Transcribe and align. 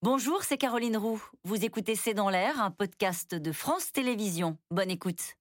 Bonjour, 0.00 0.44
c'est 0.44 0.58
Caroline 0.58 0.96
Roux. 0.96 1.20
Vous 1.42 1.64
écoutez 1.64 1.96
C'est 1.96 2.14
dans 2.14 2.30
l'air, 2.30 2.62
un 2.62 2.70
podcast 2.70 3.34
de 3.34 3.50
France 3.50 3.90
Télévisions. 3.90 4.56
Bonne 4.70 4.92
écoute. 4.92 5.34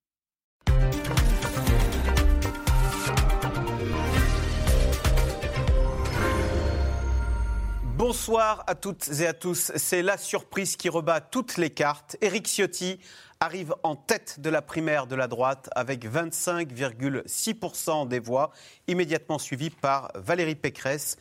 Bonsoir 7.97 8.63
à 8.65 8.73
toutes 8.73 9.07
et 9.19 9.27
à 9.27 9.33
tous. 9.33 9.71
C'est 9.75 10.01
la 10.01 10.17
surprise 10.17 10.75
qui 10.75 10.89
rebat 10.89 11.21
toutes 11.21 11.57
les 11.57 11.69
cartes. 11.69 12.17
Éric 12.21 12.47
Ciotti 12.47 12.99
arrive 13.39 13.75
en 13.83 13.95
tête 13.95 14.39
de 14.39 14.49
la 14.49 14.63
primaire 14.63 15.05
de 15.05 15.15
la 15.15 15.27
droite 15.27 15.69
avec 15.75 16.03
25,6% 16.05 18.07
des 18.07 18.19
voix, 18.19 18.49
immédiatement 18.87 19.37
suivi 19.37 19.69
par 19.69 20.11
Valérie 20.15 20.55
Pécresse. 20.55 21.17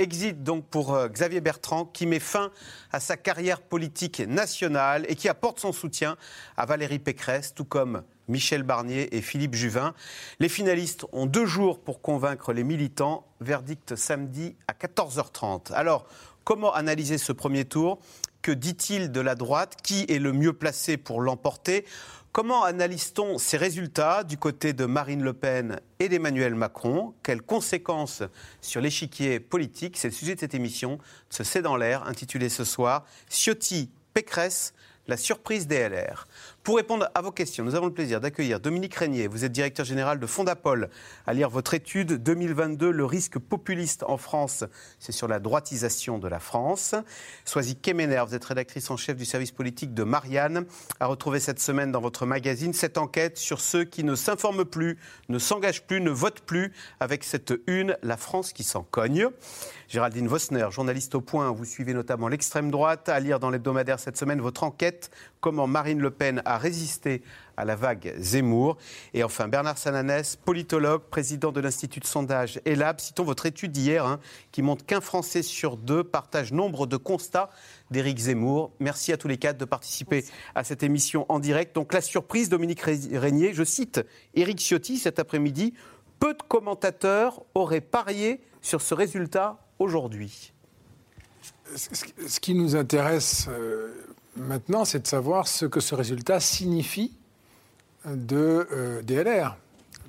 Exit 0.00 0.42
donc 0.42 0.64
pour 0.64 0.94
euh, 0.94 1.08
Xavier 1.08 1.42
Bertrand 1.42 1.84
qui 1.84 2.06
met 2.06 2.20
fin 2.20 2.50
à 2.90 3.00
sa 3.00 3.18
carrière 3.18 3.60
politique 3.60 4.20
nationale 4.20 5.04
et 5.08 5.14
qui 5.14 5.28
apporte 5.28 5.60
son 5.60 5.72
soutien 5.72 6.16
à 6.56 6.64
Valérie 6.64 6.98
Pécresse, 6.98 7.52
tout 7.52 7.66
comme 7.66 8.02
Michel 8.26 8.62
Barnier 8.62 9.14
et 9.14 9.20
Philippe 9.20 9.54
Juvin. 9.54 9.92
Les 10.38 10.48
finalistes 10.48 11.04
ont 11.12 11.26
deux 11.26 11.44
jours 11.44 11.80
pour 11.80 12.00
convaincre 12.00 12.54
les 12.54 12.64
militants. 12.64 13.26
Verdict 13.42 13.94
samedi 13.94 14.56
à 14.68 14.72
14h30. 14.72 15.74
Alors, 15.74 16.06
comment 16.44 16.72
analyser 16.72 17.18
ce 17.18 17.32
premier 17.32 17.66
tour? 17.66 17.98
Que 18.40 18.52
dit-il 18.52 19.12
de 19.12 19.20
la 19.20 19.34
droite? 19.34 19.76
Qui 19.82 20.06
est 20.08 20.18
le 20.18 20.32
mieux 20.32 20.54
placé 20.54 20.96
pour 20.96 21.20
l'emporter? 21.20 21.84
Comment 22.32 22.62
analyse-t-on 22.62 23.38
ces 23.38 23.56
résultats 23.56 24.22
du 24.22 24.38
côté 24.38 24.72
de 24.72 24.84
Marine 24.84 25.20
Le 25.20 25.32
Pen 25.32 25.80
et 25.98 26.08
d'Emmanuel 26.08 26.54
Macron? 26.54 27.12
Quelles 27.24 27.42
conséquences 27.42 28.22
sur 28.60 28.80
l'échiquier 28.80 29.40
politique? 29.40 29.96
C'est 29.96 30.10
le 30.10 30.14
sujet 30.14 30.36
de 30.36 30.40
cette 30.40 30.54
émission, 30.54 30.98
ce 31.28 31.42
C'est 31.42 31.60
dans 31.60 31.76
l'air, 31.76 32.06
intitulé 32.06 32.48
ce 32.48 32.62
soir 32.62 33.04
Ciotti, 33.28 33.90
Pécresse, 34.14 34.74
la 35.08 35.16
surprise 35.16 35.66
des 35.66 35.88
LR. 35.88 36.28
Pour 36.62 36.76
répondre 36.76 37.08
à 37.14 37.22
vos 37.22 37.32
questions, 37.32 37.64
nous 37.64 37.74
avons 37.74 37.86
le 37.86 37.94
plaisir 37.94 38.20
d'accueillir 38.20 38.60
Dominique 38.60 38.94
Régnier. 38.94 39.28
Vous 39.28 39.46
êtes 39.46 39.52
directeur 39.52 39.86
général 39.86 40.20
de 40.20 40.26
Fondapol. 40.26 40.90
À 41.26 41.32
lire 41.32 41.48
votre 41.48 41.72
étude 41.72 42.22
2022, 42.22 42.90
le 42.90 43.04
risque 43.06 43.38
populiste 43.38 44.02
en 44.02 44.18
France, 44.18 44.64
c'est 44.98 45.10
sur 45.10 45.26
la 45.26 45.38
droitisation 45.38 46.18
de 46.18 46.28
la 46.28 46.38
France. 46.38 46.94
Soisy 47.46 47.76
Kemener, 47.76 48.22
vous 48.28 48.34
êtes 48.34 48.44
rédactrice 48.44 48.90
en 48.90 48.98
chef 48.98 49.16
du 49.16 49.24
service 49.24 49.52
politique 49.52 49.94
de 49.94 50.04
Marianne. 50.04 50.66
À 51.00 51.06
retrouver 51.06 51.40
cette 51.40 51.60
semaine 51.60 51.92
dans 51.92 52.02
votre 52.02 52.26
magazine 52.26 52.74
cette 52.74 52.98
enquête 52.98 53.38
sur 53.38 53.58
ceux 53.58 53.84
qui 53.84 54.04
ne 54.04 54.14
s'informent 54.14 54.66
plus, 54.66 54.98
ne 55.30 55.38
s'engagent 55.38 55.86
plus, 55.86 56.02
ne 56.02 56.10
votent 56.10 56.42
plus, 56.42 56.74
avec 57.00 57.24
cette 57.24 57.54
une, 57.68 57.96
la 58.02 58.18
France 58.18 58.52
qui 58.52 58.64
s'en 58.64 58.82
cogne. 58.82 59.28
Géraldine 59.88 60.28
Vosner, 60.28 60.68
journaliste 60.70 61.14
au 61.16 61.20
point, 61.20 61.50
vous 61.50 61.64
suivez 61.64 61.94
notamment 61.94 62.28
l'extrême 62.28 62.70
droite. 62.70 63.08
À 63.08 63.18
lire 63.18 63.40
dans 63.40 63.50
l'hebdomadaire 63.50 63.98
cette 63.98 64.18
semaine 64.18 64.40
votre 64.42 64.62
enquête 64.62 65.10
comment 65.40 65.66
Marine 65.66 66.00
Le 66.00 66.10
Pen 66.10 66.42
a 66.44 66.58
résisté 66.58 67.22
à 67.56 67.64
la 67.64 67.76
vague 67.76 68.14
Zemmour. 68.18 68.76
Et 69.14 69.22
enfin, 69.22 69.48
Bernard 69.48 69.78
Sananès, 69.78 70.36
politologue, 70.36 71.02
président 71.10 71.52
de 71.52 71.60
l'Institut 71.60 72.00
de 72.00 72.06
sondage 72.06 72.60
ELAB. 72.64 73.00
Citons 73.00 73.24
votre 73.24 73.46
étude 73.46 73.72
d'hier 73.72 74.06
hein, 74.06 74.20
qui 74.52 74.62
montre 74.62 74.84
qu'un 74.84 75.00
Français 75.00 75.42
sur 75.42 75.76
deux 75.76 76.04
partage 76.04 76.52
nombre 76.52 76.86
de 76.86 76.96
constats 76.96 77.50
d'Éric 77.90 78.18
Zemmour. 78.18 78.72
Merci 78.80 79.12
à 79.12 79.16
tous 79.16 79.28
les 79.28 79.36
quatre 79.36 79.58
de 79.58 79.64
participer 79.64 80.24
à 80.54 80.64
cette 80.64 80.82
émission 80.82 81.26
en 81.28 81.38
direct. 81.38 81.74
Donc 81.74 81.92
la 81.92 82.00
surprise, 82.00 82.48
Dominique 82.48 82.80
Régnier, 82.80 83.52
je 83.52 83.64
cite 83.64 84.00
Éric 84.34 84.58
Ciotti 84.58 84.98
cet 84.98 85.18
après-midi. 85.18 85.74
Peu 86.18 86.34
de 86.34 86.42
commentateurs 86.42 87.42
auraient 87.54 87.80
parié 87.80 88.40
sur 88.62 88.82
ce 88.82 88.94
résultat 88.94 89.58
aujourd'hui. 89.78 90.52
Ce 91.74 92.40
qui 92.40 92.54
nous 92.54 92.74
intéresse 92.74 93.46
euh, 93.48 93.94
Maintenant, 94.36 94.84
c'est 94.84 95.00
de 95.00 95.06
savoir 95.06 95.48
ce 95.48 95.66
que 95.66 95.80
ce 95.80 95.94
résultat 95.94 96.40
signifie 96.40 97.12
de 98.06 98.66
euh, 98.72 99.02
DLR, 99.02 99.56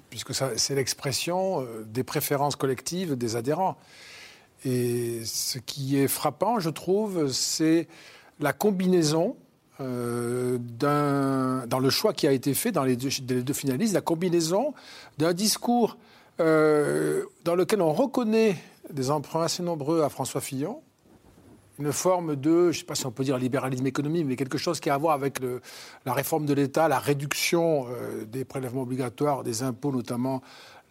puisque 0.09 0.33
c'est 0.33 0.75
l'expression 0.75 1.61
euh, 1.61 1.83
des 1.85 2.03
préférences 2.03 2.55
collectives 2.55 3.15
des 3.15 3.35
adhérents. 3.35 3.77
Et 4.63 5.21
ce 5.25 5.57
qui 5.57 5.97
est 5.97 6.07
frappant, 6.07 6.59
je 6.59 6.69
trouve, 6.69 7.31
c'est 7.31 7.87
la 8.39 8.53
combinaison 8.53 9.35
euh, 9.79 10.59
dans 10.59 11.79
le 11.79 11.89
choix 11.89 12.13
qui 12.13 12.27
a 12.27 12.31
été 12.31 12.53
fait 12.53 12.71
dans 12.71 12.83
les 12.83 12.95
deux, 12.95 13.09
les 13.27 13.41
deux 13.41 13.53
finalistes, 13.53 13.95
la 13.95 14.01
combinaison 14.01 14.73
d'un 15.17 15.33
discours 15.33 15.97
dans 16.37 17.55
lequel 17.55 17.83
on 17.83 17.93
reconnaît 17.93 18.57
des 18.91 19.11
emprunts 19.11 19.43
assez 19.43 19.61
nombreux 19.61 20.01
à 20.01 20.09
François 20.09 20.41
Fillon, 20.41 20.81
une 21.81 21.91
forme 21.91 22.35
de, 22.35 22.63
je 22.63 22.67
ne 22.67 22.71
sais 22.73 22.85
pas 22.85 22.95
si 22.95 23.05
on 23.05 23.11
peut 23.11 23.23
dire 23.23 23.37
libéralisme 23.37 23.85
économique, 23.87 24.25
mais 24.25 24.35
quelque 24.35 24.57
chose 24.57 24.79
qui 24.79 24.89
a 24.89 24.93
à 24.93 24.97
voir 24.97 25.15
avec 25.15 25.39
la 26.05 26.13
réforme 26.13 26.45
de 26.45 26.53
l'État, 26.53 26.87
la 26.87 26.99
réduction 26.99 27.87
euh, 27.89 28.23
des 28.25 28.45
prélèvements 28.45 28.83
obligatoires, 28.83 29.43
des 29.43 29.63
impôts 29.63 29.91
notamment. 29.91 30.41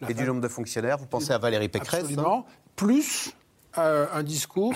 Et 0.09 0.13
du 0.13 0.23
nombre 0.25 0.41
de 0.41 0.47
fonctionnaires, 0.47 0.97
vous 0.97 1.05
pensez 1.05 1.31
à 1.31 1.37
Valérie 1.37 1.69
Pécresse 1.69 2.01
Absolument. 2.01 2.45
Plus 2.75 3.35
euh, 3.77 4.07
un 4.13 4.23
discours 4.23 4.73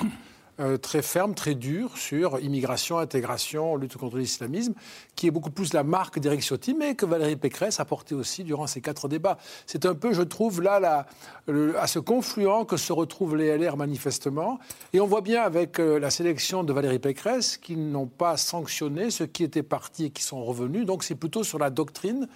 euh, 0.60 0.78
très 0.78 1.02
ferme, 1.02 1.36
très 1.36 1.56
dur 1.56 1.98
sur 1.98 2.40
immigration, 2.40 2.98
intégration, 2.98 3.76
lutte 3.76 3.98
contre 3.98 4.18
l'islamisme, 4.18 4.74
qui 5.16 5.28
est 5.28 5.32
beaucoup 5.32 5.52
plus 5.52 5.74
la 5.74 5.84
marque 5.84 6.20
d'Éric 6.20 6.42
Ciotti, 6.42 6.74
mais 6.74 6.96
que 6.96 7.06
Valérie 7.06 7.36
Pécresse 7.36 7.80
a 7.80 7.86
porté 7.86 8.16
aussi 8.16 8.44
durant 8.44 8.68
ces 8.68 8.82
quatre 8.82 9.08
débats. 9.08 9.38
C'est 9.66 9.86
un 9.86 9.96
peu, 9.96 10.14
je 10.14 10.22
trouve, 10.22 10.62
là, 10.62 11.06
à 11.48 11.88
ce 11.88 12.00
confluent 12.00 12.66
que 12.68 12.78
se 12.78 12.94
retrouvent 12.94 13.36
les 13.36 13.58
LR 13.58 13.78
manifestement. 13.78 14.60
Et 14.94 15.00
on 15.00 15.08
voit 15.08 15.22
bien 15.22 15.42
avec 15.44 15.80
euh, 15.80 16.00
la 16.00 16.10
sélection 16.10 16.64
de 16.64 16.74
Valérie 16.74 17.00
Pécresse 17.00 17.58
qu'ils 17.58 17.90
n'ont 17.90 18.08
pas 18.08 18.38
sanctionné 18.38 19.12
ceux 19.12 19.26
qui 19.26 19.44
étaient 19.44 19.64
partis 19.64 20.06
et 20.06 20.10
qui 20.10 20.24
sont 20.24 20.44
revenus. 20.44 20.86
Donc 20.86 21.04
c'est 21.04 21.16
plutôt 21.16 21.44
sur 21.44 21.60
la 21.60 21.70
doctrine 21.70 22.28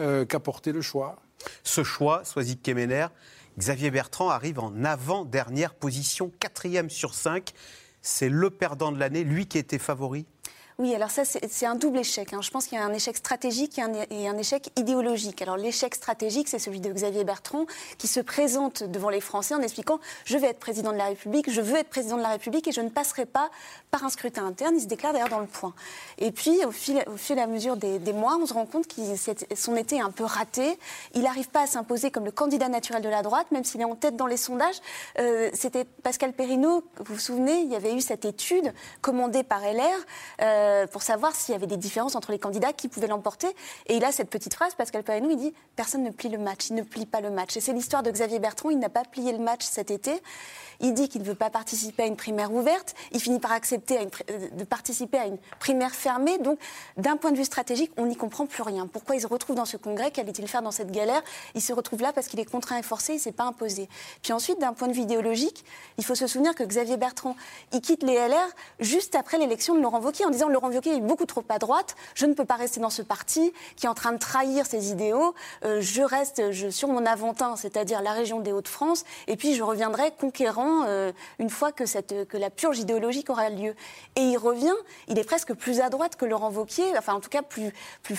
euh, 0.00 0.24
qu'a 0.24 0.40
porté 0.40 0.72
le 0.72 0.82
choix. 0.82 1.16
Ce 1.64 1.82
choix, 1.82 2.24
Soisy 2.24 2.56
Kemener, 2.56 3.06
Xavier 3.58 3.90
Bertrand 3.90 4.30
arrive 4.30 4.58
en 4.58 4.84
avant-dernière 4.84 5.74
position, 5.74 6.32
quatrième 6.40 6.88
sur 6.88 7.14
cinq. 7.14 7.52
C'est 8.00 8.28
le 8.28 8.50
perdant 8.50 8.92
de 8.92 8.98
l'année, 8.98 9.24
lui 9.24 9.46
qui 9.46 9.58
était 9.58 9.78
favori 9.78 10.26
oui, 10.78 10.94
alors 10.94 11.10
ça, 11.10 11.24
c'est 11.24 11.66
un 11.66 11.74
double 11.74 11.98
échec. 11.98 12.32
Hein. 12.32 12.40
Je 12.40 12.50
pense 12.50 12.66
qu'il 12.66 12.78
y 12.78 12.80
a 12.80 12.84
un 12.84 12.92
échec 12.92 13.16
stratégique 13.16 13.78
et 13.78 14.28
un, 14.28 14.38
échec 14.38 14.70
idéologique. 14.76 15.42
Alors 15.42 15.56
l'échec 15.56 15.94
stratégique, 15.94 16.48
c'est 16.48 16.58
celui 16.58 16.80
de 16.80 16.90
Xavier 16.90 17.24
Bertrand, 17.24 17.66
qui 17.98 18.08
se 18.08 18.20
présente 18.20 18.82
devant 18.82 19.10
les 19.10 19.20
Français 19.20 19.54
en 19.54 19.60
expliquant 19.60 20.00
je 20.24 20.38
vais 20.38 20.48
être 20.48 20.58
président 20.58 20.92
de 20.92 20.96
la 20.96 21.06
République, 21.06 21.50
je 21.50 21.60
veux 21.60 21.76
être 21.76 21.88
président 21.88 22.16
de 22.16 22.22
la 22.22 22.30
République 22.30 22.66
et 22.68 22.72
je 22.72 22.80
ne 22.80 22.88
passerai 22.88 23.26
pas 23.26 23.50
par 23.90 24.04
un 24.04 24.08
scrutin 24.08 24.46
interne. 24.46 24.74
Il 24.76 24.80
se 24.80 24.86
déclare 24.86 25.12
d'ailleurs 25.12 25.28
dans 25.28 25.40
le 25.40 25.46
point. 25.46 25.74
Et 26.18 26.32
puis, 26.32 26.64
au 26.64 26.70
fil, 26.70 27.04
au 27.06 27.16
fil 27.16 27.38
et 27.38 27.42
à 27.42 27.46
mesure 27.46 27.76
des, 27.76 28.12
mois, 28.12 28.38
on 28.40 28.46
se 28.46 28.54
rend 28.54 28.66
compte 28.66 28.86
que 28.86 29.02
son 29.54 29.76
été 29.76 29.96
est 29.96 30.00
un 30.00 30.10
peu 30.10 30.24
raté. 30.24 30.78
Il 31.14 31.22
n'arrive 31.22 31.48
pas 31.48 31.62
à 31.62 31.66
s'imposer 31.66 32.10
comme 32.10 32.24
le 32.24 32.30
candidat 32.30 32.68
naturel 32.68 33.02
de 33.02 33.08
la 33.08 33.22
droite, 33.22 33.46
même 33.50 33.64
s'il 33.64 33.80
est 33.80 33.84
en 33.84 33.96
tête 33.96 34.16
dans 34.16 34.26
les 34.26 34.36
sondages. 34.36 34.76
Euh, 35.18 35.50
c'était 35.52 35.84
Pascal 35.84 36.32
Perrineau, 36.32 36.84
vous 36.98 37.14
vous 37.14 37.20
souvenez, 37.20 37.60
il 37.60 37.70
y 37.70 37.76
avait 37.76 37.94
eu 37.94 38.00
cette 38.00 38.24
étude 38.24 38.72
commandée 39.00 39.42
par 39.42 39.60
LR. 39.60 39.82
Euh, 40.40 40.71
euh, 40.72 40.86
pour 40.86 41.02
savoir 41.02 41.34
s'il 41.34 41.52
y 41.52 41.56
avait 41.56 41.66
des 41.66 41.76
différences 41.76 42.16
entre 42.16 42.32
les 42.32 42.38
candidats 42.38 42.72
qui 42.72 42.88
pouvaient 42.88 43.06
l'emporter. 43.06 43.48
Et 43.86 43.96
il 43.96 44.04
a 44.04 44.12
cette 44.12 44.30
petite 44.30 44.54
phrase, 44.54 44.74
Pascal 44.74 45.02
Perrineau, 45.02 45.30
il 45.30 45.36
dit 45.36 45.54
Personne 45.76 46.02
ne 46.02 46.10
plie 46.10 46.28
le 46.28 46.38
match, 46.38 46.70
il 46.70 46.76
ne 46.76 46.82
plie 46.82 47.06
pas 47.06 47.20
le 47.20 47.30
match. 47.30 47.56
Et 47.56 47.60
c'est 47.60 47.72
l'histoire 47.72 48.02
de 48.02 48.10
Xavier 48.10 48.38
Bertrand, 48.38 48.70
il 48.70 48.78
n'a 48.78 48.88
pas 48.88 49.04
plié 49.04 49.32
le 49.32 49.38
match 49.38 49.64
cet 49.64 49.90
été. 49.90 50.20
Il 50.80 50.94
dit 50.94 51.08
qu'il 51.08 51.22
ne 51.22 51.26
veut 51.26 51.36
pas 51.36 51.50
participer 51.50 52.02
à 52.02 52.06
une 52.06 52.16
primaire 52.16 52.52
ouverte. 52.52 52.94
Il 53.12 53.20
finit 53.20 53.38
par 53.38 53.52
accepter 53.52 53.98
euh, 53.98 54.48
de 54.52 54.64
participer 54.64 55.18
à 55.18 55.26
une 55.26 55.38
primaire 55.60 55.94
fermée. 55.94 56.38
Donc, 56.38 56.58
d'un 56.96 57.16
point 57.16 57.30
de 57.30 57.36
vue 57.36 57.44
stratégique, 57.44 57.92
on 57.96 58.06
n'y 58.06 58.16
comprend 58.16 58.46
plus 58.46 58.62
rien. 58.62 58.86
Pourquoi 58.86 59.14
il 59.14 59.20
se 59.20 59.26
retrouve 59.26 59.56
dans 59.56 59.64
ce 59.64 59.76
congrès? 59.76 60.10
Qu'allait-il 60.10 60.48
faire 60.48 60.62
dans 60.62 60.72
cette 60.72 60.90
galère? 60.90 61.22
Il 61.54 61.62
se 61.62 61.72
retrouve 61.72 62.02
là 62.02 62.12
parce 62.12 62.26
qu'il 62.26 62.40
est 62.40 62.50
contraint 62.50 62.78
et 62.78 62.82
forcé, 62.82 63.12
il 63.12 63.16
ne 63.16 63.20
s'est 63.20 63.32
pas 63.32 63.44
imposé. 63.44 63.88
Puis 64.22 64.32
ensuite, 64.32 64.58
d'un 64.58 64.72
point 64.72 64.88
de 64.88 64.92
vue 64.92 65.02
idéologique, 65.02 65.64
il 65.98 66.04
faut 66.04 66.14
se 66.14 66.26
souvenir 66.26 66.54
que 66.54 66.64
Xavier 66.64 66.96
Bertrand, 66.96 67.36
il 67.72 67.80
quitte 67.80 68.02
les 68.02 68.14
LR 68.14 68.48
juste 68.80 69.14
après 69.14 69.38
l'élection 69.38 69.74
de 69.74 69.80
Laurent 69.80 70.00
Wauquiez 70.00 70.24
en 70.24 70.30
disant 70.30 70.48
Laurent 70.52 70.70
Wauquiez 70.70 70.96
est 70.96 71.00
beaucoup 71.00 71.26
trop 71.26 71.44
à 71.48 71.58
droite, 71.58 71.96
je 72.14 72.26
ne 72.26 72.34
peux 72.34 72.44
pas 72.44 72.56
rester 72.56 72.80
dans 72.80 72.90
ce 72.90 73.02
parti 73.02 73.52
qui 73.76 73.86
est 73.86 73.88
en 73.88 73.94
train 73.94 74.12
de 74.12 74.18
trahir 74.18 74.66
ses 74.66 74.90
idéaux. 74.90 75.34
Euh, 75.64 75.80
je 75.80 76.02
reste 76.02 76.52
sur 76.70 76.88
mon 76.88 77.04
Aventin, 77.06 77.56
c'est-à-dire 77.56 78.02
la 78.02 78.12
région 78.12 78.40
des 78.40 78.52
Hauts-de-France, 78.52 79.04
et 79.26 79.36
puis 79.36 79.54
je 79.54 79.62
reviendrai 79.62 80.12
conquérant 80.12 80.84
euh, 80.86 81.12
une 81.38 81.50
fois 81.50 81.72
que, 81.72 81.84
la 82.36 82.50
purge 82.50 82.78
idéologique 82.78 83.30
aura 83.30 83.50
lieu. 83.50 83.74
Et 84.16 84.22
il 84.22 84.36
revient, 84.36 84.74
il 85.08 85.18
est 85.18 85.24
presque 85.24 85.54
plus 85.54 85.80
à 85.80 85.90
droite 85.90 86.16
que 86.16 86.24
Laurent 86.24 86.50
Vauquier, 86.50 86.96
enfin 86.96 87.14
en 87.14 87.20
tout 87.20 87.30
cas 87.30 87.42
plus, 87.42 87.72
plus 88.02 88.16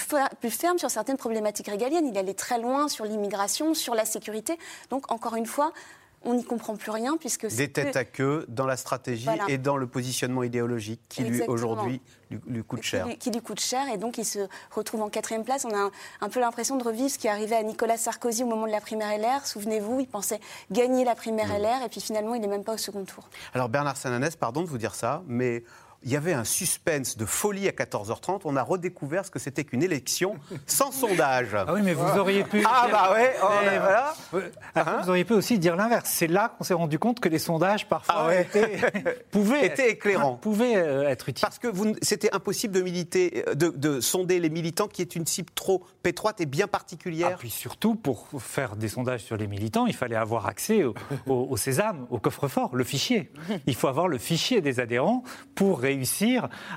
ferme 0.49 0.77
sur 0.77 0.89
certaines 0.89 1.17
problématiques 1.17 1.67
régaliennes. 1.67 2.07
Il 2.07 2.17
allait 2.17 2.33
très 2.33 2.59
loin 2.59 2.87
sur 2.87 3.05
l'immigration, 3.05 3.73
sur 3.73 3.95
la 3.95 4.05
sécurité. 4.05 4.57
Donc 4.89 5.11
encore 5.11 5.35
une 5.35 5.45
fois, 5.45 5.73
on 6.23 6.33
n'y 6.35 6.43
comprend 6.43 6.75
plus 6.75 6.91
rien 6.91 7.17
puisque 7.17 7.47
des 7.47 7.71
têtes 7.71 7.95
à 7.95 8.05
queue 8.05 8.45
dans 8.47 8.65
la 8.65 8.77
stratégie 8.77 9.27
et 9.47 9.57
dans 9.57 9.77
le 9.77 9.87
positionnement 9.87 10.43
idéologique 10.43 11.01
qui 11.09 11.23
lui 11.23 11.41
aujourd'hui 11.43 12.01
lui, 12.47 12.63
coûte 12.63 12.83
cher. 12.83 13.07
Qui, 13.19 13.31
lui 13.31 13.41
coûte 13.41 13.59
cher 13.59 13.87
et 13.93 13.97
donc 13.97 14.17
il 14.17 14.25
se 14.25 14.39
retrouve 14.71 15.01
en 15.01 15.09
quatrième 15.09 15.43
place. 15.43 15.65
On 15.65 15.75
a 15.75 15.89
un, 16.21 16.29
peu 16.29 16.39
l'impression 16.39 16.77
de 16.77 16.83
revivre 16.83 17.09
ce 17.09 17.17
qui 17.17 17.27
est 17.27 17.29
arrivé 17.29 17.55
à 17.55 17.63
Nicolas 17.63 17.97
Sarkozy 17.97 18.43
au 18.43 18.47
moment 18.47 18.65
de 18.65 18.71
la 18.71 18.81
primaire 18.81 19.17
LR. 19.17 19.45
Souvenez-vous, 19.45 19.99
il 19.99 20.07
pensait 20.07 20.39
gagner 20.71 21.05
la 21.05 21.15
primaire 21.15 21.47
mm. 21.49 21.61
LR 21.61 21.85
et 21.85 21.89
puis 21.89 22.01
finalement 22.01 22.35
il 22.35 22.41
n'est 22.41 22.47
même 22.47 22.63
pas 22.63 22.73
au 22.73 22.77
second 22.77 23.05
tour. 23.05 23.29
Alors 23.53 23.69
Bernard 23.69 23.97
Sananès, 23.97 24.35
pardon 24.35 24.61
de 24.61 24.67
vous 24.67 24.77
dire 24.77 24.95
ça, 24.95 25.23
mais 25.27 25.63
il 26.03 26.11
y 26.11 26.15
avait 26.15 26.33
un 26.33 26.43
suspense 26.43 27.17
de 27.17 27.25
folie 27.25 27.67
à 27.67 27.71
14h30. 27.71 28.41
On 28.45 28.55
a 28.55 28.63
redécouvert 28.63 29.25
ce 29.25 29.31
que 29.31 29.39
c'était 29.39 29.63
qu'une 29.63 29.83
élection 29.83 30.35
sans 30.67 30.91
sondage. 30.91 31.49
Ah 31.55 31.73
oui, 31.73 31.81
mais 31.83 31.93
vous 31.93 32.17
auriez 32.17 32.43
pu. 32.43 32.63
Ah 32.65 32.87
bah 32.91 33.11
ouais, 33.13 33.33
oh, 33.41 33.47
Mais, 33.63 33.79
voilà. 33.79 34.13
euh, 34.33 34.49
après, 34.75 35.01
vous 35.03 35.09
auriez 35.09 35.23
pu 35.25 35.33
aussi 35.33 35.59
dire 35.59 35.75
l'inverse. 35.75 36.09
C'est 36.11 36.27
là 36.27 36.53
qu'on 36.57 36.63
s'est 36.63 36.73
rendu 36.73 36.99
compte 36.99 37.19
que 37.19 37.29
les 37.29 37.39
sondages 37.39 37.87
parfois 37.87 38.15
Ah 38.17 38.27
ouais. 38.27 38.41
étaient, 38.41 38.77
pouvaient, 39.31 39.65
Était 39.65 39.91
éclairant. 39.91 40.35
pouvaient 40.35 40.75
euh, 40.75 41.07
être 41.09 41.29
utiles. 41.29 41.41
Parce 41.41 41.59
que 41.59 41.67
vous- 41.67 41.95
c'était 42.01 42.33
impossible 42.35 42.73
de, 42.73 42.81
militer, 42.81 43.45
euh, 43.47 43.53
de, 43.55 43.69
de 43.69 44.01
sonder 44.01 44.39
les 44.39 44.49
militants 44.49 44.87
qui 44.87 45.01
est 45.01 45.15
une 45.15 45.25
cible 45.25 45.49
trop 45.55 45.85
étroite 46.03 46.41
et 46.41 46.45
bien 46.45 46.65
Ah, 46.65 46.67
particulière. 46.67 47.37
puis 47.37 47.49
surtout, 47.49 47.95
pour 47.95 48.27
faire 48.39 48.75
des 48.75 48.89
sondages 48.89 49.21
sur 49.21 49.37
les 49.37 49.47
militants, 49.47 49.85
il 49.85 49.95
fallait 49.95 50.15
avoir 50.17 50.47
accès 50.47 50.83
au, 50.83 50.93
au- 51.27 51.47
au 51.49 51.57
sésame, 51.57 52.05
au 52.09 52.19
coffre-fort, 52.19 52.75
le 52.75 52.83
fichier. 52.83 53.31
Il 53.67 53.75
faut 53.75 53.87
avoir 53.87 54.07
le 54.09 54.17
fichier 54.17 54.59
des 54.61 54.79
adhérents 54.81 55.23
pour 55.55 55.79
réussir 55.79 55.92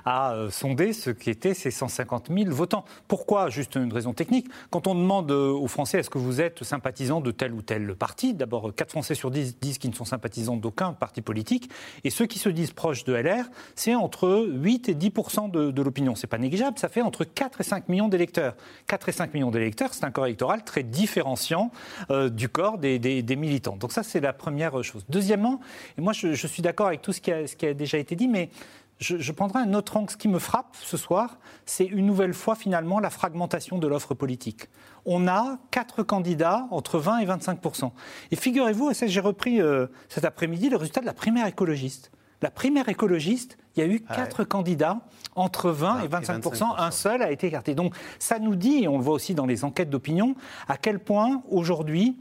à 0.04 0.32
euh, 0.32 0.50
sonder 0.50 0.92
ce 0.92 1.10
qu'étaient 1.10 1.54
ces 1.54 1.70
150 1.70 2.30
000 2.30 2.50
votants. 2.50 2.84
Pourquoi? 3.08 3.50
Juste 3.50 3.76
une 3.76 3.92
raison 3.92 4.12
technique. 4.12 4.48
Quand 4.70 4.86
on 4.86 4.94
demande 4.94 5.30
euh, 5.30 5.50
aux 5.50 5.68
Français 5.68 5.98
est-ce 5.98 6.10
que 6.10 6.18
vous 6.18 6.40
êtes 6.40 6.64
sympathisant 6.64 7.20
de 7.20 7.30
tel 7.30 7.52
ou 7.52 7.62
tel 7.62 7.94
parti, 7.94 8.34
d'abord 8.34 8.74
4 8.74 8.90
Français 8.90 9.14
sur 9.14 9.30
10 9.30 9.58
disent 9.60 9.78
qu'ils 9.78 9.90
ne 9.90 9.94
sont 9.94 10.04
sympathisants 10.04 10.56
d'aucun 10.56 10.92
parti 10.92 11.22
politique, 11.22 11.70
et 12.04 12.10
ceux 12.10 12.26
qui 12.26 12.38
se 12.38 12.48
disent 12.48 12.72
proches 12.72 13.04
de 13.04 13.14
LR, 13.14 13.44
c'est 13.74 13.94
entre 13.94 14.48
8 14.50 14.88
et 14.88 14.94
10 14.94 15.12
de, 15.52 15.70
de 15.70 15.82
l'opinion. 15.82 16.14
C'est 16.14 16.26
pas 16.26 16.38
négligeable, 16.38 16.78
ça 16.78 16.88
fait 16.88 17.02
entre 17.02 17.24
4 17.24 17.60
et 17.60 17.64
5 17.64 17.88
millions 17.88 18.08
d'électeurs. 18.08 18.54
4 18.86 19.08
et 19.08 19.12
5 19.12 19.34
millions 19.34 19.50
d'électeurs, 19.50 19.94
c'est 19.94 20.04
un 20.04 20.10
corps 20.10 20.26
électoral 20.26 20.64
très 20.64 20.82
différenciant 20.82 21.70
euh, 22.10 22.28
du 22.28 22.48
corps 22.48 22.78
des, 22.78 23.36
militants. 23.36 23.76
Donc 23.76 23.92
ça, 23.92 24.02
c'est 24.02 24.20
la 24.20 24.32
première 24.32 24.82
chose. 24.82 25.04
Deuxièmement, 25.08 25.60
et 25.98 26.00
moi 26.00 26.12
je, 26.12 26.34
suis 26.46 26.62
d'accord 26.62 26.86
avec 26.88 27.02
tout 27.02 27.12
ce 27.12 27.20
qui 27.20 27.66
a 27.66 27.74
déjà 27.74 27.98
été 27.98 28.16
dit, 28.16 28.28
mais 28.28 28.50
je, 28.98 29.18
je 29.18 29.32
prendrai 29.32 29.60
un 29.60 29.74
autre 29.74 29.96
angle. 29.96 30.10
Ce 30.10 30.16
qui 30.16 30.28
me 30.28 30.38
frappe 30.38 30.76
ce 30.80 30.96
soir, 30.96 31.38
c'est 31.64 31.84
une 31.84 32.06
nouvelle 32.06 32.34
fois 32.34 32.54
finalement 32.54 32.98
la 33.00 33.10
fragmentation 33.10 33.78
de 33.78 33.86
l'offre 33.86 34.14
politique. 34.14 34.68
On 35.04 35.28
a 35.28 35.58
quatre 35.70 36.02
candidats 36.02 36.66
entre 36.70 36.98
20 36.98 37.18
et 37.18 37.26
25% 37.26 37.90
Et 38.30 38.36
figurez-vous, 38.36 38.90
et 38.90 39.08
j'ai 39.08 39.20
repris 39.20 39.60
euh, 39.60 39.86
cet 40.08 40.24
après-midi 40.24 40.68
le 40.68 40.76
résultat 40.76 41.00
de 41.00 41.06
la 41.06 41.14
primaire 41.14 41.46
écologiste. 41.46 42.10
La 42.42 42.50
primaire 42.50 42.88
écologiste, 42.88 43.56
il 43.74 43.80
y 43.80 43.82
a 43.82 43.86
eu 43.86 44.02
Ah 44.08 44.16
quatre 44.16 44.44
candidats 44.44 45.00
entre 45.34 45.70
20 45.70 46.02
et 46.02 46.08
25% 46.08 46.74
Un 46.78 46.90
seul 46.90 47.22
a 47.22 47.30
été 47.30 47.46
écarté. 47.46 47.74
Donc 47.74 47.94
ça 48.18 48.38
nous 48.38 48.56
dit, 48.56 48.82
et 48.82 48.88
on 48.88 48.98
le 48.98 49.04
voit 49.04 49.14
aussi 49.14 49.34
dans 49.34 49.46
les 49.46 49.64
enquêtes 49.64 49.90
d'opinion, 49.90 50.34
à 50.68 50.76
quel 50.76 50.98
point 50.98 51.42
aujourd'hui 51.50 52.16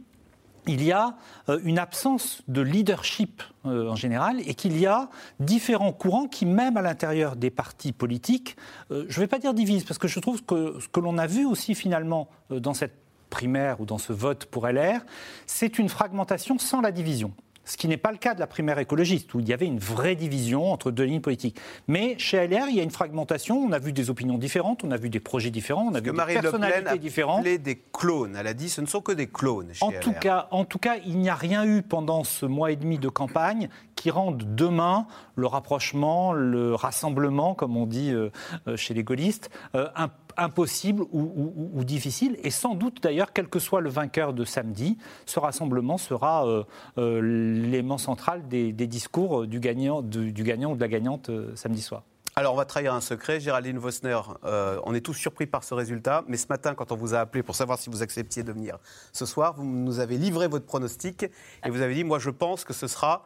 il 0.67 0.83
y 0.83 0.91
a 0.91 1.15
euh, 1.49 1.59
une 1.63 1.79
absence 1.79 2.41
de 2.47 2.61
leadership 2.61 3.43
euh, 3.65 3.89
en 3.89 3.95
général 3.95 4.41
et 4.45 4.53
qu'il 4.53 4.77
y 4.79 4.85
a 4.85 5.09
différents 5.39 5.93
courants 5.93 6.27
qui, 6.27 6.45
même 6.45 6.77
à 6.77 6.81
l'intérieur 6.81 7.35
des 7.35 7.49
partis 7.49 7.91
politiques, 7.91 8.55
euh, 8.91 9.05
je 9.07 9.19
ne 9.19 9.23
vais 9.23 9.27
pas 9.27 9.39
dire 9.39 9.53
divisent, 9.53 9.85
parce 9.85 9.97
que 9.97 10.07
je 10.07 10.19
trouve 10.19 10.43
que 10.43 10.79
ce 10.79 10.87
que 10.87 10.99
l'on 10.99 11.17
a 11.17 11.27
vu 11.27 11.45
aussi 11.45 11.75
finalement 11.75 12.29
dans 12.49 12.73
cette 12.73 12.95
primaire 13.29 13.81
ou 13.81 13.85
dans 13.85 13.97
ce 13.97 14.13
vote 14.13 14.45
pour 14.45 14.67
LR, 14.67 15.01
c'est 15.45 15.79
une 15.79 15.89
fragmentation 15.89 16.57
sans 16.57 16.81
la 16.81 16.91
division. 16.91 17.33
Ce 17.65 17.77
qui 17.77 17.87
n'est 17.87 17.97
pas 17.97 18.11
le 18.11 18.17
cas 18.17 18.33
de 18.35 18.39
la 18.39 18.47
primaire 18.47 18.79
écologiste, 18.79 19.33
où 19.33 19.39
il 19.39 19.47
y 19.49 19.53
avait 19.53 19.65
une 19.65 19.79
vraie 19.79 20.15
division 20.15 20.71
entre 20.71 20.91
deux 20.91 21.03
lignes 21.03 21.21
politiques. 21.21 21.57
Mais 21.87 22.15
chez 22.19 22.47
LR, 22.47 22.67
il 22.69 22.75
y 22.75 22.79
a 22.79 22.83
une 22.83 22.91
fragmentation. 22.91 23.57
On 23.57 23.71
a 23.71 23.79
vu 23.79 23.91
des 23.91 24.09
opinions 24.09 24.37
différentes, 24.37 24.83
on 24.83 24.91
a 24.91 24.97
vu 24.97 25.09
des 25.09 25.19
projets 25.19 25.49
différents, 25.51 25.87
on 25.91 25.95
a 25.95 25.99
vu 25.99 26.11
des 26.11 26.11
Marie 26.11 26.35
Le 26.35 26.41
Pen 26.41 26.51
personnalités 26.51 26.89
a 26.89 26.97
différentes. 26.97 27.39
appelé 27.39 27.57
des 27.57 27.81
clones. 27.91 28.35
Elle 28.39 28.47
a 28.47 28.53
dit 28.53 28.69
ce 28.69 28.81
ne 28.81 28.85
sont 28.85 29.01
que 29.01 29.11
des 29.11 29.27
clones 29.27 29.73
chez 29.73 29.83
En 29.83 29.91
tout, 29.99 30.13
cas, 30.13 30.47
en 30.51 30.63
tout 30.65 30.79
cas, 30.79 30.95
il 31.05 31.17
n'y 31.17 31.29
a 31.29 31.35
rien 31.35 31.65
eu 31.65 31.81
pendant 31.81 32.23
ce 32.23 32.45
mois 32.45 32.71
et 32.71 32.75
demi 32.75 32.99
de 32.99 33.09
campagne 33.09 33.69
qui 33.95 34.11
rende 34.11 34.55
demain 34.55 35.07
le 35.35 35.47
rapprochement, 35.47 36.33
le 36.33 36.75
rassemblement, 36.75 37.55
comme 37.55 37.75
on 37.77 37.85
dit 37.87 38.11
euh, 38.11 38.29
euh, 38.67 38.77
chez 38.77 38.93
les 38.93 39.03
gaullistes, 39.03 39.49
euh, 39.75 39.87
im- 39.95 40.09
impossible 40.37 41.03
ou, 41.11 41.83
difficile. 41.83 42.37
Et 42.43 42.49
sans 42.49 42.75
doute 42.75 43.01
d'ailleurs, 43.01 43.33
quel 43.33 43.47
que 43.47 43.59
soit 43.59 43.81
le 43.81 43.89
vainqueur 43.89 44.33
de 44.33 44.45
samedi, 44.45 44.97
ce 45.25 45.39
rassemblement 45.39 45.97
sera 45.97 46.47
euh, 46.47 46.63
euh, 46.97 47.21
l'élément 47.21 47.97
central 47.97 48.47
des, 48.47 48.71
discours 48.73 49.47
du 49.47 49.59
gagnant, 49.59 50.01
du, 50.01 50.31
gagnant 50.31 50.71
ou 50.71 50.75
de 50.75 50.81
la 50.81 50.87
gagnante 50.87 51.29
euh, 51.29 51.55
samedi 51.55 51.81
soir. 51.81 52.03
Alors, 52.35 52.53
on 52.53 52.57
va 52.57 52.65
trahir 52.65 52.93
un 52.93 53.01
secret. 53.01 53.39
Géraldine 53.39 53.77
Vosner, 53.77 54.19
on 54.43 54.93
est 54.93 54.99
tous 54.99 55.13
surpris 55.13 55.45
par 55.45 55.63
ce 55.63 55.73
résultat. 55.73 56.25
Mais 56.27 56.35
ce 56.35 56.47
matin, 56.49 56.75
quand 56.75 56.91
on 56.91 56.97
vous 56.97 57.13
a 57.13 57.19
appelé 57.19 57.43
pour 57.43 57.55
savoir 57.55 57.79
si 57.79 57.89
vous 57.89 58.03
acceptiez 58.03 58.43
de 58.43 58.51
venir 58.51 58.77
ce 59.13 59.25
soir, 59.25 59.53
vous 59.55 59.63
nous 59.63 59.99
avez 59.99 60.17
livré 60.17 60.49
votre 60.49 60.65
pronostic 60.65 61.23
et 61.23 61.69
vous 61.69 61.79
avez 61.79 61.95
dit 61.95 62.03
Moi, 62.03 62.19
je 62.19 62.29
pense 62.29 62.65
que 62.65 62.73
ce 62.73 62.87
sera 62.87 63.25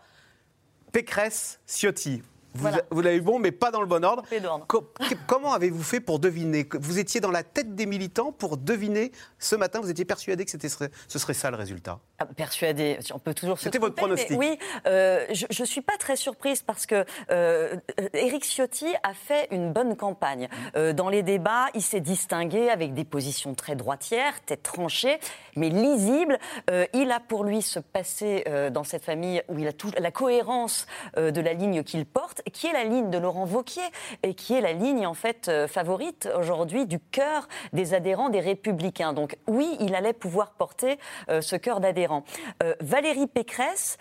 Pécresse-Ciotti. 0.91 2.21
Vous, 2.55 2.61
Voilà. 2.61 2.81
l'avez 2.91 3.17
eu 3.17 3.21
bon, 3.21 3.37
mais 3.39 3.51
pas 3.51 3.71
dans 3.71 3.81
le 3.81 3.85
bon 3.87 4.03
ordre. 4.03 4.23
Co- 4.67 4.91
comment 5.27 5.53
avez-vous 5.53 5.83
fait 5.83 5.99
pour 5.99 6.19
deviner 6.19 6.67
Vous 6.73 6.97
étiez 6.99 7.21
dans 7.21 7.31
la 7.31 7.43
tête 7.43 7.75
des 7.75 7.85
militants 7.85 8.31
pour 8.31 8.57
deviner 8.57 9.11
ce 9.37 9.55
matin, 9.55 9.79
vous 9.81 9.89
étiez 9.91 10.05
persuadé 10.05 10.45
que 10.45 10.51
ce 10.51 11.19
serait 11.19 11.33
ça 11.33 11.51
le 11.51 11.57
résultat? 11.57 11.99
Ah, 12.17 12.25
Persuadée, 12.25 12.97
on 13.13 13.19
peut 13.19 13.33
toujours 13.33 13.57
se 13.57 13.65
C'était 13.65 13.77
votre 13.79 13.95
pronostic. 13.95 14.37
Oui, 14.37 14.57
euh, 14.87 15.25
je 15.31 15.61
ne 15.61 15.65
suis 15.67 15.81
pas 15.81 15.97
très 15.97 16.15
surprise 16.15 16.61
parce 16.63 16.85
que 16.85 17.05
euh, 17.31 17.75
Éric 18.13 18.43
Ciotti 18.43 18.87
a 19.03 19.13
fait 19.13 19.47
une 19.51 19.71
bonne 19.71 19.95
campagne. 19.95 20.49
Euh, 20.75 20.91
dans 20.93 21.09
les 21.09 21.23
débats, 21.23 21.67
il 21.75 21.81
s'est 21.81 21.99
distingué 22.01 22.69
avec 22.69 22.93
des 22.93 23.05
positions 23.05 23.53
très 23.53 23.75
droitières, 23.75 24.41
tête 24.41 24.63
tranchée, 24.63 25.19
mais 25.55 25.69
lisibles. 25.69 26.37
Euh, 26.69 26.85
il 26.93 27.11
a 27.11 27.19
pour 27.19 27.43
lui 27.43 27.61
ce 27.61 27.79
passé 27.79 28.43
dans 28.71 28.83
cette 28.83 29.03
famille 29.05 29.41
où 29.47 29.57
il 29.59 29.67
a 29.67 29.73
tout, 29.73 29.91
la 29.97 30.11
cohérence 30.11 30.87
de 31.17 31.41
la 31.41 31.53
ligne 31.53 31.83
qu'il 31.83 32.05
porte, 32.05 32.38
qui 32.51 32.67
est 32.67 32.73
la 32.73 32.83
ligne 32.83 33.09
de 33.09 33.17
Laurent 33.17 33.45
Vauquier 33.45 33.81
et 34.23 34.33
qui 34.33 34.53
est 34.53 34.61
la 34.61 34.73
ligne 34.73 35.05
en 35.05 35.13
fait 35.13 35.47
euh, 35.47 35.67
favorite 35.67 36.29
aujourd'hui 36.37 36.85
du 36.85 36.99
cœur 36.99 37.47
des 37.73 37.93
adhérents 37.93 38.29
des 38.29 38.39
Républicains. 38.39 39.13
Donc 39.13 39.37
oui, 39.47 39.77
il 39.79 39.95
allait 39.95 40.13
pouvoir 40.13 40.51
porter 40.51 40.99
euh, 41.29 41.41
ce 41.41 41.55
cœur 41.55 41.79
d'adhérents. 41.79 42.23
Euh, 42.63 42.73
Valérie 42.81 43.27
Pécresse, 43.27 43.97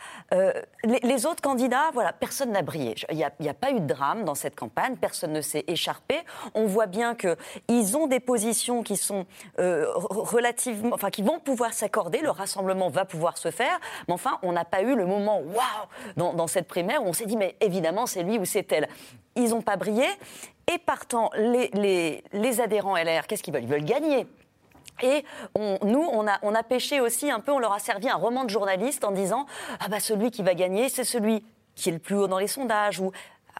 les, 0.84 1.26
autres 1.26 1.42
candidats, 1.42 1.90
voilà, 1.92 2.12
personne 2.12 2.52
n'a 2.52 2.62
brillé. 2.62 2.94
Il 3.10 3.16
n'y 3.16 3.48
a, 3.48 3.54
pas 3.54 3.70
eu 3.70 3.80
de 3.80 3.86
drame 3.86 4.24
dans 4.24 4.34
cette 4.34 4.54
campagne, 4.54 4.96
personne 4.96 5.32
ne 5.32 5.40
s'est 5.40 5.64
écharpé. 5.66 6.16
On 6.54 6.66
voit 6.66 6.86
bien 6.86 7.14
que 7.14 7.36
ils 7.68 7.96
ont 7.96 8.06
des 8.06 8.20
positions 8.20 8.82
qui 8.82 8.96
sont 8.96 9.26
re- 9.58 9.90
relativement, 10.10 10.94
enfin, 10.94 11.10
qui 11.10 11.22
vont 11.22 11.40
pouvoir 11.40 11.72
s'accorder. 11.72 12.20
Le 12.20 12.30
rassemblement 12.30 12.88
va 12.88 13.04
pouvoir 13.04 13.38
se 13.38 13.50
faire, 13.50 13.78
mais 14.06 14.14
enfin, 14.14 14.38
on 14.42 14.52
n'a 14.52 14.64
pas 14.64 14.82
eu 14.82 14.94
le 14.94 15.06
moment 15.06 15.40
waouh 15.40 15.88
dans, 16.16 16.32
dans 16.34 16.46
cette 16.46 16.68
primaire 16.68 17.02
où 17.02 17.06
on 17.06 17.12
s'est 17.12 17.26
dit 17.26 17.36
mais 17.36 17.56
évidemment 17.60 18.06
c'est 18.06 18.22
lui 18.22 18.27
ou 18.36 18.44
c'est 18.44 18.70
elle. 18.72 18.88
Ils 19.36 19.50
n'ont 19.50 19.62
pas 19.62 19.76
brillé. 19.76 20.04
Et 20.70 20.78
partant, 20.78 21.30
les, 21.36 21.70
les, 21.74 22.24
les 22.32 22.60
adhérents 22.60 22.96
LR, 22.96 23.26
qu'est-ce 23.26 23.42
qu'ils 23.42 23.54
veulent? 23.54 23.62
Ils 23.62 23.68
veulent 23.70 23.84
gagner. 23.84 24.26
Et 25.00 25.24
on- 25.54 25.78
nous, 25.84 26.02
on 26.12 26.26
a, 26.26 26.38
on 26.42 26.54
a 26.54 26.62
pêché 26.64 27.00
aussi 27.00 27.30
un 27.30 27.38
peu, 27.40 27.52
on 27.52 27.58
leur 27.60 27.72
a 27.72 27.78
servi 27.78 28.08
un 28.08 28.16
roman 28.16 28.42
de 28.44 28.50
journaliste 28.50 29.04
en 29.04 29.12
disant 29.12 29.46
Ah 29.80 29.86
bah 29.88 30.00
celui 30.00 30.30
qui 30.32 30.42
va 30.42 30.54
gagner, 30.54 30.88
c'est 30.88 31.04
celui 31.04 31.44
qui 31.76 31.88
est 31.88 31.92
le 31.92 32.00
plus 32.00 32.16
haut 32.16 32.26
dans 32.26 32.38
les 32.40 32.48
sondages, 32.48 32.98
ou 32.98 33.12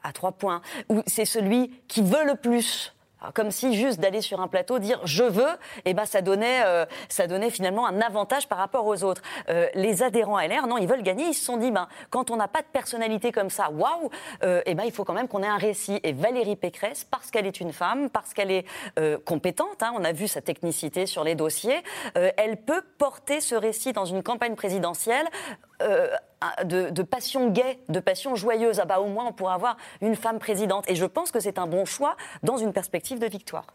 à 0.02 0.12
trois 0.12 0.32
points, 0.32 0.60
ou 0.88 1.00
c'est 1.06 1.24
celui 1.24 1.70
qui 1.86 2.02
veut 2.02 2.24
le 2.24 2.34
plus. 2.34 2.92
Alors, 3.20 3.32
Comme 3.32 3.50
si 3.50 3.74
juste 3.74 3.98
d'aller 3.98 4.20
sur 4.20 4.40
un 4.40 4.48
plateau 4.48 4.78
dire 4.78 5.00
je 5.04 5.24
veux, 5.24 5.50
et 5.84 5.94
ben 5.94 6.04
ça 6.04 6.22
donnait, 6.22 6.62
euh, 6.64 6.86
ça 7.08 7.26
donnait 7.26 7.50
finalement 7.50 7.86
un 7.86 8.00
avantage 8.00 8.48
par 8.48 8.58
rapport 8.58 8.86
aux 8.86 9.02
autres. 9.02 9.22
Euh, 9.48 9.66
les 9.74 10.02
adhérents 10.02 10.36
à 10.36 10.46
LR, 10.46 10.66
non, 10.66 10.78
ils 10.78 10.86
veulent 10.86 11.02
gagner. 11.02 11.24
Ils 11.24 11.34
se 11.34 11.44
sont 11.44 11.56
dit 11.56 11.70
ben 11.70 11.88
quand 12.10 12.30
on 12.30 12.36
n'a 12.36 12.46
pas 12.46 12.60
de 12.60 12.68
personnalité 12.72 13.32
comme 13.32 13.50
ça, 13.50 13.70
waouh, 13.70 14.10
euh, 14.44 14.62
et 14.66 14.74
ben 14.74 14.84
il 14.84 14.92
faut 14.92 15.04
quand 15.04 15.14
même 15.14 15.26
qu'on 15.26 15.42
ait 15.42 15.48
un 15.48 15.56
récit. 15.56 15.98
Et 16.04 16.12
Valérie 16.12 16.56
Pécresse, 16.56 17.04
parce 17.04 17.30
qu'elle 17.30 17.46
est 17.46 17.60
une 17.60 17.72
femme, 17.72 18.08
parce 18.10 18.34
qu'elle 18.34 18.50
est 18.50 18.64
compétente, 19.24 19.82
hein, 19.82 19.92
on 19.96 20.04
a 20.04 20.12
vu 20.12 20.28
sa 20.28 20.40
technicité 20.40 21.06
sur 21.06 21.24
les 21.24 21.34
dossiers, 21.34 21.82
elle 22.14 22.56
peut 22.56 22.82
porter 22.98 23.40
ce 23.40 23.54
récit 23.54 23.92
dans 23.92 24.04
une 24.04 24.22
campagne 24.22 24.54
présidentielle. 24.54 25.26
Euh, 25.82 26.08
de, 26.64 27.02
passion 27.02 27.50
gay, 27.50 27.78
de 27.88 28.00
passion 28.00 28.34
joyeuse. 28.34 28.80
Ah 28.80 28.84
bah 28.84 29.00
au 29.00 29.06
moins 29.06 29.26
on 29.26 29.32
pourra 29.32 29.54
avoir 29.54 29.76
une 30.00 30.16
femme 30.16 30.38
présidente. 30.38 30.84
Et 30.88 30.94
je 30.94 31.04
pense 31.04 31.30
que 31.30 31.40
c'est 31.40 31.58
un 31.58 31.66
bon 31.66 31.84
choix 31.84 32.16
dans 32.42 32.56
une 32.56 32.72
perspective 32.72 33.18
de 33.18 33.26
victoire. 33.26 33.66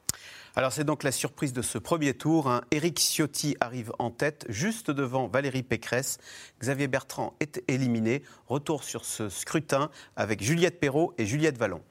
Alors 0.56 0.72
c'est 0.72 0.84
donc 0.84 1.04
la 1.04 1.12
surprise 1.12 1.54
de 1.54 1.62
ce 1.62 1.78
premier 1.78 2.14
tour. 2.14 2.48
hein. 2.48 2.62
Éric 2.72 3.00
Ciotti 3.00 3.58
arrive 3.60 3.92
en 4.00 4.12
tête, 4.12 4.46
juste 4.50 4.92
devant 4.92 5.28
Valérie 5.28 5.64
Pécresse. 5.64 6.20
Xavier 6.60 6.88
Bertrand 6.88 7.34
est 7.40 7.64
éliminé. 7.68 8.24
Retour 8.48 8.84
sur 8.84 9.04
ce 9.06 9.30
scrutin 9.30 9.90
avec 10.16 10.44
Juliette 10.44 10.80
Perrault 10.80 11.14
et 11.18 11.26
Juliette 11.26 11.58
Vallon. 11.58 11.82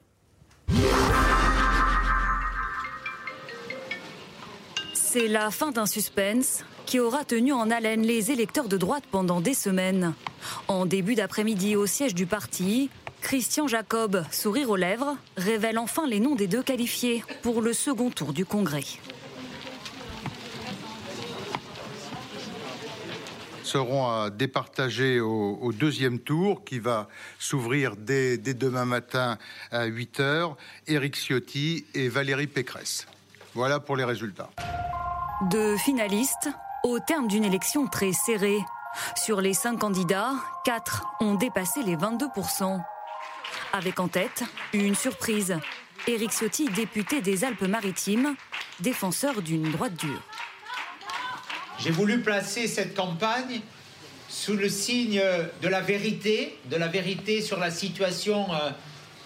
C'est 5.13 5.27
la 5.27 5.51
fin 5.51 5.69
d'un 5.69 5.85
suspense 5.85 6.65
qui 6.87 6.99
aura 6.99 7.23
tenu 7.23 7.53
en 7.53 7.69
haleine 7.69 8.01
les 8.01 8.31
électeurs 8.31 8.67
de 8.67 8.77
droite 8.77 9.03
pendant 9.11 9.41
des 9.41 9.53
semaines. 9.53 10.15
En 10.67 10.87
début 10.87 11.13
d'après-midi 11.13 11.75
au 11.75 11.85
siège 11.85 12.15
du 12.15 12.25
parti, 12.25 12.89
Christian 13.21 13.67
Jacob, 13.67 14.23
sourire 14.31 14.71
aux 14.71 14.75
lèvres, 14.75 15.15
révèle 15.37 15.77
enfin 15.77 16.07
les 16.07 16.19
noms 16.19 16.33
des 16.33 16.47
deux 16.47 16.63
qualifiés 16.63 17.23
pour 17.43 17.61
le 17.61 17.73
second 17.73 18.09
tour 18.09 18.33
du 18.33 18.43
Congrès. 18.43 18.85
seront 23.63 24.07
à 24.07 24.31
départager 24.31 25.19
au, 25.19 25.71
deuxième 25.73 26.17
tour 26.17 26.63
qui 26.63 26.79
va 26.79 27.07
s'ouvrir 27.37 27.97
dès, 27.97 28.37
demain 28.37 28.85
matin 28.85 29.37
à 29.71 29.85
8 29.85 30.19
heures. 30.21 30.57
Éric 30.87 31.15
Ciotti 31.15 31.85
et 31.93 32.09
Valérie 32.09 32.47
Pécresse. 32.47 33.05
Voilà 33.55 33.79
pour 33.79 33.95
les 33.95 34.03
résultats. 34.03 34.49
Deux 35.49 35.77
finalistes 35.77 36.49
au 36.83 36.99
terme 36.99 37.27
d'une 37.27 37.43
élection 37.43 37.87
très 37.87 38.11
serrée. 38.11 38.59
Sur 39.15 39.41
les 39.41 39.53
cinq 39.53 39.79
candidats, 39.79 40.33
quatre 40.65 41.03
ont 41.19 41.35
dépassé 41.35 41.83
les 41.83 41.95
22%. 41.95 42.81
Avec 43.71 43.99
en 43.99 44.07
tête 44.07 44.43
une 44.73 44.95
surprise. 44.95 45.57
Éric 46.07 46.31
Ciotti, 46.31 46.65
député 46.69 47.21
des 47.21 47.43
Alpes-Maritimes, 47.43 48.35
défenseur 48.79 49.41
d'une 49.41 49.71
droite 49.71 49.95
dure. 49.95 50.21
J'ai 51.79 51.91
voulu 51.91 52.21
placer 52.21 52.67
cette 52.67 52.95
campagne 52.95 53.61
sous 54.29 54.55
le 54.55 54.67
signe 54.67 55.21
de 55.61 55.67
la 55.67 55.81
vérité, 55.81 56.57
de 56.65 56.75
la 56.75 56.87
vérité 56.87 57.41
sur 57.41 57.59
la 57.59 57.71
situation 57.71 58.51
euh, 58.53 58.71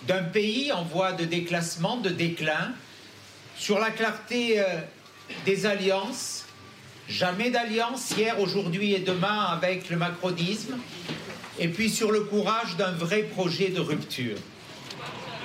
d'un 0.03 0.23
pays 0.23 0.71
en 0.71 0.83
voie 0.83 1.13
de 1.13 1.23
déclassement, 1.23 1.97
de 1.97 2.09
déclin, 2.09 2.73
sur 3.57 3.79
la 3.79 3.89
clarté 3.89 4.59
euh, 4.59 4.63
des 5.45 5.65
alliances, 5.65 6.45
jamais 7.09 7.49
d'alliance 7.49 8.11
hier, 8.11 8.39
aujourd'hui 8.39 8.93
et 8.93 8.99
demain 8.99 9.45
avec 9.51 9.89
le 9.89 9.97
macronisme, 9.97 10.77
et 11.59 11.67
puis 11.67 11.89
sur 11.89 12.11
le 12.11 12.21
courage 12.21 12.77
d'un 12.77 12.91
vrai 12.91 13.23
projet 13.23 13.69
de 13.69 13.79
rupture. 13.79 14.37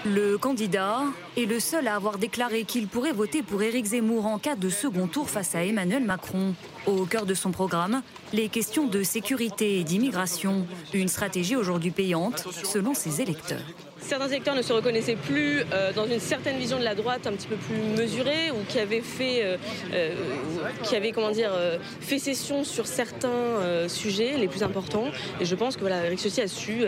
Le 0.04 0.36
candidat 0.36 1.02
est 1.36 1.46
le 1.46 1.60
seul 1.60 1.86
à 1.86 1.94
avoir 1.94 2.18
déclaré 2.18 2.64
qu'il 2.64 2.88
pourrait 2.88 3.12
voter 3.12 3.44
pour 3.44 3.62
Éric 3.62 3.86
Zemmour 3.86 4.26
en 4.26 4.38
cas 4.38 4.56
de 4.56 4.68
second 4.68 5.06
tour 5.06 5.30
face 5.30 5.54
à 5.54 5.64
Emmanuel 5.64 6.02
Macron. 6.02 6.54
Au 6.86 7.06
cœur 7.06 7.24
de 7.24 7.34
son 7.34 7.52
programme, 7.52 8.02
les 8.32 8.48
questions 8.48 8.88
de 8.88 9.04
sécurité 9.04 9.78
et 9.78 9.84
d'immigration, 9.84 10.66
une 10.92 11.06
stratégie 11.06 11.54
aujourd'hui 11.54 11.92
payante 11.92 12.48
selon 12.64 12.94
ses 12.94 13.20
électeurs 13.20 13.62
certains 14.02 14.28
électeurs 14.28 14.54
ne 14.54 14.62
se 14.62 14.72
reconnaissaient 14.72 15.16
plus 15.16 15.62
euh, 15.72 15.92
dans 15.92 16.06
une 16.06 16.20
certaine 16.20 16.58
vision 16.58 16.78
de 16.78 16.84
la 16.84 16.94
droite 16.94 17.26
un 17.26 17.32
petit 17.32 17.46
peu 17.46 17.56
plus 17.56 17.76
mesurée 17.96 18.50
ou 18.50 18.56
qui 18.68 18.78
avait 18.78 19.00
fait, 19.00 19.42
euh, 19.42 19.56
euh, 19.92 21.78
fait 22.00 22.18
cession 22.18 22.64
sur 22.64 22.86
certains 22.86 23.88
sujets 23.88 24.36
les 24.36 24.48
plus 24.48 24.62
importants. 24.62 25.06
Et 25.40 25.44
je 25.44 25.54
pense 25.54 25.76
que 25.76 25.80
voilà, 25.80 26.04
Eric 26.06 26.20
a 26.38 26.48
su 26.48 26.84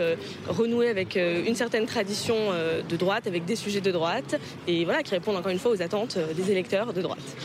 renouer 0.47 0.89
avec 0.89 1.15
une 1.15 1.55
certaine 1.55 1.85
tradition 1.85 2.35
de 2.87 2.95
droite, 2.95 3.27
avec 3.27 3.45
des 3.45 3.55
sujets 3.55 3.81
de 3.81 3.91
droite, 3.91 4.39
et 4.67 4.85
voilà, 4.85 5.03
qui 5.03 5.11
répondent 5.11 5.37
encore 5.37 5.51
une 5.51 5.59
fois 5.59 5.71
aux 5.71 5.81
attentes 5.81 6.17
des 6.35 6.51
électeurs 6.51 6.93
de 6.93 7.01
droite. 7.01 7.35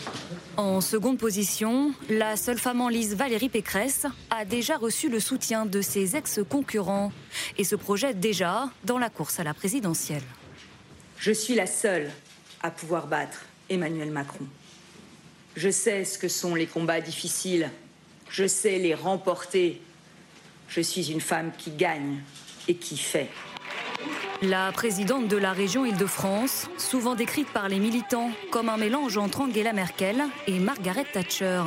En 0.56 0.80
seconde 0.80 1.16
position, 1.16 1.92
la 2.10 2.36
seule 2.36 2.58
femme 2.58 2.80
en 2.80 2.88
lice, 2.88 3.14
Valérie 3.14 3.48
Pécresse, 3.48 4.06
a 4.30 4.44
déjà 4.44 4.76
reçu 4.76 5.08
le 5.08 5.20
soutien 5.20 5.64
de 5.64 5.80
ses 5.80 6.16
ex-concurrents 6.16 7.12
et 7.58 7.64
se 7.64 7.76
projette 7.76 8.20
déjà 8.20 8.70
dans 8.84 8.98
la 8.98 9.10
course 9.10 9.40
à 9.40 9.44
la 9.44 9.54
présidentielle. 9.54 10.22
Je 11.18 11.32
suis 11.32 11.54
la 11.54 11.66
seule 11.66 12.10
à 12.62 12.70
pouvoir 12.70 13.06
battre 13.06 13.44
Emmanuel 13.68 14.10
Macron. 14.10 14.46
Je 15.56 15.70
sais 15.70 16.04
ce 16.04 16.18
que 16.18 16.28
sont 16.28 16.54
les 16.54 16.66
combats 16.66 17.00
difficiles. 17.00 17.70
Je 18.30 18.46
sais 18.46 18.78
les 18.78 18.94
remporter. 18.94 19.80
Je 20.68 20.80
suis 20.80 21.10
une 21.10 21.20
femme 21.20 21.52
qui 21.58 21.72
gagne 21.72 22.20
et 22.68 22.74
qui 22.74 22.96
fait. 22.96 23.28
La 24.42 24.72
présidente 24.72 25.28
de 25.28 25.36
la 25.36 25.52
région 25.52 25.84
Île-de-France, 25.84 26.68
souvent 26.78 27.14
décrite 27.14 27.48
par 27.48 27.68
les 27.68 27.78
militants 27.78 28.30
comme 28.50 28.70
un 28.70 28.78
mélange 28.78 29.18
entre 29.18 29.42
Angela 29.42 29.74
Merkel 29.74 30.24
et 30.46 30.58
Margaret 30.58 31.04
Thatcher. 31.12 31.62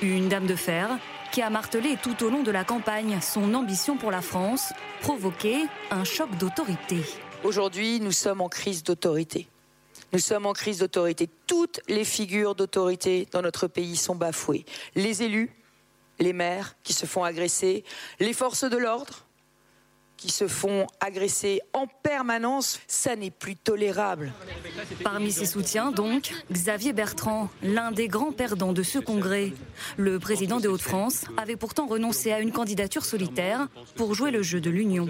Une 0.00 0.28
dame 0.28 0.46
de 0.46 0.54
fer 0.54 0.88
qui 1.32 1.42
a 1.42 1.50
martelé 1.50 1.96
tout 2.02 2.24
au 2.24 2.30
long 2.30 2.42
de 2.42 2.50
la 2.50 2.64
campagne 2.64 3.18
son 3.20 3.54
ambition 3.54 3.96
pour 3.96 4.10
la 4.10 4.22
France, 4.22 4.72
provoquer 5.00 5.66
un 5.90 6.04
choc 6.04 6.30
d'autorité. 6.38 7.00
Aujourd'hui, 7.44 8.00
nous 8.00 8.12
sommes 8.12 8.40
en 8.40 8.48
crise 8.48 8.82
d'autorité. 8.82 9.48
Nous 10.12 10.18
sommes 10.18 10.46
en 10.46 10.52
crise 10.52 10.78
d'autorité. 10.78 11.28
Toutes 11.46 11.80
les 11.88 12.04
figures 12.04 12.54
d'autorité 12.54 13.28
dans 13.30 13.42
notre 13.42 13.66
pays 13.66 13.96
sont 13.96 14.14
bafouées. 14.14 14.64
Les 14.94 15.22
élus, 15.22 15.50
les 16.18 16.32
maires 16.32 16.76
qui 16.82 16.92
se 16.92 17.06
font 17.06 17.24
agresser, 17.24 17.84
les 18.18 18.32
forces 18.32 18.64
de 18.64 18.76
l'ordre, 18.76 19.27
qui 20.18 20.30
se 20.30 20.48
font 20.48 20.86
agresser 21.00 21.60
en 21.72 21.86
permanence, 21.86 22.80
ça 22.88 23.16
n'est 23.16 23.30
plus 23.30 23.56
tolérable. 23.56 24.32
Parmi 25.02 25.32
ses 25.32 25.46
soutiens, 25.46 25.92
donc, 25.92 26.34
Xavier 26.52 26.92
Bertrand, 26.92 27.48
l'un 27.62 27.92
des 27.92 28.08
grands 28.08 28.32
perdants 28.32 28.74
de 28.74 28.82
ce 28.82 28.98
congrès. 28.98 29.52
Le 29.96 30.18
président 30.18 30.60
des 30.60 30.68
Hauts-de-France 30.68 31.24
avait 31.38 31.56
pourtant 31.56 31.86
renoncé 31.86 32.32
à 32.32 32.40
une 32.40 32.52
candidature 32.52 33.04
solitaire 33.04 33.68
pour 33.94 34.14
jouer 34.14 34.30
le 34.30 34.42
jeu 34.42 34.60
de 34.60 34.68
l'union. 34.68 35.08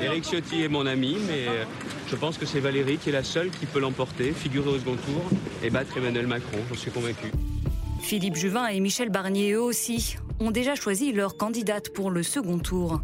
Éric 0.00 0.24
Ciotti 0.24 0.62
est 0.62 0.68
mon 0.68 0.86
ami, 0.86 1.16
mais 1.26 1.46
je 2.08 2.16
pense 2.16 2.38
que 2.38 2.46
c'est 2.46 2.60
Valérie 2.60 2.98
qui 2.98 3.08
est 3.08 3.12
la 3.12 3.24
seule 3.24 3.50
qui 3.50 3.66
peut 3.66 3.80
l'emporter, 3.80 4.32
figurer 4.32 4.70
au 4.70 4.78
second 4.78 4.96
tour 4.96 5.22
et 5.62 5.70
battre 5.70 5.96
Emmanuel 5.96 6.26
Macron, 6.26 6.58
j'en 6.68 6.76
suis 6.76 6.90
convaincu. 6.90 7.26
Philippe 8.00 8.36
Juvin 8.36 8.66
et 8.66 8.80
Michel 8.80 9.10
Barnier, 9.10 9.52
eux 9.52 9.62
aussi, 9.62 10.16
ont 10.40 10.50
déjà 10.50 10.74
choisi 10.74 11.12
leur 11.12 11.36
candidate 11.36 11.92
pour 11.92 12.10
le 12.10 12.22
second 12.22 12.58
tour. 12.58 13.00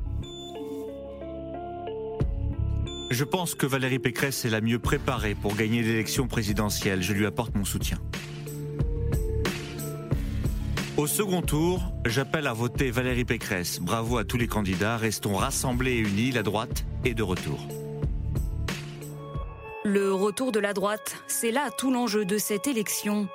Je 3.11 3.25
pense 3.25 3.55
que 3.55 3.67
Valérie 3.67 3.99
Pécresse 3.99 4.45
est 4.45 4.51
la 4.51 4.61
mieux 4.61 4.79
préparée 4.79 5.35
pour 5.35 5.57
gagner 5.57 5.83
l'élection 5.83 6.29
présidentielle. 6.29 7.03
Je 7.03 7.15
lui 7.15 7.25
apporte 7.25 7.55
mon 7.55 7.65
soutien. 7.65 7.99
Au 10.99 11.07
second 11.07 11.41
tour, 11.41 11.81
j'appelle 12.05 12.47
à 12.47 12.53
voter 12.53 12.91
Valérie 12.91 13.25
Pécresse. 13.25 13.81
Bravo 13.81 14.19
à 14.19 14.25
tous 14.25 14.37
les 14.37 14.47
candidats. 14.47 14.99
Restons 14.99 15.37
rassemblés 15.37 15.93
et 15.93 16.01
unis. 16.01 16.33
La 16.33 16.43
droite 16.43 16.85
est 17.05 17.15
de 17.15 17.23
retour. 17.23 17.59
Le 19.85 20.13
retour 20.13 20.53
de 20.53 20.61
la 20.61 20.75
droite, 20.75 21.17
c'est 21.29 21.51
là 21.51 21.71
tout 21.79 21.91
l'enjeu 21.91 22.27
de 22.27 22.37
cette 22.37 22.67
élection. 22.67 23.27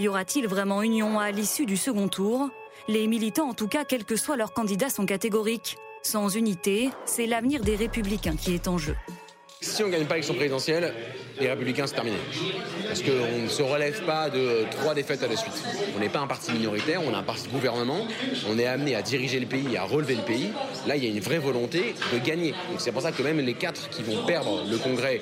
Y 0.00 0.08
aura-t-il 0.08 0.48
vraiment 0.48 0.82
union 0.82 1.20
à 1.20 1.30
l'issue 1.30 1.66
du 1.66 1.76
second 1.76 2.08
tour? 2.08 2.50
Les 2.88 3.06
militants, 3.06 3.48
en 3.48 3.54
tout 3.54 3.68
cas, 3.68 3.84
quel 3.84 4.04
que 4.04 4.16
soit 4.16 4.36
leur 4.36 4.52
candidat, 4.52 4.90
sont 4.90 5.06
catégoriques. 5.06 5.76
Sans 6.02 6.34
unité, 6.34 6.90
c'est 7.04 7.26
l'avenir 7.26 7.62
des 7.62 7.76
républicains 7.76 8.34
qui 8.34 8.54
est 8.54 8.66
en 8.66 8.78
jeu. 8.78 8.96
Si 9.62 9.82
on 9.82 9.88
ne 9.88 9.92
gagne 9.92 10.06
pas 10.06 10.14
l'élection 10.14 10.32
présidentielle, 10.32 10.94
les 11.38 11.50
Républicains, 11.50 11.86
c'est 11.86 11.94
terminé. 11.94 12.16
Parce 12.86 13.02
qu'on 13.02 13.42
ne 13.42 13.48
se 13.48 13.62
relève 13.62 14.02
pas 14.06 14.30
de 14.30 14.64
trois 14.70 14.94
défaites 14.94 15.22
à 15.22 15.28
la 15.28 15.36
suite. 15.36 15.52
On 15.94 16.00
n'est 16.00 16.08
pas 16.08 16.20
un 16.20 16.26
parti 16.26 16.50
minoritaire, 16.52 17.02
on 17.06 17.12
a 17.12 17.18
un 17.18 17.22
parti 17.22 17.46
gouvernement, 17.48 18.06
on 18.48 18.58
est 18.58 18.64
amené 18.64 18.94
à 18.94 19.02
diriger 19.02 19.38
le 19.38 19.44
pays, 19.44 19.76
à 19.76 19.84
relever 19.84 20.14
le 20.14 20.22
pays. 20.22 20.50
Là, 20.86 20.96
il 20.96 21.04
y 21.04 21.06
a 21.06 21.10
une 21.10 21.20
vraie 21.20 21.38
volonté 21.38 21.94
de 22.10 22.18
gagner. 22.18 22.54
C'est 22.78 22.90
pour 22.90 23.02
ça 23.02 23.12
que 23.12 23.22
même 23.22 23.38
les 23.38 23.52
quatre 23.52 23.90
qui 23.90 24.02
vont 24.02 24.24
perdre 24.24 24.64
le 24.66 24.78
congrès 24.78 25.20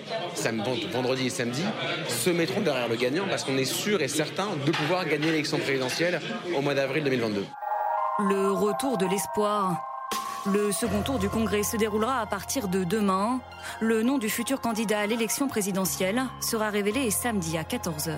vendredi 0.93 1.27
et 1.27 1.31
samedi 1.31 1.65
se 2.09 2.31
mettront 2.31 2.61
derrière 2.61 2.89
le 2.89 2.95
gagnant 2.97 3.27
parce 3.29 3.43
qu'on 3.43 3.59
est 3.59 3.65
sûr 3.65 4.01
et 4.03 4.09
certain 4.09 4.51
de 4.65 4.71
pouvoir 4.71 5.05
gagner 5.05 5.33
l'élection 5.33 5.59
présidentielle 5.59 6.21
au 6.57 6.63
mois 6.63 6.75
d'avril 6.75 7.03
2022. 7.03 7.45
Le 8.21 8.53
retour 8.53 8.99
de 8.99 9.07
l'espoir 9.07 9.77
le 10.47 10.73
second 10.73 11.03
tour 11.03 11.19
du 11.19 11.29
Congrès 11.29 11.63
se 11.63 11.77
déroulera 11.77 12.21
à 12.21 12.27
partir 12.27 12.69
de 12.69 12.85
demain. 12.85 13.41
Le 13.81 14.03
nom 14.03 14.19
du 14.19 14.29
futur 14.29 14.61
candidat 14.61 15.01
à 15.01 15.07
l'élection 15.07 15.49
présidentielle 15.49 16.23
sera 16.41 16.71
révélé 16.71 17.11
samedi 17.11 17.59
à 17.59 17.63
14h. 17.65 18.17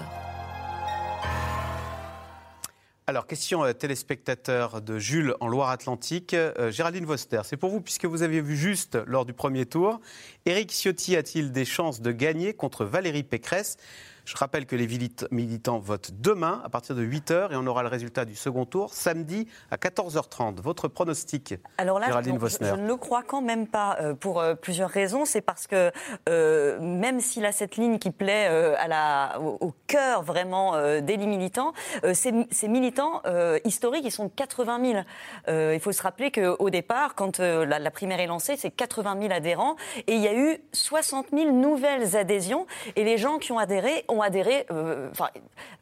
Alors, 3.06 3.26
question 3.26 3.64
euh, 3.64 3.72
téléspectateur 3.72 4.82
de 4.82 4.98
Jules 4.98 5.34
en 5.40 5.48
Loire-Atlantique. 5.48 6.34
Euh, 6.34 6.70
Géraldine 6.70 7.06
Voster, 7.06 7.40
c'est 7.44 7.56
pour 7.56 7.70
vous, 7.70 7.80
puisque 7.80 8.04
vous 8.04 8.22
avez 8.22 8.40
vu 8.40 8.56
juste 8.56 8.98
lors 9.06 9.24
du 9.24 9.32
premier 9.32 9.66
tour. 9.66 10.00
Éric 10.46 10.70
Ciotti 10.70 11.16
a-t-il 11.16 11.50
des 11.50 11.64
chances 11.64 12.00
de 12.00 12.12
gagner 12.12 12.54
contre 12.54 12.84
Valérie 12.84 13.24
Pécresse? 13.24 13.78
Je 14.30 14.36
rappelle 14.36 14.64
que 14.64 14.76
les 14.76 14.86
militants 15.32 15.80
votent 15.80 16.12
demain 16.20 16.62
à 16.64 16.68
partir 16.68 16.94
de 16.94 17.02
8h 17.02 17.52
et 17.52 17.56
on 17.56 17.66
aura 17.66 17.82
le 17.82 17.88
résultat 17.88 18.24
du 18.24 18.36
second 18.36 18.64
tour 18.64 18.94
samedi 18.94 19.48
à 19.72 19.76
14h30. 19.76 20.60
Votre 20.60 20.86
pronostic, 20.86 21.54
Alors 21.78 21.98
là, 21.98 22.06
je, 22.22 22.30
ne 22.30 22.86
le 22.86 22.96
crois 22.96 23.24
quand 23.24 23.42
même 23.42 23.66
pas 23.66 23.96
euh, 24.00 24.14
pour 24.14 24.40
euh, 24.40 24.54
plusieurs 24.54 24.88
raisons. 24.88 25.24
C'est 25.24 25.40
parce 25.40 25.66
que 25.66 25.90
euh, 26.28 26.78
même 26.80 27.18
s'il 27.18 27.44
a 27.44 27.50
cette 27.50 27.76
ligne 27.76 27.98
qui 27.98 28.12
plaît 28.12 28.46
à 28.78 28.86
la, 28.86 29.40
au, 29.40 29.74
cœur 29.88 30.22
vraiment 30.22 31.00
des 31.00 31.16
militants, 31.16 31.72
ces, 32.12 32.68
militants 32.68 33.22
historiques, 33.64 34.04
ils 34.04 34.12
sont 34.12 34.28
80 34.28 35.04
000. 35.48 35.72
il 35.74 35.80
faut 35.80 35.92
se 35.92 36.02
rappeler 36.02 36.30
qu'au 36.30 36.70
départ, 36.70 37.14
quand 37.14 37.40
la, 37.40 37.78
la, 37.78 37.90
primaire 37.90 38.20
est 38.20 38.26
lancée, 38.26 38.56
c'est 38.56 38.70
80 38.70 39.16
000 39.20 39.32
adhérents 39.32 39.76
et 40.06 40.14
il 40.14 40.20
y 40.20 40.28
a 40.28 40.34
eu 40.34 40.58
60 40.72 41.26
000 41.32 41.52
nouvelles 41.52 42.16
adhésions 42.16 42.66
et 42.94 43.04
les 43.04 43.18
gens 43.18 43.38
qui 43.38 43.52
ont 43.52 43.58
adhéré 43.58 44.04
ont 44.08 44.19
ont 44.20 44.22
adhéré 44.22 44.66
euh, 44.70 45.08
enfin, 45.10 45.28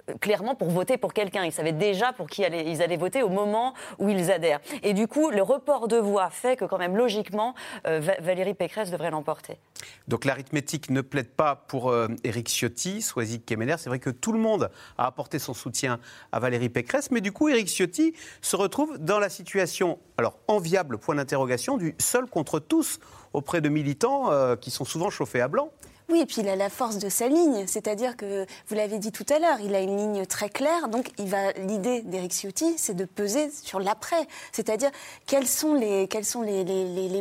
euh, 0.09 0.15
clairement 0.21 0.55
pour 0.55 0.71
voter 0.71 0.97
pour 0.97 1.13
quelqu'un. 1.13 1.45
Ils 1.45 1.53
savaient 1.53 1.73
déjà 1.73 2.13
pour 2.13 2.29
qui 2.29 2.43
ils 2.43 2.83
allaient 2.83 2.97
voter 2.97 3.23
au 3.23 3.29
moment 3.29 3.75
où 3.99 4.09
ils 4.09 4.31
adhèrent. 4.31 4.61
Et 4.83 4.95
du 4.95 5.07
coup, 5.07 5.31
le 5.31 5.43
report 5.43 5.89
de 5.89 5.97
voix 5.97 6.31
fait 6.31 6.57
que 6.57 6.65
quand 6.65 6.79
même, 6.79 6.97
logiquement, 6.97 7.55
euh, 7.87 8.01
Va- 8.01 8.21
Valérie 8.21 8.55
Pécresse 8.55 8.91
devrait 8.91 9.11
l'emporter. 9.11 9.59
Donc 10.07 10.25
l'arithmétique 10.25 10.91
ne 10.91 11.01
plaide 11.01 11.31
pas 11.31 11.55
pour 11.57 11.95
Éric 12.25 12.49
Ciotti, 12.49 13.03
Soisy 13.03 13.41
Kemener. 13.41 13.77
C'est 13.79 13.89
vrai 13.89 13.99
que 13.99 14.11
tout 14.11 14.33
le 14.33 14.39
monde 14.39 14.71
a 14.97 15.07
apporté 15.07 15.39
son 15.39 15.55
soutien 15.55 16.01
à 16.33 16.41
Valérie 16.41 16.69
Pécresse, 16.69 17.11
mais 17.11 17.21
du 17.21 17.33
coup, 17.33 17.49
Éric 17.49 17.69
Ciotti 17.69 18.15
se 18.41 18.57
retrouve 18.57 18.99
dans 18.99 19.19
la 19.19 19.29
situation, 19.29 19.99
alors 20.17 20.39
enviable, 20.49 20.99
point 20.99 21.15
d'interrogation, 21.15 21.77
du 21.77 21.95
seul 21.99 22.27
contre 22.27 22.59
tous 22.59 22.99
auprès 23.33 23.61
de 23.61 23.69
militants 23.69 24.31
qui 24.57 24.71
sont 24.71 24.85
souvent 24.85 25.11
chauffés 25.11 25.41
à 25.41 25.49
blanc. 25.49 25.71
Oui, 26.11 26.21
et 26.21 26.27
puis 26.27 26.37
il 26.39 26.49
a 26.49 26.57
la 26.57 26.71
force 26.71 26.97
de 26.97 27.11
sa 27.11 27.29
ligne, 27.29 27.67
c'est-à-dire 27.67 28.17
que, 28.17 28.47
vous 28.69 28.75
l'avez 28.75 28.99
dit 28.99 29.13
tout 29.13 29.27
à 29.29 29.39
l'heure, 29.39 29.59
il 29.63 29.75
a 29.75 29.81
une 29.81 29.95
ligne 29.95 30.25
très 30.25 30.49
claire, 30.49 30.89
donc 30.89 31.11
l'idée 31.19 32.01
d'Éric 32.01 32.33
Ciotti, 32.33 32.75
c'est 32.79 32.95
de 32.95 33.05
peser 33.05 33.51
sur 33.51 33.79
l'après, 33.79 34.27
c'est-à-dire 34.51 34.91
quelles 35.27 35.47
sont 35.47 35.75
les, 35.75 36.09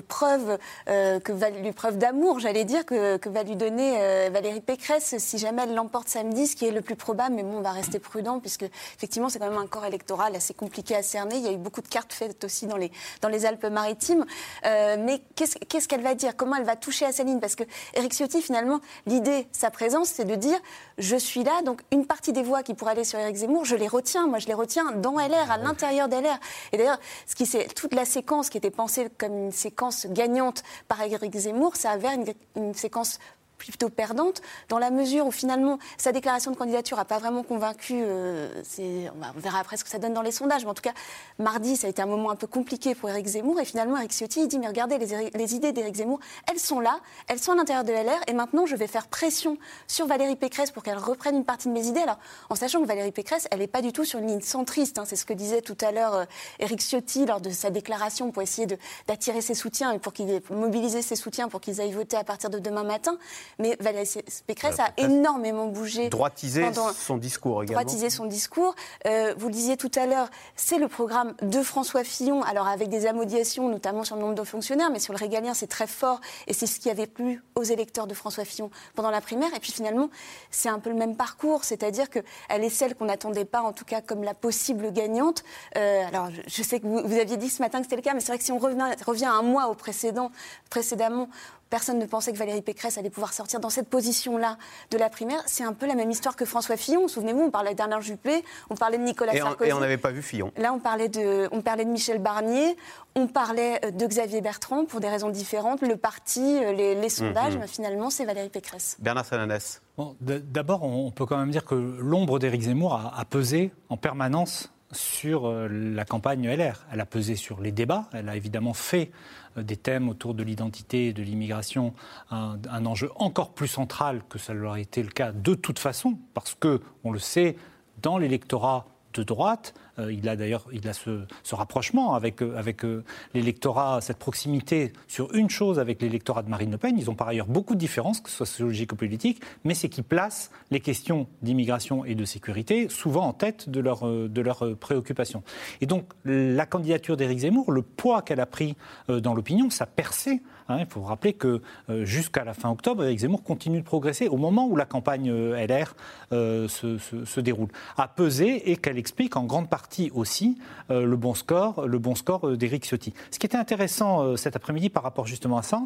preuves, 0.07 0.57
euh, 0.87 1.19
que 1.19 1.33
va, 1.33 1.49
les 1.49 1.73
preuves 1.73 1.97
d'amour, 1.97 2.39
j'allais 2.39 2.63
dire, 2.63 2.85
que, 2.85 3.19
va 3.27 3.43
lui 3.43 3.57
donner 3.57 3.97
euh, 3.97 4.29
Valérie 4.31 4.61
Pécresse 4.61 5.15
si 5.17 5.37
jamais 5.37 5.63
elle 5.63 5.75
l'emporte 5.75 6.07
samedi, 6.07 6.47
ce 6.47 6.55
qui 6.55 6.65
est 6.65 6.71
le 6.71 6.81
plus 6.81 6.95
probable, 6.95 7.35
mais 7.35 7.43
bon, 7.43 7.57
on 7.57 7.61
va 7.61 7.71
rester 7.71 7.99
prudent, 7.99 8.39
puisque 8.39 8.63
effectivement 8.95 9.27
c'est 9.27 9.39
quand 9.39 9.49
même 9.49 9.59
un 9.59 9.67
corps 9.67 9.85
électoral 9.85 10.33
assez 10.33 10.53
compliqué 10.53 10.95
à 10.95 11.03
cerner, 11.03 11.35
il 11.35 11.43
y 11.43 11.49
a 11.49 11.51
eu 11.51 11.57
beaucoup 11.57 11.81
de 11.81 11.89
cartes 11.89 12.13
faites 12.13 12.45
aussi 12.45 12.67
dans 12.67 12.77
les, 12.77 13.45
Alpes-Maritimes, 13.45 14.25
Euh, 14.65 14.95
mais 14.97 15.21
qu'est-ce 15.35 15.87
qu'elle 15.87 16.01
va 16.01 16.15
dire? 16.15 16.35
Comment 16.37 16.55
elle 16.55 16.63
va 16.63 16.75
toucher 16.75 17.05
à 17.05 17.11
sa 17.11 17.23
ligne? 17.23 17.39
Parce 17.39 17.55
que 17.55 17.63
Éric 17.93 18.13
Ciotti, 18.13 18.41
finalement, 18.41 18.76
l'idée, 19.05 19.47
sa 19.51 19.71
présence, 19.71 20.09
c'est 20.09 20.25
de 20.25 20.35
dire 20.35 20.59
je 20.97 21.15
suis 21.15 21.43
là, 21.43 21.61
donc 21.63 21.81
une 21.91 22.05
partie 22.05 22.33
des 22.33 22.43
voix 22.43 22.63
qui 22.63 22.73
pourraient 22.73 22.91
aller 22.91 23.03
sur 23.03 23.19
Éric 23.19 23.35
Zemmour, 23.35 23.65
je 23.65 23.75
les 23.75 23.87
retiens. 23.87 24.27
Moi, 24.27 24.39
je 24.39 24.47
les 24.47 24.53
retiens 24.53 24.91
dans 24.91 25.19
LR, 25.19 25.51
à 25.51 25.57
l'intérieur 25.57 26.07
d'LR. 26.07 26.39
Et 26.71 26.77
d'ailleurs, 26.77 26.99
ce 27.25 27.35
qui 27.35 27.45
c'est 27.45 27.73
toute 27.73 27.93
la 27.93 28.05
séquence 28.05 28.49
qui 28.49 28.57
était 28.57 28.71
pensée 28.71 29.09
comme 29.17 29.45
une 29.45 29.51
séquence 29.51 30.07
gagnante 30.09 30.63
par 30.87 31.01
Éric 31.01 31.37
Zemmour, 31.37 31.75
ça 31.75 31.91
avait 31.91 32.13
une, 32.15 32.25
une 32.55 32.73
séquence 32.73 33.19
plutôt 33.57 33.89
perdante, 33.89 34.41
dans 34.69 34.79
la 34.79 34.89
mesure 34.89 35.27
où 35.27 35.31
finalement 35.31 35.79
sa 35.97 36.11
déclaration 36.11 36.51
de 36.51 36.55
candidature 36.55 36.97
n'a 36.97 37.05
pas 37.05 37.19
vraiment 37.19 37.43
convaincu, 37.43 37.95
euh, 37.95 38.49
on, 38.79 39.39
verra 39.39 39.59
après 39.59 39.77
ce 39.77 39.83
que 39.83 39.89
ça 39.89 39.99
donne 39.99 40.13
dans 40.13 40.21
les 40.21 40.31
sondages, 40.31 40.63
mais 40.63 40.71
en 40.71 40.73
tout 40.73 40.81
cas, 40.81 40.93
mardi, 41.39 41.75
ça 41.75 41.87
a 41.87 41.89
été 41.89 42.01
un 42.01 42.05
moment 42.05 42.31
un 42.31 42.35
peu 42.35 42.47
compliqué 42.47 42.95
pour 42.95 43.09
Éric 43.09 43.27
Zemmour, 43.27 43.59
et 43.59 43.65
finalement, 43.65 43.97
Éric 43.97 44.11
Ciotti, 44.11 44.41
il 44.41 44.47
dit, 44.47 44.59
mais 44.59 44.67
regardez, 44.67 44.97
les, 44.97 45.55
idées 45.55 45.71
d'Éric 45.71 45.95
Zemmour, 45.95 46.19
elles 46.49 46.59
sont 46.59 46.79
là, 46.79 46.99
elles 47.27 47.39
sont 47.39 47.53
à 47.53 47.55
l'intérieur 47.55 47.83
de 47.83 47.91
LR, 47.91 48.19
et 48.27 48.33
maintenant, 48.33 48.65
je 48.65 48.75
vais 48.75 48.87
faire 48.87 49.07
pression 49.07 49.57
sur 49.87 50.07
Valérie 50.07 50.35
Pécresse 50.35 50.71
pour 50.71 50.83
qu'elle 50.83 50.97
reprenne 50.97 51.35
une 51.35 51.45
partie 51.45 51.67
de 51.67 51.73
mes 51.73 51.87
idées, 51.87 52.01
alors, 52.01 52.19
en 52.49 52.55
sachant 52.55 52.81
que 52.81 52.87
Valérie 52.87 53.11
Pécresse, 53.11 53.47
elle 53.51 53.59
n'est 53.59 53.67
pas 53.67 53.81
du 53.81 53.91
tout 53.91 54.05
sur 54.05 54.19
une 54.19 54.27
ligne 54.27 54.41
centriste, 54.41 54.99
hein, 54.99 55.03
c'est 55.05 55.15
ce 55.15 55.25
que 55.25 55.33
disait 55.33 55.61
tout 55.61 55.77
à 55.81 55.91
l'heure 55.91 56.15
euh, 56.15 56.25
Éric 56.59 56.81
Ciotti 56.81 57.25
lors 57.25 57.41
de 57.41 57.49
sa 57.49 57.69
déclaration 57.69 58.31
pour 58.31 58.43
essayer 58.43 58.67
d'attirer 59.07 59.41
ses 59.41 59.53
soutiens 59.53 59.91
et 59.91 59.99
pour 59.99 60.13
qu'il 60.13 60.27
mobiliser 60.49 61.01
ses 61.01 61.15
soutiens 61.15 61.47
pour 61.49 61.61
qu'ils 61.61 61.81
aillent 61.81 61.91
voter 61.91 62.17
à 62.17 62.23
partir 62.23 62.49
de 62.49 62.59
demain 62.59 62.83
matin, 62.83 63.17
mais 63.59 63.77
Valérie 63.79 64.07
Pécresse 64.45 64.79
a 64.79 64.89
énormément 64.97 65.67
bougé. 65.67 66.09
Droitiser 66.09 66.61
pendant- 66.63 66.91
son 66.93 67.17
discours 67.17 67.63
également. 67.63 67.81
droitiser 67.81 68.09
son 68.09 68.25
discours. 68.25 68.75
Euh, 69.05 69.33
vous 69.37 69.47
le 69.47 69.53
disiez 69.53 69.77
tout 69.77 69.91
à 69.95 70.05
l'heure, 70.05 70.29
c'est 70.55 70.77
le 70.77 70.87
programme 70.87 71.33
de 71.41 71.61
François 71.61 72.03
Fillon, 72.03 72.41
alors 72.43 72.67
avec 72.67 72.89
des 72.89 73.05
amodiations, 73.07 73.67
notamment 73.69 74.03
sur 74.03 74.15
le 74.15 74.21
nombre 74.21 74.35
de 74.35 74.43
fonctionnaires, 74.43 74.89
mais 74.91 74.99
sur 74.99 75.13
le 75.13 75.17
régalien, 75.17 75.53
c'est 75.53 75.67
très 75.67 75.87
fort, 75.87 76.19
et 76.47 76.53
c'est 76.53 76.67
ce 76.67 76.79
qui 76.79 76.89
avait 76.89 77.07
plu 77.07 77.43
aux 77.55 77.63
électeurs 77.63 78.07
de 78.07 78.13
François 78.13 78.45
Fillon 78.45 78.69
pendant 78.95 79.09
la 79.11 79.21
primaire. 79.21 79.49
Et 79.55 79.59
puis 79.59 79.71
finalement, 79.71 80.09
c'est 80.51 80.69
un 80.69 80.79
peu 80.79 80.89
le 80.89 80.95
même 80.95 81.15
parcours, 81.15 81.63
c'est-à-dire 81.63 82.09
qu'elle 82.09 82.63
est 82.63 82.69
celle 82.69 82.95
qu'on 82.95 83.05
n'attendait 83.05 83.45
pas, 83.45 83.61
en 83.61 83.73
tout 83.73 83.85
cas 83.85 84.01
comme 84.01 84.23
la 84.23 84.33
possible 84.33 84.91
gagnante. 84.93 85.43
Euh, 85.77 86.07
alors, 86.07 86.29
je, 86.31 86.41
je 86.47 86.63
sais 86.63 86.79
que 86.79 86.87
vous, 86.87 87.01
vous 87.05 87.17
aviez 87.17 87.37
dit 87.37 87.49
ce 87.49 87.61
matin 87.61 87.79
que 87.79 87.85
c'était 87.85 87.95
le 87.95 88.01
cas, 88.01 88.13
mais 88.13 88.19
c'est 88.19 88.27
vrai 88.27 88.37
que 88.37 88.43
si 88.43 88.51
on 88.51 88.57
revient, 88.59 89.25
un 89.25 89.41
mois 89.41 89.67
au 89.67 89.73
précédent, 89.73 90.31
précédemment, 90.69 91.29
Personne 91.69 91.99
ne 91.99 92.05
pensait 92.05 92.31
que 92.31 92.37
Valérie 92.37 92.61
Pécresse 92.61 92.97
allait 92.97 93.09
pouvoir 93.09 93.33
sortir 93.33 93.59
dans 93.59 93.69
cette 93.69 93.89
position-là 93.89 94.57
de 94.91 94.97
la 94.97 95.09
primaire. 95.09 95.41
C'est 95.45 95.63
un 95.63 95.73
peu 95.73 95.85
la 95.85 95.95
même 95.95 96.09
histoire 96.11 96.35
que 96.35 96.45
François 96.45 96.77
Fillon. 96.77 97.07
Souvenez-vous, 97.07 97.41
on 97.41 97.51
parlait 97.51 97.75
d'Alain 97.75 97.99
Juppé, 98.01 98.43
on 98.69 98.75
parlait 98.75 98.97
de 98.97 99.03
Nicolas 99.03 99.35
Et 99.35 99.41
on- 99.41 99.45
Sarkozy. 99.47 99.69
et 99.69 99.73
on 99.73 99.79
n'avait 99.79 99.97
pas 99.97 100.11
vu 100.11 100.21
Fillon. 100.21 100.51
Là, 100.57 100.71
on 100.73 100.79
parlait, 100.79 101.09
de, 101.09 101.49
on 101.51 101.61
parlait 101.61 101.85
de 101.85 101.89
Michel 101.89 102.19
Barnier, 102.19 102.75
on 103.15 103.27
parlait 103.27 103.79
euh, 103.85 103.91
de 103.91 104.05
Xavier 104.05 104.41
Bertrand 104.41 104.85
pour 104.85 104.99
des 104.99 105.09
raisons 105.09 105.29
différentes. 105.29 105.81
Le 105.81 105.97
parti, 105.97 106.41
euh, 106.63 106.71
les, 106.71 106.95
les 106.95 107.09
sondages, 107.09 107.57
Mhm. 107.57 107.67
finalement, 107.67 108.09
c'est 108.09 108.25
Valérie 108.25 108.49
Pécresse. 108.49 108.95
Bernard 108.99 109.25
Sananès. 109.25 109.81
Bon, 109.97 110.15
D'abord, 110.21 110.83
on 110.83 111.11
peut 111.11 111.25
quand 111.25 111.37
même 111.37 111.51
dire 111.51 111.65
que 111.65 111.73
l'ombre 111.75 112.39
d'Éric 112.39 112.61
Zemmour 112.61 112.93
a, 112.93 113.19
a 113.19 113.25
pesé 113.25 113.71
en 113.89 113.97
permanence 113.97 114.71
sur 114.93 115.47
euh, 115.47 115.67
la 115.69 116.05
campagne 116.05 116.47
LR. 116.47 116.85
Elle 116.93 117.01
a 117.01 117.05
pesé 117.05 117.35
sur 117.35 117.59
les 117.59 117.71
débats. 117.73 118.05
Elle 118.13 118.29
a 118.29 118.35
évidemment 118.37 118.73
fait 118.73 119.11
euh, 119.11 119.46
des 119.57 119.77
thèmes 119.77 120.09
autour 120.09 120.33
de 120.33 120.43
l'identité 120.43 121.07
et 121.07 121.13
de 121.13 121.23
l'immigration 121.23 121.93
un, 122.31 122.85
enjeu 122.85 123.11
encore 123.15 123.53
plus 123.53 123.67
central 123.67 124.21
que 124.29 124.37
ça 124.37 124.53
leur 124.53 124.73
a 124.73 124.79
été 124.79 125.03
le 125.03 125.09
cas 125.09 125.31
de 125.31 125.55
toute 125.55 125.79
façon, 125.79 126.17
parce 126.33 126.55
que, 126.55 126.81
on 127.03 127.11
le 127.11 127.19
sait, 127.19 127.55
dans 128.01 128.17
l'électorat 128.17 128.87
de 129.13 129.23
droite, 129.23 129.73
euh, 129.75 129.86
il 130.11 130.27
a 130.29 130.35
d'ailleurs 130.35 130.65
ce, 130.93 131.55
rapprochement 131.55 132.13
avec, 132.13 132.41
euh, 132.41 132.55
avec 132.57 132.83
euh, 132.85 133.03
l'électorat, 133.33 133.99
cette 134.01 134.17
proximité 134.17 134.93
sur 135.07 135.33
une 135.33 135.49
chose 135.49 135.79
avec 135.79 136.01
l'électorat 136.01 136.43
de 136.43 136.49
Marine 136.49 136.71
Le 136.71 136.77
Pen. 136.77 136.97
Ils 136.97 137.09
ont 137.09 137.15
par 137.15 137.27
ailleurs 137.27 137.47
beaucoup 137.47 137.73
de 137.73 137.79
différences, 137.79 138.21
que 138.21 138.29
ce 138.29 138.37
soit 138.37 138.45
sociologiques 138.45 138.93
ou 138.93 138.95
politiques, 138.95 139.41
mais 139.63 139.73
c'est 139.73 139.89
qu'ils 139.89 140.03
placent 140.03 140.51
les 140.71 140.79
questions 140.79 141.27
d'immigration 141.41 142.05
et 142.05 142.15
de 142.15 142.25
sécurité 142.25 142.89
souvent 142.89 143.25
en 143.25 143.33
tête 143.33 143.69
de 143.69 143.79
leurs 143.79 144.05
euh, 144.07 144.29
euh, 144.37 144.75
préoccupations. 144.75 145.43
Et 145.81 145.85
donc 145.85 146.05
la 146.25 146.65
candidature 146.65 147.17
d'Éric 147.17 147.39
Zemmour, 147.39 147.71
le 147.71 147.81
poids 147.81 148.21
qu'elle 148.21 148.39
a 148.39 148.45
pris 148.45 148.75
euh, 149.09 149.19
dans 149.19 149.33
l'opinion, 149.33 149.69
ça 149.69 149.85
percé. 149.85 150.41
Hein. 150.69 150.77
il 150.79 150.85
faut 150.85 151.01
rappeler 151.01 151.33
que 151.33 151.61
euh, 151.89 152.05
jusqu'à 152.05 152.43
la 152.43 152.53
fin 152.53 152.69
octobre, 152.69 153.03
Éric 153.03 153.19
Zemmour 153.19 153.43
continue 153.43 153.79
de 153.79 153.85
progresser 153.85 154.27
au 154.27 154.37
moment 154.37 154.67
où 154.67 154.75
la 154.75 154.85
campagne 154.85 155.29
euh, 155.29 155.65
LR 155.65 155.95
euh, 156.31 156.67
se, 156.67 157.39
déroule. 157.39 157.69
A 157.97 158.07
pesé 158.07 158.71
et 158.71 158.75
qu'elle 158.77 158.97
explique 158.97 159.35
en 159.35 159.43
grande 159.43 159.69
partie 159.69 160.11
aussi 160.13 160.57
le 160.89 161.15
bon 161.15 161.33
score, 161.33 161.87
le 161.87 161.99
bon 161.99 162.15
Ciotti. 162.15 163.13
Ce 163.31 163.39
qui 163.39 163.45
était 163.45 163.57
intéressant 163.57 164.35
cet 164.35 164.55
après-midi 164.55 164.89
par 164.89 165.03
rapport 165.03 165.27
justement 165.27 165.57
à 165.57 165.61
ça, 165.61 165.81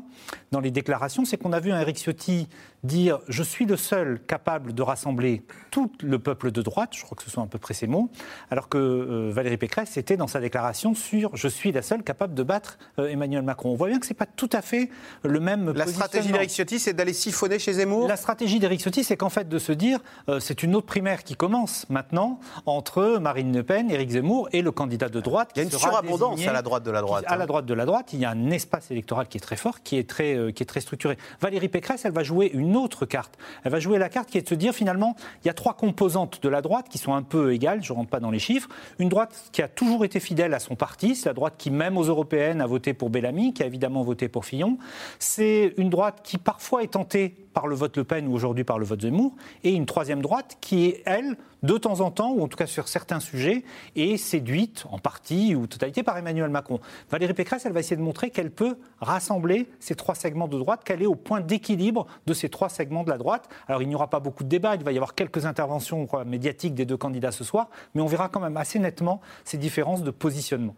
dans 0.51 0.59
les 0.59 0.71
déclarations, 0.71 1.25
c'est 1.25 1.37
qu'on 1.37 1.51
a 1.51 1.59
vu 1.59 1.71
un 1.71 1.79
Éric 1.79 1.97
Ciotti 1.97 2.47
dire 2.83 3.19
je 3.27 3.43
suis 3.43 3.65
le 3.65 3.77
seul 3.77 4.19
capable 4.25 4.73
de 4.73 4.81
rassembler 4.81 5.43
tout 5.69 5.91
le 6.01 6.19
peuple 6.19 6.51
de 6.51 6.61
droite, 6.61 6.89
je 6.93 7.03
crois 7.03 7.15
que 7.15 7.23
ce 7.23 7.29
sont 7.29 7.43
à 7.43 7.47
peu 7.47 7.57
près 7.57 7.73
ces 7.73 7.87
mots, 7.87 8.09
alors 8.49 8.69
que 8.69 8.77
euh, 8.77 9.31
Valérie 9.31 9.57
Pécresse 9.57 9.97
était 9.97 10.17
dans 10.17 10.27
sa 10.27 10.39
déclaration 10.39 10.93
sur 10.93 11.35
je 11.35 11.47
suis 11.47 11.71
la 11.71 11.81
seule 11.81 12.03
capable 12.03 12.33
de 12.33 12.43
battre 12.43 12.77
euh, 12.99 13.07
Emmanuel 13.07 13.43
Macron. 13.43 13.71
On 13.71 13.75
voit 13.75 13.87
bien 13.87 13.99
que 13.99 14.05
c'est 14.05 14.13
pas 14.13 14.25
tout 14.25 14.49
à 14.51 14.61
fait 14.61 14.89
le 15.23 15.39
même 15.39 15.71
La 15.71 15.87
stratégie 15.87 16.31
d'Éric 16.31 16.49
Ciotti, 16.49 16.79
c'est 16.79 16.93
d'aller 16.93 17.13
siphonner 17.13 17.59
chez 17.59 17.73
Zemmour? 17.73 18.07
La 18.07 18.17
stratégie 18.17 18.59
d'Éric 18.59 18.81
Ciotti, 18.81 19.03
c'est 19.03 19.17
qu'en 19.17 19.29
fait 19.29 19.47
de 19.47 19.59
se 19.59 19.71
dire, 19.71 19.99
euh, 20.29 20.39
c'est 20.39 20.63
une 20.63 20.75
autre 20.75 20.87
primaire 20.87 21.23
qui 21.23 21.35
commence 21.35 21.87
maintenant 21.89 22.39
entre 22.65 23.17
Marine 23.19 23.55
Le 23.55 23.63
Pen, 23.63 23.91
Éric 23.91 24.11
Zemmour 24.11 24.49
et 24.51 24.61
le 24.61 24.71
candidat 24.71 25.09
de 25.09 25.19
droite. 25.19 25.51
Il 25.55 25.59
y 25.59 25.61
a 25.61 25.63
une 25.63 25.71
surabondance 25.71 26.45
à 26.45 26.53
la 26.53 26.61
droite 26.61 26.83
de 26.83 26.91
la 26.91 27.01
droite, 27.01 27.25
qui- 27.25 27.31
à 27.31 27.35
hein. 27.35 27.37
la 27.37 27.45
droite 27.45 27.65
de 27.65 27.73
la 27.73 27.85
droite, 27.85 28.13
il 28.13 28.19
y 28.19 28.25
a 28.25 28.31
un 28.31 28.51
espace 28.51 28.91
électoral 28.91 29.27
qui 29.27 29.37
est 29.37 29.41
très 29.41 29.55
fort, 29.55 29.83
qui 29.83 29.97
est 29.97 30.09
très, 30.09 30.51
qui 30.53 30.63
est 30.63 30.65
très 30.65 30.81
structuré. 30.81 31.17
Valérie 31.39 31.69
Pécresse, 31.69 32.05
elle 32.05 32.11
va 32.11 32.23
jouer 32.23 32.51
une 32.53 32.70
autre 32.75 33.05
carte. 33.05 33.37
Elle 33.63 33.71
va 33.71 33.79
jouer 33.79 33.97
la 33.97 34.09
carte 34.09 34.29
qui 34.29 34.37
est 34.37 34.41
de 34.41 34.47
se 34.47 34.55
dire 34.55 34.73
finalement, 34.73 35.15
il 35.43 35.47
y 35.47 35.49
a 35.49 35.53
trois 35.53 35.73
composantes 35.73 36.41
de 36.41 36.49
la 36.49 36.61
droite 36.61 36.87
qui 36.89 36.97
sont 36.97 37.13
un 37.13 37.23
peu 37.23 37.53
égales. 37.53 37.83
Je 37.83 37.93
rentre 37.93 38.09
pas 38.09 38.19
dans 38.19 38.31
les 38.31 38.39
chiffres. 38.39 38.69
Une 38.99 39.09
droite 39.09 39.49
qui 39.51 39.61
a 39.61 39.67
toujours 39.67 40.05
été 40.05 40.19
fidèle 40.19 40.53
à 40.53 40.59
son 40.59 40.75
parti, 40.75 41.15
c'est 41.15 41.29
la 41.29 41.33
droite 41.33 41.55
qui 41.57 41.71
même 41.71 41.97
aux 41.97 42.03
européennes 42.03 42.61
a 42.61 42.67
voté 42.67 42.93
pour 42.93 43.09
Bellamy, 43.09 43.53
qui 43.53 43.63
a 43.63 43.65
évidemment 43.65 44.03
voté 44.03 44.27
pour 44.27 44.45
Fillon. 44.45 44.77
C'est 45.19 45.73
une 45.77 45.89
droite 45.89 46.21
qui 46.23 46.37
parfois 46.37 46.83
est 46.83 46.93
tentée 46.93 47.35
par 47.53 47.67
le 47.67 47.75
vote 47.75 47.97
Le 47.97 48.03
Pen 48.03 48.27
ou 48.27 48.33
aujourd'hui 48.33 48.63
par 48.63 48.79
le 48.79 48.85
vote 48.85 49.01
Zemmour, 49.01 49.33
et 49.63 49.73
une 49.73 49.85
troisième 49.85 50.21
droite 50.21 50.57
qui 50.61 50.85
est, 50.85 51.03
elle, 51.05 51.35
de 51.63 51.77
temps 51.77 52.01
en 52.01 52.11
temps, 52.11 52.31
ou 52.31 52.43
en 52.43 52.47
tout 52.47 52.57
cas 52.57 52.65
sur 52.65 52.87
certains 52.87 53.19
sujets, 53.19 53.63
est 53.95 54.17
séduite 54.17 54.85
en 54.89 54.99
partie 54.99 55.55
ou 55.55 55.67
totalité 55.67 56.03
par 56.03 56.17
Emmanuel 56.17 56.49
Macron. 56.49 56.79
Valérie 57.09 57.33
Pécresse, 57.33 57.65
elle 57.65 57.73
va 57.73 57.79
essayer 57.79 57.95
de 57.95 58.01
montrer 58.01 58.29
qu'elle 58.29 58.51
peut 58.51 58.77
rassembler 58.99 59.67
ces 59.79 59.95
trois 59.95 60.15
segments 60.15 60.47
de 60.47 60.57
droite, 60.57 60.83
qu'elle 60.83 61.01
est 61.01 61.07
au 61.07 61.15
point 61.15 61.41
d'équilibre 61.41 62.07
de 62.25 62.33
ces 62.33 62.49
trois 62.49 62.69
segments 62.69 63.03
de 63.03 63.09
la 63.09 63.17
droite. 63.17 63.49
Alors 63.67 63.81
il 63.81 63.87
n'y 63.87 63.95
aura 63.95 64.09
pas 64.09 64.19
beaucoup 64.19 64.43
de 64.43 64.49
débats, 64.49 64.75
il 64.75 64.83
va 64.83 64.91
y 64.91 64.97
avoir 64.97 65.15
quelques 65.15 65.45
interventions 65.45 66.07
médiatiques 66.25 66.75
des 66.75 66.85
deux 66.85 66.97
candidats 66.97 67.31
ce 67.31 67.43
soir, 67.43 67.69
mais 67.93 68.01
on 68.01 68.07
verra 68.07 68.29
quand 68.29 68.39
même 68.39 68.57
assez 68.57 68.79
nettement 68.79 69.21
ces 69.43 69.57
différences 69.57 70.03
de 70.03 70.11
positionnement. 70.11 70.75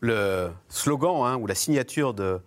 le 0.00 0.50
slogan 0.68 1.22
hein, 1.24 1.36
ou 1.36 1.46
la 1.46 1.54
signature 1.54 2.14
de 2.14 2.40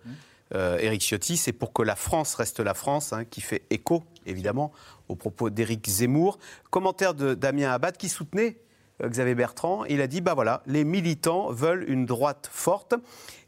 euh, 0.54 0.98
Ciotti, 0.98 1.36
c'est 1.36 1.52
pour 1.52 1.72
que 1.72 1.82
la 1.82 1.96
France 1.96 2.34
reste 2.34 2.60
la 2.60 2.74
France, 2.74 3.12
hein, 3.12 3.24
qui 3.24 3.40
fait 3.40 3.62
écho, 3.70 4.02
évidemment, 4.30 4.72
aux 5.08 5.16
propos 5.16 5.50
d'Éric 5.50 5.88
Zemmour. 5.88 6.38
Commentaire 6.70 7.14
de 7.14 7.34
Damien 7.34 7.70
Abad 7.70 7.96
qui 7.96 8.08
soutenait 8.08 8.58
euh, 9.02 9.08
Xavier 9.08 9.34
Bertrand. 9.34 9.84
Il 9.84 10.00
a 10.00 10.06
dit, 10.06 10.20
bah 10.20 10.34
voilà, 10.34 10.62
les 10.66 10.84
militants 10.84 11.50
veulent 11.50 11.84
une 11.88 12.06
droite 12.06 12.48
forte. 12.50 12.94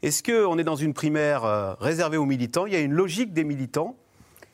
Est-ce 0.01 0.23
qu'on 0.23 0.57
est 0.57 0.63
dans 0.63 0.75
une 0.75 0.93
primaire 0.93 1.45
euh, 1.45 1.73
réservée 1.79 2.17
aux 2.17 2.25
militants? 2.25 2.65
Il 2.65 2.73
y 2.73 2.75
a 2.75 2.81
une 2.81 2.93
logique 2.93 3.33
des 3.33 3.43
militants 3.43 3.95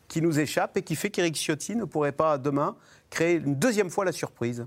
qui 0.08 0.22
nous 0.22 0.40
échappe 0.40 0.78
et 0.78 0.82
qui 0.82 0.96
fait 0.96 1.10
qu'Éric 1.10 1.36
Ciotti 1.36 1.76
ne 1.76 1.86
pourrait 1.86 2.12
pas 2.12 2.38
demain 2.38 2.76
créer 3.10 3.36
une 3.36 3.56
deuxième 3.56 3.90
fois 3.90 4.06
la 4.06 4.12
surprise 4.12 4.66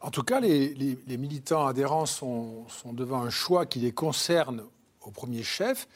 En 0.00 0.10
tout 0.10 0.22
cas, 0.22 0.40
les, 0.40 0.96
militants 1.08 1.66
adhérents 1.66 2.06
sont, 2.06 2.66
sont 2.68 2.92
devant 2.92 3.22
un 3.22 3.30
choix 3.30 3.66
qui 3.66 3.80
les 3.80 3.92
concerne 3.92 4.64
au 5.02 5.10
premier 5.10 5.42
chef. 5.42 5.88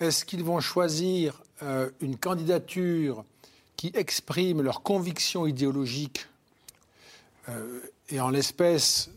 Est-ce 0.00 0.24
qu'ils 0.24 0.44
vont 0.44 0.60
choisir 0.60 1.42
euh, 1.62 1.90
une 2.00 2.16
candidature 2.16 3.24
qui 3.78 3.92
exprime 3.94 4.60
leurs 4.60 4.82
convictions 4.82 5.46
idéologiques 5.46 6.26
euh, 7.48 7.80
Et 8.10 8.20
en 8.20 8.28
l'espèce, 8.28 9.08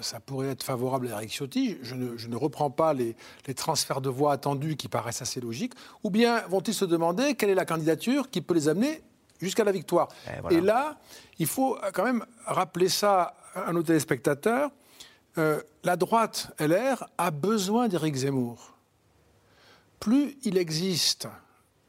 ça 0.00 0.20
pourrait 0.20 0.48
être 0.48 0.62
favorable 0.62 1.08
à 1.08 1.12
Eric 1.16 1.30
Ciotti. 1.30 1.78
Je 1.82 1.94
ne, 1.94 2.16
je 2.18 2.28
ne 2.28 2.36
reprends 2.36 2.70
pas 2.70 2.92
les, 2.92 3.16
les 3.46 3.54
transferts 3.54 4.02
de 4.02 4.10
voix 4.10 4.32
attendus 4.32 4.76
qui 4.76 4.88
paraissent 4.88 5.22
assez 5.22 5.40
logiques. 5.40 5.72
Ou 6.04 6.10
bien 6.10 6.42
vont-ils 6.48 6.74
se 6.74 6.84
demander 6.84 7.34
quelle 7.34 7.50
est 7.50 7.54
la 7.54 7.64
candidature 7.64 8.30
qui 8.30 8.42
peut 8.42 8.54
les 8.54 8.68
amener 8.68 9.02
jusqu'à 9.40 9.64
la 9.64 9.72
victoire 9.72 10.08
voilà. 10.42 10.56
Et 10.56 10.60
là, 10.60 11.00
il 11.38 11.46
faut 11.46 11.78
quand 11.94 12.04
même 12.04 12.24
rappeler 12.44 12.90
ça 12.90 13.34
à 13.54 13.72
nos 13.72 13.82
téléspectateurs. 13.82 14.70
Euh, 15.38 15.62
la 15.84 15.96
droite 15.96 16.52
LR 16.60 17.08
a 17.16 17.30
besoin 17.30 17.88
d'Éric 17.88 18.14
Zemmour. 18.14 18.74
Plus 20.00 20.36
il 20.44 20.58
existe 20.58 21.28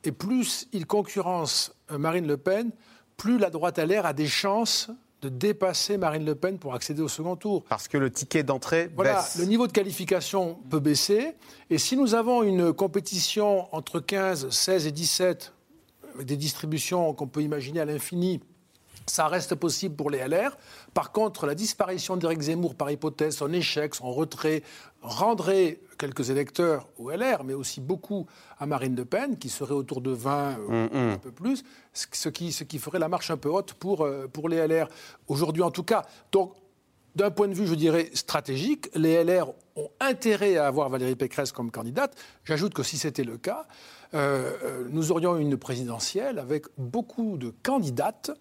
et 0.03 0.11
plus 0.11 0.67
il 0.73 0.85
concurrence 0.85 1.73
euh, 1.91 1.97
Marine 1.97 2.27
Le 2.27 2.37
Pen, 2.37 2.71
plus 3.17 3.37
la 3.37 3.49
droite 3.49 3.77
LR 3.79 4.05
a 4.05 4.13
des 4.13 4.27
chances 4.27 4.89
de 5.21 5.29
dépasser 5.29 5.97
Marine 5.97 6.25
Le 6.25 6.35
Pen 6.35 6.57
pour 6.59 6.73
accéder 6.75 7.01
au 7.01 7.07
second 7.07 7.35
tour. 7.37 7.63
Parce 7.69 7.87
que 7.87 7.97
le 7.97 8.11
ticket 8.11 8.43
d'entrée 8.43 8.89
Voilà, 8.95 9.15
baisse. 9.15 9.37
le 9.37 9.45
niveau 9.45 9.67
de 9.67 9.71
qualification 9.71 10.55
peut 10.69 10.79
baisser. 10.81 11.35
Et 11.69 11.77
si 11.77 11.95
nous 11.95 12.13
avons 12.13 12.43
une 12.43 12.73
compétition 12.73 13.73
entre 13.73 13.99
15, 14.01 14.49
16 14.49 14.87
et 14.87 14.91
17, 14.91 15.53
avec 16.15 16.27
des 16.27 16.35
distributions 16.37 17.13
qu'on 17.13 17.27
peut 17.27 17.41
imaginer 17.41 17.79
à 17.79 17.85
l'infini, 17.85 18.41
ça 19.07 19.27
reste 19.27 19.55
possible 19.55 19.95
pour 19.95 20.09
les 20.09 20.19
LR. 20.27 20.57
Par 20.93 21.11
contre, 21.11 21.45
la 21.45 21.55
disparition 21.55 22.17
d'Éric 22.17 22.41
Zemmour, 22.41 22.75
par 22.75 22.91
hypothèse, 22.91 23.37
son 23.37 23.51
échec, 23.51 23.95
son 23.95 24.11
retrait, 24.11 24.63
rendrait 25.01 25.79
quelques 25.97 26.29
électeurs 26.29 26.87
au 26.97 27.09
LR, 27.09 27.43
mais 27.43 27.53
aussi 27.53 27.81
beaucoup 27.81 28.27
à 28.59 28.65
Marine 28.65 28.95
Le 28.95 29.05
Pen, 29.05 29.37
qui 29.37 29.49
serait 29.49 29.73
autour 29.73 30.01
de 30.01 30.11
20, 30.11 30.57
euh, 30.69 31.13
un 31.13 31.17
peu 31.17 31.31
plus, 31.31 31.63
ce 31.93 32.29
qui, 32.29 32.51
ce 32.51 32.63
qui 32.63 32.77
ferait 32.77 32.99
la 32.99 33.09
marche 33.09 33.31
un 33.31 33.37
peu 33.37 33.49
haute 33.49 33.73
pour, 33.73 34.01
euh, 34.01 34.27
pour 34.27 34.49
les 34.49 34.65
LR. 34.67 34.87
Aujourd'hui, 35.27 35.63
en 35.63 35.71
tout 35.71 35.83
cas. 35.83 36.03
Donc, 36.31 36.53
d'un 37.15 37.31
point 37.31 37.47
de 37.47 37.53
vue, 37.53 37.67
je 37.67 37.75
dirais, 37.75 38.09
stratégique, 38.13 38.89
les 38.95 39.23
LR 39.23 39.49
ont 39.75 39.89
intérêt 39.99 40.57
à 40.57 40.67
avoir 40.67 40.89
Valérie 40.89 41.15
Pécresse 41.15 41.51
comme 41.51 41.71
candidate. 41.71 42.15
J'ajoute 42.43 42.73
que 42.73 42.83
si 42.83 42.97
c'était 42.97 43.23
le 43.23 43.37
cas, 43.37 43.65
euh, 44.13 44.51
euh, 44.63 44.87
nous 44.89 45.11
aurions 45.11 45.37
une 45.37 45.57
présidentielle 45.57 46.39
avec 46.39 46.65
beaucoup 46.77 47.37
de 47.37 47.53
candidates. 47.63 48.31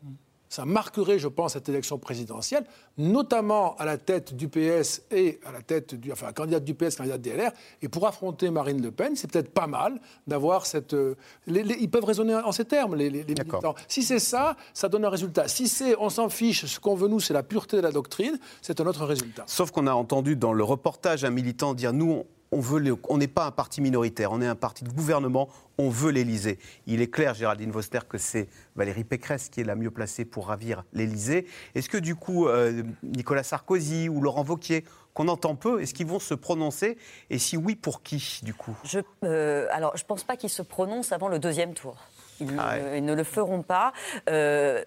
Ça 0.52 0.66
marquerait, 0.66 1.18
je 1.18 1.28
pense, 1.28 1.54
cette 1.54 1.70
élection 1.70 1.96
présidentielle, 1.98 2.64
notamment 2.98 3.74
à 3.76 3.86
la 3.86 3.96
tête 3.96 4.34
du 4.36 4.48
PS 4.48 5.00
et 5.10 5.40
à 5.46 5.50
la 5.52 5.62
tête 5.62 5.94
du, 5.94 6.12
enfin, 6.12 6.30
candidate 6.34 6.62
du 6.62 6.74
PS, 6.74 6.96
candidate 6.96 7.22
des 7.22 7.30
LR. 7.32 7.52
Et 7.80 7.88
pour 7.88 8.06
affronter 8.06 8.50
Marine 8.50 8.82
Le 8.82 8.90
Pen, 8.90 9.16
c'est 9.16 9.30
peut-être 9.32 9.48
pas 9.50 9.66
mal 9.66 9.98
d'avoir 10.26 10.66
cette. 10.66 10.92
euh, 10.92 11.14
les- 11.46 11.62
les- 11.62 11.76
ils 11.80 11.90
peuvent 11.90 12.04
raisonner 12.04 12.34
en 12.34 12.52
ces 12.52 12.66
termes, 12.66 12.94
les, 12.96 13.08
les- 13.08 13.24
les 13.24 13.34
militants. 13.34 13.74
Si 13.88 14.02
c'est 14.02 14.18
ça, 14.18 14.56
ça 14.74 14.90
donne 14.90 15.06
un 15.06 15.08
résultat. 15.08 15.48
Si 15.48 15.68
c'est, 15.68 15.96
on 15.98 16.10
s'en 16.10 16.28
fiche, 16.28 16.66
ce 16.66 16.78
qu'on 16.78 16.96
veut 16.96 17.08
nous, 17.08 17.18
c'est 17.20 17.32
la 17.32 17.42
pureté 17.42 17.78
de 17.78 17.82
la 17.82 17.90
doctrine, 17.90 18.38
c'est 18.60 18.78
un 18.78 18.86
autre 18.86 19.06
résultat. 19.06 19.44
Sauf 19.46 19.70
qu'on 19.70 19.86
a 19.86 19.94
entendu 19.94 20.36
dans 20.36 20.52
le 20.52 20.64
reportage 20.64 21.24
un 21.24 21.30
militant 21.30 21.72
dire 21.72 21.94
nous, 21.94 22.10
on- 22.12 22.26
on 22.52 22.60
veut 22.60 22.78
les- 22.78 22.92
on 23.08 23.18
n'est 23.18 23.26
pas 23.28 23.46
un 23.46 23.50
parti 23.50 23.80
minoritaire, 23.80 24.30
on 24.32 24.40
est 24.40 24.46
un 24.46 24.54
parti 24.54 24.84
de 24.84 24.90
gouvernement, 24.90 25.48
on 25.78 25.88
veut 25.88 26.10
l'Élysée. 26.12 26.58
Il 26.86 27.00
est 27.00 27.08
clair, 27.10 27.34
Géraldine 27.34 27.70
Voster, 27.70 28.00
que 28.08 28.18
c'est 28.18 28.48
Valérie 28.76 29.04
Pécresse 29.04 29.48
qui 29.48 29.62
est 29.62 29.64
la 29.64 29.74
mieux 29.74 29.90
placée 29.90 30.24
pour 30.24 30.48
ravir 30.48 30.84
l'Élysée. 30.92 31.46
Est-ce 31.74 31.88
que 31.88 31.98
du 31.98 32.14
coup, 32.14 32.46
euh, 32.46 32.82
Nicolas 33.02 33.42
Sarkozy 33.42 34.08
ou 34.08 34.20
Laurent 34.20 34.44
Wauquiez, 34.44 34.84
qu'on 35.14 35.28
entend 35.28 35.56
peu, 35.56 35.82
est-ce 35.82 35.92
qu'ils 35.92 36.06
vont 36.06 36.20
se 36.20 36.34
prononcer? 36.34 36.96
Et 37.28 37.38
si 37.38 37.56
oui, 37.56 37.74
pour 37.74 38.02
qui, 38.02 38.40
du 38.42 38.54
coup? 38.54 38.74
Je, 38.84 39.00
euh, 39.24 39.66
alors, 39.70 39.96
je 39.96 40.02
ne 40.04 40.06
pense 40.06 40.24
pas 40.24 40.36
qu'ils 40.36 40.48
se 40.50 40.62
prononcent 40.62 41.12
avant 41.12 41.28
le 41.28 41.38
deuxième 41.38 41.74
tour. 41.74 41.96
Ils, 42.40 42.48
Ah 42.58 42.78
ne, 42.78 42.96
ils 42.96 43.04
ne 43.04 43.14
le 43.14 43.24
feront 43.24 43.62
pas. 43.62 43.92
Euh, 44.30 44.82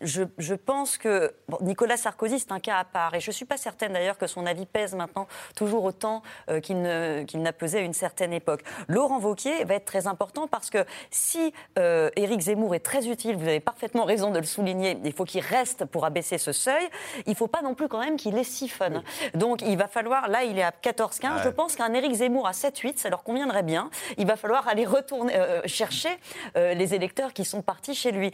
je, 0.00 0.22
je 0.38 0.54
pense 0.54 0.98
que 0.98 1.34
bon, 1.48 1.58
Nicolas 1.60 1.96
Sarkozy, 1.96 2.38
c'est 2.38 2.52
un 2.52 2.60
cas 2.60 2.78
à 2.78 2.84
part. 2.84 3.14
Et 3.14 3.20
je 3.20 3.30
ne 3.30 3.32
suis 3.32 3.44
pas 3.44 3.56
certaine 3.56 3.92
d'ailleurs 3.92 4.18
que 4.18 4.26
son 4.26 4.46
avis 4.46 4.66
pèse 4.66 4.94
maintenant 4.94 5.26
toujours 5.54 5.84
autant 5.84 6.22
euh, 6.50 6.60
qu'il 6.60 6.82
n'a 6.82 7.52
pesé 7.52 7.78
à 7.78 7.80
une 7.82 7.92
certaine 7.92 8.32
époque. 8.32 8.62
Laurent 8.88 9.20
Wauquiez 9.20 9.64
va 9.64 9.74
être 9.74 9.84
très 9.84 10.06
important 10.06 10.48
parce 10.48 10.70
que 10.70 10.84
si 11.10 11.52
euh, 11.78 12.10
Éric 12.16 12.40
Zemmour 12.40 12.74
est 12.74 12.80
très 12.80 13.08
utile, 13.08 13.36
vous 13.36 13.48
avez 13.48 13.60
parfaitement 13.60 14.04
raison 14.04 14.30
de 14.30 14.38
le 14.38 14.44
souligner, 14.44 14.98
il 15.04 15.12
faut 15.12 15.24
qu'il 15.24 15.40
reste 15.40 15.84
pour 15.84 16.04
abaisser 16.04 16.38
ce 16.38 16.52
seuil, 16.52 16.84
il 17.26 17.30
ne 17.30 17.36
faut 17.36 17.46
pas 17.46 17.62
non 17.62 17.74
plus 17.74 17.88
quand 17.88 18.00
même 18.00 18.16
qu'il 18.16 18.34
les 18.34 18.44
siphonne. 18.44 19.02
Donc 19.34 19.62
il 19.62 19.76
va 19.76 19.86
falloir, 19.86 20.28
là 20.28 20.44
il 20.44 20.58
est 20.58 20.62
à 20.62 20.72
14-15, 20.82 21.44
je 21.44 21.48
pense 21.48 21.76
qu'un 21.76 21.92
Éric 21.94 22.14
Zemmour 22.14 22.46
à 22.46 22.52
7-8, 22.52 22.98
ça 22.98 23.10
leur 23.10 23.22
conviendrait 23.22 23.62
bien. 23.62 23.90
Il 24.18 24.26
va 24.26 24.36
falloir 24.36 24.68
aller 24.68 24.84
retourner, 24.84 25.34
euh, 25.36 25.62
chercher 25.66 26.10
les 26.54 26.94
électeurs 26.94 27.32
qui 27.32 27.44
sont 27.44 27.62
partis 27.62 27.94
chez 27.94 28.12
lui. 28.12 28.32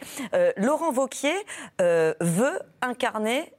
Laurent 0.57 0.91
Vauquier 0.91 1.33
euh, 1.79 2.13
veut 2.19 2.59
incarner 2.81 3.53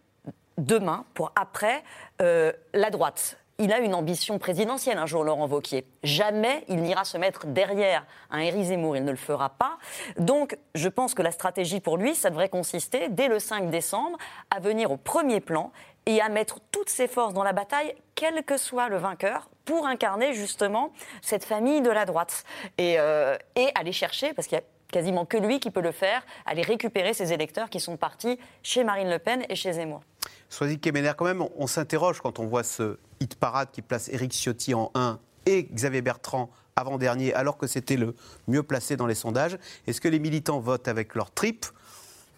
demain, 0.59 1.05
pour 1.15 1.33
après, 1.37 1.83
euh, 2.21 2.53
la 2.75 2.91
droite. 2.91 3.39
Il 3.59 3.73
a 3.73 3.79
une 3.79 3.95
ambition 3.95 4.39
présidentielle 4.39 4.99
un 4.99 5.07
jour, 5.07 5.25
Laurent 5.25 5.47
Vauquier. 5.47 5.87
Jamais 6.03 6.65
il 6.69 6.83
n'ira 6.83 7.05
se 7.05 7.17
mettre 7.17 7.47
derrière 7.47 8.05
un 8.31 8.39
Éric 8.39 8.65
Zemmour, 8.65 8.97
il 8.97 9.05
ne 9.05 9.11
le 9.11 9.17
fera 9.17 9.51
pas. 9.51 9.79
Donc, 10.19 10.59
je 10.75 10.89
pense 10.89 11.15
que 11.15 11.23
la 11.23 11.31
stratégie 11.31 11.81
pour 11.81 11.97
lui, 11.97 12.15
ça 12.15 12.31
devrait 12.31 12.49
consister, 12.49 13.09
dès 13.09 13.29
le 13.29 13.39
5 13.39 13.71
décembre, 13.71 14.19
à 14.51 14.59
venir 14.59 14.91
au 14.91 14.97
premier 14.97 15.41
plan 15.41 15.71
et 16.07 16.21
à 16.21 16.29
mettre 16.29 16.59
toutes 16.73 16.89
ses 16.89 17.07
forces 17.07 17.35
dans 17.35 17.45
la 17.45 17.53
bataille, 17.53 17.95
quel 18.15 18.43
que 18.43 18.57
soit 18.57 18.89
le 18.89 18.97
vainqueur, 18.97 19.49
pour 19.65 19.87
incarner 19.87 20.33
justement 20.33 20.93
cette 21.21 21.45
famille 21.45 21.83
de 21.83 21.91
la 21.91 22.05
droite. 22.05 22.45
Et, 22.79 22.99
euh, 22.99 23.37
et 23.55 23.69
aller 23.77 23.93
chercher, 23.93 24.33
parce 24.33 24.49
qu'il 24.49 24.59
y 24.59 24.61
a 24.61 24.65
quasiment 24.93 25.25
que 25.25 25.37
lui 25.37 25.59
qui 25.59 25.73
peut 25.73 25.81
le 25.81 25.91
faire, 25.91 26.23
aller 26.47 26.63
récupérer 26.63 27.15
ses 27.15 27.33
électeurs 27.33 27.69
qui 27.69 27.81
sont 27.81 27.97
partis 27.97 28.39
chez 28.63 28.85
Marine 28.85 29.11
Le 29.11 29.19
Pen 29.19 29.45
et 29.49 29.57
chez 29.57 29.73
Zemmour. 29.73 30.03
Soisy 30.49 30.79
Kemener, 30.79 31.13
quand 31.17 31.25
même, 31.25 31.45
on, 31.57 31.67
s'interroge 31.67 32.21
quand 32.21 32.39
on 32.39 32.47
voit 32.47 32.63
ce 32.63 32.99
hit 33.19 33.35
parade 33.35 33.71
qui 33.73 33.83
place 33.83 34.09
Éric 34.11 34.33
Ciotti 34.33 34.75
en 34.75 34.93
1 34.95 35.19
et 35.47 35.65
Xavier 35.65 36.03
Bertrand 36.03 36.51
avant-dernier, 36.77 37.35
alors 37.35 37.57
que 37.57 37.67
c'était 37.67 37.97
le 37.97 38.15
mieux 38.47 38.63
placé 38.63 38.97
dans 38.97 39.07
les 39.07 39.15
sondages. 39.15 39.59
Est-ce 39.87 40.01
que 40.01 40.09
les 40.09 40.21
militants 40.21 40.61
votent 40.61 40.89
avec 40.89 41.15
leur 41.15 41.33
trip 41.33 41.67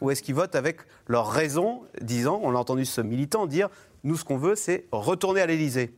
ou 0.01 0.11
est-ce 0.11 0.23
qu'ils 0.23 0.35
votent 0.35 0.55
avec 0.55 0.81
leur 1.07 1.31
raison, 1.31 1.83
disant, 2.01 2.41
on 2.43 2.55
a 2.55 2.59
entendu 2.59 2.85
ce 2.85 3.01
militant 3.01 3.47
dire, 3.47 3.69
nous 4.03 4.17
ce 4.17 4.25
qu'on 4.25 4.37
veut, 4.37 4.55
c'est 4.55 4.87
retourner 4.93 5.41
à 5.41 5.47
l'Élysée? 5.47 5.95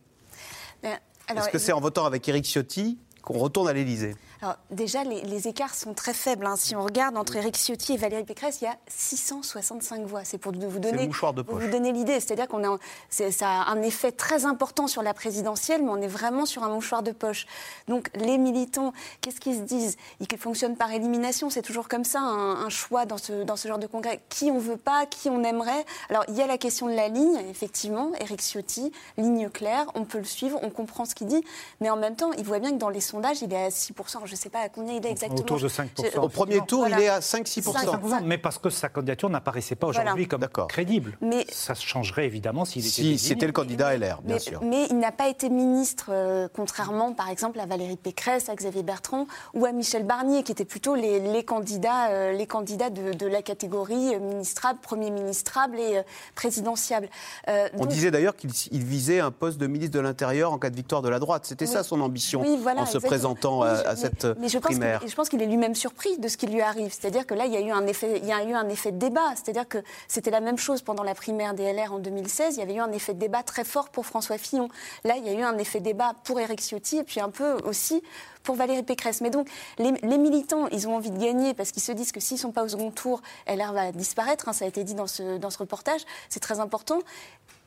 Alors, 0.83 1.43
Est-ce 1.43 1.51
que 1.51 1.59
c'est 1.59 1.73
en 1.73 1.81
votant 1.81 2.05
avec 2.05 2.29
Éric 2.29 2.45
Ciotti 2.45 2.99
qu'on 3.23 3.39
retourne 3.39 3.69
à 3.69 3.73
l'Élysée? 3.73 4.15
Alors, 4.43 4.57
déjà, 4.71 5.03
les, 5.03 5.23
les 5.23 5.49
écarts 5.49 5.75
sont 5.75 5.95
très 5.95 6.13
faibles. 6.13 6.45
hein. 6.47 6.57
Si 6.57 6.77
on 6.77 6.83
regarde 6.83 7.17
entre 7.17 7.37
Éric 7.37 7.57
Ciotti 7.57 7.95
et 7.95 7.97
Valérie 7.97 8.25
Pécresse, 8.25 8.61
il 8.61 8.65
y 8.65 8.69
a 8.69 8.77
665 8.89 10.05
voix. 10.05 10.25
C'est 10.25 10.37
pour 10.37 10.53
vous 10.53 10.79
donner, 10.79 11.03
le 11.03 11.07
mouchoir 11.07 11.33
de 11.33 11.41
pour 11.43 11.55
poche. 11.55 11.65
vous 11.65 11.71
donner 11.71 11.91
l'idée. 11.93 12.21
C'est-à-dire 12.21 12.47
qu'on 12.47 12.63
a, 12.65 12.79
ça 13.09 13.49
a 13.49 13.71
un 13.71 13.81
effet 13.83 14.13
très 14.13 14.45
important 14.45 14.89
sur 14.89 15.03
la 15.03 15.15
présidentielle, 15.15 15.83
mais 15.83 15.91
on 15.91 15.97
est 16.03 16.07
vraiment 16.07 16.45
sur 16.45 16.65
un 16.65 16.69
mouchoir 16.69 17.03
de 17.03 17.13
poche. 17.13 17.47
Donc, 17.89 18.11
les 18.15 18.37
militants, 18.37 18.93
qu'est-ce 19.23 19.41
qu'ils 19.41 19.57
se 19.57 19.61
disent? 19.63 19.97
Ils 20.21 20.29
fonctionnent 20.39 20.77
par 20.77 20.93
élimination. 20.93 21.49
C'est 21.49 21.63
toujours 21.63 21.89
comme 21.89 22.05
ça, 22.05 22.21
un, 22.21 22.57
un 22.67 22.69
choix 22.69 23.07
dans 23.07 23.19
ce, 23.19 23.43
dans 23.45 23.57
ce 23.57 23.69
genre 23.69 23.79
de 23.79 23.87
congrès. 23.87 24.21
Qui 24.29 24.51
on 24.51 24.59
veut 24.59 24.77
pas, 24.77 25.07
qui 25.07 25.31
on 25.31 25.43
aimerait? 25.45 25.85
Alors, 26.11 26.25
il 26.29 26.35
y 26.35 26.43
a 26.43 26.47
la 26.47 26.59
question 26.59 26.89
de 26.89 26.95
la 26.95 27.09
ligne, 27.09 27.39
effectivement. 27.49 28.11
Éric 28.21 28.43
Ciotti, 28.43 28.93
ligne 29.17 29.49
claire, 29.49 29.87
on 29.95 30.05
peut 30.05 30.19
le 30.19 30.25
suivre, 30.25 30.59
on 30.63 30.69
comprend 30.69 31.07
ce 31.07 31.15
qu'il 31.15 31.27
dit. 31.27 31.43
Mais 31.81 31.89
en 31.89 31.97
même 31.97 32.17
temps, 32.17 32.33
il 32.33 32.45
voit 32.45 32.59
bien 32.59 32.73
que 32.73 32.77
dans 32.79 32.91
les 32.91 33.01
sondages, 33.01 33.41
il 33.41 33.51
est 33.53 33.65
à 33.65 33.69
6%. 33.71 34.26
Je 34.27 34.33
ne 34.33 34.37
sais 34.37 34.51
pas 34.51 34.61
à 34.61 34.69
combien 34.69 34.95
il 34.95 35.07
est 35.07 35.11
exactement. 35.11 35.41
Autour 35.41 35.61
de 35.61 35.69
5%. 35.69 35.89
Je- 36.13 36.19
Au 36.19 36.29
premier 36.29 36.61
tour, 36.67 36.81
Voilà. 36.81 36.99
il 36.99 37.03
est 37.05 37.09
à 37.09 37.21
5-6%. 37.21 37.73
5%, 37.73 38.21
Mais 38.25 38.39
parce 38.39 38.59
que 38.59 38.71
sa 38.71 38.89
candidature 38.89 39.31
n'apparaissait 39.31 39.75
pas 39.77 39.87
aujourd'hui 39.87 40.27
Voilà. 40.31 40.49
comme 40.49 40.67
crédible. 40.67 41.17
Mais- 41.21 41.47
Ça 41.51 41.75
changerait 41.75 42.27
évidemment 42.27 42.65
s'il 42.65 42.83
était 42.83 42.91
Si 42.91 43.19
c'était 43.19 43.47
le 43.47 43.53
candidat 43.53 43.95
LR, 43.95 44.21
bien 44.23 44.35
mais, 44.35 44.39
sûr. 44.41 44.61
mais 44.63 44.87
il 44.91 44.99
n'a 44.99 45.13
pas 45.13 45.29
été 45.29 45.49
ministre, 45.49 46.07
euh, 46.11 46.49
contrairement 46.55 47.13
par 47.15 47.29
exemple 47.31 47.59
à 47.61 47.67
Valérie 47.67 47.97
Pécresse, 47.97 48.49
à 48.49 48.55
Xavier 48.55 48.83
Bertrand 48.83 49.27
ou 49.55 49.65
à 49.65 49.73
Michel 49.73 50.05
Barnier, 50.05 50.43
qui 50.43 50.53
étaient 50.53 50.65
plutôt 50.65 50.95
les, 50.95 51.21
les 51.21 51.45
candidats, 51.45 52.11
euh, 52.11 52.33
les 52.33 52.47
candidats 52.47 52.91
de, 52.91 53.13
de 53.13 53.27
la 53.27 53.43
catégorie 53.43 54.15
euh, 54.15 54.19
ministrable, 54.19 54.79
premier 54.81 55.11
ministrable 55.11 55.79
et 55.79 55.99
euh, 55.99 56.03
présidentiable. 56.35 57.09
Euh, 57.49 57.69
On 57.75 57.79
donc- 57.81 57.89
disait 57.89 58.11
d'ailleurs 58.11 58.37
qu'il 58.37 58.51
il 58.73 58.85
visait 58.85 59.21
un 59.21 59.31
poste 59.31 59.59
de 59.59 59.67
ministre 59.67 59.95
de 59.95 60.01
l'Intérieur 60.01 60.53
en 60.53 60.59
cas 60.59 60.71
de 60.71 60.77
victoire 60.77 61.03
de 61.03 61.09
la 61.09 61.19
droite. 61.19 61.45
C'était 61.47 61.67
Oui. 61.67 61.73
ça 61.73 61.83
son 61.83 62.01
ambition 62.01 62.41
Oui, 62.43 62.59
voilà, 62.63 62.83
en 62.83 62.85
se 62.87 62.91
exactement. 62.97 63.09
présentant 63.11 63.61
Oui, 63.63 63.69
à, 63.69 63.83
je- 63.83 63.89
à 63.89 63.97
cette 63.97 64.16
cette 64.21 64.39
Mais 64.39 64.49
je 64.49 64.59
pense 64.59 64.71
qu'il- 64.71 64.79
primaire. 64.81 65.03
et 65.05 65.09
je 65.09 65.15
pense 65.15 65.29
qu'il 65.29 65.43
est 65.43 65.47
lui-même 65.47 65.75
surpris 65.75 66.19
de 66.19 66.29
ce 66.29 66.37
qui 66.37 66.47
lui 66.47 66.61
arrive. 66.61 66.93
C'est-à-dire 66.93 67.27
que 67.27 67.35
là, 67.35 67.47
il 67.47 67.53
y 67.53 67.57
a 67.57 67.61
eu 67.61 67.71
un 67.71 67.87
effet, 67.87 68.19
il 68.23 68.27
y 68.27 68.33
a 68.33 68.43
eu 68.45 68.53
un 68.55 68.69
effet 68.69 68.93
de 68.93 68.99
débat. 68.99 69.35
C'est-à-dire 69.35 69.69
que 69.69 69.79
c'était 70.09 70.31
la 70.31 70.41
même 70.41 70.59
chose 70.59 70.83
pendant 70.83 71.03
la 71.03 71.15
primaire 71.15 71.55
des 71.55 71.65
LR 71.73 71.93
en 71.93 71.99
2016. 71.99 72.57
Il 72.57 72.61
y 72.61 72.63
avait 72.63 72.75
eu 72.75 72.81
un 72.81 72.93
effet 72.93 73.15
de 73.15 73.19
débat 73.19 73.43
très 73.43 73.65
fort 73.65 73.89
pour 73.91 74.07
François 74.07 74.39
Fillon. 74.39 74.69
Là, 75.05 75.17
il 75.17 75.27
y 75.27 75.29
a 75.29 75.33
eu 75.33 75.43
un 75.43 75.59
effet 75.59 75.81
de 75.81 75.85
débat 75.85 76.15
pour 76.25 76.41
Éric 76.41 76.61
Ciotti 76.61 76.99
et 76.99 77.05
puis 77.05 77.21
un 77.21 77.31
peu 77.31 77.55
aussi 77.65 78.03
pour 78.43 78.55
Valérie 78.55 78.83
Pécresse. 78.85 79.21
Mais 79.23 79.31
donc, 79.31 79.49
les, 79.79 79.91
les 80.03 80.19
militants, 80.19 80.69
ils 80.69 80.87
ont 80.87 80.95
envie 80.97 81.11
de 81.11 81.19
gagner 81.19 81.53
parce 81.53 81.73
qu'ils 81.73 81.83
se 81.83 81.91
disent 81.93 82.13
que 82.13 82.21
s'ils 82.21 82.37
ne 82.37 82.41
sont 82.43 82.53
pas 82.53 82.63
au 82.63 82.69
second 82.69 82.91
tour, 82.93 83.21
LR 83.49 83.73
va 83.73 83.91
disparaître. 83.93 84.49
hein, 84.49 84.53
ça 84.53 84.65
a 84.65 84.69
été 84.69 84.85
dit 84.85 84.95
dans 84.95 85.09
ce, 85.09 85.39
dans 85.39 85.51
ce 85.51 85.59
reportage. 85.59 86.03
C'est 86.29 86.41
très 86.41 86.61
important. 86.61 87.01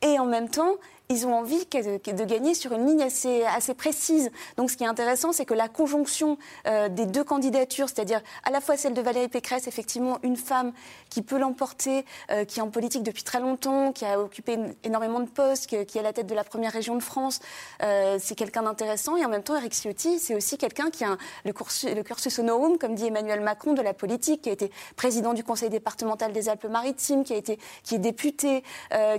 Et 0.02 0.18
en 0.18 0.26
même 0.26 0.48
temps, 0.50 0.76
ils 1.12 1.26
ont 1.26 1.34
envie 1.34 1.66
de 1.66 2.24
gagner 2.26 2.54
sur 2.54 2.72
une 2.72 2.86
ligne 2.86 3.02
assez, 3.02 3.44
assez 3.44 3.74
précise. 3.74 4.30
Donc 4.58 4.70
ce 4.70 4.78
qui 4.78 4.84
est 4.84 4.88
intéressant, 4.88 5.32
c'est 5.32 5.44
que 5.44 5.56
la 5.56 5.68
conjonction 5.68 6.38
euh, 6.68 6.88
des 6.88 7.08
deux 7.08 7.24
candidatures, 7.24 7.90
c'est-à-dire 7.90 8.22
à 8.44 8.52
la 8.52 8.62
fois 8.62 8.78
celle 8.78 8.94
de 8.94 9.02
Valérie 9.02 9.28
Pécresse, 9.28 9.68
effectivement 9.68 10.20
une 10.22 10.38
femme 10.38 10.72
qui 11.10 11.24
peut 11.24 11.40
l'emporter, 11.40 12.06
euh, 12.30 12.46
qui 12.46 12.60
est 12.60 12.62
en 12.62 12.70
politique 12.70 13.02
depuis 13.02 13.24
très 13.24 13.40
longtemps, 13.40 13.92
qui 13.92 14.06
a 14.06 14.20
occupé 14.22 14.60
énormément 14.84 15.20
de 15.20 15.26
postes, 15.28 15.66
qui 15.66 15.76
est 15.78 15.98
à 16.00 16.04
la 16.04 16.14
tête 16.14 16.28
de 16.28 16.36
la 16.36 16.44
première 16.44 16.72
région 16.72 16.96
de 16.96 17.02
France, 17.02 17.40
euh, 17.82 18.18
c'est 18.22 18.36
quelqu'un 18.36 18.62
d'intéressant. 18.62 19.18
Et 19.18 19.26
en 19.26 19.30
même 19.30 19.42
temps, 19.42 19.56
Eric 19.58 19.74
Ciotti, 19.74 20.20
c'est 20.20 20.36
aussi 20.36 20.60
quelqu'un 20.60 20.92
qui 20.92 21.06
a 21.06 21.08
un- 21.14 21.18
le, 21.44 21.54
cursus, 21.54 21.90
le 21.92 22.04
cursus 22.04 22.38
honorum, 22.38 22.78
comme 22.78 22.94
dit 22.94 23.08
Emmanuel 23.08 23.42
Macron, 23.42 23.74
de 23.74 23.82
la 23.82 23.96
politique, 23.96 24.44
qui 24.44 24.50
a 24.50 24.54
été 24.54 24.72
président 24.96 25.34
du 25.34 25.44
conseil 25.44 25.72
départemental 25.72 26.34
des 26.34 26.50
Alpes-Maritimes, 26.50 27.24
qui, 27.24 27.34
a 27.34 27.38
été, 27.38 27.58
qui 27.84 27.96
est 27.96 28.00
député, 28.00 28.64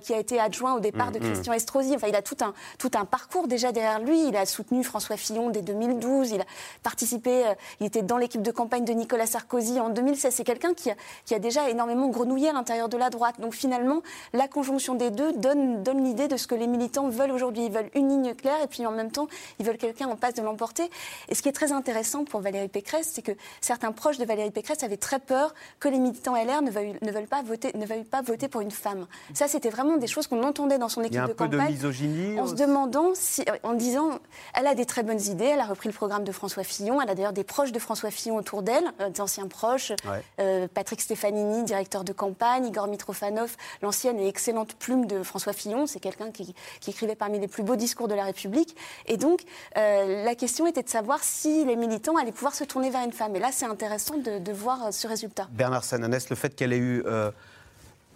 qui 0.05 0.15
a 0.15 0.19
été 0.19 0.39
adjoint 0.39 0.75
au 0.77 0.81
départ 0.81 1.11
de 1.11 1.19
Mm, 1.19 1.23
mm. 1.23 1.33
Christian 1.33 1.53
Estrosi. 1.53 1.80
Enfin, 1.95 2.09
il 2.09 2.17
a 2.17 2.23
tout 2.23 2.37
un, 2.43 2.55
tout 2.79 2.91
un 2.95 3.05
parcours 3.05 3.49
déjà 3.49 3.73
derrière 3.73 4.01
lui. 4.01 4.29
Il 4.29 4.37
a 4.37 4.47
soutenu 4.47 4.85
François 4.85 5.17
Fillon 5.17 5.51
dès 5.51 5.63
2012. 5.63 6.31
Il 6.33 6.41
a 6.41 6.45
participé, 6.83 7.47
euh, 7.47 7.55
il 7.81 7.87
était 7.87 8.03
dans 8.03 8.17
l'équipe 8.17 8.43
de 8.43 8.51
campagne 8.51 8.85
de 8.85 8.93
Nicolas 8.93 9.27
Sarkozy 9.27 9.81
en 9.81 9.89
2016. 9.91 10.35
C'est 10.35 10.45
quelqu'un 10.45 10.75
qui 10.75 10.91
a, 10.91 10.95
qui 11.25 11.35
a 11.35 11.39
déjà 11.39 11.69
énormément 11.71 12.09
grenouillé 12.09 12.51
à 12.51 12.53
l'intérieur 12.53 12.89
de 12.89 12.97
la 12.97 13.11
droite. 13.11 13.41
Donc 13.41 13.55
finalement, 13.55 14.03
la 14.33 14.49
conjonction 14.49 14.95
des 14.95 15.11
deux 15.11 15.33
donne, 15.33 15.83
donne 15.83 16.05
l'idée 16.05 16.29
de 16.29 16.37
ce 16.37 16.47
que 16.47 16.55
les 16.55 16.67
militants 16.67 17.09
veulent 17.09 17.33
aujourd'hui. 17.33 17.65
Ils 17.67 17.73
veulent 17.73 17.91
une 17.95 18.09
ligne 18.09 18.35
claire 18.35 18.63
et 18.63 18.67
puis 18.67 18.87
en 18.87 18.93
même 18.93 19.11
temps, 19.11 19.29
ils 19.59 19.67
veulent 19.67 19.79
quelqu'un 19.79 20.09
en 20.09 20.17
passe 20.17 20.35
de 20.35 20.43
l'emporter. 20.43 20.91
Et 21.29 21.35
ce 21.35 21.43
qui 21.43 21.49
est 21.49 21.53
très 21.53 21.73
intéressant 21.73 22.25
pour 22.25 22.41
Valérie 22.41 22.69
Pécresse, 22.69 23.11
c'est 23.15 23.23
que 23.23 23.33
certains 23.61 23.93
proches 23.93 24.19
de 24.19 24.25
Valérie 24.25 24.51
Pécresse 24.51 24.83
avaient 24.83 24.97
très 24.97 25.19
peur 25.19 25.55
que 25.79 25.89
les 25.89 25.99
militants 25.99 26.35
LR 26.35 26.63
ne 26.63 26.71
veuillent, 26.71 26.97
ne 27.01 27.13
veulent, 27.13 27.27
pas, 27.27 27.43
voter, 27.43 27.73
ne 27.75 27.87
veuillent 27.87 28.05
pas 28.05 28.23
voter 28.23 28.49
pour 28.49 28.61
une 28.61 28.71
femme. 28.71 29.07
Ça, 29.35 29.49
c'était 29.49 29.71
vraiment 29.71 29.97
des 29.97 30.07
choses 30.07 30.27
qu'on 30.27 30.43
entendait 30.43 30.79
dans 30.79 30.89
son 30.89 31.03
équipe 31.03 31.27
de 31.27 31.33
campagne. 31.33 31.70
Misogynie 31.71 32.39
en 32.41 32.47
se 32.47 32.55
demandant, 32.55 33.11
si, 33.15 33.45
en 33.63 33.75
disant, 33.75 34.19
elle 34.55 34.67
a 34.67 34.75
des 34.75 34.87
très 34.87 35.03
bonnes 35.03 35.21
idées, 35.21 35.45
elle 35.47 35.61
a 35.61 35.65
repris 35.67 35.89
le 35.89 35.95
programme 35.95 36.25
de 36.25 36.33
François 36.33 36.65
Fillon, 36.65 37.01
elle 37.01 37.09
a 37.11 37.15
d'ailleurs 37.15 37.33
des 37.33 37.45
proches 37.45 37.73
de 37.73 37.79
François 37.79 38.11
Fillon 38.11 38.37
autour 38.37 38.63
d'elle, 38.63 38.85
euh, 39.01 39.11
d'anciens 39.11 39.47
proches, 39.49 39.91
Ouais. 40.09 40.23
euh, 40.41 40.69
Patrick 40.73 41.01
Stefanini, 41.01 41.63
directeur 41.65 42.05
de 42.05 42.13
campagne, 42.13 42.67
Igor 42.67 42.87
Mitrofanov, 42.87 43.57
l'ancienne 43.83 44.19
et 44.19 44.29
excellente 44.29 44.75
plume 44.75 45.07
de 45.07 45.23
François 45.23 45.53
Fillon, 45.53 45.87
c'est 45.87 46.01
quelqu'un 46.01 46.31
qui, 46.31 46.55
qui 46.81 46.91
écrivait 46.91 47.15
parmi 47.15 47.39
les 47.39 47.49
plus 47.49 47.63
beaux 47.63 47.77
discours 47.77 48.09
de 48.09 48.15
la 48.15 48.25
République. 48.25 48.77
Et 49.07 49.17
donc, 49.17 49.41
euh, 49.77 50.25
la 50.25 50.35
question 50.35 50.67
était 50.67 50.83
de 50.83 50.89
savoir 50.89 51.23
si 51.23 51.65
les 51.65 51.77
militants 51.77 52.17
allaient 52.17 52.33
pouvoir 52.33 52.55
se 52.55 52.65
tourner 52.65 52.91
vers 52.91 53.05
une 53.05 53.13
femme. 53.13 53.35
Et 53.37 53.41
là, 53.41 53.49
c'est 53.53 53.67
intéressant 53.67 54.17
de, 54.17 54.39
de 54.39 54.53
voir 54.53 54.93
ce 54.93 55.07
résultat. 55.07 55.49
Bernard 55.53 55.85
Sananès, 55.85 56.29
le 56.31 56.37
fait 56.37 56.55
qu'elle 56.55 56.73
ait 56.73 56.79
eu 56.79 57.03
euh, 57.07 57.31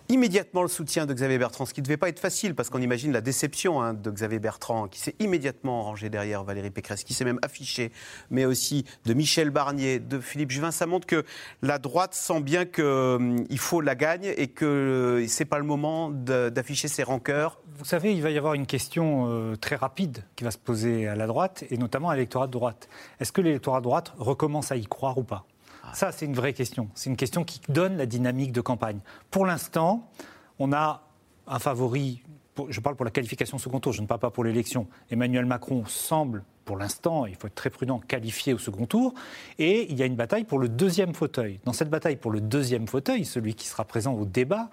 immédiatement 0.08 0.62
le 0.62 0.68
soutien 0.68 1.06
de 1.06 1.14
Xavier 1.14 1.38
Bertrand, 1.38 1.66
ce 1.66 1.74
qui 1.74 1.80
ne 1.80 1.84
devait 1.84 1.96
pas 1.96 2.08
être 2.08 2.18
facile, 2.18 2.54
parce 2.54 2.70
qu'on 2.70 2.80
imagine 2.82 3.12
la 3.12 3.20
déception 3.20 3.80
hein, 3.80 3.94
de 3.94 4.10
Xavier 4.10 4.38
Bertrand, 4.38 4.88
qui 4.88 5.00
s'est 5.00 5.14
immédiatement 5.18 5.82
rangé 5.82 6.10
derrière 6.10 6.44
Valérie 6.44 6.70
Pécresse, 6.70 7.04
qui 7.04 7.14
s'est 7.14 7.24
même 7.24 7.38
affiché, 7.42 7.92
mais 8.30 8.44
aussi 8.44 8.84
de 9.06 9.14
Michel 9.14 9.50
Barnier, 9.50 9.98
de 9.98 10.20
Philippe 10.20 10.50
Juvin. 10.50 10.70
Ça 10.70 10.86
montre 10.86 11.06
que 11.06 11.24
la 11.62 11.78
droite 11.78 12.14
sent 12.14 12.40
bien 12.40 12.64
qu'il 12.64 13.58
faut 13.58 13.80
la 13.80 13.94
gagne 13.94 14.32
et 14.36 14.48
que 14.48 15.24
ce 15.26 15.42
n'est 15.42 15.48
pas 15.48 15.58
le 15.58 15.64
moment 15.64 16.10
d'afficher 16.10 16.88
ses 16.88 17.02
rancœurs. 17.02 17.60
Vous 17.78 17.84
savez, 17.84 18.14
il 18.14 18.22
va 18.22 18.30
y 18.30 18.38
avoir 18.38 18.54
une 18.54 18.66
question 18.66 19.26
euh, 19.28 19.56
très 19.56 19.74
rapide 19.74 20.24
qui 20.36 20.44
va 20.44 20.52
se 20.52 20.58
poser 20.58 21.08
à 21.08 21.16
la 21.16 21.26
droite, 21.26 21.64
et 21.70 21.76
notamment 21.76 22.10
à 22.10 22.14
l'électorat 22.14 22.46
de 22.46 22.52
droite. 22.52 22.88
Est-ce 23.18 23.32
que 23.32 23.40
l'électorat 23.40 23.80
de 23.80 23.84
droite 23.84 24.12
recommence 24.16 24.70
à 24.70 24.76
y 24.76 24.86
croire 24.86 25.18
ou 25.18 25.24
pas? 25.24 25.44
Ça, 25.92 26.12
c'est 26.12 26.26
une 26.26 26.34
vraie 26.34 26.52
question. 26.52 26.88
C'est 26.94 27.10
une 27.10 27.16
question 27.16 27.44
qui 27.44 27.60
donne 27.68 27.96
la 27.96 28.06
dynamique 28.06 28.52
de 28.52 28.60
campagne. 28.60 28.98
Pour 29.30 29.46
l'instant, 29.46 30.10
on 30.58 30.72
a 30.72 31.02
un 31.46 31.58
favori, 31.58 32.22
je 32.68 32.80
parle 32.80 32.96
pour 32.96 33.04
la 33.04 33.10
qualification 33.10 33.58
second 33.58 33.80
tour, 33.80 33.92
je 33.92 34.02
ne 34.02 34.06
parle 34.06 34.20
pas 34.20 34.30
pour 34.30 34.44
l'élection. 34.44 34.86
Emmanuel 35.10 35.44
Macron 35.44 35.84
semble, 35.86 36.44
pour 36.64 36.78
l'instant, 36.78 37.26
il 37.26 37.34
faut 37.34 37.46
être 37.46 37.54
très 37.54 37.68
prudent, 37.68 37.98
qualifié 37.98 38.54
au 38.54 38.58
second 38.58 38.86
tour, 38.86 39.12
et 39.58 39.90
il 39.90 39.98
y 39.98 40.02
a 40.02 40.06
une 40.06 40.16
bataille 40.16 40.44
pour 40.44 40.58
le 40.58 40.68
deuxième 40.68 41.12
fauteuil. 41.14 41.60
Dans 41.64 41.74
cette 41.74 41.90
bataille 41.90 42.16
pour 42.16 42.30
le 42.30 42.40
deuxième 42.40 42.88
fauteuil, 42.88 43.24
celui 43.24 43.54
qui 43.54 43.66
sera 43.66 43.84
présent 43.84 44.14
au 44.14 44.24
débat, 44.24 44.70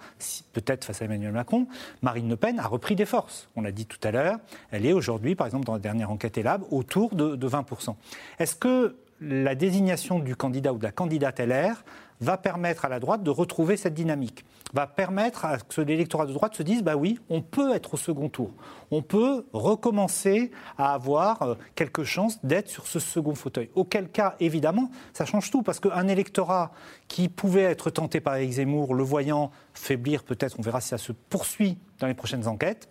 peut-être 0.54 0.86
face 0.86 1.02
à 1.02 1.06
Emmanuel 1.06 1.34
Macron, 1.34 1.68
Marine 2.02 2.30
Le 2.30 2.38
Pen 2.38 2.60
a 2.60 2.68
repris 2.68 2.96
des 2.96 3.06
forces. 3.06 3.50
On 3.56 3.62
l'a 3.62 3.74
dit 3.74 3.86
tout 3.86 4.00
à 4.04 4.12
l'heure, 4.12 4.38
elle 4.72 4.86
est 4.86 4.94
aujourd'hui, 4.94 5.36
par 5.36 5.48
exemple, 5.48 5.66
dans 5.66 5.74
la 5.74 5.80
dernière 5.80 6.12
enquête 6.12 6.38
ELAB, 6.38 6.64
autour 6.72 7.14
de 7.14 7.50
20%. 7.50 7.96
Est-ce 8.40 8.56
que 8.56 8.96
la 9.22 9.56
désignation 9.56 10.20
du 10.20 10.36
candidat 10.36 10.74
ou 10.74 10.78
de 10.78 10.84
la 10.84 10.92
candidate 10.92 11.40
LR 11.40 11.84
va 12.22 12.38
permettre 12.38 12.86
à 12.86 12.90
la 12.90 13.00
droite 13.00 13.24
de 13.24 13.30
retrouver 13.32 13.78
cette 13.78 13.94
dynamique, 13.94 14.46
va 14.74 14.86
permettre 14.86 15.46
à 15.46 15.58
ce 15.58 15.64
que 15.64 15.82
l'électorat 15.82 16.26
de 16.26 16.34
droite 16.34 16.56
se 16.56 16.64
dise, 16.64 16.84
bah 16.84 16.96
oui, 16.96 17.20
on 17.30 17.42
peut 17.42 17.74
être 17.74 17.96
au 17.96 17.98
second 17.98 18.30
tour, 18.30 18.52
on 18.92 19.02
peut 19.02 19.46
recommencer 19.54 20.52
à 20.78 20.94
avoir 20.94 21.42
euh, 21.42 21.56
quelques 21.76 22.04
chances 22.04 22.44
d'être 22.44 22.70
sur 22.70 22.86
ce 22.86 23.00
second 23.00 23.34
fauteuil. 23.34 23.70
Auquel 23.74 24.10
cas, 24.10 24.36
évidemment, 24.40 24.92
ça 25.14 25.26
change 25.26 25.50
tout, 25.50 25.64
parce 25.64 25.80
qu'un 25.80 26.08
électorat 26.08 26.72
qui 27.08 27.28
pouvait 27.28 27.64
être 27.64 27.90
tenté 27.90 28.20
par 28.20 28.36
Éric 28.36 28.54
Zemmour, 28.54 28.94
le 28.94 29.04
voyant 29.04 29.52
faiblir 29.74 30.24
peut-être, 30.24 30.60
on 30.60 30.62
verra 30.62 30.80
si 30.80 30.90
ça 30.90 31.00
se 31.00 31.12
poursuit 31.12 31.80
dans 32.00 32.08
les 32.08 32.14
prochaines 32.14 32.48
enquêtes, 32.48 32.88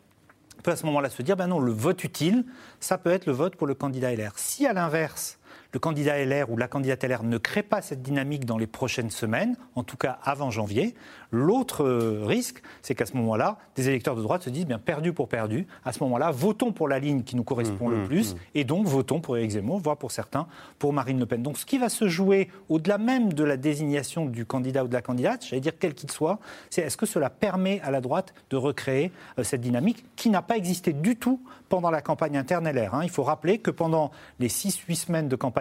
peut 0.64 0.73
à 0.73 0.77
ce 0.77 0.87
moment-là 0.87 1.09
se 1.09 1.23
dire, 1.23 1.37
ben 1.37 1.47
non, 1.47 1.59
le 1.59 1.73
vote 1.73 2.05
utile, 2.05 2.45
ça 2.81 2.99
peut 2.99 3.11
être 3.11 3.27
le 3.27 3.33
vote 3.33 3.57
pour 3.57 3.66
le 3.66 3.75
candidat 3.75 4.14
LR. 4.14 4.33
Si 4.37 4.66
à 4.66 4.73
l'inverse, 4.73 5.39
le 5.72 5.78
candidat 5.78 6.24
LR 6.24 6.50
ou 6.50 6.56
la 6.56 6.68
candidate 6.68 7.02
LR 7.04 7.22
ne 7.22 7.38
crée 7.38 7.62
pas 7.62 7.83
cette 7.83 8.02
dynamique 8.02 8.44
dans 8.44 8.59
les 8.59 8.66
prochaines 8.66 9.11
semaines, 9.11 9.56
en 9.74 9.85
tout 9.85 9.96
cas 9.96 10.18
avant 10.22 10.50
janvier, 10.50 10.94
l'autre 11.33 11.85
euh, 11.85 12.24
risque, 12.24 12.62
c'est 12.83 12.94
qu'à 12.94 13.06
ce 13.06 13.16
moment-là, 13.16 13.59
des 13.76 13.88
électeurs 13.88 14.16
de 14.16 14.22
droite 14.22 14.42
se 14.42 14.50
disent, 14.50 14.66
bien 14.66 14.78
perdu 14.78 15.12
pour 15.12 15.28
perdu, 15.28 15.66
à 15.85 15.92
ce 15.92 16.02
moment-là, 16.02 16.30
votons 16.30 16.72
pour 16.72 16.88
la 16.88 16.98
ligne 16.98 17.22
qui 17.22 17.37
nous 17.37 17.44
correspond 17.44 17.70
Mmh, 17.80 17.90
le 17.92 18.02
mmh, 18.02 18.06
plus, 18.06 18.35
mmh. 18.35 18.38
et 18.54 18.64
donc 18.64 18.87
votons 18.87 19.20
pour 19.20 19.37
Éric 19.37 19.52
Zemmour, 19.52 19.78
voire 19.78 19.96
pour 19.96 20.11
certains, 20.11 20.46
pour 20.78 20.92
Marine 20.92 21.18
Le 21.18 21.26
Pen. 21.26 21.42
Donc 21.42 21.56
ce 21.56 21.64
qui 21.64 21.78
va 21.78 21.88
se 21.88 22.09
jouer 22.09 22.48
au-delà 22.68 22.98
même 22.98 23.33
de 23.33 23.44
la 23.44 23.56
désignation 23.56 24.26
du 24.26 24.44
candidat 24.44 24.85
ou 24.85 24.88
de 24.88 24.92
la 24.92 25.02
candidate, 25.02 25.46
j'allais 25.46 25.61
dire 25.61 25.72
quel 25.78 25.94
qu'il 25.94 26.11
soit, 26.11 26.38
c'est 26.68 26.83
est-ce 26.83 26.96
que 26.96 27.06
cela 27.06 27.30
permet 27.30 27.80
à 27.83 27.90
la 27.90 28.00
droite 28.00 28.35
de 28.50 28.56
recréer 28.56 29.12
euh, 29.38 29.44
cette 29.44 29.61
dynamique 29.61 30.04
qui 30.16 30.30
n'a 30.30 30.42
pas 30.42 30.56
existé 30.56 30.92
du 30.92 31.16
tout 31.16 31.40
pendant 31.68 31.90
la 31.90 32.02
campagne 32.02 32.37
interne 32.37 32.68
LR. 32.68 32.94
hein. 32.94 33.00
Il 33.02 33.11
faut 33.11 33.22
rappeler 33.22 33.59
que 33.59 33.70
pendant 33.70 34.11
les 34.40 34.48
6-8 34.48 34.94
semaines 34.94 35.28
de 35.28 35.37
campagne 35.37 35.60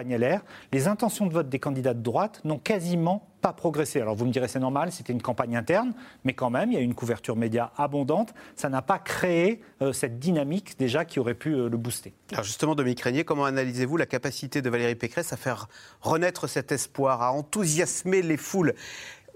Les 0.72 0.88
intentions 0.88 1.26
de 1.26 1.32
vote 1.32 1.48
des 1.48 1.58
candidats 1.58 1.94
de 1.94 2.02
droite 2.02 2.40
n'ont 2.44 2.58
quasiment 2.58 3.26
pas 3.40 3.52
progressé. 3.52 4.00
Alors 4.00 4.14
vous 4.14 4.26
me 4.26 4.32
direz 4.32 4.48
c'est 4.48 4.60
normal, 4.60 4.92
c'était 4.92 5.12
une 5.12 5.22
campagne 5.22 5.56
interne, 5.56 5.92
mais 6.24 6.34
quand 6.34 6.50
même, 6.50 6.70
il 6.70 6.74
y 6.74 6.78
a 6.78 6.80
une 6.80 6.94
couverture 6.94 7.36
média 7.36 7.72
abondante. 7.76 8.34
Ça 8.54 8.68
n'a 8.68 8.82
pas 8.82 8.98
créé 8.98 9.62
euh, 9.82 9.92
cette 9.92 10.18
dynamique 10.18 10.78
déjà 10.78 11.04
qui 11.04 11.18
aurait 11.20 11.34
pu 11.34 11.54
euh, 11.54 11.68
le 11.68 11.76
booster. 11.76 12.12
Alors 12.32 12.44
justement, 12.44 12.74
Dominique 12.74 13.00
Régnier, 13.00 13.24
comment 13.24 13.44
analysez-vous 13.44 13.96
la 13.96 14.06
capacité 14.06 14.62
de 14.62 14.70
Valérie 14.70 14.94
Pécresse 14.94 15.32
à 15.32 15.36
faire 15.36 15.68
renaître 16.00 16.48
cet 16.48 16.72
espoir, 16.72 17.22
à 17.22 17.32
enthousiasmer 17.32 18.22
les 18.22 18.36
foules? 18.36 18.74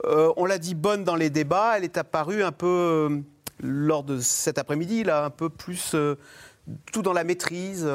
Euh, 0.04 0.32
On 0.36 0.44
l'a 0.44 0.58
dit 0.58 0.74
bonne 0.74 1.04
dans 1.04 1.16
les 1.16 1.30
débats, 1.30 1.74
elle 1.76 1.84
est 1.84 1.96
apparue 1.96 2.42
un 2.42 2.52
peu, 2.52 3.22
lors 3.60 4.02
de 4.02 4.18
cet 4.18 4.58
après-midi, 4.58 5.04
là, 5.04 5.24
un 5.24 5.30
peu 5.30 5.48
plus 5.48 5.96
tout 6.92 7.02
dans 7.02 7.12
la 7.12 7.24
maîtrise, 7.24 7.86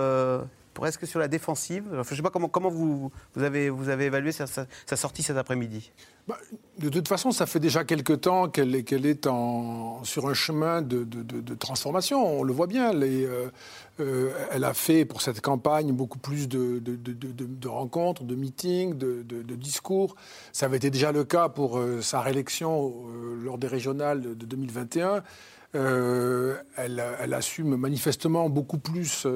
presque 0.80 1.06
sur 1.06 1.20
la 1.20 1.28
défensive. 1.28 1.86
Je 1.92 1.98
ne 1.98 2.04
sais 2.04 2.22
pas 2.22 2.30
comment, 2.30 2.70
vous, 2.70 3.12
avez, 3.38 3.66
évalué 4.06 4.32
sa, 4.32 4.46
sortie 4.96 5.24
cet 5.24 5.38
après-midi. 5.38 5.92
De 6.78 6.90
toute 6.90 7.08
façon, 7.08 7.32
ça 7.32 7.46
fait 7.46 7.60
déjà 7.60 7.84
quelque 7.84 8.14
temps 8.14 8.50
qu'elle 8.50 8.76
est, 8.76 9.28
sur 10.04 10.28
un 10.28 10.34
chemin 10.34 10.82
de, 10.82 11.56
transformation. 11.56 12.40
On 12.40 12.44
le 12.44 12.54
voit 12.54 12.68
bien. 12.68 12.94
Euh, 12.94 13.50
euh, 14.00 14.32
elle 14.52 14.64
a 14.64 14.74
fait 14.74 15.06
pour 15.06 15.22
cette 15.22 15.42
campagne 15.42 15.92
beaucoup 15.92 16.20
plus 16.20 16.48
de, 16.48 17.68
rencontres, 17.68 18.24
de 18.24 18.36
meetings, 18.36 18.98
de, 18.98 19.56
discours. 19.56 20.16
Ça 20.54 20.68
avait 20.68 20.78
été 20.78 20.90
déjà 20.90 21.12
le 21.12 21.24
cas 21.24 21.50
pour 21.50 21.78
euh, 21.78 22.02
sa 22.02 22.22
réélection 22.22 22.94
lors 23.44 23.58
des 23.58 23.68
régionales 23.68 24.22
de 24.22 24.46
2021. 24.46 25.24
Euh, 25.76 26.56
elle, 26.78 27.34
assume 27.34 27.76
manifestement 27.76 28.50
beaucoup 28.50 28.80
plus 28.80 29.28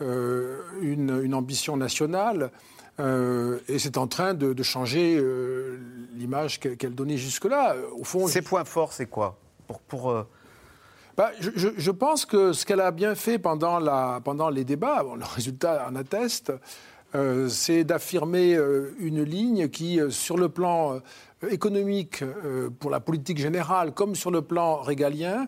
une, 0.00 1.20
une 1.22 1.34
ambition 1.34 1.76
nationale. 1.76 2.50
Euh, 2.98 3.58
et 3.68 3.78
c'est 3.78 3.96
en 3.96 4.06
train 4.06 4.34
de, 4.34 4.52
de 4.52 4.62
changer 4.62 5.16
euh, 5.18 5.78
l'image 6.16 6.60
qu'elle 6.60 6.94
donnait 6.94 7.16
jusque-là. 7.16 7.74
Au 7.98 8.04
fond, 8.04 8.26
Ses 8.26 8.42
points 8.42 8.64
forts, 8.64 8.92
c'est 8.92 9.06
quoi? 9.06 9.38
Pour, 9.66 9.80
pour, 9.80 10.10
euh, 10.10 10.22
bah, 11.16 11.30
je, 11.40 11.50
je- 11.54 11.68
je 11.76 11.90
pense 11.90 12.26
que 12.26 12.52
ce 12.52 12.66
qu'elle 12.66 12.80
a 12.80 12.90
bien 12.90 13.14
fait 13.14 13.38
pendant, 13.38 13.78
la, 13.78 14.20
pendant 14.22 14.50
les 14.50 14.64
débats, 14.64 15.02
bon, 15.02 15.14
le 15.14 15.24
résultat 15.24 15.86
en 15.88 15.96
atteste, 15.96 16.52
euh, 17.14 17.48
c'est 17.48 17.84
d'affirmer 17.84 18.54
euh, 18.54 18.94
une 18.98 19.22
ligne 19.22 19.68
qui, 19.68 19.98
euh, 19.98 20.10
sur 20.10 20.36
le 20.36 20.48
plan 20.50 20.94
euh, 21.42 21.48
économique, 21.48 22.22
euh, 22.22 22.68
pour 22.68 22.90
la 22.90 23.00
politique 23.00 23.38
générale, 23.38 23.92
comme 23.94 24.14
sur 24.14 24.30
le 24.30 24.42
plan 24.42 24.76
régalien, 24.76 25.46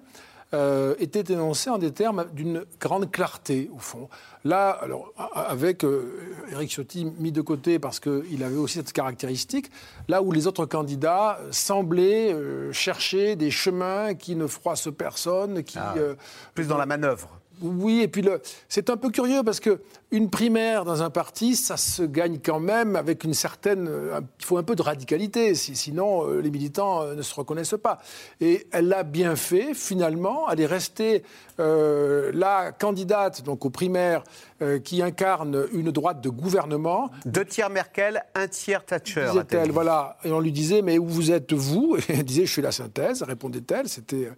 euh, 0.55 0.95
était 0.99 1.33
énoncée 1.33 1.71
en 1.71 1.79
des 1.79 1.93
termes 1.93 2.27
d'une 2.33 2.65
grande 2.81 3.11
clarté, 3.11 3.71
au 3.75 3.79
fond. 3.79 4.09
Là, 4.45 4.71
alors, 4.71 5.13
avec 5.35 5.85
euh, 5.85 6.35
Éric 6.51 6.71
Ciotti 6.71 7.05
mis 7.05 7.33
de 7.33 7.41
côté 7.41 7.79
parce 7.79 8.01
qu'il 8.01 8.43
avait 8.43 8.57
aussi 8.57 8.75
cette 8.75 8.93
caractéristique, 8.93 9.71
là 10.09 10.21
où 10.23 10.33
les 10.33 10.47
autres 10.47 10.67
candidats 10.67 11.39
semblaient 11.51 12.33
euh, 12.33 12.73
chercher 12.73 13.37
des 13.37 13.51
chemins 13.51 14.15
qui 14.15 14.37
ne 14.37 14.47
froissent 14.47 14.89
personne, 14.97 15.63
qui... 15.63 15.79
euh, 15.97 16.15
plus 16.55 16.67
dans 16.67 16.79
la 16.79 16.87
manœuvre. 16.87 17.29
Oui, 17.61 18.01
et 18.01 18.09
puis 18.09 18.25
c'est 18.69 18.91
un 18.91 18.97
peu 18.97 19.11
curieux 19.11 19.43
parce 19.45 19.61
que 19.61 19.81
une 20.13 20.31
primaire 20.31 20.85
dans 20.85 21.03
un 21.03 21.11
parti, 21.11 21.57
ça 21.57 21.77
se 21.77 22.03
gagne 22.03 22.39
quand 22.45 22.61
même 22.61 22.95
avec 22.97 23.25
une 23.25 23.35
certaine. 23.35 23.89
euh, 23.89 24.21
Il 24.39 24.45
faut 24.45 24.59
un 24.59 24.63
peu 24.63 24.77
de 24.77 24.83
radicalité, 24.83 25.55
si- 25.55 25.75
sinon 25.75 26.29
euh, 26.29 26.41
les 26.41 26.51
militants 26.51 27.03
euh, 27.03 27.15
ne 27.15 27.23
se 27.23 27.35
reconnaissent 27.35 27.75
pas. 27.83 27.99
Et 28.41 28.67
elle 28.73 28.89
l'a 28.89 29.03
bien 29.03 29.35
fait, 29.37 29.75
finalement. 29.75 30.49
Elle 30.51 30.61
est 30.61 30.67
restée 30.67 31.25
euh, 31.61 32.31
la 32.35 32.73
candidate 32.73 33.43
donc 33.43 33.65
aux 33.65 33.71
primaires 33.71 34.23
euh, 34.63 34.79
qui 34.79 35.03
incarne 35.03 35.67
une 35.73 35.91
droite 35.91 36.21
de 36.21 36.29
gouvernement. 36.29 37.11
Deux 37.27 37.45
tiers 37.45 37.71
Merkel, 37.71 38.23
un 38.35 38.47
tiers 38.49 38.85
Thatcher. 38.85 39.27
Disait-elle, 39.33 39.71
voilà. 39.73 40.19
Et 40.25 40.31
on 40.33 40.41
lui 40.41 40.53
disait, 40.53 40.83
mais 40.83 40.99
où 40.99 41.07
vous 41.07 41.31
êtes 41.33 41.53
vous 41.53 41.97
Et 41.97 42.03
elle 42.13 42.25
disait, 42.25 42.47
je 42.47 42.53
suis 42.53 42.63
la 42.63 42.73
synthèse, 42.73 43.23
répondait-elle. 43.23 43.89
C'était 43.89 44.31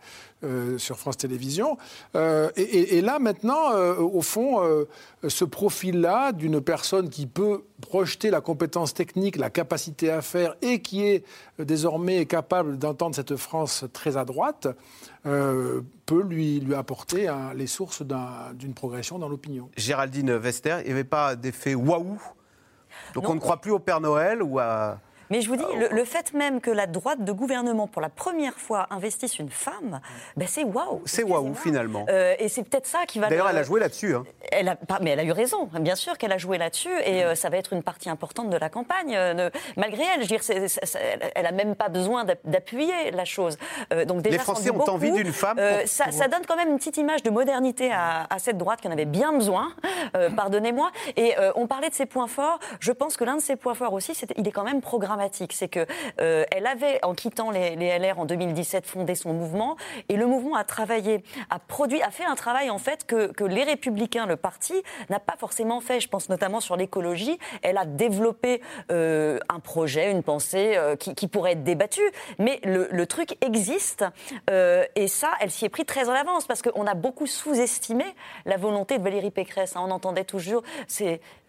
euh, 0.45 0.79
sur 0.79 0.99
France 0.99 1.17
Télévisions. 1.17 1.77
Et, 2.15 2.63
et- 2.63 2.97
et 2.97 3.01
là, 3.01 3.19
maintenant, 3.19 3.73
au 3.99 4.21
fond, 4.23 4.61
ce 5.27 5.45
profil-là 5.65 6.33
d'une 6.33 6.61
personne 6.61 7.09
qui 7.09 7.27
peut 7.27 7.63
projeter 7.81 8.29
la 8.31 8.43
compétence 8.43 8.93
technique, 8.93 9.37
la 9.37 9.49
capacité 9.49 10.11
à 10.11 10.21
faire, 10.21 10.57
et 10.61 10.81
qui 10.83 11.07
est 11.07 11.25
euh, 11.59 11.65
désormais 11.65 12.27
capable 12.27 12.79
d'entendre 12.79 13.15
cette 13.17 13.37
France 13.37 13.87
très 13.95 14.19
à 14.19 14.27
droite, 14.27 14.69
euh, 15.25 15.81
peut 16.05 16.23
lui, 16.23 16.61
lui 16.61 16.75
apporter 16.75 17.29
hein, 17.29 17.53
les 17.57 17.67
sources 17.67 18.03
d'un- 18.03 18.53
d'une 18.55 18.75
progression 18.75 19.19
dans 19.19 19.31
l'opinion. 19.31 19.71
Géraldine 19.79 20.37
Vester, 20.37 20.77
il 20.81 20.87
n'y 20.89 20.93
avait 20.93 21.03
pas 21.03 21.35
d'effet 21.35 21.75
waouh? 21.75 22.21
Donc 23.15 23.27
on 23.31 23.35
ne 23.35 23.41
croit 23.41 23.61
plus 23.63 23.73
au 23.73 23.79
Père 23.79 24.01
Noël 24.03 24.43
ou 24.43 24.59
à... 24.59 25.01
Mais 25.35 25.41
je 25.41 25.49
vous 25.49 25.57
dis, 25.57 25.65
le, 25.77 25.89
le 25.89 26.05
fait 26.05 26.33
même 26.33 26.61
que 26.61 26.71
la 26.71 26.87
droite 26.87 27.25
de 27.25 27.33
gouvernement, 27.33 27.89
pour 27.89 28.01
la 28.01 28.09
première 28.09 28.55
fois, 28.55 28.87
investisse 28.91 29.41
une 29.41 29.49
femme, 29.51 30.01
ben 30.37 30.47
c'est 30.47 30.63
waouh. 30.63 31.03
C'est 31.07 31.25
waouh 31.25 31.55
finalement. 31.55 32.07
Euh, 32.09 32.37
et 32.39 32.49
c'est 32.49 32.63
peut-être 32.63 32.87
ça 32.87 33.01
qui 33.05 33.19
va. 33.19 33.29
D'ailleurs, 33.29 33.47
le- 33.47 33.51
elle 33.51 33.59
a 33.59 33.63
joué 33.65 33.81
là-dessus. 33.81 34.15
hein. 34.15 34.23
Elle 34.53 34.69
a, 34.69 34.77
pas- 34.77 35.01
mais 35.03 35.11
elle 35.11 35.19
a 35.19 35.25
eu 35.25 35.33
raison, 35.33 35.69
bien 35.81 35.97
sûr 35.97 36.19
qu'elle 36.19 36.31
a 36.31 36.39
joué 36.39 36.57
là-dessus, 36.57 36.93
et 37.05 37.25
euh, 37.25 37.35
ça 37.35 37.49
va 37.49 37.57
être 37.57 37.73
une 37.73 37.83
partie 37.83 38.09
importante 38.09 38.49
de 38.49 38.57
la 38.57 38.69
campagne. 38.69 39.13
euh, 39.17 39.51
malgré 39.77 40.05
elle, 40.05 40.23
je 40.25 40.33
veux 40.33 40.39
dire, 40.39 40.69
elle- 41.01 41.33
elle 41.35 41.47
a 41.47 41.51
même 41.51 41.75
pas 41.75 41.89
besoin 41.89 42.25
d'app- 42.25 42.39
d'appuyer 42.45 43.11
la 43.11 43.25
chose. 43.25 43.59
Donc 44.07 44.23
déjà, 44.23 44.37
Les 44.37 44.43
Français 44.43 44.71
ont 44.71 44.89
envie 44.89 45.11
d'une 45.11 45.33
femme 45.33 45.57
pour- 45.57 45.89
ça, 45.89 46.29
donne 46.29 46.47
quand 46.47 46.55
même 46.57 46.69
une 46.71 46.79
petite 46.79 46.97
image 46.97 47.25
de 47.25 47.31
modernité 47.31 47.91
à, 47.93 48.29
à 48.31 48.39
cette 48.39 48.57
droite 48.57 48.81
qui 48.81 48.87
en 48.87 48.93
avait 48.93 49.05
bien 49.05 49.33
besoin. 49.33 49.73
Pardonnez-moi. 50.37 50.91
Et 51.17 51.35
on 51.57 51.67
parlait 51.67 51.89
de 51.91 51.95
ses 51.95 52.07
points 52.07 52.29
forts. 52.29 52.61
Je 52.79 52.93
pense 52.93 53.17
que 53.17 53.25
l'un 53.25 53.37
de 53.37 53.41
ses 53.43 53.57
points 53.57 53.75
forts 53.75 53.93
aussi, 53.93 54.15
c'est 54.15 54.33
il 54.37 54.47
est 54.47 54.53
quand 54.53 54.65
même 54.65 54.81
C'est 55.33 55.69
que 55.69 55.87
euh, 56.21 56.45
elle 56.51 56.67
avait, 56.67 57.05
en 57.05 57.15
quittant 57.15 57.51
les, 57.51 57.77
LR 57.99 58.19
en 58.19 58.25
2017, 58.25 58.87
fondé 58.87 59.15
son 59.15 59.33
mouvement, 59.33 59.77
et 60.09 60.17
le 60.17 60.27
mouvement 60.27 60.57
a 60.57 60.65
travaillé, 60.65 61.23
a 61.51 61.59
produit, 61.59 62.03
a 62.03 62.11
fait 62.11 62.25
un 62.25 62.35
travail 62.35 62.71
en 62.71 62.79
fait 62.79 63.07
que, 63.07 63.33
les 63.45 63.65
Républicains, 63.65 64.27
le 64.27 64.37
parti, 64.37 64.75
n'a 65.11 65.21
pas 65.21 65.35
forcément 65.39 65.81
fait. 65.81 66.01
Je 66.01 66.09
pense 66.09 66.29
notamment 66.29 66.61
sur 66.61 66.77
l'écologie. 66.77 67.39
Elle 67.63 67.77
a 67.77 67.85
développé 67.85 68.63
euh, 68.91 69.39
un 69.49 69.61
projet, 69.61 70.11
une 70.11 70.23
pensée 70.23 70.75
euh, 70.77 70.97
qui, 70.97 71.29
pourrait 71.29 71.53
être 71.53 71.65
débattue, 71.65 72.11
mais 72.39 72.61
le, 72.65 73.05
truc 73.07 73.37
existe 73.43 74.05
et 74.51 75.09
ça, 75.09 75.33
elle 75.41 75.51
s'y 75.51 75.67
est 75.67 75.69
pris 75.69 75.85
très 75.85 76.09
en 76.09 76.13
avance 76.13 76.47
parce 76.47 76.63
qu'on 76.63 76.87
a 76.87 76.95
beaucoup 76.95 77.27
sous-estimé 77.27 78.05
la 78.47 78.57
volonté 78.57 78.99
de 78.99 79.03
Valérie 79.03 79.31
Pécresse. 79.31 79.77
hein. 79.77 79.83
On 79.85 79.91
entendait 79.91 80.25
toujours, 80.25 80.63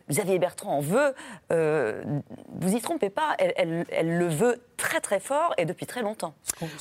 Xavier 0.09 0.39
Bertrand 0.39 0.77
en 0.77 0.81
veut. 0.81 1.13
Euh, 1.51 2.03
vous 2.49 2.75
y 2.75 2.81
trompez 2.81 3.09
pas, 3.09 3.35
elle, 3.39 3.53
elle- 3.57 3.85
elle 3.91 4.17
le 4.17 4.27
veut 4.27 4.61
très 4.77 4.99
très 5.01 5.19
fort 5.19 5.53
et 5.57 5.65
depuis 5.65 5.85
très 5.85 6.01
longtemps. 6.01 6.35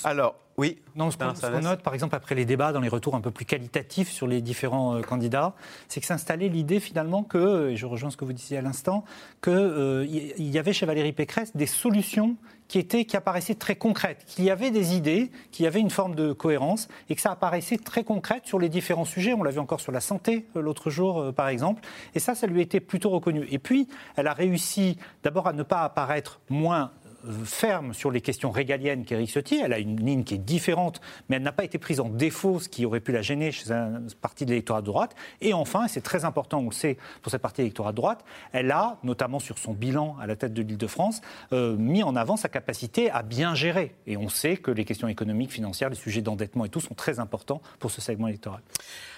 Alors, 0.04 0.34
oui. 0.56 0.78
Non, 0.94 1.10
ce 1.10 1.16
qu'on 1.16 1.60
note, 1.60 1.82
par 1.82 1.94
exemple, 1.94 2.14
après 2.14 2.34
les 2.34 2.44
débats, 2.44 2.72
dans 2.72 2.80
les 2.80 2.88
retours 2.88 3.16
un 3.16 3.20
peu 3.20 3.32
plus 3.32 3.44
qualitatifs 3.44 4.10
sur 4.10 4.26
les 4.26 4.40
différents 4.40 4.96
euh, 4.96 5.00
candidats, 5.00 5.54
c'est 5.88 6.00
que 6.00 6.06
s'installait 6.06 6.48
l'idée 6.48 6.78
finalement 6.78 7.24
que, 7.24 7.70
et 7.70 7.76
je 7.76 7.86
rejoins 7.86 8.10
ce 8.10 8.16
que 8.16 8.24
vous 8.24 8.32
disiez 8.32 8.58
à 8.58 8.62
l'instant, 8.62 9.04
qu'il 9.42 10.32
y 10.38 10.58
avait 10.58 10.72
chez 10.72 10.86
Valérie 10.86 11.12
Pécresse 11.12 11.56
des 11.56 11.66
solutions 11.66 12.36
qui, 12.68 12.78
étaient, 12.78 13.04
qui 13.04 13.16
apparaissaient 13.16 13.54
très 13.54 13.76
concrètes, 13.76 14.24
qu'il 14.26 14.44
y 14.44 14.50
avait 14.50 14.70
des 14.70 14.96
idées, 14.96 15.30
qu'il 15.50 15.64
y 15.64 15.66
avait 15.66 15.80
une 15.80 15.90
forme 15.90 16.14
de 16.14 16.32
cohérence 16.32 16.88
et 17.08 17.14
que 17.14 17.20
ça 17.20 17.30
apparaissait 17.30 17.76
très 17.76 18.04
concrète 18.04 18.46
sur 18.46 18.58
les 18.58 18.68
différents 18.68 19.04
sujets. 19.04 19.34
On 19.34 19.42
l'a 19.42 19.50
vu 19.50 19.58
encore 19.58 19.80
sur 19.80 19.92
la 19.92 20.00
santé 20.00 20.46
euh, 20.56 20.62
l'autre 20.62 20.90
jour, 20.90 21.20
euh, 21.20 21.32
par 21.32 21.48
exemple. 21.48 21.82
Et 22.14 22.20
ça, 22.20 22.34
ça 22.34 22.46
lui 22.46 22.60
été 22.60 22.80
plutôt 22.80 23.10
reconnu. 23.10 23.46
Et 23.50 23.58
puis, 23.58 23.88
elle 24.16 24.26
a 24.26 24.32
réussi 24.32 24.98
d'abord 25.22 25.46
à 25.46 25.52
ne 25.52 25.62
pas 25.62 25.82
apparaître 25.82 26.40
moins 26.48 26.92
euh, 27.03 27.03
ferme 27.44 27.94
sur 27.94 28.10
les 28.10 28.20
questions 28.20 28.50
régaliennes 28.50 29.04
qu'Éric 29.04 29.30
Ciotti. 29.30 29.60
Elle 29.62 29.72
a 29.72 29.78
une 29.78 30.04
ligne 30.04 30.24
qui 30.24 30.34
est 30.34 30.38
différente, 30.38 31.00
mais 31.28 31.36
elle 31.36 31.42
n'a 31.42 31.52
pas 31.52 31.64
été 31.64 31.78
prise 31.78 32.00
en 32.00 32.08
défaut, 32.08 32.60
ce 32.60 32.68
qui 32.68 32.84
aurait 32.86 33.00
pu 33.00 33.12
la 33.12 33.22
gêner 33.22 33.52
chez 33.52 33.72
un 33.72 34.02
parti 34.20 34.44
de 34.44 34.50
l'électorat 34.50 34.80
de 34.80 34.86
droite. 34.86 35.14
Et 35.40 35.52
enfin, 35.52 35.88
c'est 35.88 36.02
très 36.02 36.24
important, 36.24 36.60
on 36.60 36.66
le 36.66 36.72
sait, 36.72 36.96
pour 37.22 37.30
cette 37.30 37.42
partie 37.42 37.62
d'électorat 37.62 37.92
de 37.92 37.96
droite, 37.96 38.24
elle 38.52 38.70
a, 38.70 38.98
notamment 39.02 39.38
sur 39.38 39.58
son 39.58 39.72
bilan 39.72 40.16
à 40.20 40.26
la 40.26 40.36
tête 40.36 40.52
de 40.54 40.62
l'Île-de-France, 40.62 41.20
euh, 41.52 41.76
mis 41.76 42.02
en 42.02 42.16
avant 42.16 42.36
sa 42.36 42.48
capacité 42.48 43.10
à 43.10 43.22
bien 43.22 43.54
gérer. 43.54 43.94
Et 44.06 44.16
on 44.16 44.28
sait 44.28 44.56
que 44.56 44.70
les 44.70 44.84
questions 44.84 45.08
économiques, 45.08 45.52
financières, 45.52 45.90
les 45.90 45.96
sujets 45.96 46.22
d'endettement 46.22 46.64
et 46.64 46.68
tout 46.68 46.80
sont 46.80 46.94
très 46.94 47.18
importants 47.18 47.60
pour 47.78 47.90
ce 47.90 48.00
segment 48.00 48.28
électoral. 48.28 48.60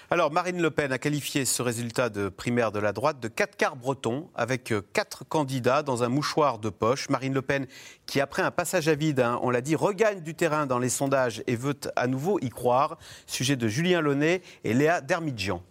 Alors, 0.09 0.31
Marine 0.31 0.61
Le 0.61 0.71
Pen 0.71 0.93
a 0.93 0.97
qualifié 0.97 1.43
ce 1.43 1.61
résultat 1.61 2.07
de 2.07 2.29
primaire 2.29 2.71
de 2.71 2.79
la 2.79 2.93
droite 2.93 3.19
de 3.19 3.27
quatre 3.27 3.57
quarts 3.57 3.75
bretons, 3.75 4.29
avec 4.35 4.71
euh, 4.71 4.81
quatre 4.93 5.25
candidats 5.27 5.83
dans 5.83 6.01
un 6.01 6.07
mouchoir 6.07 6.59
de 6.59 6.69
poche. 6.69 7.09
Marine 7.09 7.33
Le 7.33 7.41
Pen, 7.41 7.67
qui 8.05 8.21
après 8.21 8.41
un 8.41 8.51
passage 8.51 8.87
à 8.87 8.95
vide, 8.95 9.19
hein, 9.19 9.37
on 9.41 9.49
l'a 9.49 9.59
dit, 9.59 9.75
regagne 9.75 10.21
du 10.21 10.33
terrain 10.33 10.65
dans 10.65 10.79
les 10.79 10.87
sondages 10.87 11.43
et 11.45 11.57
veut 11.57 11.75
à 11.97 12.07
nouveau 12.07 12.39
y 12.39 12.47
croire. 12.47 12.97
Sujet 13.25 13.57
de 13.57 13.67
Julien 13.67 13.99
Launay 13.99 14.41
et 14.63 14.73
Léa 14.73 15.01
Dermidjian. 15.01 15.61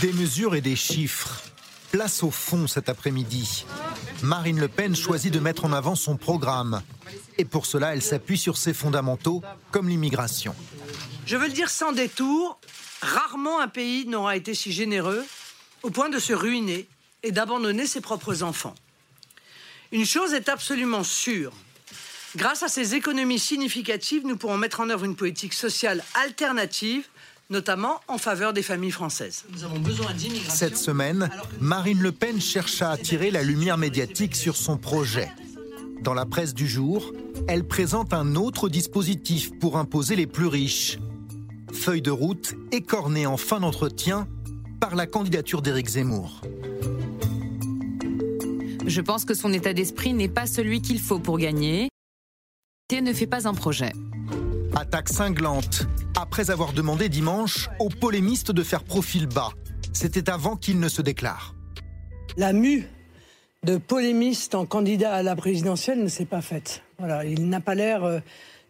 Des 0.00 0.12
mesures 0.12 0.54
et 0.54 0.60
des 0.60 0.76
chiffres. 0.76 1.42
Place 1.90 2.22
au 2.22 2.30
fond 2.30 2.68
cet 2.68 2.88
après-midi. 2.88 3.66
Marine 4.22 4.60
Le 4.60 4.68
Pen 4.68 4.94
choisit 4.94 5.34
de 5.34 5.40
mettre 5.40 5.64
en 5.64 5.72
avant 5.72 5.96
son 5.96 6.16
programme. 6.16 6.80
Et 7.38 7.44
pour 7.44 7.66
cela, 7.66 7.94
elle 7.94 8.02
s'appuie 8.02 8.36
sur 8.36 8.58
ses 8.58 8.74
fondamentaux, 8.74 9.42
comme 9.70 9.88
l'immigration. 9.88 10.54
Je 11.24 11.36
veux 11.36 11.46
le 11.46 11.52
dire 11.52 11.70
sans 11.70 11.92
détour, 11.92 12.58
rarement 13.00 13.60
un 13.60 13.68
pays 13.68 14.06
n'aura 14.06 14.36
été 14.36 14.54
si 14.54 14.72
généreux 14.72 15.24
au 15.82 15.90
point 15.90 16.08
de 16.08 16.18
se 16.18 16.32
ruiner 16.32 16.88
et 17.22 17.30
d'abandonner 17.30 17.86
ses 17.86 18.00
propres 18.00 18.42
enfants. 18.42 18.74
Une 19.92 20.04
chose 20.04 20.34
est 20.34 20.48
absolument 20.48 21.04
sûre. 21.04 21.52
Grâce 22.36 22.62
à 22.62 22.68
ces 22.68 22.94
économies 22.94 23.38
significatives, 23.38 24.26
nous 24.26 24.36
pourrons 24.36 24.58
mettre 24.58 24.80
en 24.80 24.90
œuvre 24.90 25.04
une 25.04 25.16
politique 25.16 25.54
sociale 25.54 26.04
alternative, 26.14 27.06
notamment 27.50 28.00
en 28.08 28.18
faveur 28.18 28.52
des 28.52 28.62
familles 28.62 28.90
françaises. 28.90 29.44
Nous 29.50 29.64
avons 29.64 29.78
besoin 29.78 30.12
d'immigration. 30.12 30.54
Cette 30.54 30.76
semaine, 30.76 31.30
Marine 31.60 32.02
Le 32.02 32.12
Pen 32.12 32.40
cherche 32.40 32.82
à 32.82 32.90
attirer 32.90 33.30
la 33.30 33.42
lumière 33.42 33.78
médiatique 33.78 34.36
sur 34.36 34.56
son 34.56 34.76
projet. 34.76 35.30
Dans 36.02 36.14
la 36.14 36.26
presse 36.26 36.54
du 36.54 36.66
jour, 36.66 37.12
elle 37.48 37.64
présente 37.64 38.14
un 38.14 38.36
autre 38.36 38.68
dispositif 38.68 39.50
pour 39.58 39.76
imposer 39.76 40.16
les 40.16 40.26
plus 40.26 40.46
riches. 40.46 40.98
Feuille 41.72 42.02
de 42.02 42.10
route 42.10 42.54
écornée 42.72 43.26
en 43.26 43.36
fin 43.36 43.60
d'entretien 43.60 44.28
par 44.80 44.94
la 44.94 45.06
candidature 45.06 45.60
d'Éric 45.60 45.88
Zemmour. 45.88 46.40
Je 48.86 49.00
pense 49.00 49.24
que 49.24 49.34
son 49.34 49.52
état 49.52 49.74
d'esprit 49.74 50.14
n'est 50.14 50.28
pas 50.28 50.46
celui 50.46 50.80
qu'il 50.80 51.00
faut 51.00 51.18
pour 51.18 51.38
gagner. 51.38 51.88
Et 52.90 53.00
ne 53.00 53.12
fait 53.12 53.26
pas 53.26 53.46
un 53.46 53.52
projet. 53.52 53.92
Attaque 54.74 55.08
cinglante, 55.08 55.86
après 56.16 56.50
avoir 56.50 56.72
demandé 56.72 57.08
dimanche 57.08 57.68
aux 57.80 57.90
polémistes 57.90 58.52
de 58.52 58.62
faire 58.62 58.84
profil 58.84 59.26
bas. 59.26 59.50
C'était 59.92 60.30
avant 60.30 60.56
qu'il 60.56 60.80
ne 60.80 60.88
se 60.88 61.02
déclare. 61.02 61.54
La 62.36 62.52
mue 62.52 62.88
de 63.64 63.76
polémiste 63.76 64.54
en 64.54 64.66
candidat 64.66 65.14
à 65.14 65.22
la 65.22 65.34
présidentielle 65.36 66.02
ne 66.02 66.08
s'est 66.08 66.24
pas 66.24 66.40
faite. 66.40 66.82
Voilà, 66.98 67.24
il 67.24 67.48
n'a 67.48 67.60
pas 67.60 67.74
l'air 67.74 68.04
euh, 68.04 68.20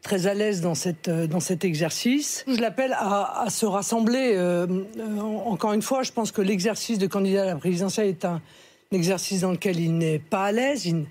très 0.02 0.26
à 0.26 0.34
l'aise 0.34 0.60
dans, 0.60 0.74
cette, 0.74 1.08
euh, 1.08 1.26
dans 1.26 1.40
cet 1.40 1.64
exercice. 1.64 2.44
Je 2.48 2.60
l'appelle 2.60 2.94
à, 2.96 3.42
à 3.42 3.50
se 3.50 3.66
rassembler. 3.66 4.32
euh, 4.34 4.66
euh, 4.98 5.20
encore 5.20 5.72
une 5.72 5.82
fois, 5.82 6.02
je 6.02 6.12
pense 6.12 6.32
que 6.32 6.40
l'exercice 6.40 6.98
de 6.98 7.06
candidat 7.06 7.42
à 7.42 7.46
la 7.46 7.56
présidentielle 7.56 8.08
est 8.08 8.24
un 8.24 8.40
exercice 8.90 9.42
dans 9.42 9.52
lequel 9.52 9.78
il 9.78 9.98
n'est 9.98 10.18
pas 10.18 10.46
à 10.46 10.52
l'aise, 10.52 10.86
il 10.86 11.04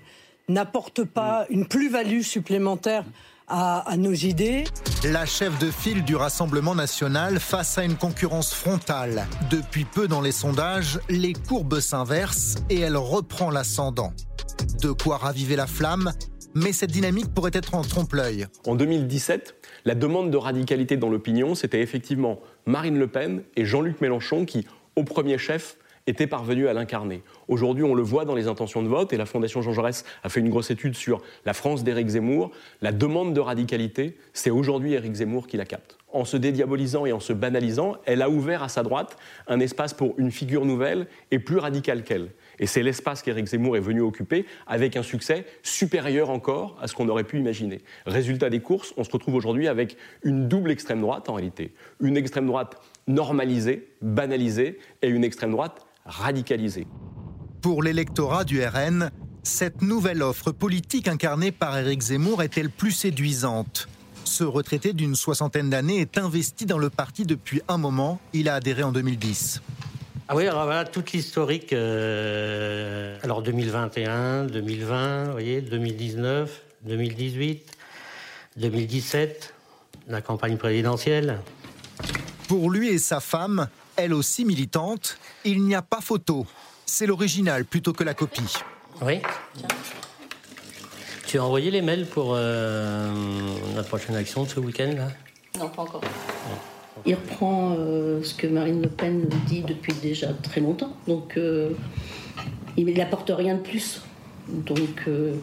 n'apporte 0.48 1.04
pas 1.04 1.46
une 1.48 1.66
plus-value 1.66 2.22
supplémentaire 2.22 3.04
à, 3.48 3.96
nos 3.96 4.12
idées. 4.12 4.64
La 5.04 5.26
chef 5.26 5.58
de 5.58 5.70
file 5.70 6.04
du 6.04 6.16
Rassemblement 6.16 6.74
national 6.74 7.40
face 7.40 7.78
à 7.78 7.84
une 7.84 7.96
concurrence 7.96 8.52
frontale. 8.52 9.26
Depuis 9.50 9.84
peu 9.84 10.08
dans 10.08 10.20
les 10.20 10.32
sondages, 10.32 11.00
les 11.08 11.32
courbes 11.32 11.80
s'inversent 11.80 12.56
et 12.70 12.80
elle 12.80 12.96
reprend 12.96 13.50
l'ascendant. 13.50 14.12
De 14.82 14.92
quoi 14.92 15.18
raviver 15.18 15.56
la 15.56 15.66
flamme, 15.66 16.12
mais 16.54 16.72
cette 16.72 16.90
dynamique 16.90 17.32
pourrait 17.34 17.50
être 17.54 17.74
en 17.74 17.82
trompe-l'œil. 17.82 18.46
En 18.66 18.74
2017, 18.74 19.54
la 19.84 19.94
demande 19.94 20.30
de 20.30 20.36
radicalité 20.36 20.96
dans 20.96 21.08
l'opinion, 21.08 21.54
c'était 21.54 21.80
effectivement 21.80 22.40
Marine 22.66 22.98
Le 22.98 23.06
Pen 23.06 23.42
et 23.56 23.64
Jean-Luc 23.64 24.00
Mélenchon 24.00 24.44
qui, 24.44 24.66
au 24.96 25.04
premier 25.04 25.38
chef, 25.38 25.78
étaient 26.08 26.26
parvenus 26.26 26.66
à 26.68 26.72
l'incarner. 26.72 27.22
Aujourd'hui, 27.48 27.84
on 27.84 27.94
le 27.94 28.02
voit 28.02 28.24
dans 28.24 28.34
les 28.34 28.48
intentions 28.48 28.82
de 28.82 28.88
vote, 28.88 29.12
et 29.12 29.16
la 29.16 29.26
Fondation 29.26 29.60
Jean 29.60 29.72
Jaurès 29.72 30.04
a 30.22 30.28
fait 30.28 30.40
une 30.40 30.48
grosse 30.48 30.70
étude 30.70 30.94
sur 30.94 31.20
la 31.44 31.52
France 31.52 31.84
d'Éric 31.84 32.08
Zemmour. 32.08 32.50
La 32.80 32.92
demande 32.92 33.34
de 33.34 33.40
radicalité, 33.40 34.16
c'est 34.32 34.50
aujourd'hui 34.50 34.94
Éric 34.94 35.14
Zemmour 35.14 35.46
qui 35.46 35.58
la 35.58 35.66
capte. 35.66 35.98
En 36.10 36.24
se 36.24 36.38
dédiabolisant 36.38 37.04
et 37.04 37.12
en 37.12 37.20
se 37.20 37.34
banalisant, 37.34 37.96
elle 38.06 38.22
a 38.22 38.30
ouvert 38.30 38.62
à 38.62 38.70
sa 38.70 38.82
droite 38.82 39.18
un 39.46 39.60
espace 39.60 39.92
pour 39.92 40.14
une 40.16 40.30
figure 40.30 40.64
nouvelle 40.64 41.06
et 41.30 41.38
plus 41.38 41.58
radicale 41.58 42.02
qu'elle. 42.02 42.30
Et 42.58 42.66
c'est 42.66 42.82
l'espace 42.82 43.20
qu'Éric 43.20 43.46
Zemmour 43.46 43.76
est 43.76 43.80
venu 43.80 44.00
occuper 44.00 44.46
avec 44.66 44.96
un 44.96 45.02
succès 45.02 45.44
supérieur 45.62 46.30
encore 46.30 46.78
à 46.80 46.86
ce 46.86 46.94
qu'on 46.94 47.08
aurait 47.10 47.24
pu 47.24 47.38
imaginer. 47.38 47.82
Résultat 48.06 48.48
des 48.48 48.60
courses, 48.60 48.94
on 48.96 49.04
se 49.04 49.10
retrouve 49.10 49.34
aujourd'hui 49.34 49.68
avec 49.68 49.98
une 50.22 50.48
double 50.48 50.70
extrême 50.70 51.02
droite 51.02 51.28
en 51.28 51.34
réalité. 51.34 51.74
Une 52.00 52.16
extrême 52.16 52.46
droite 52.46 52.80
normalisée, 53.06 53.88
banalisée, 54.00 54.78
et 55.02 55.08
une 55.08 55.24
extrême 55.24 55.50
droite 55.50 55.87
radicalisée. 56.08 56.86
Pour 57.62 57.82
l'électorat 57.82 58.44
du 58.44 58.64
RN, 58.64 59.10
cette 59.42 59.82
nouvelle 59.82 60.22
offre 60.22 60.50
politique 60.52 61.08
incarnée 61.08 61.52
par 61.52 61.78
Éric 61.78 62.00
Zemmour 62.00 62.42
est-elle 62.42 62.70
plus 62.70 62.92
séduisante? 62.92 63.88
Ce 64.24 64.44
retraité 64.44 64.92
d'une 64.92 65.14
soixantaine 65.14 65.70
d'années 65.70 66.00
est 66.00 66.18
investi 66.18 66.66
dans 66.66 66.78
le 66.78 66.90
parti 66.90 67.24
depuis 67.24 67.62
un 67.68 67.78
moment. 67.78 68.20
Il 68.32 68.48
a 68.48 68.56
adhéré 68.56 68.82
en 68.82 68.92
2010. 68.92 69.62
Ah 70.28 70.36
oui, 70.36 70.46
alors 70.46 70.64
voilà 70.64 70.84
toute 70.84 71.12
l'historique. 71.12 71.72
Euh, 71.72 73.16
alors 73.22 73.42
2021, 73.42 74.44
2020, 74.44 75.24
vous 75.24 75.32
voyez, 75.32 75.62
2019, 75.62 76.62
2018, 76.82 77.72
2017, 78.58 79.54
la 80.08 80.20
campagne 80.20 80.58
présidentielle. 80.58 81.38
Pour 82.48 82.70
lui 82.70 82.88
et 82.88 82.98
sa 82.98 83.20
femme, 83.20 83.68
elle 83.98 84.14
aussi 84.14 84.44
militante, 84.44 85.18
il 85.44 85.62
n'y 85.62 85.74
a 85.74 85.82
pas 85.82 86.00
photo. 86.00 86.46
C'est 86.86 87.06
l'original 87.06 87.64
plutôt 87.64 87.92
que 87.92 88.04
la 88.04 88.14
copie. 88.14 88.54
Oui. 89.02 89.20
Tu 91.26 91.38
as 91.38 91.44
envoyé 91.44 91.70
les 91.70 91.82
mails 91.82 92.06
pour 92.06 92.32
euh, 92.32 93.12
la 93.76 93.82
prochaine 93.82 94.16
action 94.16 94.44
de 94.44 94.48
ce 94.48 94.60
week-end 94.60 94.92
là? 94.96 95.08
Non, 95.58 95.68
pas 95.68 95.82
encore. 95.82 96.00
Il 97.04 97.14
reprend 97.14 97.74
euh, 97.76 98.22
ce 98.22 98.34
que 98.34 98.46
Marine 98.46 98.80
Le 98.80 98.88
Pen 98.88 99.28
dit 99.46 99.62
depuis 99.62 99.92
déjà 99.94 100.32
très 100.32 100.60
longtemps. 100.60 100.96
Donc, 101.06 101.36
euh, 101.36 101.70
il 102.76 102.92
n'apporte 102.94 103.30
rien 103.34 103.56
de 103.56 103.60
plus. 103.60 104.02
Donc, 104.48 105.04
euh, 105.06 105.34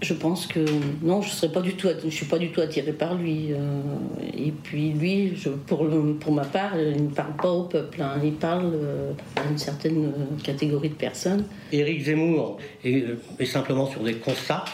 je 0.00 0.14
pense 0.14 0.46
que 0.46 0.60
non, 1.02 1.22
je 1.22 1.46
ne 1.46 1.52
pas 1.52 1.60
du 1.60 1.74
tout, 1.74 1.88
je 2.04 2.10
suis 2.10 2.26
pas 2.26 2.38
du 2.38 2.50
tout 2.50 2.60
attirée 2.60 2.92
par 2.92 3.14
lui. 3.14 3.50
et 4.36 4.52
puis 4.62 4.92
lui, 4.92 5.34
pour, 5.66 5.86
pour 6.20 6.32
ma 6.32 6.44
part, 6.44 6.78
il 6.78 7.04
ne 7.04 7.10
parle 7.10 7.34
pas 7.36 7.50
au 7.50 7.64
peuple. 7.64 8.02
Hein. 8.02 8.20
il 8.22 8.34
parle 8.34 8.72
à 9.36 9.50
une 9.50 9.58
certaine 9.58 10.12
catégorie 10.42 10.90
de 10.90 10.94
personnes. 10.94 11.44
Éric 11.72 12.04
Zemmour 12.04 12.58
est, 12.84 13.44
simplement 13.44 13.86
sur 13.86 14.02
des 14.02 14.14
constats 14.14 14.64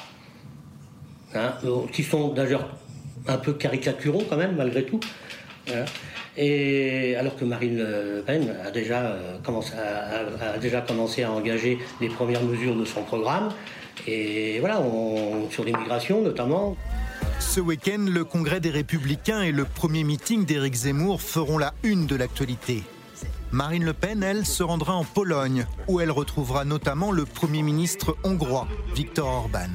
hein, 1.34 1.54
qui 1.92 2.02
sont 2.02 2.32
d'ailleurs 2.34 2.68
un 3.26 3.38
peu 3.38 3.54
caricaturaux 3.54 4.24
quand 4.28 4.36
même, 4.36 4.56
malgré 4.56 4.84
tout. 4.84 5.00
Et 6.36 7.14
alors 7.16 7.36
que 7.36 7.44
Marine 7.44 7.78
Le 7.78 8.22
Pen 8.26 8.52
a 8.64 8.70
déjà, 8.70 9.02
euh, 9.02 9.38
a, 10.40 10.58
déjà 10.58 10.80
commencé 10.80 11.22
à 11.22 11.30
engager 11.30 11.78
les 12.00 12.08
premières 12.08 12.42
mesures 12.42 12.74
de 12.74 12.84
son 12.84 13.02
programme, 13.02 13.50
et 14.07 14.61
voilà, 14.61 14.82
sur 15.51 15.64
l'immigration 15.64 16.22
notamment. 16.22 16.76
Ce 17.40 17.61
week-end, 17.61 18.07
le 18.09 18.24
Congrès 18.24 18.61
des 18.61 18.70
Républicains 18.70 19.42
et 19.42 19.53
le 19.53 19.64
premier 19.64 20.05
meeting 20.05 20.45
d'Éric 20.45 20.74
Zemmour 20.74 21.20
feront 21.20 21.59
la 21.59 21.74
une 21.82 22.07
de 22.07 22.16
l'actualité. 22.16 22.82
Marine 23.53 23.84
Le 23.84 23.92
Pen, 23.92 24.22
elle, 24.22 24.45
se 24.45 24.62
rendra 24.62 24.95
en 24.95 25.05
Pologne, 25.05 25.66
où 25.86 26.01
elle 26.01 26.11
retrouvera 26.11 26.64
notamment 26.64 27.12
le 27.12 27.24
Premier 27.24 27.62
ministre 27.62 28.16
hongrois, 28.24 28.66
Viktor 28.95 29.28
Orban. 29.28 29.70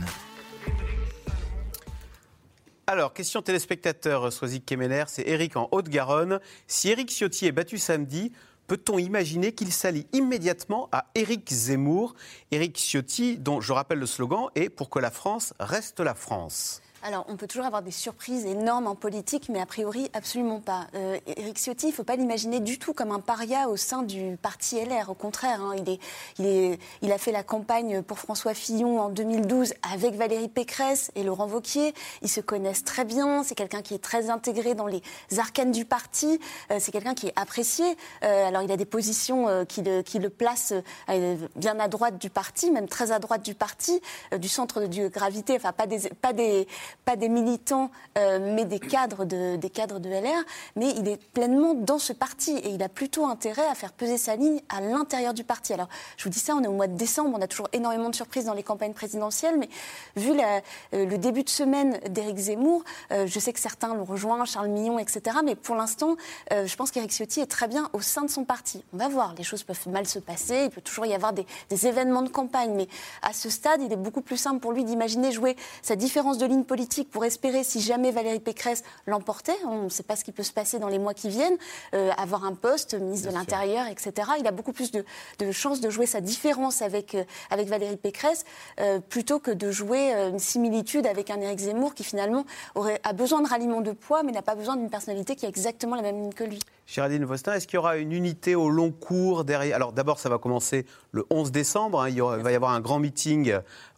Alors, 2.88 3.13
question 3.13 3.41
téléspectateur, 3.41 4.34
Soisy 4.34 4.61
Kemener, 4.61 5.03
c'est 5.07 5.28
Eric 5.28 5.55
en 5.55 5.70
Haute-Garonne. 5.72 6.39
Si 6.67 6.89
Eric 6.89 7.09
Ciotti 7.09 7.45
est 7.45 7.51
battu 7.51 7.78
samedi, 7.78 8.32
peut-on 8.70 8.99
imaginer 8.99 9.51
qu'il 9.51 9.74
s'allie 9.74 10.05
immédiatement 10.13 10.89
à 10.91 11.07
Eric 11.15 11.51
Zemmour? 11.51 12.13
Eric 12.51 12.78
Ciotti, 12.78 13.38
dont 13.38 13.61
je 13.61 13.74
rappelle 13.74 13.97
le 13.97 14.05
slogan 14.05 14.49
est 14.53 14.70
Pour 14.70 14.91
que 14.91 14.99
la 14.99 15.09
France 15.09 15.55
reste 15.59 15.99
la 15.99 16.13
France. 16.13 16.82
Alors, 17.01 17.25
on 17.29 17.37
peut 17.37 17.47
toujours 17.47 17.65
avoir 17.65 17.81
des 17.81 17.91
surprises 17.91 18.45
énormes 18.45 18.87
en 18.87 18.95
politique, 18.95 19.47
mais 19.49 19.61
a 19.61 19.65
priori, 19.65 20.09
absolument 20.13 20.59
pas. 20.59 20.87
Euh, 20.95 21.17
Éric 21.37 21.57
Ciotti, 21.57 21.87
il 21.87 21.89
ne 21.89 21.95
faut 21.95 22.03
pas 22.03 22.15
l'imaginer 22.15 22.59
du 22.59 22.77
tout 22.77 22.93
comme 22.93 23.11
un 23.11 23.21
paria 23.21 23.69
au 23.69 23.77
sein 23.77 24.03
du 24.03 24.37
parti 24.41 24.83
LR. 24.83 25.09
Au 25.09 25.13
contraire, 25.13 25.61
hein, 25.61 25.75
il, 25.77 25.89
est, 25.89 25.99
il, 26.39 26.45
est, 26.45 26.79
il, 27.01 27.11
a 27.11 27.17
fait 27.17 27.31
la 27.31 27.43
campagne 27.43 28.01
pour 28.01 28.19
François 28.19 28.53
Fillon 28.53 28.99
en 28.99 29.09
2012 29.09 29.73
avec 29.93 30.15
Valérie 30.15 30.49
Pécresse 30.49 31.11
et 31.15 31.23
Laurent 31.23 31.47
Vauquier. 31.47 31.93
Ils 32.21 32.29
se 32.29 32.41
connaissent 32.41 32.83
très 32.83 33.05
bien. 33.05 33.43
C'est 33.43 33.55
quelqu'un 33.55 33.81
qui 33.81 33.93
est 33.93 34.03
très 34.03 34.29
intégré 34.29 34.75
dans 34.75 34.87
les 34.87 35.01
arcanes 35.37 35.71
du 35.71 35.85
parti. 35.85 36.39
Euh, 36.71 36.77
c'est 36.79 36.91
quelqu'un 36.91 37.13
qui 37.13 37.27
est 37.27 37.39
apprécié. 37.39 37.85
Euh, 38.23 38.47
alors, 38.47 38.61
il 38.61 38.71
a 38.71 38.77
des 38.77 38.85
positions 38.85 39.47
euh, 39.47 39.65
qui 39.65 39.81
le, 39.81 40.01
qui, 40.01 40.19
le, 40.19 40.29
placent 40.29 40.73
euh, 41.09 41.35
bien 41.55 41.79
à 41.79 41.87
droite 41.87 42.17
du 42.17 42.29
parti, 42.29 42.71
même 42.71 42.87
très 42.87 43.11
à 43.11 43.19
droite 43.19 43.43
du 43.43 43.55
parti, 43.55 44.01
euh, 44.33 44.37
du 44.37 44.49
centre 44.49 44.81
de 44.81 45.07
gravité. 45.07 45.55
Enfin, 45.55 45.71
pas 45.71 45.87
des, 45.87 46.09
pas 46.21 46.33
des 46.33 46.67
pas 47.05 47.15
des 47.15 47.29
militants, 47.29 47.91
euh, 48.17 48.39
mais 48.55 48.65
des 48.65 48.79
cadres, 48.79 49.25
de, 49.25 49.55
des 49.55 49.69
cadres 49.69 49.99
de 49.99 50.09
LR. 50.09 50.43
Mais 50.75 50.89
il 50.97 51.07
est 51.07 51.21
pleinement 51.31 51.73
dans 51.73 51.99
ce 51.99 52.13
parti 52.13 52.51
et 52.57 52.69
il 52.69 52.83
a 52.83 52.89
plutôt 52.89 53.25
intérêt 53.25 53.65
à 53.67 53.75
faire 53.75 53.93
peser 53.93 54.17
sa 54.17 54.35
ligne 54.35 54.61
à 54.69 54.81
l'intérieur 54.81 55.33
du 55.33 55.43
parti. 55.43 55.73
Alors, 55.73 55.87
je 56.17 56.23
vous 56.23 56.29
dis 56.29 56.39
ça, 56.39 56.55
on 56.55 56.63
est 56.63 56.67
au 56.67 56.73
mois 56.73 56.87
de 56.87 56.97
décembre, 56.97 57.35
on 57.37 57.41
a 57.41 57.47
toujours 57.47 57.69
énormément 57.73 58.09
de 58.09 58.15
surprises 58.15 58.45
dans 58.45 58.53
les 58.53 58.63
campagnes 58.63 58.93
présidentielles, 58.93 59.57
mais 59.57 59.69
vu 60.15 60.31
euh, 60.31 61.05
le 61.05 61.17
début 61.17 61.43
de 61.43 61.49
semaine 61.49 61.99
d'Éric 62.09 62.37
Zemmour, 62.37 62.83
euh, 63.11 63.27
je 63.27 63.39
sais 63.39 63.53
que 63.53 63.59
certains 63.59 63.93
l'ont 63.93 64.05
rejoint, 64.05 64.45
Charles 64.45 64.69
Millon, 64.69 64.99
etc. 64.99 65.37
Mais 65.43 65.55
pour 65.55 65.75
l'instant, 65.75 66.15
je 66.51 66.75
pense 66.75 66.91
qu'Éric 66.91 67.11
Ciotti 67.11 67.39
est 67.41 67.45
très 67.45 67.67
bien 67.67 67.89
au 67.93 68.01
sein 68.01 68.23
de 68.23 68.29
son 68.29 68.43
parti. 68.43 68.83
On 68.93 68.97
va 68.97 69.07
voir, 69.07 69.35
les 69.37 69.43
choses 69.43 69.63
peuvent 69.63 69.87
mal 69.87 70.07
se 70.07 70.19
passer, 70.19 70.63
il 70.65 70.69
peut 70.69 70.81
toujours 70.81 71.05
y 71.05 71.13
avoir 71.13 71.33
des 71.33 71.45
événements 71.87 72.21
de 72.21 72.29
campagne, 72.29 72.73
mais 72.75 72.87
à 73.21 73.33
ce 73.33 73.49
stade, 73.49 73.81
il 73.81 73.91
est 73.91 73.97
beaucoup 73.97 74.21
plus 74.21 74.37
simple 74.37 74.59
pour 74.59 74.71
lui 74.71 74.83
d'imaginer 74.83 75.31
jouer 75.31 75.55
sa 75.81 75.95
différence 75.95 76.37
de 76.37 76.45
ligne 76.45 76.63
politique 76.63 76.78
pour 77.11 77.25
espérer, 77.25 77.63
si 77.63 77.82
jamais 77.82 78.11
Valérie 78.11 78.39
Pécresse 78.39 78.84
l'emportait, 79.05 79.57
on 79.65 79.84
ne 79.84 79.89
sait 79.89 80.03
pas 80.03 80.15
ce 80.15 80.23
qui 80.23 80.32
peut 80.32 80.43
se 80.43 80.51
passer 80.51 80.80
dans 80.80 80.88
les 80.88 80.99
mois 80.99 81.13
qui 81.13 81.30
viennent, 81.30 81.57
euh, 81.93 82.11
avoir 82.17 82.45
un 82.45 82.53
poste, 82.53 82.93
ministre 82.93 83.30
de 83.30 83.34
l'Intérieur, 83.34 83.88
etc. 83.88 84.32
Il 84.39 84.47
a 84.47 84.51
beaucoup 84.51 84.73
plus 84.73 84.91
de, 84.91 85.03
chances 85.51 85.82
de 85.82 85.89
jouer 85.89 86.05
sa 86.05 86.21
différence 86.21 86.82
avec, 86.82 87.15
euh, 87.15 87.23
avec 87.49 87.67
Valérie 87.67 87.97
Pécresse 87.97 88.45
euh, 88.80 88.99
plutôt 88.99 89.39
que 89.39 89.51
de 89.51 89.71
jouer 89.71 90.11
une 90.13 90.39
similitude 90.39 91.05
avec 91.05 91.30
un 91.30 91.41
Éric 91.41 91.59
Zemmour 91.59 91.93
qui 91.93 92.03
finalement 92.03 92.45
aurait, 92.75 92.99
a 93.03 93.13
besoin 93.13 93.41
de 93.41 93.47
ralliement 93.47 93.82
de 93.82 93.91
poids 93.91 94.23
mais 94.23 94.32
n'a 94.32 94.41
pas 94.41 94.55
besoin 94.55 94.75
d'une 94.75 94.89
personnalité 94.89 95.36
qui 95.36 95.45
a 95.45 95.49
exactement 95.49 95.95
la 95.95 96.01
même 96.01 96.21
ligne 96.21 96.34
que 96.34 96.43
lui. 96.43 96.59
Géraldine 96.89 97.23
Vostin, 97.23 97.53
est-ce 97.53 97.67
qu'il 97.67 97.75
y 97.75 97.77
aura 97.77 97.97
une 97.97 98.11
unité 98.11 98.55
au 98.55 98.69
long 98.69 98.91
cours 98.91 99.43
derrière? 99.43 99.75
Alors 99.75 99.91
d'abord, 99.91 100.17
ça 100.17 100.27
va 100.27 100.39
commencer 100.39 100.88
le 101.11 101.23
11 101.30 101.51
décembre. 101.51 102.01
Hein. 102.01 102.09
il, 102.09 102.19
va 102.19 102.51
y 102.51 102.55
avoir 102.55 102.71
un 102.71 102.80
grand 102.80 102.97
meeting 102.97 103.53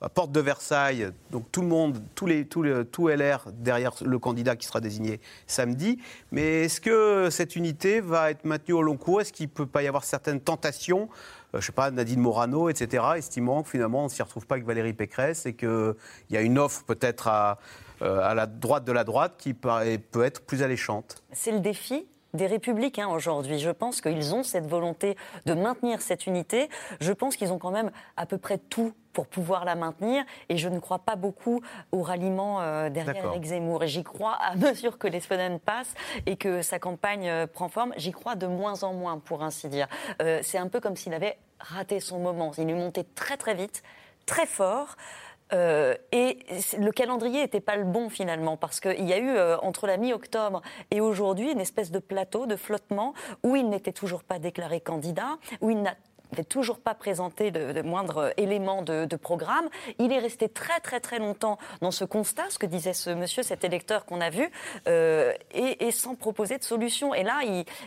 Porte 0.09 0.31
de 0.31 0.39
Versailles. 0.39 1.11
Donc 1.29 1.51
tout 1.51 1.61
le 1.61 1.67
monde, 1.67 2.01
tous 2.15 2.25
les, 2.25 2.45
tout, 2.45 2.65
tout 2.91 3.07
LR 3.07 3.45
derrière 3.53 3.93
le 4.03 4.19
candidat 4.19 4.55
qui 4.55 4.65
sera 4.65 4.81
désigné 4.81 5.19
samedi. 5.47 5.99
Mais 6.31 6.63
est-ce 6.63 6.81
que 6.81 7.29
cette 7.29 7.55
unité 7.55 8.01
va 8.01 8.31
être 8.31 8.45
maintenue 8.45 8.73
au 8.73 8.81
long 8.81 8.97
cours? 8.97 9.21
Est-ce 9.21 9.33
qu'il 9.33 9.45
ne 9.45 9.51
peut 9.51 9.65
pas 9.65 9.83
y 9.83 9.87
avoir 9.87 10.03
certaines 10.03 10.41
tentations? 10.41 11.03
Euh, 11.03 11.07
je 11.53 11.57
ne 11.57 11.61
sais 11.61 11.71
pas, 11.71 11.91
Nadine 11.91 12.19
Morano, 12.19 12.69
etc., 12.69 13.03
estimant 13.17 13.63
que 13.63 13.69
finalement 13.69 14.01
on 14.01 14.05
ne 14.05 14.09
s'y 14.09 14.23
retrouve 14.23 14.45
pas 14.45 14.55
avec 14.55 14.65
Valérie 14.65 14.93
Pécresse 14.93 15.45
et 15.45 15.53
qu'il 15.53 15.95
y 16.29 16.37
a 16.37 16.41
une 16.41 16.57
offre 16.57 16.83
peut-être 16.83 17.27
à, 17.27 17.59
euh, 18.01 18.21
à 18.23 18.33
la 18.33 18.47
droite 18.47 18.85
de 18.85 18.91
la 18.91 19.03
droite 19.03 19.35
qui 19.37 19.53
peut 19.53 20.23
être 20.23 20.41
plus 20.45 20.63
alléchante. 20.63 21.21
C'est 21.33 21.51
le 21.51 21.59
défi 21.59 22.07
des 22.34 22.47
républicains 22.47 23.07
aujourd'hui. 23.07 23.59
Je 23.59 23.69
pense 23.69 24.01
qu'ils 24.01 24.34
ont 24.34 24.43
cette 24.43 24.67
volonté 24.67 25.17
de 25.45 25.53
maintenir 25.53 26.01
cette 26.01 26.27
unité. 26.27 26.69
Je 26.99 27.11
pense 27.11 27.36
qu'ils 27.36 27.51
ont 27.51 27.59
quand 27.59 27.71
même 27.71 27.91
à 28.17 28.25
peu 28.25 28.38
près 28.38 28.57
tout 28.57 28.93
pour 29.13 29.27
pouvoir 29.27 29.65
la 29.65 29.75
maintenir. 29.75 30.23
Et 30.49 30.57
je 30.57 30.69
ne 30.69 30.79
crois 30.79 30.99
pas 30.99 31.15
beaucoup 31.15 31.61
au 31.91 32.01
ralliement 32.01 32.61
euh, 32.61 32.89
derrière 32.89 33.25
Eric 33.25 33.43
Zemmour. 33.43 33.84
Et 33.84 33.88
j'y 33.88 34.03
crois 34.03 34.34
à 34.34 34.55
mesure 34.57 34.97
que 34.97 35.07
les 35.07 35.19
semaines 35.19 35.59
passent 35.59 35.93
et 36.25 36.38
que 36.38 36.61
sa 36.61 36.79
campagne 36.79 37.27
euh, 37.27 37.47
prend 37.47 37.69
forme. 37.69 37.93
J'y 37.97 38.11
crois 38.11 38.36
de 38.36 38.47
moins 38.47 38.84
en 38.84 38.93
moins, 38.93 39.19
pour 39.19 39.43
ainsi 39.43 39.67
dire. 39.67 39.88
Euh, 40.21 40.39
c'est 40.43 40.57
un 40.57 40.67
peu 40.67 40.79
comme 40.79 40.95
s'il 40.95 41.13
avait 41.13 41.38
raté 41.59 41.99
son 41.99 42.19
moment. 42.19 42.51
Il 42.57 42.69
est 42.69 42.73
monté 42.73 43.03
très 43.15 43.38
très 43.38 43.53
vite, 43.53 43.84
très 44.25 44.45
fort. 44.45 44.95
Euh, 45.53 45.95
et 46.11 46.39
le 46.77 46.91
calendrier 46.91 47.41
n'était 47.41 47.59
pas 47.59 47.75
le 47.75 47.83
bon 47.83 48.09
finalement, 48.09 48.57
parce 48.57 48.79
qu'il 48.79 49.07
y 49.07 49.13
a 49.13 49.17
eu 49.17 49.29
euh, 49.29 49.57
entre 49.59 49.87
la 49.87 49.97
mi-octobre 49.97 50.61
et 50.91 51.01
aujourd'hui 51.01 51.51
une 51.51 51.59
espèce 51.59 51.91
de 51.91 51.99
plateau, 51.99 52.45
de 52.45 52.55
flottement, 52.55 53.13
où 53.43 53.55
il 53.55 53.69
n'était 53.69 53.91
toujours 53.91 54.23
pas 54.23 54.39
déclaré 54.39 54.79
candidat, 54.79 55.37
où 55.59 55.69
il 55.69 55.81
n'a 55.81 55.95
n'avait 56.32 56.43
toujours 56.43 56.79
pas 56.79 56.93
présenté 56.93 57.51
de, 57.51 57.82
moindre 57.82 58.34
élément 58.38 58.82
de, 58.82 59.15
programme. 59.15 59.67
Il 59.99 60.11
est 60.11 60.19
resté 60.19 60.49
très 60.49 60.79
très 60.79 60.99
très 60.99 61.19
longtemps 61.19 61.57
dans 61.82 61.91
ce 61.91 62.05
constat, 62.05 62.49
ce 62.49 62.57
que 62.57 62.65
disait 62.65 62.93
ce 62.93 63.09
monsieur, 63.09 63.43
cet 63.43 63.63
électeur 63.63 64.05
qu'on 64.05 64.21
a 64.21 64.29
vu, 64.29 64.49
euh, 64.88 65.34
et, 65.53 65.91
sans 65.91 66.15
proposer 66.15 66.57
de 66.57 66.63
solution. 66.63 67.13
Et 67.13 67.23
là, 67.23 67.41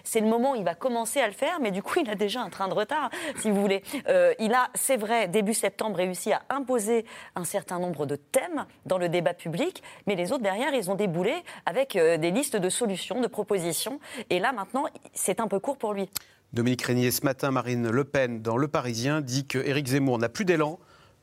c'est 0.05 0.21
le 0.21 0.27
moment 0.27 0.53
où 0.53 0.57
il 0.57 0.65
va 0.65 0.75
commencer 0.75 1.21
à 1.21 1.27
le 1.27 1.33
faire, 1.33 1.59
mais 1.61 1.71
du 1.71 1.83
coup, 1.83 2.01
il 2.01 2.11
a 2.11 2.15
déjà 2.15 2.41
un 2.41 2.51
train 2.51 2.69
de 2.69 2.75
retard, 2.75 3.11
si 3.39 3.51
vous 3.51 3.61
voulez. 3.61 3.83
Euh, 4.09 4.35
il 4.39 4.53
a, 4.53 4.69
c'est 4.75 4.97
vrai, 4.97 5.29
début 5.29 5.55
septembre, 5.55 5.97
réussi 5.97 6.33
à 6.33 6.43
imposer 6.51 7.05
un 7.35 7.45
certain 7.45 7.79
nombre 7.79 8.07
de 8.07 8.17
thèmes 8.17 8.67
dans 8.87 8.99
le 8.99 9.09
débat 9.09 9.35
public, 9.35 9.83
mais 10.07 10.15
les 10.15 10.33
autres 10.33 10.43
derrière, 10.43 10.75
ils 10.75 10.91
ont 10.91 10.95
déboulé 10.95 11.35
avec 11.67 11.97
euh, 11.97 12.17
des 12.17 12.31
listes 12.31 12.57
de 12.57 12.69
solutions, 12.69 13.21
de 13.21 13.27
propositions. 13.27 14.01
Et 14.31 14.39
là, 14.39 14.53
maintenant, 14.53 14.85
c'est 15.13 15.41
un 15.41 15.49
peu 15.49 15.59
court 15.59 15.79
pour 15.79 15.95
lui. 15.95 16.09
Dominique 16.55 16.83
Régnier, 16.83 17.11
ce 17.11 17.25
matin, 17.25 17.51
Marine 17.51 17.91
Le 17.91 18.05
Pen, 18.05 18.41
dans 18.41 18.57
Le 18.57 18.69
Parisien, 18.69 19.21
dit 19.21 19.45
que 19.45 19.59
Éric 19.59 19.89
Zemmour 19.89 20.19
n'a 20.19 20.29
plus 20.29 20.45
d'élan, 20.45 20.79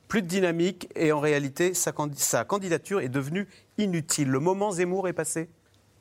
plus 0.10 0.22
de 0.22 0.28
dynamique, 0.28 0.90
et 0.94 1.14
en 1.14 1.22
réalité, 1.22 1.74
sa, 1.74 1.94
sa, 2.18 2.44
candidature 2.44 3.00
est 3.00 3.08
devenue 3.08 3.48
inutile. 3.78 4.28
Le 4.28 4.42
moment 4.42 4.72
Zemmour 4.72 5.08
est 5.08 5.14
passé? 5.14 5.48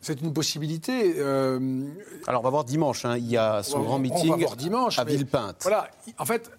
C'est 0.00 0.20
une 0.20 0.32
possibilité. 0.32 1.14
Euh... 1.18 1.84
Alors, 2.26 2.40
on 2.40 2.44
va 2.44 2.50
voir 2.50 2.64
dimanche. 2.64 3.04
Hein. 3.04 3.18
Il 3.18 3.30
y 3.30 3.36
a 3.36 3.62
son 3.62 3.78
on, 3.78 3.82
grand 3.82 3.98
meeting 4.00 4.30
on 4.30 4.36
va 4.36 4.36
voir 4.36 4.56
dimanche, 4.56 4.98
à 4.98 5.04
Villepinte. 5.04 5.58
Voilà. 5.62 5.88
En 6.18 6.24
fait, 6.24 6.50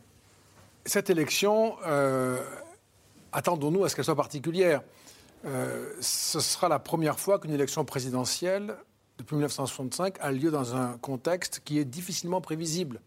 cette 0.86 1.10
élection, 1.10 1.76
euh, 1.86 2.42
attendons-nous 3.34 3.84
à 3.84 3.90
ce 3.90 3.98
qu'elle 3.98 4.06
soit 4.06 4.16
particulière. 4.16 4.82
Euh, 5.46 5.92
ce 6.00 6.40
sera 6.40 6.70
la 6.70 6.80
première 6.80 7.20
fois 7.20 7.38
qu'une 7.38 7.52
élection 7.52 7.84
présidentielle 7.84 8.76
depuis 9.22 9.36
1965 9.36 10.16
a 10.20 10.32
lieu 10.32 10.50
dans 10.50 10.76
un 10.76 10.98
contexte 10.98 11.62
qui 11.64 11.78
est 11.78 11.86
difficilement 11.86 12.42
prévisible 12.42 13.02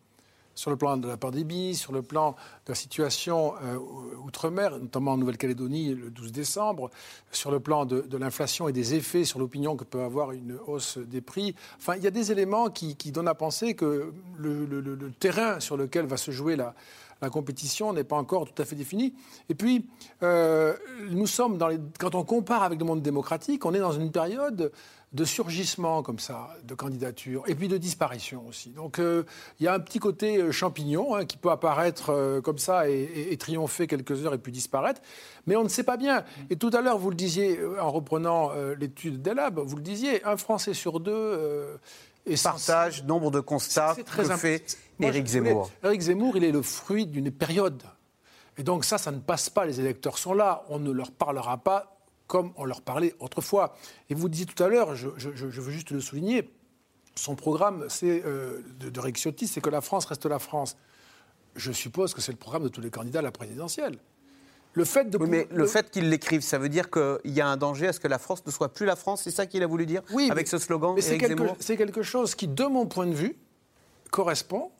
sur 0.54 0.70
le 0.70 0.76
plan 0.76 0.96
de 0.96 1.08
la 1.08 1.16
pandémie, 1.16 1.74
sur 1.74 1.92
le 1.92 2.02
plan 2.02 2.36
de 2.66 2.70
la 2.70 2.76
situation 2.76 3.54
euh, 3.64 3.76
outre-mer, 4.24 4.78
notamment 4.78 5.12
en 5.12 5.16
Nouvelle-Calédonie 5.16 5.92
le 5.96 6.10
12 6.10 6.30
décembre, 6.30 6.90
sur 7.32 7.50
le 7.50 7.58
plan 7.58 7.84
de, 7.84 8.16
l'inflation 8.16 8.68
et 8.68 8.72
des 8.72 8.94
effets 8.94 9.24
sur 9.24 9.40
l'opinion 9.40 9.76
que 9.76 9.82
peut 9.82 10.02
avoir 10.02 10.30
une 10.30 10.56
hausse 10.68 10.98
des 10.98 11.20
prix. 11.20 11.56
Enfin, 11.78 11.96
il 11.96 12.04
y 12.04 12.06
a 12.06 12.12
des 12.12 12.30
éléments 12.30 12.70
qui, 12.70 12.94
donnent 13.10 13.26
à 13.26 13.34
penser 13.34 13.74
que 13.74 14.12
le, 14.38 15.10
terrain 15.18 15.58
sur 15.58 15.76
lequel 15.76 16.06
va 16.06 16.16
se 16.16 16.30
jouer 16.30 16.54
la, 16.54 16.74
compétition 17.32 17.92
n'est 17.94 18.04
pas 18.04 18.16
encore 18.16 18.44
tout 18.44 18.62
à 18.62 18.66
fait 18.66 18.76
définie. 18.76 19.14
Et 19.48 19.54
puis, 19.54 19.86
euh, 20.22 20.74
nous 21.08 21.26
sommes 21.26 21.58
quand 21.98 22.14
on 22.14 22.22
compare 22.22 22.62
avec 22.62 22.78
le 22.78 22.84
monde 22.84 23.00
démocratique, 23.00 23.64
on 23.64 23.72
est 23.72 23.78
dans 23.78 23.92
une 23.92 24.12
période 24.12 24.70
de 25.14 25.24
surgissement 25.24 26.02
comme 26.02 26.18
ça, 26.18 26.50
de 26.64 26.74
candidature, 26.74 27.44
et 27.46 27.54
puis 27.54 27.68
de 27.68 27.76
disparition 27.78 28.44
aussi. 28.48 28.70
Donc 28.70 28.98
euh, 28.98 29.22
il 29.60 29.64
y 29.64 29.68
a 29.68 29.72
un 29.72 29.78
petit 29.78 30.00
côté 30.00 30.38
euh, 30.38 30.50
champignon 30.50 31.14
hein, 31.14 31.24
qui 31.24 31.36
peut 31.36 31.52
apparaître 31.52 32.10
euh, 32.10 32.40
comme 32.40 32.58
ça 32.58 32.90
et, 32.90 32.94
et, 32.94 33.32
et, 33.32 33.36
triompher 33.36 33.86
quelques 33.86 34.26
heures 34.26 34.34
et 34.34 34.38
puis 34.38 34.50
disparaître, 34.50 35.00
mais 35.46 35.54
on 35.54 35.62
ne 35.62 35.68
sait 35.68 35.84
pas 35.84 35.96
bien. 35.96 36.24
Et 36.50 36.56
tout 36.56 36.70
à 36.72 36.80
l'heure, 36.80 36.98
vous 36.98 37.10
le 37.10 37.16
disiez 37.16 37.60
en 37.80 37.92
reprenant 37.92 38.50
l'étude 38.78 39.22
d'Elab, 39.22 39.60
vous 39.60 39.76
le 39.76 39.82
disiez, 39.82 40.24
un 40.24 40.36
Français 40.36 40.74
sur 40.74 41.00
deux... 41.00 41.78
Et 42.26 42.36
partage, 42.42 43.04
nombre 43.04 43.30
de 43.30 43.40
constats 43.40 43.94
que 43.94 44.24
fait 44.36 44.78
Éric 44.98 45.26
Zemmour. 45.26 45.70
Éric 45.84 46.00
Zemmour, 46.00 46.38
il 46.38 46.44
est 46.44 46.52
le 46.52 46.62
fruit 46.62 47.06
d'une 47.06 47.30
période. 47.30 47.82
Et 48.56 48.62
donc 48.62 48.86
ça, 48.86 48.96
ça 48.96 49.10
ne 49.10 49.18
passe 49.18 49.50
pas. 49.50 49.66
Les 49.66 49.78
électeurs 49.78 50.16
sont 50.16 50.32
là. 50.32 50.64
On 50.70 50.78
ne 50.78 50.90
leur 50.90 51.10
parlera 51.10 51.58
pas 51.58 51.93
comme 52.26 52.52
on 52.56 52.64
leur 52.64 52.80
parlait 52.80 53.14
autrefois. 53.20 53.76
Et 54.10 54.14
vous 54.14 54.28
disiez 54.28 54.46
tout 54.46 54.62
à 54.62 54.68
l'heure, 54.68 54.94
je, 54.94 55.08
je, 55.16 55.30
je, 55.34 55.60
veux 55.60 55.72
juste 55.72 55.90
le 55.90 56.00
souligner, 56.00 56.50
son 57.14 57.36
programme 57.36 57.86
c'est, 57.88 58.22
euh, 58.24 58.60
de, 58.80 58.90
de 58.90 59.00
Rick 59.00 59.16
Ciotti, 59.16 59.46
c'est 59.46 59.60
que 59.60 59.70
la 59.70 59.80
France 59.80 60.06
reste 60.06 60.26
la 60.26 60.38
France. 60.38 60.76
Je 61.56 61.70
suppose 61.70 62.14
que 62.14 62.20
c'est 62.20 62.32
le 62.32 62.38
programme 62.38 62.64
de 62.64 62.68
tous 62.68 62.80
les 62.80 62.90
candidats 62.90 63.20
à 63.20 63.22
la 63.22 63.32
présidentielle. 63.32 63.98
Le 64.72 64.84
fait, 64.84 65.08
de... 65.08 65.18
oui, 65.18 65.28
mais 65.28 65.46
le, 65.50 65.58
le 65.58 65.66
fait 65.66 65.88
qu'il 65.90 66.08
l'écrive, 66.08 66.40
ça 66.40 66.58
veut 66.58 66.68
dire 66.68 66.90
qu'il 66.90 67.32
y 67.32 67.40
a 67.40 67.46
un 67.46 67.56
danger 67.56 67.86
à 67.88 67.92
ce 67.92 68.00
que 68.00 68.08
la 68.08 68.18
France 68.18 68.44
ne 68.44 68.50
soit 68.50 68.72
plus 68.72 68.86
la 68.86 68.96
France 68.96 69.22
C'est 69.22 69.30
ça 69.30 69.46
qu'il 69.46 69.62
a 69.62 69.68
voulu 69.68 69.86
dire 69.86 70.02
oui, 70.12 70.28
avec 70.30 70.46
mais, 70.46 70.50
ce 70.50 70.58
slogan 70.58 70.94
mais 70.96 71.00
c'est 71.00 71.16
quelque, 71.16 71.76
quelque, 71.76 72.02
chose 72.02 72.34
qui, 72.34 72.48
de 72.48 72.64
mon 72.64 72.86
point 72.86 73.06
de 73.06 73.14
vue, 73.14 73.36
correspond 74.10 74.72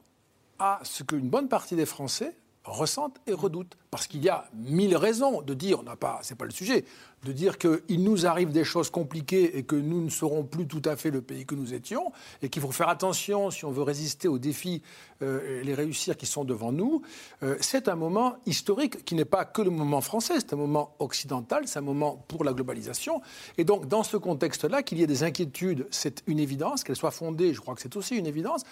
à 0.58 0.80
ce 0.82 1.04
qu'une 1.04 1.28
bonne 1.28 1.48
partie 1.48 1.76
des 1.76 1.86
Français 1.86 2.34
ressentent 2.64 3.20
et 3.26 3.32
redoutent. 3.32 3.76
Parce 3.90 4.06
qu'il 4.06 4.24
y 4.24 4.28
a 4.28 4.46
mille 4.54 4.96
raisons 4.96 5.42
de 5.42 5.54
dire, 5.54 5.80
on 5.80 5.82
n'a 5.84 5.96
pas, 5.96 6.18
c'est 6.22 6.36
pas 6.36 6.46
le 6.46 6.50
sujet, 6.50 6.84
de 7.24 7.32
dire 7.32 7.58
qu'il 7.58 8.02
nous 8.02 8.26
arrive 8.26 8.50
des 8.50 8.64
choses 8.64 8.90
compliquées 8.90 9.56
et 9.56 9.62
que 9.62 9.76
nous 9.76 10.02
ne 10.02 10.10
serons 10.10 10.44
plus 10.44 10.66
tout 10.66 10.82
à 10.84 10.96
fait 10.96 11.10
le 11.10 11.22
pays 11.22 11.46
que 11.46 11.54
nous 11.54 11.74
étions, 11.74 12.12
et 12.42 12.48
qu'il 12.48 12.60
faut 12.60 12.72
faire 12.72 12.88
attention 12.88 13.50
si 13.50 13.64
on 13.64 13.70
veut 13.70 13.82
résister 13.82 14.26
aux 14.28 14.38
défis 14.38 14.82
euh, 15.22 15.60
et 15.60 15.64
les 15.64 15.74
réussir 15.74 16.16
qui 16.16 16.26
sont 16.26 16.44
devant 16.44 16.72
nous. 16.72 17.02
Euh, 17.42 17.56
c'est 17.60 17.88
un 17.88 17.94
moment 17.94 18.36
historique 18.46 19.04
qui 19.04 19.14
n'est 19.14 19.24
pas 19.24 19.44
que 19.44 19.62
le 19.62 19.70
moment 19.70 20.00
français, 20.00 20.34
c'est 20.38 20.52
un 20.52 20.56
moment 20.56 20.96
occidental, 20.98 21.68
c'est 21.68 21.78
un 21.78 21.82
moment 21.82 22.24
pour 22.28 22.44
la 22.44 22.52
globalisation. 22.52 23.22
Et 23.58 23.64
donc, 23.64 23.86
dans 23.86 24.02
ce 24.02 24.16
contexte-là, 24.16 24.82
qu'il 24.82 24.98
y 24.98 25.02
ait 25.02 25.06
des 25.06 25.22
inquiétudes, 25.22 25.86
c'est 25.90 26.22
une 26.26 26.40
évidence, 26.40 26.82
qu'elles 26.82 26.96
soient 26.96 27.10
fondées, 27.10 27.54
je 27.54 27.60
crois 27.60 27.74
que 27.74 27.80
c'est 27.80 27.96
aussi 27.96 28.16
une 28.16 28.26
évidence, 28.26 28.62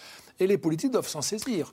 et 0.41 0.47
les 0.47 0.59
politiques 0.59 0.91
doivent 0.91 1.09
s'en 1.09 1.23
saisir. 1.23 1.71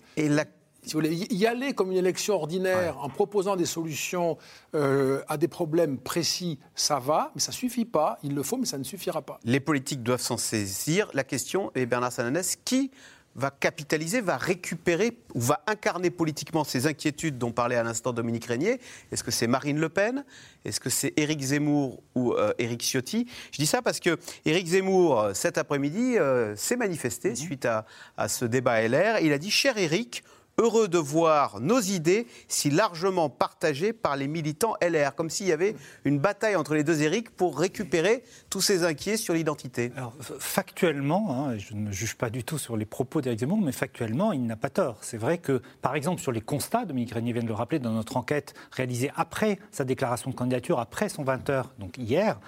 Si 0.84 0.94
vous 0.94 1.00
voulez, 1.00 1.16
y 1.30 1.46
aller 1.46 1.74
comme 1.74 1.92
une 1.92 1.98
élection 1.98 2.36
ordinaire 2.36 2.96
ouais. 2.96 3.04
en 3.04 3.10
proposant 3.10 3.56
des 3.56 3.66
solutions 3.66 4.38
euh, 4.76 5.22
à 5.28 5.38
des 5.38 5.48
problèmes 5.48 5.98
précis, 5.98 6.60
ça 6.76 7.00
va, 7.00 7.32
mais 7.36 7.42
ça 7.42 7.52
ne 7.52 7.56
suffit 7.56 7.86
pas. 7.86 8.18
Il 8.24 8.34
le 8.34 8.44
faut, 8.44 8.58
mais 8.58 8.66
ça 8.66 8.78
ne 8.78 8.84
suffira 8.84 9.22
pas. 9.22 9.40
Les 9.44 9.60
politiques 9.60 10.04
doivent 10.04 10.22
s'en 10.22 10.38
saisir. 10.38 11.10
La 11.14 11.24
question 11.24 11.72
est, 11.76 11.86
Bernard 11.86 12.12
Sananès, 12.12 12.58
qui 12.64 12.92
va 13.36 13.52
capitaliser, 13.52 14.22
va 14.22 14.38
récupérer 14.38 15.18
ou 15.34 15.40
va 15.40 15.62
incarner 15.68 16.10
politiquement 16.10 16.64
ces 16.64 16.88
inquiétudes 16.88 17.38
dont 17.38 17.52
parlait 17.52 17.76
à 17.76 17.84
l'instant 17.84 18.12
Dominique 18.12 18.46
Régnier? 18.46 18.80
Est-ce 19.12 19.24
que 19.24 19.32
c'est 19.32 19.48
Marine 19.48 19.80
Le 19.80 19.90
Pen? 19.90 20.26
Est-ce 20.66 20.80
que 20.80 20.90
c'est 20.90 21.14
Éric 21.18 21.42
Zemmour 21.42 22.02
ou 22.16 22.34
euh, 22.34 22.54
Éric 22.58 22.82
Ciotti? 22.82 23.28
Je 23.52 23.58
dis 23.58 23.68
ça 23.68 23.82
parce 23.82 24.00
que 24.00 24.18
Éric 24.46 24.68
Zemmour, 24.68 25.30
cet 25.34 25.58
après-midi, 25.58 26.18
euh, 26.18 26.56
s'est 26.56 26.76
manifesté 26.76 27.32
mmh. 27.32 27.36
suite 27.36 27.66
à, 27.66 27.86
à, 28.18 28.28
ce 28.28 28.46
débat 28.46 28.82
LR. 28.88 29.20
Il 29.22 29.32
a 29.32 29.38
dit 29.38 29.52
Cher 29.52 29.78
Éric, 29.78 30.24
heureux 30.60 30.88
de 30.88 30.98
voir 30.98 31.60
nos 31.60 31.80
idées 31.80 32.28
si 32.48 32.70
largement 32.70 33.30
partagées 33.30 33.94
par 33.94 34.16
les 34.16 34.28
militants 34.28 34.76
LR, 34.82 35.16
comme 35.16 35.30
s'il 35.30 35.48
y 35.48 35.52
avait 35.52 35.76
une 36.06 36.20
bataille 36.20 36.56
entre 36.56 36.76
les 36.76 36.84
deux 36.84 37.02
Éric 37.02 37.30
pour 37.32 37.58
récupérer 37.58 38.24
tous 38.50 38.62
ces 38.62 38.84
inquiets 38.84 39.18
sur 39.18 39.34
l'identité. 39.34 39.92
Factuellement, 40.40 41.48
hein, 41.48 41.58
je 41.58 41.74
ne 41.74 41.92
juge 41.92 42.16
pas 42.16 42.30
du 42.30 42.44
tout 42.44 42.58
sur 42.58 42.76
les 42.76 42.86
propos 42.86 43.22
d'Éric 43.22 43.40
Zemmour, 43.40 43.60
mais 43.62 43.72
factuellement, 43.72 44.34
il 44.34 44.46
n'a 44.46 44.58
pas 44.58 44.70
tort. 44.70 44.98
C'est 45.02 45.18
vrai 45.18 45.38
que, 45.38 45.62
par 45.82 45.96
exemple, 45.96 46.22
sur 46.22 46.32
les 46.32 46.42
constats, 46.42 46.86
Dominique 46.86 47.14
Régnier 47.14 47.34
vient 47.34 47.44
de 47.44 47.48
le 47.48 47.54
rappeler 47.54 47.80
dans 47.80 47.92
notre 47.92 48.18
enquête 48.18 48.54
réalisée 48.72 49.12
après 49.16 49.60
sa 49.72 49.86
déclaration 49.86 50.30
de 50.30 50.36
candidature, 50.36 50.80
après 50.80 51.10
son 51.10 51.24
20h, 51.24 51.66
donc 51.80 51.98
hier, 51.98 52.40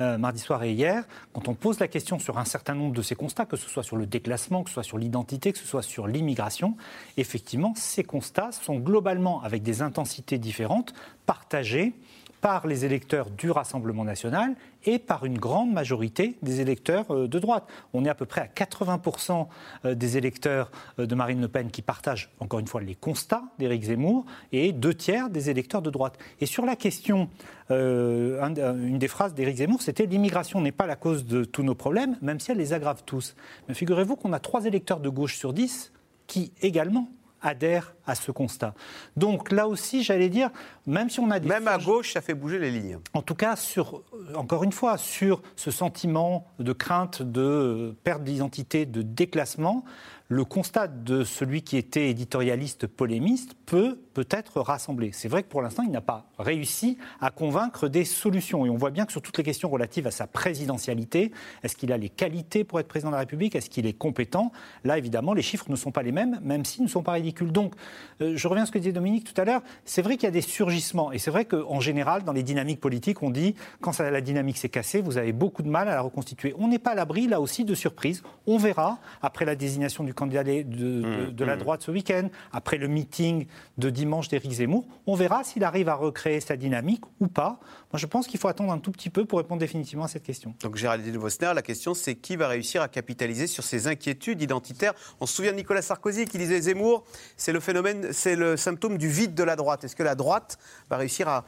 euh, 0.00 0.18
mardi 0.18 0.40
soir 0.40 0.62
et 0.64 0.72
hier, 0.72 1.04
quand 1.32 1.46
on 1.48 1.54
pose 1.54 1.78
la 1.78 1.88
question 1.88 2.18
sur 2.18 2.38
un 2.38 2.44
certain 2.44 2.74
nombre 2.74 2.94
de 2.94 3.02
ces 3.02 3.14
constats, 3.14 3.46
que 3.46 3.56
ce 3.56 3.68
soit 3.68 3.82
sur 3.82 3.96
le 3.96 4.06
déclassement, 4.06 4.64
que 4.64 4.70
ce 4.70 4.74
soit 4.74 4.82
sur 4.82 4.98
l'identité, 4.98 5.52
que 5.52 5.58
ce 5.58 5.66
soit 5.66 5.82
sur 5.82 6.06
l'immigration, 6.06 6.76
effectivement, 7.16 7.59
ces 7.74 8.04
constats 8.04 8.52
sont 8.52 8.78
globalement, 8.78 9.42
avec 9.42 9.62
des 9.62 9.82
intensités 9.82 10.38
différentes, 10.38 10.92
partagés 11.26 11.94
par 12.40 12.66
les 12.66 12.84
électeurs 12.84 13.30
du 13.30 13.50
Rassemblement 13.50 14.04
national 14.04 14.54
et 14.84 14.98
par 14.98 15.24
une 15.24 15.38
grande 15.38 15.72
majorité 15.72 16.38
des 16.42 16.60
électeurs 16.60 17.28
de 17.28 17.38
droite. 17.38 17.64
On 17.92 18.04
est 18.04 18.08
à 18.08 18.14
peu 18.14 18.24
près 18.24 18.40
à 18.40 18.46
80% 18.46 19.46
des 19.94 20.16
électeurs 20.16 20.70
de 20.98 21.14
Marine 21.14 21.40
Le 21.40 21.48
Pen 21.48 21.70
qui 21.70 21.82
partagent, 21.82 22.30
encore 22.40 22.60
une 22.60 22.66
fois, 22.66 22.80
les 22.80 22.94
constats 22.94 23.44
d'Éric 23.58 23.84
Zemmour 23.84 24.24
et 24.52 24.72
deux 24.72 24.94
tiers 24.94 25.28
des 25.28 25.50
électeurs 25.50 25.82
de 25.82 25.90
droite. 25.90 26.18
Et 26.40 26.46
sur 26.46 26.64
la 26.64 26.76
question, 26.76 27.28
euh, 27.70 28.42
une 28.42 28.98
des 28.98 29.08
phrases 29.08 29.34
d'Éric 29.34 29.58
Zemmour, 29.58 29.82
c'était 29.82 30.06
l'immigration 30.06 30.60
n'est 30.60 30.72
pas 30.72 30.86
la 30.86 30.96
cause 30.96 31.26
de 31.26 31.44
tous 31.44 31.62
nos 31.62 31.74
problèmes, 31.74 32.16
même 32.22 32.40
si 32.40 32.50
elle 32.50 32.58
les 32.58 32.72
aggrave 32.72 33.02
tous. 33.04 33.36
Mais 33.68 33.74
figurez-vous 33.74 34.16
qu'on 34.16 34.32
a 34.32 34.40
trois 34.40 34.64
électeurs 34.64 35.00
de 35.00 35.08
gauche 35.08 35.36
sur 35.36 35.52
dix 35.52 35.92
qui 36.26 36.52
également 36.62 37.08
adhèrent 37.42 37.94
à 38.06 38.14
ce 38.14 38.30
constat. 38.30 38.74
Donc 39.16 39.52
là 39.52 39.68
aussi, 39.68 40.02
j'allais 40.02 40.28
dire, 40.28 40.50
même 40.86 41.10
si 41.10 41.20
on 41.20 41.30
a 41.30 41.40
des 41.40 41.48
même 41.48 41.68
à 41.68 41.78
gauche, 41.78 42.12
ça 42.12 42.20
fait 42.20 42.34
bouger 42.34 42.58
les 42.58 42.70
lignes. 42.70 42.98
En 43.14 43.22
tout 43.22 43.34
cas, 43.34 43.56
sur 43.56 44.02
encore 44.34 44.64
une 44.64 44.72
fois, 44.72 44.98
sur 44.98 45.42
ce 45.56 45.70
sentiment 45.70 46.46
de 46.58 46.72
crainte 46.72 47.22
de 47.22 47.96
perte 48.04 48.24
d'identité, 48.24 48.86
de 48.86 49.02
déclassement, 49.02 49.84
le 50.32 50.44
constat 50.44 50.86
de 50.86 51.24
celui 51.24 51.62
qui 51.62 51.76
était 51.76 52.08
éditorialiste 52.08 52.86
polémiste 52.86 53.54
peut 53.66 53.98
peut-être 54.14 54.60
rassembler. 54.60 55.10
C'est 55.12 55.26
vrai 55.26 55.42
que 55.42 55.48
pour 55.48 55.60
l'instant, 55.60 55.82
il 55.82 55.90
n'a 55.90 56.00
pas 56.00 56.30
réussi 56.38 56.98
à 57.20 57.32
convaincre 57.32 57.88
des 57.88 58.04
solutions. 58.04 58.64
Et 58.64 58.70
on 58.70 58.76
voit 58.76 58.90
bien 58.90 59.06
que 59.06 59.12
sur 59.12 59.22
toutes 59.22 59.36
les 59.38 59.42
questions 59.42 59.68
relatives 59.68 60.06
à 60.06 60.12
sa 60.12 60.28
présidentialité, 60.28 61.32
est-ce 61.64 61.74
qu'il 61.74 61.92
a 61.92 61.98
les 61.98 62.10
qualités 62.10 62.62
pour 62.62 62.78
être 62.78 62.86
président 62.86 63.10
de 63.10 63.14
la 63.14 63.20
République? 63.20 63.56
Est-ce 63.56 63.68
qu'il 63.68 63.86
est 63.86 63.92
compétent? 63.92 64.52
Là, 64.84 64.98
évidemment, 64.98 65.34
les 65.34 65.42
chiffres 65.42 65.66
ne 65.68 65.74
sont 65.74 65.90
pas 65.90 66.04
les 66.04 66.12
mêmes, 66.12 66.38
même 66.44 66.64
s'ils 66.64 66.84
ne 66.84 66.88
sont 66.88 67.02
pas 67.02 67.12
ridicules. 67.12 67.50
Donc, 67.50 67.74
euh, 68.20 68.36
je 68.36 68.46
reviens 68.46 68.62
à 68.62 68.66
ce 68.66 68.70
que 68.70 68.78
disait 68.78 68.92
Dominique 68.92 69.24
tout 69.24 69.40
à 69.40 69.44
l'heure. 69.44 69.62
C'est 69.84 70.02
vrai 70.02 70.14
qu'il 70.14 70.24
y 70.24 70.28
a 70.28 70.32
des 70.32 70.42
surgissements. 70.42 71.10
Et 71.10 71.18
c'est 71.18 71.32
vrai 71.32 71.44
qu'en 71.44 71.80
général, 71.80 72.22
dans 72.22 72.32
les 72.32 72.44
dynamiques 72.44 72.80
politiques, 72.80 73.24
on 73.24 73.30
dit 73.30 73.56
quand 73.80 73.98
la 73.98 74.20
dynamique 74.20 74.58
s'est 74.58 74.68
cassée, 74.68 75.02
vous 75.02 75.18
avez 75.18 75.32
beaucoup 75.32 75.64
de 75.64 75.68
mal 75.68 75.88
à 75.88 75.94
la 75.96 76.02
reconstituer. 76.02 76.54
On 76.56 76.68
n'est 76.68 76.78
pas 76.78 76.92
à 76.92 76.94
l'abri, 76.94 77.26
là 77.26 77.40
aussi, 77.40 77.64
de 77.64 77.74
surprises. 77.74 78.22
On 78.46 78.58
verra, 78.58 79.00
après 79.22 79.44
la 79.44 79.56
désignation 79.56 80.04
du 80.04 80.14
candidat 80.20 80.44
de, 80.44 80.62
de, 80.62 81.30
de 81.30 81.44
la 81.44 81.56
Mmh. 81.56 81.58
droite 81.58 81.82
ce 81.82 81.90
week-end, 81.90 82.28
après 82.52 82.78
le 82.78 82.88
meeting 82.88 83.46
de 83.76 83.90
dimanche 83.90 84.28
d'Éric 84.28 84.52
Zemmour, 84.52 84.84
on 85.06 85.14
verra 85.14 85.44
s'il 85.44 85.64
arrive 85.64 85.88
à 85.88 85.94
recréer 85.94 86.40
sa 86.40 86.56
dynamique 86.56 87.02
ou 87.20 87.26
pas. 87.26 87.58
Moi, 87.92 87.98
je 87.98 88.06
pense 88.06 88.26
qu'il 88.26 88.38
faut 88.38 88.48
attendre 88.48 88.72
un 88.72 88.78
tout 88.78 88.92
petit 88.92 89.10
peu 89.10 89.24
pour 89.24 89.38
répondre 89.38 89.60
définitivement 89.60 90.04
à 90.04 90.08
cette 90.08 90.22
question. 90.22 90.54
Donc 90.62 90.76
Géraldine 90.76 91.16
Vosner, 91.16 91.52
la 91.54 91.62
question 91.62 91.94
c'est 91.94 92.14
qui 92.14 92.36
va 92.36 92.48
réussir 92.48 92.82
à 92.82 92.88
capitaliser 92.88 93.46
sur 93.46 93.64
ces 93.64 93.88
inquiétudes 93.88 94.40
identitaires? 94.40 94.94
On 95.20 95.26
se 95.26 95.34
souvient 95.34 95.52
de 95.52 95.56
Nicolas 95.56 95.82
Sarkozy 95.82 96.24
qui 96.26 96.38
disait 96.38 96.60
Zemmour, 96.60 97.04
c'est 97.36 97.52
le 97.52 97.60
phénomène, 97.60 98.12
c'est 98.12 98.36
le 98.36 98.56
symptôme 98.56 98.96
du 98.96 99.08
vide 99.08 99.34
de 99.34 99.44
la 99.44 99.56
droite. 99.56 99.84
Est-ce 99.84 99.96
que 99.96 100.02
la 100.04 100.14
droite 100.14 100.58
va 100.88 100.96
réussir 100.96 101.28
à, 101.28 101.44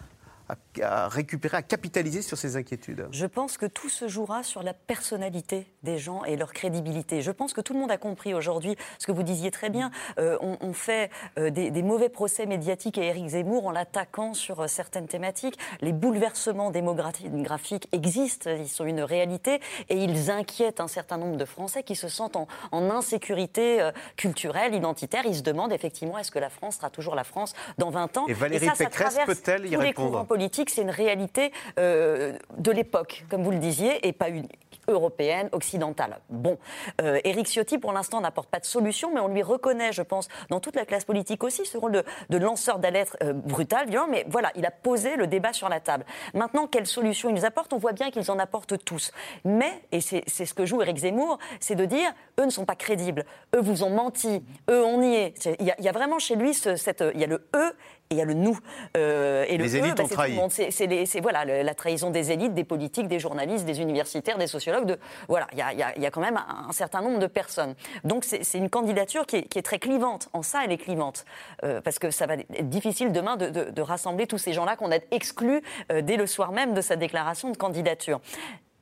à- 0.83 1.05
à 1.05 1.09
récupérer, 1.09 1.57
à 1.57 1.63
capitaliser 1.63 2.23
sur 2.23 2.37
ces 2.39 2.57
inquiétudes 2.57 3.07
Je 3.11 3.27
pense 3.27 3.59
que 3.59 3.67
tout 3.67 3.89
se 3.89 4.09
jouera 4.09 4.43
sur 4.43 4.63
la 4.63 4.75
personnalité 4.75 5.67
des 5.83 5.99
gens 5.99 6.25
et 6.25 6.37
leur 6.37 6.53
crédibilité. 6.53 7.23
Je 7.23 7.31
pense 7.31 7.53
que 7.53 7.61
tout 7.61 7.73
le 7.75 7.81
monde 7.81 7.91
a 7.91 7.99
compris 7.99 8.35
aujourd'hui 8.35 8.77
ce 8.99 9.07
que 9.07 9.13
vous 9.13 9.23
disiez 9.23 9.51
très 9.51 9.71
bien. 9.71 9.91
Euh, 10.19 10.39
on, 10.41 10.57
on 10.61 10.73
fait 10.73 11.11
euh, 11.39 11.51
des, 11.51 11.71
des 11.71 11.83
mauvais 11.83 12.09
procès 12.09 12.47
médiatiques 12.47 12.99
à 12.99 13.03
Éric 13.03 13.29
Zemmour 13.29 13.67
en 13.67 13.71
l'attaquant 13.71 14.35
sur 14.35 14.61
euh, 14.61 14.67
certaines 14.67 15.09
thématiques. 15.09 15.59
Les 15.81 15.93
bouleversements 15.93 16.71
démographiques 16.71 17.89
existent, 17.93 18.51
ils 18.51 18.69
sont 18.69 18.85
une 18.85 19.01
réalité 19.03 19.61
et 19.89 19.97
ils 19.97 20.31
inquiètent 20.31 20.81
un 20.81 20.89
certain 20.89 21.17
nombre 21.19 21.37
de 21.37 21.45
Français 21.45 21.83
qui 21.83 21.97
se 21.97 22.09
sentent 22.09 22.37
en, 22.37 22.47
en 22.71 22.91
insécurité 22.91 23.91
culturelle, 24.17 24.75
identitaire. 24.75 25.23
Ils 25.27 25.37
se 25.37 25.43
demandent 25.43 25.73
effectivement 25.73 26.19
est-ce 26.19 26.31
que 26.31 26.39
la 26.39 26.51
France 26.51 26.77
sera 26.77 26.91
toujours 26.91 27.15
la 27.15 27.25
France 27.25 27.55
dans 27.79 27.91
20 27.91 28.17
ans? 28.19 28.27
Et 28.29 28.33
Valérie 28.35 28.67
ça, 28.67 28.75
ça 28.75 28.85
Pécresse 28.85 29.19
peut-elle 29.27 29.67
y 29.67 29.77
répondre? 29.77 30.27
C'est 30.51 30.83
une 30.83 30.91
réalité 30.91 31.53
euh, 31.79 32.37
de 32.59 32.71
l'époque, 32.71 33.25
comme 33.31 33.43
vous 33.43 33.51
le 33.51 33.59
disiez, 33.59 34.07
et 34.07 34.13
pas 34.13 34.29
une 34.29 34.47
européenne, 34.89 35.49
occidentale. 35.53 36.19
Bon, 36.29 36.59
euh, 37.01 37.21
Éric 37.23 37.47
Ciotti, 37.47 37.79
pour 37.79 37.93
l'instant, 37.93 38.21
n'apporte 38.21 38.51
pas 38.51 38.59
de 38.59 38.65
solution, 38.65 39.13
mais 39.15 39.21
on 39.21 39.29
lui 39.29 39.43
reconnaît, 39.43 39.93
je 39.93 40.03
pense, 40.03 40.27
dans 40.51 40.59
toute 40.59 40.75
la 40.75 40.85
classe 40.85 41.05
politique 41.05 41.45
aussi, 41.45 41.65
ce 41.65 41.79
rôle 41.79 42.03
de, 42.31 42.37
lanceur 42.39 42.81
d'alerte 42.81 43.17
euh, 43.23 43.33
brutal, 43.33 43.89
violent, 43.89 44.09
mais 44.11 44.25
voilà, 44.29 44.51
il 44.57 44.67
a 44.67 44.73
posé 44.73 45.15
le 45.17 45.29
débat 45.29 45.53
sur 45.53 45.69
la 45.69 45.79
table. 45.79 46.05
Maintenant, 46.35 46.67
quelles 46.67 46.87
solutions 46.89 47.29
il 47.29 47.35
nous 47.37 47.45
apporte 47.45 47.73
On 47.73 47.79
voit 47.79 47.93
bien 47.93 48.11
qu'ils 48.11 48.29
en 48.31 48.39
apportent 48.41 48.85
tous. 48.85 49.13
Mais, 49.45 49.71
et 49.93 50.01
c'est 50.01 50.25
ce 50.27 50.53
que 50.53 50.67
joue 50.67 50.83
Éric 50.83 50.97
Zemmour, 50.99 51.39
c'est 51.61 51.77
de 51.77 51.85
dire, 51.85 52.13
eux 52.41 52.45
ne 52.45 52.51
sont 52.51 52.65
pas 52.65 52.75
crédibles, 52.77 53.25
eux 53.55 53.61
vous 53.61 53.85
ont 53.85 53.91
menti, 53.91 54.43
eux 54.69 54.85
on 54.85 55.01
y 55.01 55.15
est. 55.15 55.47
Il 55.61 55.67
y, 55.79 55.89
a- 55.89 55.93
vraiment 55.93 56.19
chez 56.19 56.35
lui, 56.35 56.55
ce- 56.55 56.75
cette, 56.77 57.05
il 57.15 57.21
y 57.21 57.25
a 57.25 57.29
le 57.29 57.47
eux 57.55 57.73
il 58.13 58.19
y 58.19 58.23
a 58.23 58.25
le 58.25 58.35
nous. 58.35 58.59
Euh, 58.97 59.45
et 59.49 59.57
le 59.57 59.65
Les 59.65 59.75
eux, 59.77 59.79
élites 59.81 59.97
bah, 59.97 60.05
ont 60.05 60.09
trahi. 60.09 60.31
le 60.31 60.37
monde. 60.37 60.51
C'est 60.53 61.21
voilà, 61.21 61.45
le- 61.45 61.63
la 61.63 61.75
trahison 61.75 62.11
des 62.11 62.31
élites, 62.31 62.55
des 62.55 62.65
politiques, 62.65 63.09
des 63.09 63.19
journalistes, 63.19 63.65
des 63.65 63.81
universitaires, 63.81 64.39
des 64.39 64.47
sociologues. 64.47 64.87
De, 64.87 64.99
voilà, 65.29 65.47
il 65.53 65.59
y 65.59 65.63
a, 65.63 65.73
il 65.73 65.79
y 65.79 65.83
a- 65.83 65.93
il 65.97 66.03
y 66.03 66.07
a 66.07 66.11
quand 66.11 66.21
même 66.21 66.37
un, 66.37 66.69
un 66.69 66.73
certain 66.73 67.03
nombre 67.03 67.19
de 67.19 67.27
personnes. 67.27 67.75
Donc 68.05 68.25
c'est 68.25 68.45
c'est 68.45 68.59
une 68.59 68.71
candidature 68.71 69.27
qui 69.27 69.37
est, 69.37 69.43
qui 69.43 69.59
est 69.59 69.63
très 69.63 69.79
clivante. 69.79 70.29
En 70.33 70.43
ça, 70.43 70.61
elle 70.65 70.73
est 70.73 70.79
clivante. 70.79 71.25
Euh, 71.65 71.81
parce 71.81 71.99
que 71.99 72.11
ça 72.11 72.27
va 72.27 72.35
être 72.35 72.69
difficile 72.69 73.13
demain 73.13 73.37
de, 73.37 73.49
de- 73.49 73.71
de 73.71 73.83
rassembler 73.83 74.27
tous 74.27 74.39
ces 74.39 74.53
gens-là 74.53 74.77
qu'on 74.77 74.93
a 74.93 74.99
exclus 75.11 75.63
euh, 75.91 76.01
dès 76.03 76.17
le 76.17 76.27
soir 76.27 76.53
même 76.53 76.75
de 76.75 76.81
sa 76.81 76.97
déclaration 76.97 77.51
de 77.51 77.57
candidature. 77.57 78.21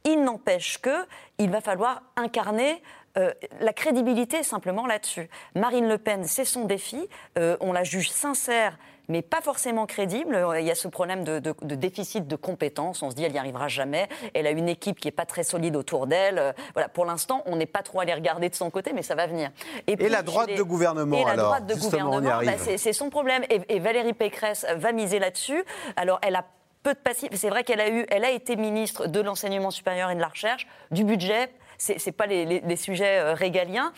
Il 0.05 0.25
n'empêche 0.25 0.79
que 0.79 1.07
il 1.39 1.51
va 1.51 1.61
falloir 1.61 2.03
incarner 2.17 2.83
euh, 3.19 3.33
la 3.61 3.73
crédibilité 3.73 4.43
simplement 4.43 4.87
là-dessus. 4.87 5.29
Marine 5.55 5.89
Le 5.89 5.99
Pen, 5.99 6.25
c'est 6.25 6.45
son 6.45 6.65
défi. 6.65 7.09
Euh, 7.39 7.57
on 7.61 7.73
la 7.73 7.85
juge 7.85 8.11
sincère 8.11 8.79
mais 9.11 9.23
pas 9.23 9.41
forcément 9.43 9.85
crédible. 9.87 10.43
Il 10.59 10.65
y 10.65 10.71
a 10.71 10.75
ce 10.75 10.89
problème 10.89 11.25
de, 11.25 11.39
de- 11.39 11.55
de 11.61 11.75
déficit 11.75 12.27
de 12.27 12.37
compétences. 12.37 13.03
On 13.03 13.11
se 13.11 13.15
dit, 13.15 13.25
elle 13.25 13.33
n'y 13.33 13.39
arrivera 13.39 13.69
jamais. 13.69 14.09
Elle 14.35 14.47
a 14.47 14.51
une 14.51 14.69
équipe 14.69 14.99
qui 15.01 15.09
n'est 15.09 15.13
pas 15.13 15.27
très 15.27 15.43
solide 15.43 15.77
autour 15.77 16.07
d'elle. 16.07 16.39
Euh, 16.39 16.53
Voilà, 16.75 16.89
pour 16.89 17.05
l'instant, 17.05 17.43
on 17.47 17.57
n'est 17.57 17.67
pas 17.67 17.83
trop 17.83 18.01
allé 18.01 18.15
regarder 18.15 18.49
de 18.49 18.55
son 18.55 18.71
côté, 18.71 18.93
mais 18.95 19.03
ça 19.03 19.15
va 19.15 19.27
venir. 19.27 19.51
puis, 19.87 20.09
la 20.09 20.23
droite 20.23 20.55
de 20.55 20.63
gouvernement, 20.63 21.19
Et 21.19 21.25
la 21.25 21.31
alors 21.33 21.47
droite 21.47 21.67
de 21.67 21.75
gouvernement, 21.75 22.21
bah, 22.45 22.53
c'est 22.77 22.93
son 22.93 23.11
problème. 23.11 23.45
Et, 23.51 23.61
et 23.69 23.79
Valérie 23.81 24.15
Pécresse 24.15 24.65
va 24.77 24.93
miser 24.93 25.19
là-dessus. 25.19 25.65
Alors, 25.97 26.19
elle 26.23 26.37
a 26.37 26.45
peu 26.83 26.95
de 26.95 26.99
passifs. 26.99 27.29
C'est 27.35 27.51
vrai 27.51 27.63
qu'elle 27.65 27.81
a 27.81 27.91
eu, 27.91 28.07
elle 28.11 28.25
a 28.25 28.31
été 28.31 28.57
ministre 28.57 29.07
de 29.07 29.21
l'enseignement 29.21 29.71
supérieur 29.71 30.11
et 30.11 30.15
de 30.15 30.21
la 30.21 30.29
recherche, 30.29 30.67
du 30.91 31.05
budget. 31.05 31.51
C'est 31.77 31.99
c'est 31.99 32.13
pas 32.13 32.27
les, 32.27 32.45
les- 32.45 32.61
les 32.61 32.77
sujets 32.77 33.19
euh, 33.19 33.35
régaliens. 33.35 33.93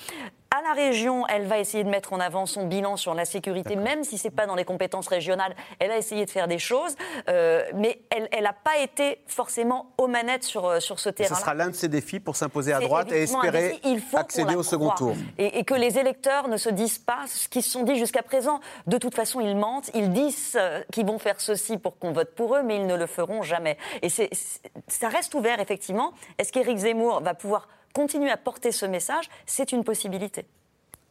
À 0.54 0.60
la 0.60 0.74
région, 0.74 1.26
elle 1.28 1.46
va 1.46 1.58
essayer 1.58 1.82
de 1.82 1.88
mettre 1.88 2.12
en 2.12 2.20
avant 2.20 2.44
son 2.44 2.66
bilan 2.66 2.98
sur 2.98 3.14
la 3.14 3.24
sécurité, 3.24 3.74
même 3.74 4.04
si 4.04 4.18
c'est 4.18 4.30
pas 4.30 4.44
dans 4.46 4.54
les 4.54 4.66
compétences 4.66 5.08
régionales. 5.08 5.56
Elle 5.78 5.90
a 5.90 5.96
essayé 5.96 6.26
de 6.26 6.30
faire 6.30 6.46
des 6.46 6.58
choses, 6.58 6.94
euh, 7.30 7.64
mais 7.74 8.02
elle 8.10 8.42
n'a 8.42 8.52
pas 8.52 8.76
été 8.76 9.20
forcément 9.26 9.94
aux 9.96 10.08
manettes 10.08 10.44
sur, 10.44 10.66
euh, 10.66 10.78
sur 10.78 11.00
ce 11.00 11.08
terrain. 11.08 11.34
Ce 11.34 11.40
sera 11.40 11.54
l'un 11.54 11.68
de 11.68 11.74
ses 11.74 11.88
défis 11.88 12.20
pour 12.20 12.36
s'imposer 12.36 12.74
à 12.74 12.80
droite 12.80 13.10
et 13.12 13.22
espérer 13.22 13.70
défi. 13.70 13.80
Il 13.84 14.00
faut 14.00 14.18
accéder 14.18 14.54
au 14.54 14.62
second 14.62 14.90
tour. 14.90 15.14
Et, 15.38 15.60
et 15.60 15.64
que 15.64 15.72
les 15.72 15.98
électeurs 15.98 16.48
ne 16.48 16.58
se 16.58 16.68
disent 16.68 16.98
pas 16.98 17.20
ce 17.28 17.48
qu'ils 17.48 17.62
se 17.62 17.70
sont 17.70 17.84
dit 17.84 17.96
jusqu'à 17.96 18.22
présent. 18.22 18.60
De 18.86 18.98
toute 18.98 19.14
façon, 19.14 19.40
ils 19.40 19.56
mentent. 19.56 19.90
Ils 19.94 20.12
disent 20.12 20.58
euh, 20.60 20.82
qu'ils 20.92 21.06
vont 21.06 21.18
faire 21.18 21.40
ceci 21.40 21.78
pour 21.78 21.98
qu'on 21.98 22.12
vote 22.12 22.34
pour 22.34 22.56
eux, 22.56 22.62
mais 22.62 22.76
ils 22.76 22.86
ne 22.86 22.94
le 22.94 23.06
feront 23.06 23.42
jamais. 23.42 23.78
Et 24.02 24.10
ça 24.10 25.08
reste 25.08 25.34
ouvert, 25.34 25.60
effectivement. 25.60 26.12
Est-ce 26.36 26.52
qu'Éric 26.52 26.76
Zemmour 26.76 27.22
va 27.22 27.32
pouvoir 27.32 27.68
continuer 27.92 28.30
à 28.30 28.36
porter 28.36 28.72
ce 28.72 28.86
message 28.86 29.28
C'est 29.46 29.72
une 29.72 29.84
possibilité. 29.84 30.44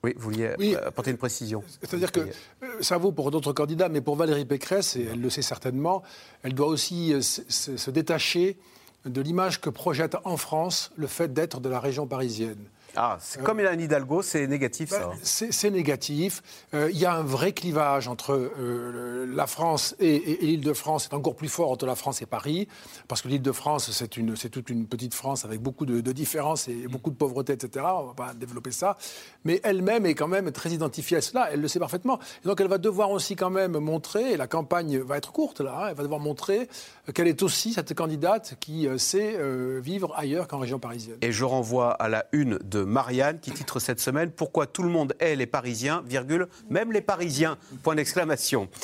Oui, 0.03 0.13
vous 0.15 0.23
vouliez 0.23 0.51
Oui. 0.57 0.75
euh, 0.75 0.87
apporter 0.87 1.11
une 1.11 1.17
précision. 1.17 1.63
C'est-à-dire 1.81 2.11
que 2.11 2.21
euh, 2.21 2.67
ça 2.81 2.97
vaut 2.97 3.11
pour 3.11 3.29
d'autres 3.29 3.53
candidats, 3.53 3.87
mais 3.87 4.01
pour 4.01 4.15
Valérie 4.15 4.45
Pécresse, 4.45 4.95
et 4.95 5.07
elle 5.11 5.21
le 5.21 5.29
sait 5.29 5.43
certainement, 5.43 6.01
elle 6.43 6.53
doit 6.55 6.67
aussi 6.67 7.13
euh, 7.13 7.21
se 7.21 7.91
détacher 7.91 8.57
de 9.05 9.21
l'image 9.21 9.61
que 9.61 9.69
projette 9.69 10.15
en 10.25 10.37
France 10.37 10.91
le 10.95 11.07
fait 11.07 11.33
d'être 11.33 11.59
de 11.59 11.69
la 11.69 11.79
région 11.79 12.07
parisienne. 12.07 12.63
Ah, 12.95 13.17
c'est 13.21 13.41
comme 13.41 13.59
Hélène 13.59 13.79
Hidalgo, 13.79 14.21
c'est 14.21 14.45
négatif 14.47 14.89
ça. 14.89 15.07
Ben, 15.07 15.15
c'est 15.23 15.69
négatif. 15.71 16.41
Euh, 16.73 16.89
Il 16.91 16.97
y 16.99 17.05
a 17.05 17.13
un 17.13 17.23
vrai 17.23 17.53
clivage 17.53 18.07
entre 18.07 18.33
euh, 18.33 19.25
la 19.33 19.47
France 19.47 19.95
et, 19.99 20.07
et- 20.15 20.43
et 20.43 20.47
l'Île-de-France. 20.47 21.03
C'est 21.09 21.15
encore 21.15 21.35
plus 21.35 21.47
fort 21.47 21.71
entre 21.71 21.85
la 21.85 21.95
France 21.95 22.21
et 22.21 22.25
Paris, 22.25 22.67
parce 23.07 23.21
que 23.21 23.27
l'Île-de-France, 23.29 23.91
c'est 23.91 24.17
une- 24.17 24.35
c'est 24.35 24.49
toute 24.49 24.69
une 24.69 24.87
petite 24.87 25.13
France 25.13 25.45
avec 25.45 25.61
beaucoup 25.61 25.85
de, 25.85 26.01
de 26.01 26.11
différences 26.11 26.67
et 26.67 26.87
beaucoup 26.87 27.09
de 27.11 27.15
pauvreté, 27.15 27.53
etc. 27.53 27.85
On 27.97 28.01
ne 28.03 28.07
va 28.09 28.13
pas 28.13 28.33
développer 28.33 28.71
ça. 28.71 28.97
Mais 29.45 29.59
elle-même 29.63 30.05
est 30.05 30.15
quand 30.15 30.27
même 30.27 30.51
très 30.51 30.71
identifiée 30.71 31.17
à 31.17 31.21
cela. 31.21 31.49
Elle 31.51 31.61
le 31.61 31.67
sait 31.67 31.79
parfaitement. 31.79 32.19
Et 32.43 32.47
donc 32.47 32.59
elle 32.61 32.67
va 32.67 32.77
devoir 32.77 33.11
aussi 33.11 33.35
quand 33.35 33.49
même 33.49 33.77
montrer, 33.77 34.33
et 34.33 34.37
la 34.37 34.47
campagne 34.47 34.99
va 34.99 35.17
être 35.17 35.31
courte 35.31 35.61
là, 35.61 35.77
hein, 35.83 35.87
elle 35.89 35.95
va 35.95 36.03
devoir 36.03 36.19
montrer 36.19 36.67
qu'elle 37.13 37.27
est 37.27 37.41
aussi 37.43 37.73
cette 37.73 37.93
candidate 37.93 38.55
qui 38.59 38.87
euh, 38.87 38.97
sait 38.97 39.35
euh, 39.37 39.79
vivre 39.81 40.13
ailleurs 40.17 40.47
qu'en 40.47 40.59
région 40.59 40.79
parisienne. 40.79 41.17
Et 41.21 41.31
je 41.31 41.45
renvoie 41.45 41.91
à 41.93 42.09
la 42.09 42.25
une 42.31 42.57
de 42.63 42.80
Marianne 42.85 43.39
qui 43.39 43.51
titre 43.51 43.79
cette 43.79 43.99
semaine 43.99 44.31
Pourquoi 44.31 44.67
tout 44.67 44.83
le 44.83 44.89
monde 44.89 45.15
est 45.19 45.35
les 45.35 45.45
Parisiens, 45.45 46.03
virgule, 46.05 46.47
même 46.69 46.91
les 46.91 47.01
Parisiens, 47.01 47.57
point 47.83 47.95
d'exclamation. 47.95 48.69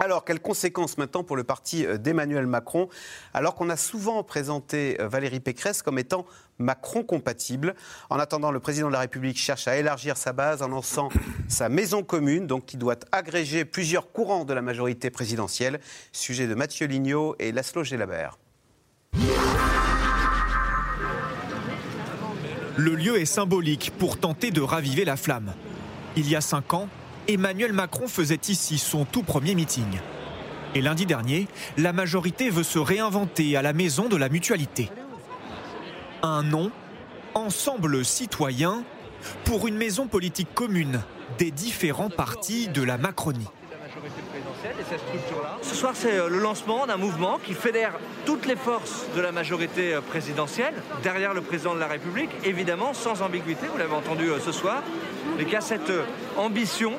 Alors, 0.00 0.24
quelles 0.24 0.40
conséquences 0.40 0.96
maintenant 0.96 1.24
pour 1.24 1.36
le 1.36 1.42
parti 1.42 1.84
euh, 1.84 1.98
d'Emmanuel 1.98 2.46
Macron, 2.46 2.88
alors 3.34 3.56
qu'on 3.56 3.68
a 3.68 3.76
souvent 3.76 4.22
présenté 4.22 4.96
euh, 5.00 5.08
Valérie 5.08 5.40
Pécresse 5.40 5.82
comme 5.82 5.98
étant 5.98 6.24
Macron 6.58 7.02
compatible? 7.02 7.74
En 8.08 8.18
attendant, 8.20 8.52
le 8.52 8.60
président 8.60 8.86
de 8.86 8.92
la 8.92 9.00
République 9.00 9.38
cherche 9.38 9.66
à 9.66 9.76
élargir 9.76 10.16
sa 10.16 10.32
base 10.32 10.62
en 10.62 10.68
lançant 10.68 11.08
sa 11.48 11.68
maison 11.68 12.04
commune, 12.04 12.46
donc 12.46 12.64
qui 12.64 12.76
doit 12.76 12.98
agréger 13.10 13.64
plusieurs 13.64 14.12
courants 14.12 14.44
de 14.44 14.54
la 14.54 14.62
majorité 14.62 15.10
présidentielle. 15.10 15.80
Sujet 16.12 16.46
de 16.46 16.54
Mathieu 16.54 16.86
Lignot 16.86 17.34
et 17.40 17.50
Laszlo 17.50 17.82
Gélabert. 17.82 18.38
Le 22.78 22.94
lieu 22.94 23.20
est 23.20 23.24
symbolique 23.24 23.92
pour 23.98 24.20
tenter 24.20 24.52
de 24.52 24.60
raviver 24.60 25.04
la 25.04 25.16
flamme. 25.16 25.52
Il 26.14 26.28
y 26.28 26.36
a 26.36 26.40
cinq 26.40 26.74
ans, 26.74 26.88
Emmanuel 27.26 27.72
Macron 27.72 28.06
faisait 28.06 28.38
ici 28.46 28.78
son 28.78 29.04
tout 29.04 29.24
premier 29.24 29.56
meeting. 29.56 29.98
Et 30.76 30.80
lundi 30.80 31.04
dernier, 31.04 31.48
la 31.76 31.92
majorité 31.92 32.50
veut 32.50 32.62
se 32.62 32.78
réinventer 32.78 33.56
à 33.56 33.62
la 33.62 33.72
maison 33.72 34.08
de 34.08 34.14
la 34.14 34.28
mutualité. 34.28 34.92
Un 36.22 36.44
nom, 36.44 36.70
Ensemble 37.34 38.04
citoyen, 38.04 38.84
pour 39.44 39.66
une 39.66 39.76
maison 39.76 40.06
politique 40.06 40.54
commune 40.54 41.00
des 41.36 41.50
différents 41.50 42.10
partis 42.10 42.68
de 42.68 42.82
la 42.82 42.96
Macronie. 42.96 43.48
Présidentielle 44.58 44.74
et 44.80 44.84
cette 44.88 45.00
structure-là. 45.00 45.58
Ce 45.62 45.74
soir, 45.74 45.92
c'est 45.94 46.18
euh, 46.18 46.28
le 46.28 46.38
lancement 46.38 46.86
d'un 46.86 46.96
mouvement 46.96 47.38
qui 47.44 47.54
fédère 47.54 47.92
toutes 48.24 48.46
les 48.46 48.56
forces 48.56 49.06
de 49.14 49.20
la 49.20 49.32
majorité 49.32 49.94
euh, 49.94 50.00
présidentielle 50.00 50.74
derrière 51.02 51.34
le 51.34 51.40
président 51.40 51.74
de 51.74 51.80
la 51.80 51.86
République, 51.86 52.30
évidemment 52.44 52.94
sans 52.94 53.22
ambiguïté, 53.22 53.66
vous 53.72 53.78
l'avez 53.78 53.94
entendu 53.94 54.30
euh, 54.30 54.38
ce 54.40 54.52
soir, 54.52 54.82
mais 55.36 55.44
qui 55.44 55.56
a 55.56 55.60
cette 55.60 55.92
ambition 56.36 56.92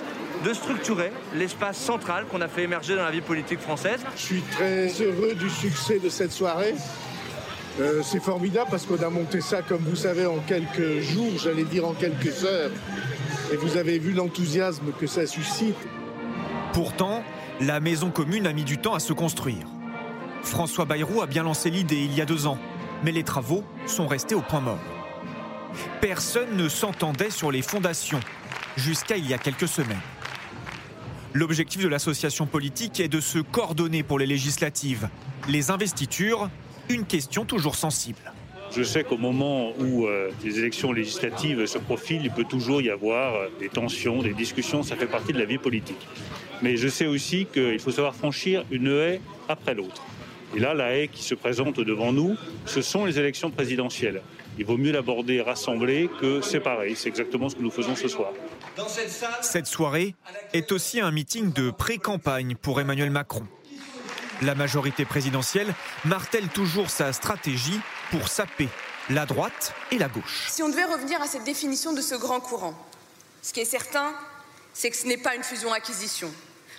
de 0.43 0.53
structurer 0.53 1.11
l'espace 1.35 1.77
central 1.77 2.25
qu'on 2.25 2.41
a 2.41 2.47
fait 2.47 2.63
émerger 2.63 2.95
dans 2.95 3.03
la 3.03 3.11
vie 3.11 3.21
politique 3.21 3.59
française. 3.59 3.99
Je 4.15 4.21
suis 4.21 4.41
très 4.41 4.87
heureux 5.01 5.35
du 5.35 5.49
succès 5.49 5.99
de 5.99 6.09
cette 6.09 6.31
soirée. 6.31 6.75
Euh, 7.79 8.01
c'est 8.03 8.21
formidable 8.21 8.69
parce 8.71 8.85
qu'on 8.85 9.01
a 9.01 9.09
monté 9.09 9.41
ça, 9.41 9.61
comme 9.61 9.81
vous 9.81 9.95
savez, 9.95 10.25
en 10.25 10.39
quelques 10.39 10.99
jours, 10.99 11.37
j'allais 11.37 11.63
dire 11.63 11.87
en 11.87 11.93
quelques 11.93 12.43
heures. 12.43 12.71
Et 13.51 13.55
vous 13.57 13.77
avez 13.77 13.99
vu 13.99 14.11
l'enthousiasme 14.11 14.91
que 14.99 15.07
ça 15.07 15.25
suscite. 15.25 15.77
Pourtant, 16.73 17.23
la 17.61 17.79
maison 17.79 18.09
commune 18.09 18.47
a 18.47 18.53
mis 18.53 18.63
du 18.63 18.77
temps 18.77 18.93
à 18.93 18.99
se 18.99 19.13
construire. 19.13 19.67
François 20.43 20.85
Bayrou 20.85 21.21
a 21.21 21.27
bien 21.27 21.43
lancé 21.43 21.69
l'idée 21.69 22.03
il 22.03 22.13
y 22.13 22.21
a 22.21 22.25
deux 22.25 22.47
ans, 22.47 22.57
mais 23.03 23.11
les 23.11 23.23
travaux 23.23 23.63
sont 23.85 24.07
restés 24.07 24.35
au 24.35 24.41
point 24.41 24.61
mort. 24.61 24.79
Personne 26.01 26.55
ne 26.55 26.69
s'entendait 26.69 27.29
sur 27.29 27.51
les 27.51 27.61
fondations, 27.61 28.21
jusqu'à 28.77 29.17
il 29.17 29.27
y 29.27 29.33
a 29.33 29.37
quelques 29.37 29.67
semaines. 29.67 29.99
L'objectif 31.33 31.83
de 31.83 31.89
l'association 31.89 32.47
politique 32.47 32.99
est 32.99 33.09
de 33.09 33.19
se 33.19 33.39
coordonner 33.39 34.03
pour 34.03 34.17
les 34.17 34.25
législatives. 34.25 35.09
Les 35.47 35.69
investitures, 35.69 36.49
une 36.87 37.05
question 37.05 37.45
toujours 37.45 37.75
sensible. 37.75 38.33
Je 38.75 38.83
sais 38.83 39.03
qu'au 39.03 39.17
moment 39.17 39.73
où 39.79 40.05
euh, 40.05 40.29
les 40.43 40.59
élections 40.59 40.91
législatives 40.91 41.65
se 41.65 41.79
profilent, 41.79 42.23
il 42.23 42.31
peut 42.31 42.43
toujours 42.43 42.81
y 42.81 42.89
avoir 42.89 43.35
euh, 43.35 43.47
des 43.59 43.69
tensions, 43.69 44.21
des 44.21 44.33
discussions, 44.33 44.83
ça 44.83 44.95
fait 44.95 45.07
partie 45.07 45.33
de 45.33 45.39
la 45.39 45.45
vie 45.45 45.57
politique. 45.57 46.07
Mais 46.61 46.77
je 46.77 46.87
sais 46.87 47.07
aussi 47.07 47.47
qu'il 47.51 47.79
faut 47.79 47.91
savoir 47.91 48.15
franchir 48.15 48.65
une 48.69 48.87
haie 48.87 49.21
après 49.47 49.73
l'autre. 49.73 50.03
Et 50.55 50.59
là, 50.59 50.73
la 50.73 50.95
haie 50.95 51.07
qui 51.07 51.23
se 51.23 51.35
présente 51.35 51.79
devant 51.79 52.11
nous, 52.11 52.35
ce 52.65 52.81
sont 52.81 53.05
les 53.05 53.19
élections 53.19 53.49
présidentielles. 53.49 54.21
Il 54.57 54.65
vaut 54.65 54.77
mieux 54.77 54.91
l'aborder 54.91 55.41
rassemblée 55.41 56.09
que 56.19 56.41
séparée. 56.41 56.93
C'est 56.95 57.09
exactement 57.09 57.49
ce 57.49 57.55
que 57.55 57.61
nous 57.61 57.71
faisons 57.71 57.95
ce 57.95 58.07
soir. 58.07 58.31
Cette 59.41 59.67
soirée 59.67 60.15
est 60.53 60.71
aussi 60.71 60.99
un 60.99 61.11
meeting 61.11 61.53
de 61.53 61.71
pré-campagne 61.71 62.55
pour 62.55 62.81
Emmanuel 62.81 63.09
Macron. 63.09 63.43
La 64.41 64.55
majorité 64.55 65.05
présidentielle 65.05 65.73
martèle 66.05 66.47
toujours 66.47 66.89
sa 66.89 67.13
stratégie 67.13 67.79
pour 68.11 68.27
saper 68.27 68.69
la 69.09 69.25
droite 69.25 69.73
et 69.91 69.97
la 69.97 70.07
gauche. 70.07 70.47
Si 70.49 70.61
on 70.61 70.69
devait 70.69 70.85
revenir 70.85 71.21
à 71.21 71.27
cette 71.27 71.43
définition 71.43 71.93
de 71.93 72.01
ce 72.01 72.15
grand 72.15 72.39
courant, 72.39 72.73
ce 73.41 73.53
qui 73.53 73.61
est 73.61 73.65
certain, 73.65 74.13
c'est 74.73 74.89
que 74.89 74.95
ce 74.95 75.07
n'est 75.07 75.17
pas 75.17 75.35
une 75.35 75.43
fusion-acquisition. 75.43 76.31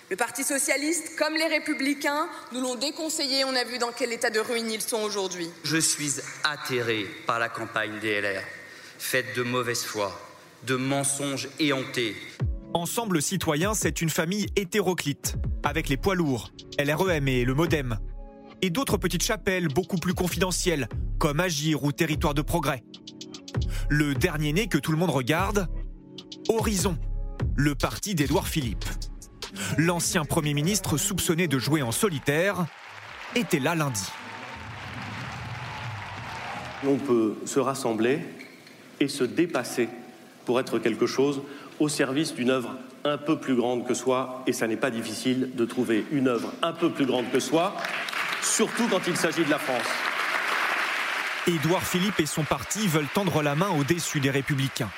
Le 0.09 0.17
Parti 0.17 0.43
socialiste, 0.43 1.15
comme 1.17 1.35
les 1.35 1.47
républicains, 1.47 2.27
nous 2.51 2.61
l'ont 2.61 2.75
déconseillé. 2.75 3.45
On 3.45 3.55
a 3.55 3.63
vu 3.63 3.77
dans 3.77 3.91
quel 3.91 4.11
état 4.11 4.29
de 4.29 4.39
ruine 4.39 4.69
ils 4.69 4.81
sont 4.81 5.01
aujourd'hui. 5.01 5.49
Je 5.63 5.77
suis 5.77 6.15
atterré 6.43 7.05
par 7.25 7.39
la 7.39 7.47
campagne 7.47 7.99
des 7.99 8.19
LR, 8.19 8.43
faite 8.99 9.35
de 9.37 9.43
mauvaise 9.43 9.83
foi, 9.83 10.19
de 10.63 10.75
mensonges 10.75 11.47
éhontés. 11.59 12.15
Ensemble 12.73 13.21
citoyen, 13.21 13.73
c'est 13.73 14.01
une 14.01 14.09
famille 14.09 14.47
hétéroclite, 14.55 15.35
avec 15.63 15.87
les 15.89 15.97
poids 15.97 16.15
lourds, 16.15 16.51
LREM 16.77 17.27
et 17.27 17.45
le 17.45 17.53
Modem, 17.53 17.97
et 18.61 18.69
d'autres 18.69 18.97
petites 18.97 19.23
chapelles 19.23 19.67
beaucoup 19.67 19.97
plus 19.97 20.13
confidentielles, 20.13 20.87
comme 21.17 21.39
Agir 21.39 21.83
ou 21.83 21.91
Territoire 21.91 22.33
de 22.33 22.41
Progrès. 22.41 22.83
Le 23.89 24.13
dernier 24.13 24.53
né 24.53 24.67
que 24.67 24.77
tout 24.77 24.91
le 24.91 24.97
monde 24.97 25.09
regarde, 25.09 25.67
Horizon, 26.47 26.97
le 27.55 27.75
parti 27.75 28.15
d'Édouard 28.15 28.47
Philippe. 28.47 28.85
L'ancien 29.77 30.25
Premier 30.25 30.53
ministre 30.53 30.97
soupçonné 30.97 31.47
de 31.47 31.59
jouer 31.59 31.81
en 31.81 31.91
solitaire 31.91 32.65
était 33.35 33.59
là 33.59 33.75
lundi. 33.75 34.03
On 36.85 36.97
peut 36.97 37.35
se 37.45 37.59
rassembler 37.59 38.19
et 38.99 39.07
se 39.07 39.23
dépasser 39.23 39.89
pour 40.45 40.59
être 40.59 40.79
quelque 40.79 41.05
chose 41.05 41.41
au 41.79 41.89
service 41.89 42.33
d'une 42.33 42.49
œuvre 42.49 42.75
un 43.03 43.17
peu 43.17 43.39
plus 43.39 43.55
grande 43.55 43.87
que 43.87 43.93
soi, 43.93 44.43
et 44.45 44.53
ça 44.53 44.67
n'est 44.67 44.77
pas 44.77 44.91
difficile 44.91 45.51
de 45.55 45.65
trouver 45.65 46.05
une 46.11 46.27
œuvre 46.27 46.53
un 46.61 46.73
peu 46.73 46.91
plus 46.91 47.05
grande 47.05 47.29
que 47.31 47.39
soi, 47.39 47.75
surtout 48.41 48.87
quand 48.87 49.01
il 49.07 49.17
s'agit 49.17 49.45
de 49.45 49.49
la 49.49 49.59
France. 49.59 49.87
Édouard 51.47 51.83
Philippe 51.83 52.19
et 52.19 52.25
son 52.25 52.43
parti 52.43 52.87
veulent 52.87 53.07
tendre 53.13 53.41
la 53.41 53.55
main 53.55 53.69
au 53.69 53.83
dessus 53.83 54.19
des 54.19 54.29
Républicains. 54.29 54.91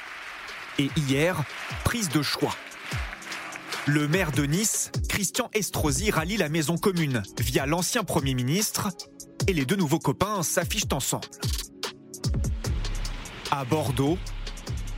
Et 0.80 0.90
hier, 0.98 1.42
prise 1.84 2.10
de 2.10 2.22
choix. 2.22 2.56
Le 3.86 4.08
maire 4.08 4.32
de 4.32 4.44
Nice, 4.44 4.92
Christian 5.10 5.50
Estrosi, 5.54 6.12
rallie 6.12 6.38
la 6.38 6.50
maison 6.50 6.78
commune 6.78 7.22
via 7.40 7.66
l'ancien 7.66 8.04
Premier 8.04 8.34
ministre 8.34 8.90
et 9.48 9.54
les 9.54 9.66
deux 9.66 9.76
nouveaux 9.76 10.00
copains 10.00 10.42
s'affichent 10.44 10.92
ensemble. 10.92 11.28
À 13.52 13.66
Bordeaux, 13.66 14.18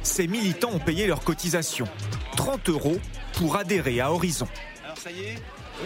ces 0.01 0.27
militants 0.27 0.71
ont 0.71 0.79
payé 0.79 1.07
leur 1.07 1.23
cotisation, 1.23 1.85
30 2.37 2.69
euros, 2.69 2.99
pour 3.33 3.57
adhérer 3.57 3.99
à 3.99 4.11
Horizon. 4.11 4.47
Alors 4.83 4.97
ça 4.97 5.11
y 5.11 5.19
est 5.23 5.39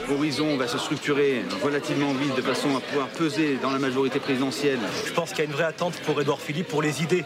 Horizon 0.10 0.58
va 0.58 0.68
se 0.68 0.78
structurer 0.78 1.44
relativement 1.64 2.14
vite 2.14 2.36
de 2.36 2.42
façon 2.42 2.76
à 2.78 2.80
pouvoir 2.80 3.08
peser 3.08 3.58
dans 3.62 3.72
la 3.72 3.80
majorité 3.80 4.20
présidentielle. 4.20 4.80
Je 5.06 5.12
pense 5.14 5.30
qu'il 5.30 5.40
y 5.40 5.42
a 5.42 5.46
une 5.46 5.52
vraie 5.52 5.64
attente 5.64 5.96
pour 6.06 6.22
Édouard 6.22 6.40
Philippe 6.40 6.68
pour 6.68 6.82
les 6.82 7.02
idées 7.02 7.24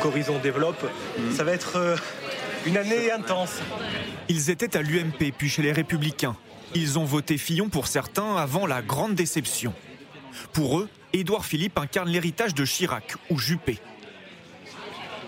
qu'Horizon 0.00 0.38
développe. 0.38 0.84
Ça 1.32 1.44
va 1.44 1.52
être 1.52 1.76
euh, 1.76 1.96
une 2.64 2.76
année 2.76 3.10
intense. 3.10 3.60
Ils 4.28 4.50
étaient 4.50 4.76
à 4.76 4.82
l'UMP 4.82 5.32
puis 5.36 5.48
chez 5.48 5.62
les 5.62 5.72
Républicains. 5.72 6.36
Ils 6.74 6.98
ont 6.98 7.04
voté 7.04 7.38
Fillon 7.38 7.68
pour 7.68 7.86
certains 7.86 8.36
avant 8.36 8.66
la 8.66 8.82
grande 8.82 9.14
déception. 9.14 9.72
Pour 10.52 10.78
eux, 10.78 10.88
Édouard 11.12 11.44
Philippe 11.44 11.78
incarne 11.78 12.08
l'héritage 12.08 12.54
de 12.54 12.64
Chirac 12.64 13.14
ou 13.30 13.38
Juppé. 13.38 13.78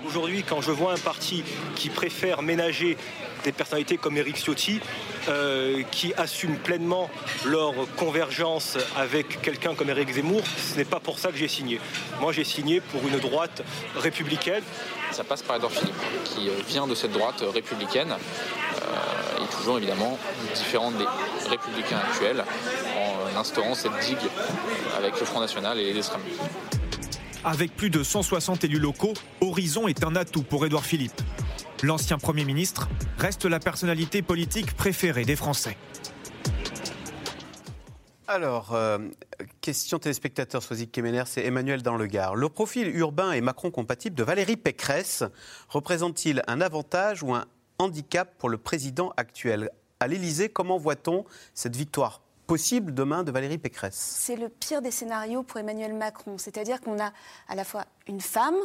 Aujourd'hui, 0.06 0.44
quand 0.48 0.60
je 0.60 0.70
vois 0.70 0.92
un 0.92 0.98
parti 0.98 1.42
qui 1.74 1.88
préfère 1.88 2.42
ménager 2.42 2.96
des 3.44 3.52
personnalités 3.52 3.96
comme 3.96 4.16
Éric 4.16 4.36
Ciotti, 4.36 4.80
euh, 5.28 5.82
qui 5.90 6.14
assument 6.14 6.56
pleinement 6.56 7.10
leur 7.44 7.74
convergence 7.96 8.78
avec 8.96 9.40
quelqu'un 9.42 9.74
comme 9.74 9.90
Éric 9.90 10.12
Zemmour, 10.12 10.42
ce 10.46 10.76
n'est 10.76 10.84
pas 10.84 11.00
pour 11.00 11.18
ça 11.18 11.30
que 11.30 11.36
j'ai 11.36 11.48
signé. 11.48 11.80
Moi, 12.20 12.32
j'ai 12.32 12.44
signé 12.44 12.80
pour 12.80 13.06
une 13.06 13.18
droite 13.18 13.62
républicaine. 13.96 14.62
Ça 15.12 15.24
passe 15.24 15.42
par 15.42 15.56
Edouard 15.56 15.72
Philippe, 15.72 15.94
qui 16.24 16.48
euh, 16.48 16.52
vient 16.68 16.86
de 16.86 16.94
cette 16.94 17.12
droite 17.12 17.42
républicaine, 17.52 18.12
euh, 18.12 19.44
et 19.44 19.56
toujours 19.56 19.78
évidemment 19.78 20.18
différente 20.54 20.94
des 20.98 21.48
républicains 21.48 21.98
actuels, 21.98 22.44
en 22.96 23.38
instaurant 23.38 23.74
cette 23.74 23.98
digue 24.00 24.18
avec 24.96 25.18
le 25.18 25.26
Front 25.26 25.40
National 25.40 25.78
et 25.78 25.92
les 25.92 25.98
extrêmes. 25.98 26.20
Avec 27.44 27.74
plus 27.74 27.90
de 27.90 28.02
160 28.02 28.64
élus 28.64 28.78
locaux, 28.78 29.14
Horizon 29.40 29.88
est 29.88 30.04
un 30.04 30.16
atout 30.16 30.42
pour 30.42 30.66
Édouard 30.66 30.84
Philippe. 30.84 31.20
L'ancien 31.84 32.18
Premier 32.18 32.44
ministre 32.44 32.88
reste 33.18 33.44
la 33.44 33.60
personnalité 33.60 34.20
politique 34.20 34.74
préférée 34.74 35.24
des 35.24 35.36
Français. 35.36 35.76
Alors, 38.26 38.74
euh, 38.74 38.98
question 39.60 40.00
téléspectateur 40.00 40.60
Soisic 40.60 40.90
Kemener, 40.90 41.22
c'est 41.26 41.44
Emmanuel 41.44 41.82
dans 41.82 41.96
le 41.96 42.06
Gard. 42.06 42.34
Le 42.34 42.48
profil 42.48 42.88
urbain 42.96 43.30
et 43.30 43.40
Macron 43.40 43.70
compatible 43.70 44.16
de 44.16 44.24
Valérie 44.24 44.56
Pécresse 44.56 45.22
représente-t-il 45.68 46.42
un 46.48 46.60
avantage 46.60 47.22
ou 47.22 47.32
un 47.32 47.44
handicap 47.78 48.34
pour 48.38 48.48
le 48.48 48.58
président 48.58 49.12
actuel? 49.16 49.70
À 50.00 50.08
l'Élysée, 50.08 50.48
comment 50.48 50.78
voit-on 50.78 51.24
cette 51.54 51.76
victoire 51.76 52.22
possible 52.48 52.92
demain 52.92 53.22
de 53.22 53.30
Valérie 53.30 53.58
Pécresse? 53.58 54.16
C'est 54.18 54.34
le 54.34 54.48
pire 54.48 54.82
des 54.82 54.90
scénarios 54.90 55.44
pour 55.44 55.60
Emmanuel 55.60 55.94
Macron. 55.94 56.38
C'est-à-dire 56.38 56.80
qu'on 56.80 56.98
a 56.98 57.12
à 57.46 57.54
la 57.54 57.62
fois 57.62 57.84
une 58.08 58.20
femme, 58.20 58.56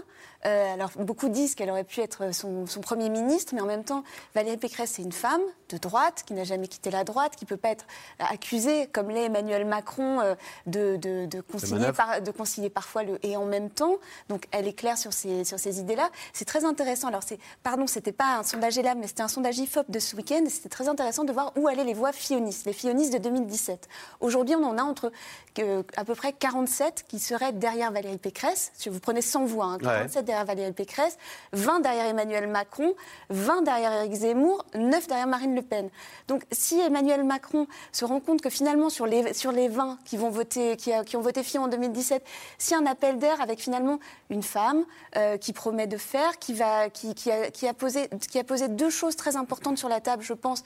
euh, 0.45 0.73
alors 0.73 0.91
beaucoup 0.97 1.29
disent 1.29 1.55
qu'elle 1.55 1.69
aurait 1.69 1.83
pu 1.83 2.01
être 2.01 2.33
son, 2.33 2.65
Premier 2.81 3.09
ministre, 3.09 3.53
mais 3.55 3.61
en 3.61 3.65
même 3.65 3.83
temps, 3.83 4.03
Valérie 4.35 4.57
Pécresse, 4.57 4.93
c'est 4.95 5.01
une 5.01 5.13
femme 5.13 5.41
de 5.69 5.77
droite, 5.77 6.23
qui 6.25 6.33
n'a 6.33 6.43
jamais 6.43 6.67
quitté 6.67 6.91
la 6.91 7.03
droite, 7.03 7.35
qui 7.35 7.45
ne 7.45 7.49
peut 7.49 7.57
pas 7.57 7.69
être 7.69 7.85
accusée, 8.19 8.87
comme 8.91 9.09
l'est 9.09 9.25
Emmanuel 9.25 9.65
Macron, 9.65 10.19
euh, 10.19 10.35
de, 10.67 10.97
de, 10.97 11.41
concilier 11.41 11.87
de, 12.21 12.31
concilier 12.31 12.69
parfois 12.69 13.03
le 13.03 13.25
et 13.25 13.37
en 13.37 13.45
même 13.45 13.69
temps. 13.69 13.95
Donc 14.27 14.45
elle 14.51 14.67
est 14.67 14.73
claire 14.73 14.97
sur 14.97 15.13
ces, 15.13 15.45
sur 15.45 15.59
ces 15.59 15.79
idées-là. 15.79 16.09
C'est 16.33 16.45
très 16.45 16.65
intéressant. 16.65 17.07
Alors, 17.07 17.23
c'est, 17.25 17.39
pardon, 17.63 17.87
ce 17.87 17.99
n'était 17.99 18.11
pas 18.11 18.37
un 18.37 18.43
sondage 18.43 18.77
ELAB, 18.77 18.97
mais 18.99 19.07
c'était 19.07 19.23
un 19.23 19.27
sondage 19.27 19.57
IFOP 19.59 19.89
de 19.89 19.99
ce 19.99 20.15
week-end, 20.15 20.43
c'était 20.49 20.69
très 20.69 20.89
intéressant 20.89 21.23
de 21.23 21.31
voir 21.31 21.53
où 21.55 21.67
allaient 21.67 21.83
les 21.83 21.93
voix 21.93 22.11
fionistes, 22.11 22.65
les 22.65 22.73
fionistes 22.73 23.13
de 23.13 23.17
2017. 23.17 23.87
Aujourd'hui, 24.19 24.55
on 24.55 24.63
en 24.63 24.77
a 24.77 24.83
entre 24.83 25.11
euh, 25.59 25.83
à 25.95 26.03
peu 26.03 26.15
près 26.15 26.33
47 26.33 27.05
qui 27.07 27.19
seraient 27.19 27.53
derrière 27.53 27.91
Valérie 27.91 28.17
Pécresse. 28.17 28.71
Si 28.75 28.89
vous 28.89 28.99
prenez 28.99 29.21
100 29.33 29.45
voix, 29.45 29.77
47 29.81 30.17
hein, 30.17 30.21
derrière 30.21 30.45
Valérie 30.45 30.71
Pécresse, 30.73 31.17
20 31.53 31.79
derrière 31.79 32.05
Emmanuel 32.05 32.47
Macron, 32.47 32.93
20 33.29 33.63
derrière 33.63 33.91
Éric 33.91 34.13
Zemmour, 34.13 34.63
9 34.75 35.07
derrière 35.07 35.27
Marine 35.27 35.55
Le 35.55 35.63
Pen. 35.63 35.89
Donc 36.27 36.43
si 36.51 36.79
Emmanuel 36.79 37.23
Macron 37.23 37.65
se 37.91 38.05
rend 38.05 38.19
compte 38.19 38.41
que 38.41 38.51
finalement 38.51 38.89
sur 38.89 39.07
les, 39.07 39.33
sur 39.33 39.51
les 39.51 39.69
20 39.69 39.97
qui, 40.05 40.17
vont 40.17 40.29
voter, 40.29 40.77
qui, 40.77 40.91
qui 41.05 41.17
ont 41.17 41.21
voté 41.21 41.41
Fillon 41.41 41.63
en 41.63 41.67
2017, 41.67 42.23
si 42.59 42.75
un 42.75 42.85
appel 42.85 43.17
d'air 43.17 43.41
avec 43.41 43.59
finalement 43.59 43.99
une 44.29 44.43
femme 44.43 44.85
euh, 45.17 45.37
qui 45.37 45.51
promet 45.51 45.87
de 45.87 45.97
faire, 45.97 46.37
qui, 46.37 46.53
va, 46.53 46.89
qui, 46.89 47.15
qui, 47.15 47.31
a, 47.31 47.49
qui, 47.49 47.67
a 47.67 47.73
posé, 47.73 48.09
qui 48.29 48.37
a 48.37 48.43
posé 48.43 48.67
deux 48.67 48.91
choses 48.91 49.15
très 49.15 49.35
importantes 49.35 49.79
sur 49.79 49.89
la 49.89 49.99
table, 49.99 50.21
je 50.21 50.33
pense, 50.33 50.63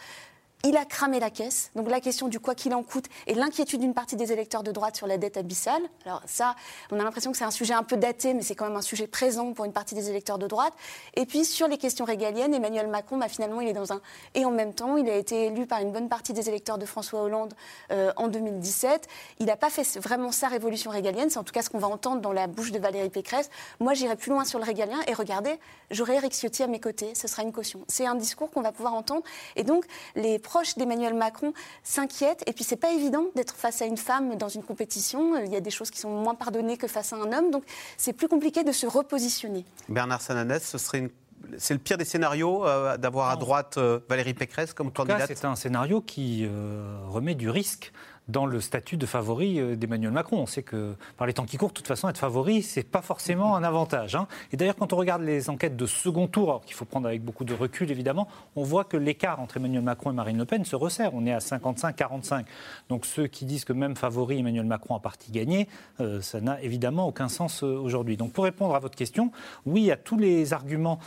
il 0.63 0.75
a 0.75 0.85
cramé 0.85 1.19
la 1.19 1.29
caisse. 1.29 1.71
Donc 1.75 1.89
la 1.89 2.01
question 2.01 2.27
du 2.27 2.39
quoi 2.39 2.55
qu'il 2.55 2.73
en 2.73 2.83
coûte 2.83 3.05
et 3.27 3.35
l'inquiétude 3.35 3.79
d'une 3.79 3.93
partie 3.93 4.15
des 4.15 4.31
électeurs 4.31 4.63
de 4.63 4.71
droite 4.71 4.95
sur 4.95 5.05
la 5.05 5.17
dette 5.17 5.37
abyssale. 5.37 5.81
Alors 6.05 6.21
ça, 6.25 6.55
on 6.91 6.99
a 6.99 7.03
l'impression 7.03 7.31
que 7.31 7.37
c'est 7.37 7.45
un 7.45 7.51
sujet 7.51 7.73
un 7.73 7.83
peu 7.83 7.95
daté, 7.95 8.33
mais 8.33 8.41
c'est 8.41 8.55
quand 8.55 8.65
même 8.65 8.75
un 8.75 8.81
sujet 8.81 9.07
présent 9.07 9.53
pour 9.53 9.65
une 9.65 9.73
partie 9.73 9.93
des 9.93 10.09
électeurs 10.09 10.39
de 10.39 10.47
droite. 10.47 10.73
Et 11.15 11.25
puis 11.25 11.45
sur 11.45 11.67
les 11.67 11.77
questions 11.77 12.05
régaliennes, 12.05 12.53
Emmanuel 12.53 12.87
Macron, 12.87 13.17
bah, 13.17 13.29
finalement, 13.29 13.61
il 13.61 13.67
est 13.67 13.73
dans 13.73 13.93
un... 13.93 14.01
Et 14.33 14.45
en 14.45 14.51
même 14.51 14.73
temps, 14.73 14.97
il 14.97 15.07
a 15.09 15.15
été 15.15 15.45
élu 15.45 15.67
par 15.67 15.79
une 15.79 15.91
bonne 15.91 16.09
partie 16.09 16.33
des 16.33 16.49
électeurs 16.49 16.77
de 16.77 16.85
François 16.85 17.21
Hollande 17.21 17.53
euh, 17.91 18.11
en 18.17 18.27
2017. 18.27 19.07
Il 19.39 19.45
n'a 19.45 19.57
pas 19.57 19.69
fait 19.69 19.99
vraiment 19.99 20.31
sa 20.31 20.47
révolution 20.47 20.89
régalienne. 20.89 21.29
C'est 21.29 21.39
en 21.39 21.43
tout 21.43 21.53
cas 21.53 21.61
ce 21.61 21.69
qu'on 21.69 21.79
va 21.79 21.87
entendre 21.87 22.19
dans 22.21 22.33
la 22.33 22.47
bouche 22.47 22.71
de 22.71 22.79
Valérie 22.79 23.09
Pécresse. 23.09 23.49
Moi, 23.79 23.93
j'irai 23.93 24.15
plus 24.15 24.31
loin 24.31 24.43
sur 24.43 24.57
le 24.57 24.65
régalien 24.65 24.99
et 25.07 25.13
regardez, 25.13 25.59
j'aurai 25.91 26.15
Eric 26.15 26.33
Ciotti 26.33 26.63
à 26.63 26.67
mes 26.67 26.79
côtés. 26.79 27.13
Ce 27.13 27.27
sera 27.27 27.43
une 27.43 27.53
caution. 27.53 27.81
C'est 27.87 28.07
un 28.07 28.15
discours 28.15 28.49
qu'on 28.49 28.61
va 28.61 28.71
pouvoir 28.71 28.95
entendre. 28.95 29.23
Et 29.55 29.63
donc, 29.63 29.85
les 30.15 30.39
proches 30.47 30.75
d'Emmanuel 30.77 31.13
Macron 31.13 31.53
s'inquiètent. 31.83 32.43
Et 32.47 32.53
puis, 32.53 32.63
c'est 32.63 32.77
pas 32.77 32.91
évident 32.93 33.25
d'être 33.35 33.55
face 33.55 33.81
à 33.81 33.85
une 33.85 33.97
femme 33.97 34.35
dans 34.35 34.47
une 34.47 34.63
compétition. 34.63 35.37
Il 35.43 35.51
y 35.51 35.57
a 35.57 35.59
des 35.59 35.69
choses 35.69 35.91
qui 35.91 35.99
sont 35.99 36.09
moins 36.09 36.35
pardonnées 36.35 36.77
que 36.77 36.87
face 36.87 37.11
à 37.11 37.17
un 37.17 37.33
homme. 37.33 37.51
Donc, 37.51 37.63
c'est 37.97 38.13
plus 38.13 38.29
compliqué 38.29 38.63
de 38.63 38.71
se 38.71 38.87
repositionner. 38.87 39.65
Bernard 39.89 40.21
Sananès, 40.21 40.63
ce 40.63 40.77
serait 40.77 40.99
une 40.99 41.09
c'est 41.57 41.75
le 41.75 41.79
pire 41.79 41.97
des 41.97 42.03
scénarios 42.03 42.65
euh, 42.65 42.97
d'avoir 42.97 43.29
à 43.29 43.35
droite 43.35 43.77
euh, 43.77 43.99
Valérie 44.09 44.33
Pécresse 44.33 44.73
comme 44.73 44.91
candidate 44.91 45.27
C'est 45.27 45.45
un 45.45 45.55
scénario 45.55 46.01
qui 46.01 46.45
euh, 46.45 46.97
remet 47.05 47.35
du 47.35 47.49
risque 47.49 47.93
dans 48.27 48.45
le 48.45 48.59
statut 48.59 48.97
de 48.97 49.05
favori 49.05 49.59
euh, 49.59 49.75
d'Emmanuel 49.75 50.11
Macron. 50.11 50.39
On 50.39 50.45
sait 50.45 50.63
que 50.63 50.95
par 51.17 51.27
les 51.27 51.33
temps 51.33 51.45
qui 51.45 51.57
courent, 51.57 51.69
de 51.69 51.73
toute 51.73 51.87
façon, 51.87 52.09
être 52.09 52.17
favori, 52.17 52.61
c'est 52.61 52.83
pas 52.83 53.01
forcément 53.01 53.55
un 53.55 53.63
avantage. 53.63 54.15
Hein. 54.15 54.27
Et 54.51 54.57
d'ailleurs, 54.57 54.75
quand 54.75 54.93
on 54.93 54.97
regarde 54.97 55.21
les 55.21 55.49
enquêtes 55.49 55.75
de 55.75 55.85
second 55.85 56.27
tour, 56.27 56.61
qu'il 56.65 56.75
faut 56.75 56.85
prendre 56.85 57.07
avec 57.07 57.23
beaucoup 57.23 57.45
de 57.45 57.53
recul 57.53 57.91
évidemment, 57.91 58.27
on 58.55 58.63
voit 58.63 58.83
que 58.83 58.97
l'écart 58.97 59.39
entre 59.39 59.57
Emmanuel 59.57 59.83
Macron 59.83 60.11
et 60.11 60.13
Marine 60.13 60.37
Le 60.37 60.45
Pen 60.45 60.65
se 60.65 60.75
resserre. 60.75 61.11
On 61.13 61.25
est 61.25 61.33
à 61.33 61.39
55-45. 61.39 62.45
Donc 62.89 63.05
ceux 63.05 63.27
qui 63.27 63.45
disent 63.45 63.65
que 63.65 63.73
même 63.73 63.95
favori 63.95 64.39
Emmanuel 64.39 64.65
Macron 64.65 64.95
a 64.95 64.99
parti 64.99 65.31
gagné, 65.31 65.67
euh, 65.99 66.21
ça 66.21 66.41
n'a 66.41 66.61
évidemment 66.61 67.07
aucun 67.07 67.29
sens 67.29 67.63
euh, 67.63 67.77
aujourd'hui. 67.77 68.17
Donc 68.17 68.33
pour 68.33 68.43
répondre 68.43 68.75
à 68.75 68.79
votre 68.79 68.95
question, 68.95 69.31
oui, 69.65 69.91
à 69.91 69.97
tous 69.97 70.17
les 70.17 70.53
arguments 70.53 70.99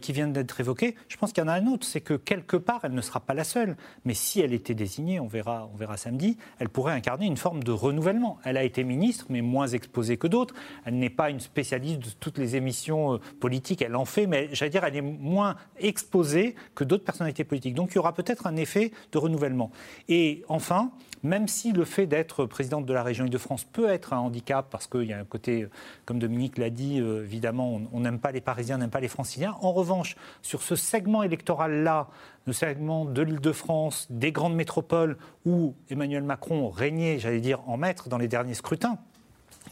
qui 0.00 0.12
viennent 0.12 0.32
d'être 0.32 0.60
évoqués, 0.60 0.96
je 1.08 1.16
pense 1.16 1.32
qu'il 1.32 1.42
y 1.42 1.46
en 1.46 1.48
a 1.48 1.54
un 1.54 1.66
autre, 1.66 1.86
c'est 1.86 2.00
que 2.00 2.14
quelque 2.14 2.56
part, 2.56 2.80
elle 2.84 2.94
ne 2.94 3.00
sera 3.00 3.20
pas 3.20 3.34
la 3.34 3.44
seule. 3.44 3.76
Mais 4.04 4.14
si 4.14 4.40
elle 4.40 4.52
était 4.52 4.74
désignée, 4.74 5.20
on 5.20 5.26
verra, 5.26 5.68
on 5.72 5.76
verra 5.76 5.96
samedi, 5.96 6.36
elle 6.62 6.68
pourrait 6.68 6.92
incarner 6.92 7.26
une 7.26 7.36
forme 7.36 7.64
de 7.64 7.72
renouvellement. 7.72 8.38
Elle 8.44 8.56
a 8.56 8.62
été 8.62 8.84
ministre, 8.84 9.26
mais 9.30 9.42
moins 9.42 9.66
exposée 9.66 10.16
que 10.16 10.28
d'autres. 10.28 10.54
Elle 10.84 10.96
n'est 10.96 11.10
pas 11.10 11.28
une 11.28 11.40
spécialiste 11.40 11.98
de 11.98 12.10
toutes 12.20 12.38
les 12.38 12.54
émissions 12.54 13.14
euh, 13.14 13.18
politiques, 13.40 13.82
elle 13.82 13.96
en 13.96 14.04
fait, 14.04 14.28
mais 14.28 14.48
j'allais 14.52 14.70
dire, 14.70 14.84
elle 14.84 14.94
est 14.94 15.02
moins 15.02 15.56
exposée 15.80 16.54
que 16.76 16.84
d'autres 16.84 17.02
personnalités 17.02 17.42
politiques. 17.42 17.74
Donc 17.74 17.90
il 17.90 17.96
y 17.96 17.98
aura 17.98 18.14
peut-être 18.14 18.46
un 18.46 18.54
effet 18.54 18.92
de 19.10 19.18
renouvellement. 19.18 19.72
Et 20.08 20.44
enfin, 20.46 20.92
même 21.22 21.48
si 21.48 21.72
le 21.72 21.84
fait 21.84 22.06
d'être 22.06 22.46
présidente 22.46 22.86
de 22.86 22.92
la 22.92 23.02
région 23.02 23.24
Île-de-France 23.24 23.64
peut 23.64 23.88
être 23.88 24.12
un 24.12 24.18
handicap, 24.18 24.66
parce 24.70 24.86
qu'il 24.86 25.04
y 25.04 25.12
a 25.12 25.18
un 25.18 25.24
côté, 25.24 25.68
comme 26.04 26.18
Dominique 26.18 26.58
l'a 26.58 26.70
dit, 26.70 27.00
euh, 27.00 27.24
évidemment, 27.24 27.80
on 27.92 28.00
n'aime 28.00 28.18
pas 28.18 28.32
les 28.32 28.40
Parisiens, 28.40 28.76
on 28.76 28.78
n'aime 28.78 28.90
pas 28.90 29.00
les 29.00 29.08
Franciliens. 29.08 29.56
En 29.60 29.72
revanche, 29.72 30.16
sur 30.42 30.62
ce 30.62 30.76
segment 30.76 31.22
électoral-là, 31.22 32.08
le 32.46 32.52
segment 32.52 33.04
de 33.04 33.22
l'Île-de-France, 33.22 34.08
des 34.10 34.32
grandes 34.32 34.54
métropoles, 34.54 35.16
où 35.46 35.74
Emmanuel 35.90 36.24
Macron 36.24 36.70
régnait, 36.70 37.18
j'allais 37.18 37.40
dire, 37.40 37.60
en 37.68 37.76
maître 37.76 38.08
dans 38.08 38.18
les 38.18 38.28
derniers 38.28 38.54
scrutins, 38.54 38.98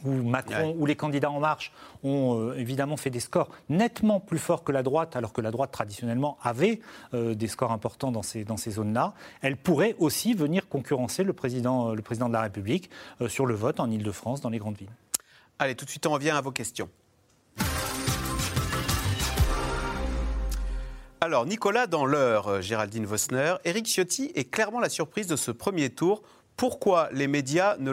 où 0.04 0.10
Macron, 0.10 0.74
où 0.78 0.86
les 0.86 0.96
candidats 0.96 1.30
En 1.30 1.40
Marche 1.40 1.72
ont 2.02 2.38
euh, 2.38 2.58
évidemment 2.58 2.96
fait 2.96 3.10
des 3.10 3.20
scores 3.20 3.50
nettement 3.68 4.20
plus 4.20 4.38
forts 4.38 4.64
que 4.64 4.72
la 4.72 4.82
droite, 4.82 5.16
alors 5.16 5.32
que 5.32 5.40
la 5.40 5.50
droite 5.50 5.70
traditionnellement 5.70 6.38
avait 6.42 6.80
euh, 7.14 7.34
des 7.34 7.48
scores 7.48 7.72
importants 7.72 8.12
dans 8.12 8.22
ces, 8.22 8.44
dans 8.44 8.56
ces 8.56 8.72
zones-là, 8.72 9.14
elle 9.42 9.56
pourrait 9.56 9.96
aussi 9.98 10.34
venir 10.34 10.68
concurrencer 10.68 11.24
le 11.24 11.32
président, 11.32 11.90
euh, 11.90 11.94
le 11.94 12.02
président 12.02 12.28
de 12.28 12.32
la 12.32 12.42
République 12.42 12.90
sur 13.28 13.46
le 13.46 13.54
vote 13.54 13.80
en 13.80 13.90
Ile-de-France, 13.90 14.40
dans 14.40 14.50
les 14.50 14.58
grandes 14.58 14.76
villes. 14.76 14.92
Allez, 15.58 15.74
tout 15.74 15.84
de 15.84 15.90
suite, 15.90 16.06
on 16.06 16.12
revient 16.12 16.30
à 16.30 16.40
vos 16.40 16.52
questions. 16.52 16.88
Alors, 21.20 21.44
Nicolas, 21.44 21.86
dans 21.86 22.06
l'heure, 22.06 22.62
Géraldine 22.62 23.04
Vosner, 23.04 23.56
Éric 23.64 23.86
Ciotti 23.86 24.32
est 24.34 24.50
clairement 24.50 24.80
la 24.80 24.88
surprise 24.88 25.26
de 25.26 25.36
ce 25.36 25.50
premier 25.50 25.90
tour 25.90 26.22
pourquoi 26.60 27.08
les 27.12 27.26
médias 27.26 27.78
ne 27.78 27.90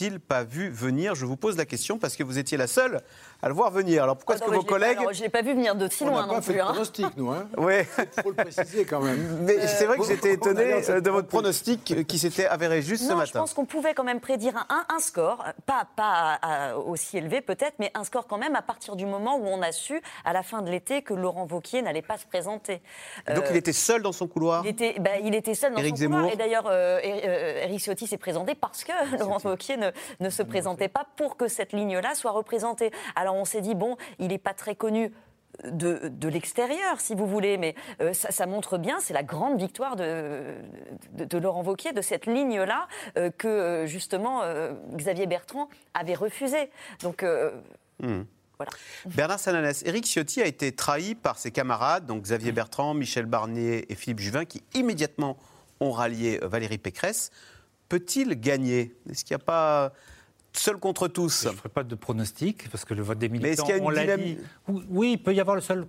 l'ont-ils 0.00 0.20
pas 0.20 0.44
vu 0.44 0.70
venir? 0.70 1.14
Je 1.14 1.26
vous 1.26 1.36
pose 1.36 1.56
la 1.56 1.66
question 1.66 1.98
parce 1.98 2.16
que 2.16 2.22
vous 2.22 2.38
étiez 2.38 2.56
la 2.56 2.66
seule 2.66 3.00
à 3.42 3.48
le 3.48 3.54
voir 3.54 3.70
venir. 3.70 4.02
Alors 4.02 4.16
pourquoi 4.16 4.36
est-ce 4.36 4.44
que 4.44 4.50
vos 4.50 4.62
collègues. 4.62 4.98
je 5.12 5.18
ne 5.18 5.22
l'ai 5.24 5.28
pas 5.28 5.42
vu 5.42 5.54
venir 5.54 5.74
de 5.74 5.88
si 5.88 6.04
loin 6.04 6.26
non 6.26 6.34
pas 6.34 6.42
fait 6.42 6.52
plus. 6.52 6.60
Hein. 6.60 6.66
pronostic, 6.66 7.06
nous. 7.16 7.30
Hein 7.30 7.48
oui. 7.56 7.74
Il 7.98 8.22
faut 8.22 8.30
le 8.30 8.36
préciser 8.36 8.84
quand 8.84 9.00
même. 9.00 9.38
Mais 9.42 9.66
c'est 9.66 9.86
vrai 9.86 9.96
que 9.98 10.04
j'étais 10.04 10.34
étonné 10.34 10.80
de 11.00 11.10
votre 11.10 11.28
pronostic 11.28 12.06
qui 12.06 12.18
s'était 12.18 12.46
avéré 12.46 12.82
juste 12.82 13.04
ce 13.04 13.12
matin. 13.12 13.24
Je 13.26 13.32
pense 13.32 13.54
qu'on 13.54 13.64
pouvait 13.64 13.94
quand 13.94 14.04
même 14.04 14.20
prédire 14.20 14.56
un, 14.68 14.84
un 14.94 14.98
score, 14.98 15.44
pas, 15.66 15.86
pas 15.96 16.76
aussi 16.76 17.18
élevé 17.18 17.40
peut-être, 17.40 17.74
mais 17.78 17.90
un 17.94 18.04
score 18.04 18.26
quand 18.26 18.38
même 18.38 18.56
à 18.56 18.62
partir 18.62 18.96
du 18.96 19.06
moment 19.06 19.36
où 19.36 19.46
on 19.46 19.62
a 19.62 19.72
su, 19.72 20.00
à 20.24 20.32
la 20.32 20.42
fin 20.42 20.62
de 20.62 20.70
l'été, 20.70 21.02
que 21.02 21.14
Laurent 21.14 21.46
Vauquier 21.46 21.82
n'allait 21.82 22.02
pas 22.02 22.18
se 22.18 22.26
présenter. 22.26 22.82
Donc 23.34 23.44
il 23.50 23.56
était 23.56 23.72
seul 23.72 24.02
dans 24.02 24.12
son 24.12 24.26
couloir 24.26 24.62
Il 24.64 24.70
était, 24.70 24.96
bah, 24.98 25.18
il 25.22 25.34
était 25.34 25.54
seul 25.54 25.72
dans 25.72 25.82
son 25.82 25.94
couloir. 25.94 26.32
Et 26.32 26.36
d'ailleurs, 26.36 26.66
euh, 26.66 27.00
Eric 27.02 27.80
Ciotti 27.80 28.06
s'est 28.06 28.18
présenté 28.18 28.54
parce 28.54 28.84
que 28.84 28.92
Laurent 29.18 29.38
Wauquiez 29.44 29.76
ne, 29.76 29.89
ne 30.20 30.30
se 30.30 30.42
présentait 30.42 30.88
pas 30.88 31.06
pour 31.16 31.36
que 31.36 31.48
cette 31.48 31.72
ligne-là 31.72 32.14
soit 32.14 32.32
représentée. 32.32 32.90
Alors 33.16 33.34
on 33.34 33.44
s'est 33.44 33.60
dit, 33.60 33.74
bon, 33.74 33.96
il 34.18 34.28
n'est 34.28 34.38
pas 34.38 34.54
très 34.54 34.74
connu 34.74 35.12
de, 35.64 36.08
de 36.08 36.28
l'extérieur, 36.28 37.00
si 37.00 37.14
vous 37.14 37.26
voulez, 37.26 37.58
mais 37.58 37.74
euh, 38.00 38.12
ça, 38.12 38.30
ça, 38.30 38.46
montre 38.46 38.78
bien, 38.78 38.98
c'est 39.00 39.14
la 39.14 39.22
grande 39.22 39.58
victoire 39.58 39.96
de, 39.96 40.54
de, 41.12 41.24
de 41.24 41.38
Laurent 41.38 41.62
Vauquier, 41.62 41.92
de 41.92 42.00
cette 42.00 42.26
ligne-là, 42.26 42.88
euh, 43.16 43.30
que 43.30 43.48
euh, 43.48 43.86
justement 43.86 44.42
Xavier 44.94 45.26
Bertrand 45.26 45.68
avait 45.94 46.14
refusé. 46.14 46.70
Donc. 47.02 47.24
Mmh. 48.00 48.22
Voilà. 48.56 48.72
Bernard 49.06 49.38
Sananès, 49.38 49.82
Éric 49.86 50.04
Ciotti 50.04 50.42
a 50.42 50.46
été 50.46 50.72
trahi 50.72 51.14
par 51.14 51.38
ses 51.38 51.50
camarades, 51.50 52.04
donc 52.04 52.24
Xavier 52.24 52.52
Bertrand, 52.52 52.92
Michel 52.92 53.24
Barnier 53.24 53.90
et 53.90 53.94
Philippe 53.94 54.20
Juvin, 54.20 54.44
qui 54.44 54.62
immédiatement 54.74 55.38
ont 55.80 55.92
rallié 55.92 56.38
Valérie 56.42 56.76
Pécresse. 56.76 57.30
Peut-il 57.90 58.40
gagner? 58.40 58.94
Est-ce 59.10 59.24
qu'il 59.24 59.36
n'y 59.36 59.42
a 59.42 59.44
pas 59.44 59.92
seul 60.52 60.76
contre 60.76 61.08
tous? 61.08 61.42
Je 61.42 61.48
ne 61.48 61.54
ferai 61.54 61.68
pas 61.68 61.82
de 61.82 61.96
pronostic, 61.96 62.70
parce 62.70 62.84
que 62.84 62.94
le 62.94 63.02
vote 63.02 63.18
des 63.18 63.28
militants, 63.28 63.64
Mais 63.66 63.80
on 63.80 63.90
l'a 63.90 64.16
dit. 64.16 64.38
Oui, 64.88 65.14
il 65.14 65.22
peut 65.22 65.34
y 65.34 65.40
avoir 65.40 65.56
le 65.56 65.60
seul, 65.60 65.84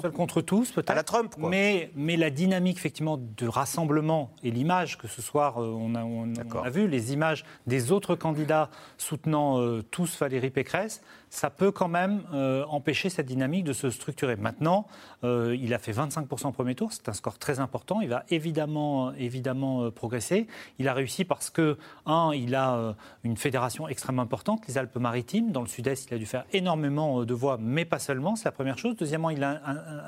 seul 0.00 0.12
contre 0.12 0.40
tous, 0.40 0.72
peut-être. 0.72 0.88
À 0.88 0.94
la 0.94 1.02
Trump, 1.02 1.34
quoi. 1.38 1.50
Mais, 1.50 1.90
mais 1.94 2.16
la 2.16 2.30
dynamique, 2.30 2.78
effectivement, 2.78 3.18
de 3.18 3.46
rassemblement 3.46 4.32
et 4.42 4.50
l'image 4.50 4.96
que 4.96 5.06
ce 5.06 5.20
soir, 5.20 5.62
euh, 5.62 5.66
on 5.66 5.94
a, 5.94 6.02
on, 6.02 6.32
a, 6.64 6.70
vu, 6.70 6.88
les 6.88 7.12
images 7.12 7.44
des 7.66 7.92
autres 7.92 8.14
candidats 8.14 8.70
soutenant 8.96 9.60
euh, 9.60 9.82
tous 9.82 10.18
Valérie 10.18 10.50
Pécresse, 10.50 11.02
ça 11.32 11.48
peut 11.48 11.72
quand 11.72 11.88
même 11.88 12.24
euh, 12.34 12.62
empêcher 12.66 13.08
cette 13.08 13.24
dynamique 13.24 13.64
de 13.64 13.72
se 13.72 13.88
structurer. 13.88 14.36
Maintenant, 14.36 14.86
euh, 15.24 15.56
il 15.58 15.72
a 15.72 15.78
fait 15.78 15.92
25% 15.92 16.48
au 16.48 16.52
premier 16.52 16.74
tour, 16.74 16.92
c'est 16.92 17.08
un 17.08 17.14
score 17.14 17.38
très 17.38 17.58
important. 17.58 18.02
Il 18.02 18.10
va 18.10 18.24
évidemment, 18.28 19.14
évidemment 19.14 19.84
euh, 19.84 19.90
progresser. 19.90 20.46
Il 20.78 20.88
a 20.88 20.92
réussi 20.94 21.24
parce 21.24 21.48
que, 21.48 21.78
un, 22.04 22.32
il 22.34 22.54
a 22.54 22.94
une 23.24 23.38
fédération 23.38 23.88
extrêmement 23.88 24.20
importante, 24.20 24.68
les 24.68 24.76
Alpes-Maritimes. 24.76 25.52
Dans 25.52 25.62
le 25.62 25.68
sud-est, 25.68 26.10
il 26.10 26.14
a 26.14 26.18
dû 26.18 26.26
faire 26.26 26.44
énormément 26.52 27.24
de 27.24 27.34
voix, 27.34 27.56
mais 27.58 27.86
pas 27.86 27.98
seulement, 27.98 28.36
c'est 28.36 28.44
la 28.44 28.52
première 28.52 28.76
chose. 28.76 28.94
Deuxièmement, 28.96 29.30
il 29.30 29.42
a 29.42 29.58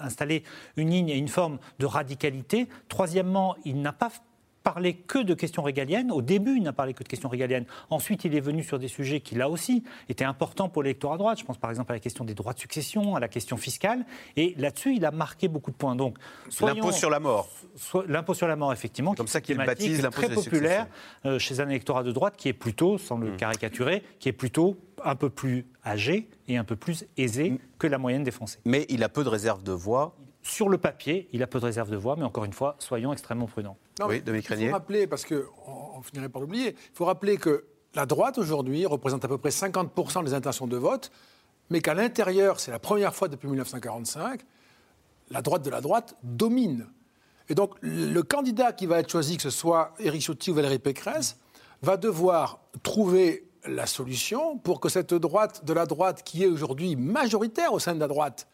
installé 0.03 0.45
une 0.77 0.91
ligne 0.91 1.09
et 1.09 1.17
une 1.17 1.29
forme 1.29 1.59
de 1.79 1.87
radicalité. 1.87 2.69
Troisièmement, 2.91 3.57
il 3.65 3.81
n'a 3.81 3.95
pas 3.95 4.11
parlé 4.65 4.95
que 4.95 5.19
de 5.19 5.35
questions 5.35 5.63
régaliennes. 5.63 6.11
Au 6.11 6.23
début, 6.23 6.57
il 6.57 6.63
n'a 6.63 6.73
parlé 6.73 6.95
que 6.95 7.05
de 7.05 7.09
questions 7.09 7.29
régaliennes. 7.29 7.67
Ensuite, 7.91 8.25
il 8.25 8.35
est 8.35 8.41
venu 8.41 8.65
sur 8.65 8.79
des 8.81 8.89
sujets 8.89 9.21
qui, 9.21 9.37
là 9.37 9.49
aussi, 9.49 9.85
étaient 10.09 10.25
importants 10.25 10.69
pour 10.69 10.83
l'électorat 10.83 11.19
droite. 11.19 11.39
Je 11.39 11.45
pense 11.45 11.59
par 11.59 11.71
exemple 11.71 11.93
à 11.93 11.95
la 11.95 12.01
question 12.01 12.25
des 12.25 12.35
droits 12.35 12.55
de 12.55 12.59
succession, 12.59 13.15
à 13.15 13.21
la 13.21 13.29
question 13.29 13.57
fiscale. 13.57 14.05
Et 14.37 14.55
là-dessus, 14.59 14.97
il 14.97 15.05
a 15.05 15.11
marqué 15.11 15.47
beaucoup 15.47 15.71
de 15.71 15.77
points. 15.77 15.95
Donc, 15.95 16.17
l'impôt 16.61 16.91
sur 16.91 17.11
la 17.11 17.21
mort. 17.21 17.49
L'impôt 18.09 18.35
sur 18.35 18.49
la 18.49 18.57
mort, 18.57 18.73
effectivement. 18.73 19.15
Comme 19.15 19.29
ça 19.29 19.41
qu'il 19.41 19.59
baptise 19.59 20.03
l'impôt 20.03 20.23
très 20.23 20.35
populaire 20.35 20.89
euh, 21.27 21.39
chez 21.39 21.61
un 21.61 21.69
électorat 21.69 22.03
de 22.03 22.11
droite 22.11 22.35
qui 22.37 22.49
est 22.49 22.55
plutôt, 22.55 22.97
sans 22.99 23.19
le 23.19 23.33
mmh. 23.33 23.37
caricaturer, 23.37 24.03
qui 24.19 24.31
est 24.31 24.33
plutôt 24.33 24.79
un 25.05 25.15
peu 25.15 25.29
plus 25.29 25.67
âgé 25.85 26.29
et 26.49 26.57
un 26.57 26.65
peu 26.65 26.77
plus 26.77 27.05
aisé 27.19 27.51
mmh. 27.51 27.59
que 27.79 27.87
la 27.87 27.99
moyenne 27.99 28.25
des 28.25 28.31
Français. 28.31 28.61
Mais 28.65 28.87
il 28.89 29.05
a 29.05 29.11
peu 29.11 29.25
de 29.25 29.29
réserves 29.29 29.63
de 29.63 29.73
voix 29.73 30.17
sur 30.43 30.69
le 30.69 30.79
papier, 30.79 31.29
il 31.33 31.43
a 31.43 31.47
peu 31.47 31.59
de 31.59 31.65
réserve 31.65 31.91
de 31.91 31.97
voix, 31.97 32.17
mais 32.17 32.25
encore 32.25 32.45
une 32.45 32.53
fois, 32.53 32.77
soyons 32.79 33.13
extrêmement 33.13 33.47
prudents. 33.47 33.79
Non, 34.01 34.07
oui, 34.09 34.23
Il 34.27 34.43
faut 34.43 34.73
rappeler, 34.73 35.07
parce 35.07 35.25
qu'on 35.25 35.45
on 35.97 36.03
finirait 36.03 36.29
par 36.29 36.41
l'oublier, 36.41 36.71
il 36.71 36.97
faut 36.97 37.05
rappeler 37.05 37.37
que 37.37 37.65
la 37.95 38.07
droite 38.07 38.39
aujourd'hui 38.39 38.87
représente 38.87 39.25
à 39.25 39.29
peu 39.29 39.39
près 39.39 39.51
50% 39.51 40.25
des 40.25 40.35
intentions 40.35 40.67
de 40.67 40.77
vote, 40.77 41.11
mais 41.71 41.81
qu'à 41.81 41.95
l'intérieur, 41.95 42.61
c'est 42.61 42.71
la 42.71 42.79
première 42.79 43.15
fois 43.15 43.29
depuis 43.29 43.47
1945, 43.47 44.41
la 45.31 45.43
droite 45.43 45.63
de 45.63 45.71
la 45.71 45.81
droite 45.81 46.17
domine. 46.23 46.89
Et 47.49 47.55
donc, 47.55 47.75
le 47.81 48.23
candidat 48.23 48.73
qui 48.73 48.87
va 48.87 48.99
être 48.99 49.11
choisi, 49.11 49.37
que 49.37 49.43
ce 49.43 49.51
soit 49.51 49.95
Éric 49.99 50.23
Ciotti 50.23 50.51
ou 50.51 50.55
Valérie 50.55 50.79
Pécresse, 50.79 51.39
va 51.83 51.97
devoir 51.97 52.61
trouver 52.83 53.49
la 53.67 53.87
solution 53.87 54.59
pour 54.59 54.81
que 54.81 54.89
cette 54.89 55.15
droite 55.15 55.65
de 55.65 55.73
la 55.73 55.87
droite, 55.87 56.23
qui 56.25 56.43
est 56.43 56.47
aujourd'hui 56.47 56.97
majoritaire 56.97 57.73
au 57.73 57.79
sein 57.79 57.95
de 57.95 58.01
la 58.01 58.09
droite, 58.09 58.49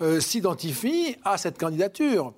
euh, 0.00 0.20
s'identifie 0.20 1.16
à 1.24 1.38
cette 1.38 1.58
candidature. 1.58 2.34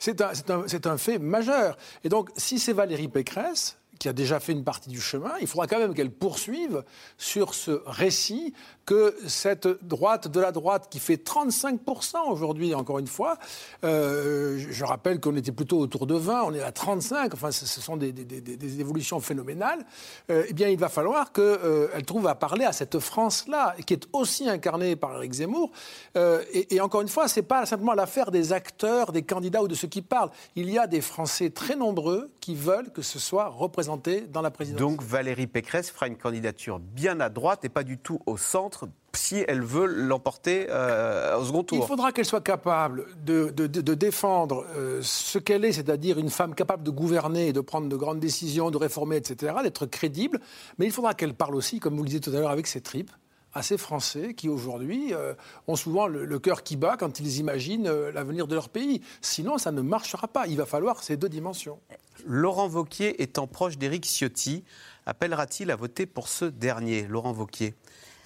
C'est 0.00 0.86
un, 0.86 0.96
fait 0.96 1.18
majeur. 1.18 1.76
Et 2.04 2.08
donc, 2.08 2.30
si 2.36 2.58
c'est 2.58 2.72
Valérie 2.72 3.08
Pécresse, 3.08 3.76
qui 3.98 4.08
a 4.08 4.14
déjà 4.14 4.40
fait 4.40 4.52
une 4.52 4.64
partie 4.64 4.88
du 4.88 5.00
chemin, 5.00 5.32
il 5.42 5.46
faudra 5.46 5.66
quand 5.66 5.78
même 5.78 5.92
qu'elle 5.92 6.10
poursuive 6.10 6.82
sur 7.18 7.52
ce 7.52 7.82
récit 7.84 8.54
que 8.90 9.14
cette 9.28 9.68
droite 9.84 10.26
de 10.26 10.40
la 10.40 10.50
droite 10.50 10.88
qui 10.90 10.98
fait 10.98 11.14
35% 11.14 12.28
aujourd'hui, 12.28 12.74
encore 12.74 12.98
une 12.98 13.06
fois, 13.06 13.38
euh, 13.84 14.58
je 14.58 14.84
rappelle 14.84 15.20
qu'on 15.20 15.36
était 15.36 15.52
plutôt 15.52 15.78
autour 15.78 16.08
de 16.08 16.16
20, 16.16 16.42
on 16.42 16.54
est 16.54 16.60
à 16.60 16.72
35, 16.72 17.32
enfin 17.32 17.52
ce, 17.52 17.66
sont 17.66 17.96
des, 17.96 18.12
évolutions 18.80 19.20
phénoménales, 19.20 19.86
euh, 20.28 20.42
eh 20.48 20.52
bien 20.54 20.66
il 20.66 20.76
va 20.76 20.88
falloir 20.88 21.30
qu'elle 21.30 21.44
euh, 21.44 22.00
trouve 22.04 22.26
à 22.26 22.34
parler 22.34 22.64
à 22.64 22.72
cette 22.72 22.98
France-là, 22.98 23.76
qui 23.86 23.94
est 23.94 24.08
aussi 24.12 24.48
incarnée 24.48 24.96
par 24.96 25.14
Eric 25.14 25.34
Zemmour. 25.34 25.70
Et, 26.16 26.74
et, 26.74 26.80
encore 26.80 27.02
une 27.02 27.08
fois, 27.08 27.28
ce 27.28 27.38
n'est 27.38 27.46
pas 27.46 27.66
simplement 27.66 27.94
l'affaire 27.94 28.32
des 28.32 28.52
acteurs, 28.52 29.12
des 29.12 29.22
candidats 29.22 29.62
ou 29.62 29.68
de 29.68 29.76
ceux 29.76 29.86
qui 29.86 30.02
parlent. 30.02 30.30
Il 30.56 30.68
y 30.68 30.78
a 30.78 30.88
des 30.88 31.00
Français 31.00 31.50
très 31.50 31.76
nombreux 31.76 32.32
qui 32.40 32.56
veulent 32.56 32.90
que 32.90 33.02
ce 33.02 33.20
soit 33.20 33.46
représenté 33.46 34.22
dans 34.22 34.42
la 34.42 34.50
présidence. 34.50 34.80
Donc 34.80 35.00
Valérie 35.00 35.46
Pécresse 35.46 35.92
fera 35.92 36.08
une 36.08 36.16
candidature 36.16 36.80
bien 36.80 37.20
à 37.20 37.28
droite 37.28 37.64
et 37.64 37.68
pas 37.68 37.84
du 37.84 37.96
tout 37.96 38.20
au 38.26 38.36
centre 38.36 38.79
si 39.16 39.44
elle 39.48 39.62
veut 39.62 39.86
l'emporter 39.86 40.66
euh, 40.70 41.38
au 41.38 41.44
second 41.44 41.64
tour. 41.64 41.78
Il 41.82 41.86
faudra 41.86 42.12
qu'elle 42.12 42.24
soit 42.24 42.40
capable 42.40 43.06
de, 43.24 43.50
défendre 43.94 44.64
euh, 44.76 45.00
ce 45.02 45.38
qu'elle 45.38 45.64
est, 45.64 45.72
c'est-à-dire 45.72 46.18
une 46.18 46.30
femme 46.30 46.54
capable 46.54 46.82
de 46.82 46.90
gouverner, 46.90 47.52
de 47.52 47.60
prendre 47.60 47.88
de 47.88 47.96
grandes 47.96 48.20
décisions, 48.20 48.70
de 48.70 48.76
réformer, 48.76 49.16
etc., 49.16 49.54
d'être 49.62 49.86
crédible. 49.86 50.40
Mais 50.78 50.86
il 50.86 50.92
faudra 50.92 51.14
qu'elle 51.14 51.34
parle 51.34 51.54
aussi, 51.54 51.80
comme 51.80 51.96
vous 51.96 52.02
le 52.02 52.08
disiez 52.08 52.20
tout 52.20 52.30
à 52.30 52.34
l'heure, 52.34 52.50
avec 52.50 52.66
ses 52.66 52.80
tripes 52.80 53.10
à 53.52 53.62
ces 53.62 53.78
Français 53.78 54.34
qui 54.34 54.48
aujourd'hui 54.48 55.12
euh, 55.12 55.34
ont 55.66 55.74
souvent 55.74 56.06
le, 56.06 56.38
cœur 56.38 56.62
qui 56.62 56.76
bat 56.76 56.96
quand 56.96 57.18
ils 57.18 57.38
imaginent 57.38 57.90
l'avenir 57.90 58.46
de 58.46 58.54
leur 58.54 58.68
pays. 58.68 59.02
Sinon, 59.22 59.58
ça 59.58 59.72
ne 59.72 59.82
marchera 59.82 60.28
pas. 60.28 60.46
Il 60.46 60.56
va 60.56 60.66
falloir 60.66 61.02
ces 61.02 61.16
deux 61.16 61.28
dimensions. 61.28 61.80
Laurent 62.24 62.68
Vauquier 62.68 63.20
étant 63.22 63.48
proche 63.48 63.76
d'Éric 63.76 64.04
Ciotti, 64.04 64.62
appellera-t-il 65.06 65.70
à 65.72 65.76
voter 65.76 66.06
pour 66.06 66.28
ce 66.28 66.44
dernier 66.44 67.08
Laurent 67.08 67.32
Vauquier? 67.32 67.74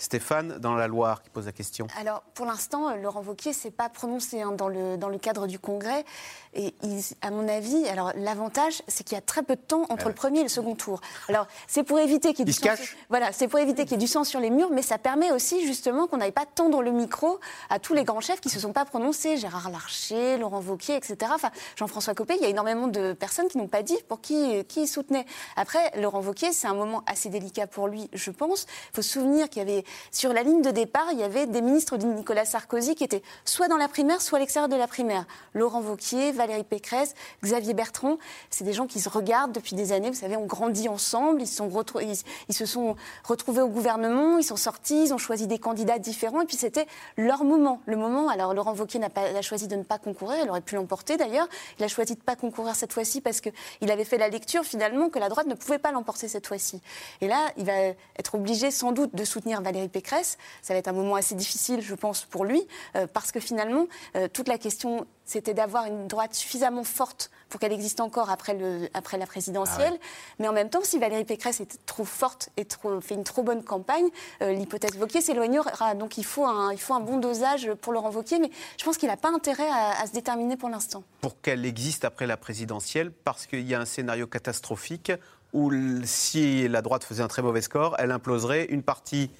Stéphane, 0.05 0.59
dans 0.59 0.75
la 0.75 0.87
Loire, 0.87 1.23
qui 1.23 1.31
pose 1.31 1.47
la 1.47 1.53
question. 1.53 1.87
Alors, 1.99 2.23
pour 2.35 2.45
l'instant, 2.45 2.91
euh, 2.91 2.97
Laurent 2.97 3.23
Wauquiez 3.23 3.53
ne 3.53 3.57
s'est 3.57 3.71
pas 3.71 3.89
prononcé 3.89 4.43
hein, 4.43 4.53
dans, 4.53 4.69
le, 4.69 4.99
dans 4.99 5.09
le 5.09 5.19
cadre 5.19 5.47
du 5.47 5.59
Congrès. 5.59 6.05
Et 6.53 6.75
à 7.23 7.31
mon 7.31 7.49
avis, 7.49 7.89
alors 7.89 8.13
l'avantage, 8.15 8.83
c'est 8.87 9.03
qu'il 9.03 9.17
y 9.17 9.19
a 9.19 9.23
très 9.23 9.43
peu 9.43 9.57
de 9.57 9.61
temps 9.61 9.87
entre 9.89 10.09
le 10.09 10.15
premier 10.15 10.41
et 10.41 10.43
le 10.45 10.49
second 10.49 10.75
tour. 10.77 11.01
Alors, 11.29 11.49
c'est 11.67 11.83
pour 11.83 11.99
éviter 11.99 12.33
qu'il 12.33 12.41
y 12.41 12.43
ait 12.43 12.45
du 12.45 12.53
sang. 12.53 12.77
Sur, 12.77 12.87
voilà, 13.09 13.33
c'est 13.33 13.49
pour 13.49 13.59
éviter 13.59 13.85
qu'il 13.85 13.93
y 13.93 13.95
ait 13.95 13.99
du 13.99 14.07
sang 14.07 14.23
sur 14.25 14.39
les 14.39 14.51
murs, 14.51 14.71
mais 14.71 14.83
ça 14.83 14.99
permet 14.99 15.33
aussi 15.33 15.67
justement 15.67 16.07
qu'on 16.07 16.19
n'aille 16.19 16.33
pas 16.33 16.47
tendre 16.47 16.83
le 16.83 16.93
micro 16.93 17.41
à 17.71 17.79
tous 17.79 17.95
les 17.95 18.05
grands 18.05 18.21
chefs 18.21 18.41
qui 18.41 18.49
ne 18.49 18.53
se 18.53 18.61
sont 18.61 18.73
pas 18.73 18.85
prononcés, 18.85 19.37
Gérard 19.37 19.71
Larcher, 19.71 20.37
Laurent 20.37 20.61
Wauquiez, 20.61 20.97
etc. 20.97 21.33
Enfin, 21.35 21.51
Jean-François 21.77 22.15
Copé, 22.15 22.35
il 22.37 22.43
y 22.43 22.47
a 22.47 22.51
énormément 22.51 22.87
de 22.87 23.15
personnes 23.15 23.49
qui 23.49 23.59
n'ont 23.59 23.69
pas 23.69 23.83
dit 23.83 23.97
pour 24.07 24.21
qui, 24.21 24.65
qui 24.67 24.83
il 24.83 24.87
soutenait. 24.87 25.27
Après, 25.57 25.91
Laurent 25.99 26.21
Wauquiez, 26.21 26.53
c'est 26.53 26.69
un 26.69 26.75
moment 26.75 27.03
assez 27.07 27.31
délicat 27.31 27.67
pour 27.67 27.89
lui, 27.89 28.09
je 28.13 28.31
pense. 28.31 28.67
Il 28.93 28.97
faut 28.97 29.03
se 29.03 29.11
souvenir 29.11 29.49
qu'il 29.49 29.61
y 29.61 29.63
avait 29.63 29.85
sur 30.11 30.33
la 30.33 30.43
ligne 30.43 30.63
de 30.63 30.71
départ, 30.71 31.07
il 31.13 31.19
y 31.19 31.23
avait 31.23 31.47
des 31.47 31.61
ministres 31.61 31.97
de 31.97 32.07
Nicolas 32.07 32.45
Sarkozy 32.45 32.95
qui 32.95 33.05
étaient 33.05 33.23
soit 33.45 33.69
dans 33.69 33.77
la 33.77 33.89
primaire, 33.89 34.21
soit 34.21 34.39
à 34.39 34.41
l'extérieur 34.41 34.69
de 34.69 34.77
la 34.77 34.87
primaire. 34.87 35.25
Laurent 35.55 35.81
Vauquier, 35.81 36.33
Valérie 36.33 36.65
Pécresse, 36.65 37.15
Xavier 37.43 37.75
Bertrand, 37.75 38.19
c'est 38.51 38.65
des 38.65 38.73
gens 38.73 38.87
qui 38.87 39.01
se 39.01 39.09
regardent 39.09 39.53
depuis 39.53 39.75
des 39.75 39.93
années. 39.93 40.11
Vous 40.11 40.17
savez, 40.17 40.37
on 40.37 40.47
grandit 40.47 40.89
ensemble, 40.89 41.43
ils, 41.43 41.47
se 41.47 42.67
sont 42.67 42.97
retrouvés 43.25 43.63
au 43.63 43.69
gouvernement, 43.69 44.39
ils 44.39 44.45
sont 44.45 44.57
sortis, 44.57 45.05
ils 45.05 45.15
ont 45.15 45.19
choisi 45.19 45.47
des 45.47 45.59
candidats 45.59 45.99
différents, 45.99 46.43
et 46.43 46.47
puis 46.47 46.57
c'était 46.57 46.87
leur 47.17 47.45
moment. 47.45 47.81
Le 47.87 47.97
moment, 47.97 48.29
alors 48.29 48.55
Laurent 48.55 48.73
Vauquier 48.73 49.01
n'a 49.01 49.11
pas, 49.11 49.23
a 49.23 49.43
choisi 49.43 49.69
de 49.69 49.77
ne 49.77 49.83
pas 49.83 49.99
concourir, 49.99 50.39
il 50.43 50.51
aurait 50.51 50.61
pu 50.61 50.75
l'emporter 50.75 51.17
d'ailleurs. 51.17 51.49
Il 51.79 51.85
a 51.85 51.89
choisi 51.89 52.15
de 52.15 52.21
ne 52.21 52.25
pas 52.25 52.37
concourir 52.37 52.75
cette 52.77 52.93
fois-ci 52.93 53.21
parce 53.21 53.41
qu'il 53.41 53.91
avait 53.91 54.05
fait 54.05 54.19
la 54.19 54.29
lecture 54.29 54.65
finalement 54.65 55.09
que 55.09 55.19
la 55.19 55.29
droite 55.29 55.47
ne 55.47 55.55
pouvait 55.55 55.79
pas 55.79 55.93
l'emporter 55.93 56.29
cette 56.29 56.47
fois-ci. 56.47 56.81
Et 57.21 57.29
là, 57.29 57.39
il 57.57 57.65
va 57.65 57.73
être 58.19 58.35
obligé 58.35 58.71
sans 58.71 58.93
doute 58.93 59.15
de 59.15 59.25
soutenir 59.25 59.61
Valérie 59.61 59.74
Pécresse. 59.89 60.39
Ça 60.63 60.75
va 60.75 60.79
être 60.79 60.89
un 60.89 60.93
moment 60.93 61.17
assez 61.17 61.35
difficile, 61.35 61.81
je 61.83 61.95
pense, 61.95 62.25
pour 62.25 62.45
lui, 62.45 62.67
euh, 62.97 63.07
parce 63.07 63.33
que 63.33 63.41
finalement, 63.41 63.87
euh, 64.17 64.29
toute 64.33 64.49
la 64.49 64.59
question, 64.59 65.07
c'était 65.25 65.55
d'avoir 65.55 65.87
une 65.87 66.07
droite 66.07 66.35
suffisamment 66.35 66.85
forte 66.85 67.31
pour 67.49 67.61
qu'elle 67.61 67.73
existe 67.73 68.01
encore 68.01 68.31
après, 68.31 68.55
le, 68.55 68.89
après 68.95 69.17
la 69.17 69.27
présidentielle. 69.27 69.95
Ah 69.95 70.07
Mais 70.39 70.49
en 70.49 70.53
même 70.53 70.71
temps, 70.71 70.81
si 70.83 70.99
Valérie 70.99 71.25
Pécresse 71.25 71.61
est 71.61 71.79
trop 71.87 72.05
forte 72.05 72.51
et 72.57 72.65
trop, 72.65 73.01
fait 73.01 73.15
une 73.15 73.25
trop 73.25 73.43
bonne 73.43 73.63
campagne, 73.63 74.09
euh, 74.43 74.53
l'hypothèse 74.53 74.97
Vauquier 74.97 75.21
s'éloignera. 75.21 75.95
Donc 75.95 76.19
il 76.19 76.25
faut, 76.25 76.45
un, 76.45 76.73
il 76.73 76.81
faut 76.81 76.95
un 76.95 77.01
bon 77.01 77.19
dosage 77.19 77.73
pour 77.81 77.93
Laurent 77.93 78.11
Vauquier, 78.11 78.39
mais 78.39 78.51
je 78.79 78.85
pense 78.85 78.99
qu'il 78.99 79.09
n'a 79.09 79.17
pas 79.17 79.31
intérêt 79.31 79.69
à, 79.69 80.01
à, 80.01 80.07
se 80.07 80.13
déterminer 80.13 80.57
pour 80.57 80.69
l'instant. 80.69 81.05
Pour 81.21 81.41
qu'elle 81.41 81.65
existe 81.65 82.05
après 82.05 82.27
la 82.27 82.37
présidentielle, 82.37 83.11
parce 83.11 83.47
qu'il 83.47 83.67
y 83.67 83.75
a 83.75 83.81
un 83.81 83.87
scénario 83.87 84.27
catastrophique 84.27 85.13
où 85.55 85.71
si 86.05 86.69
la 86.69 86.83
droite 86.83 87.05
faisait 87.05 87.23
un 87.23 87.29
très 87.29 87.41
mauvais 87.41 87.63
score, 87.63 87.95
elle 87.99 88.11
imploserait 88.11 88.67
une 88.67 88.83
partie 88.83 89.31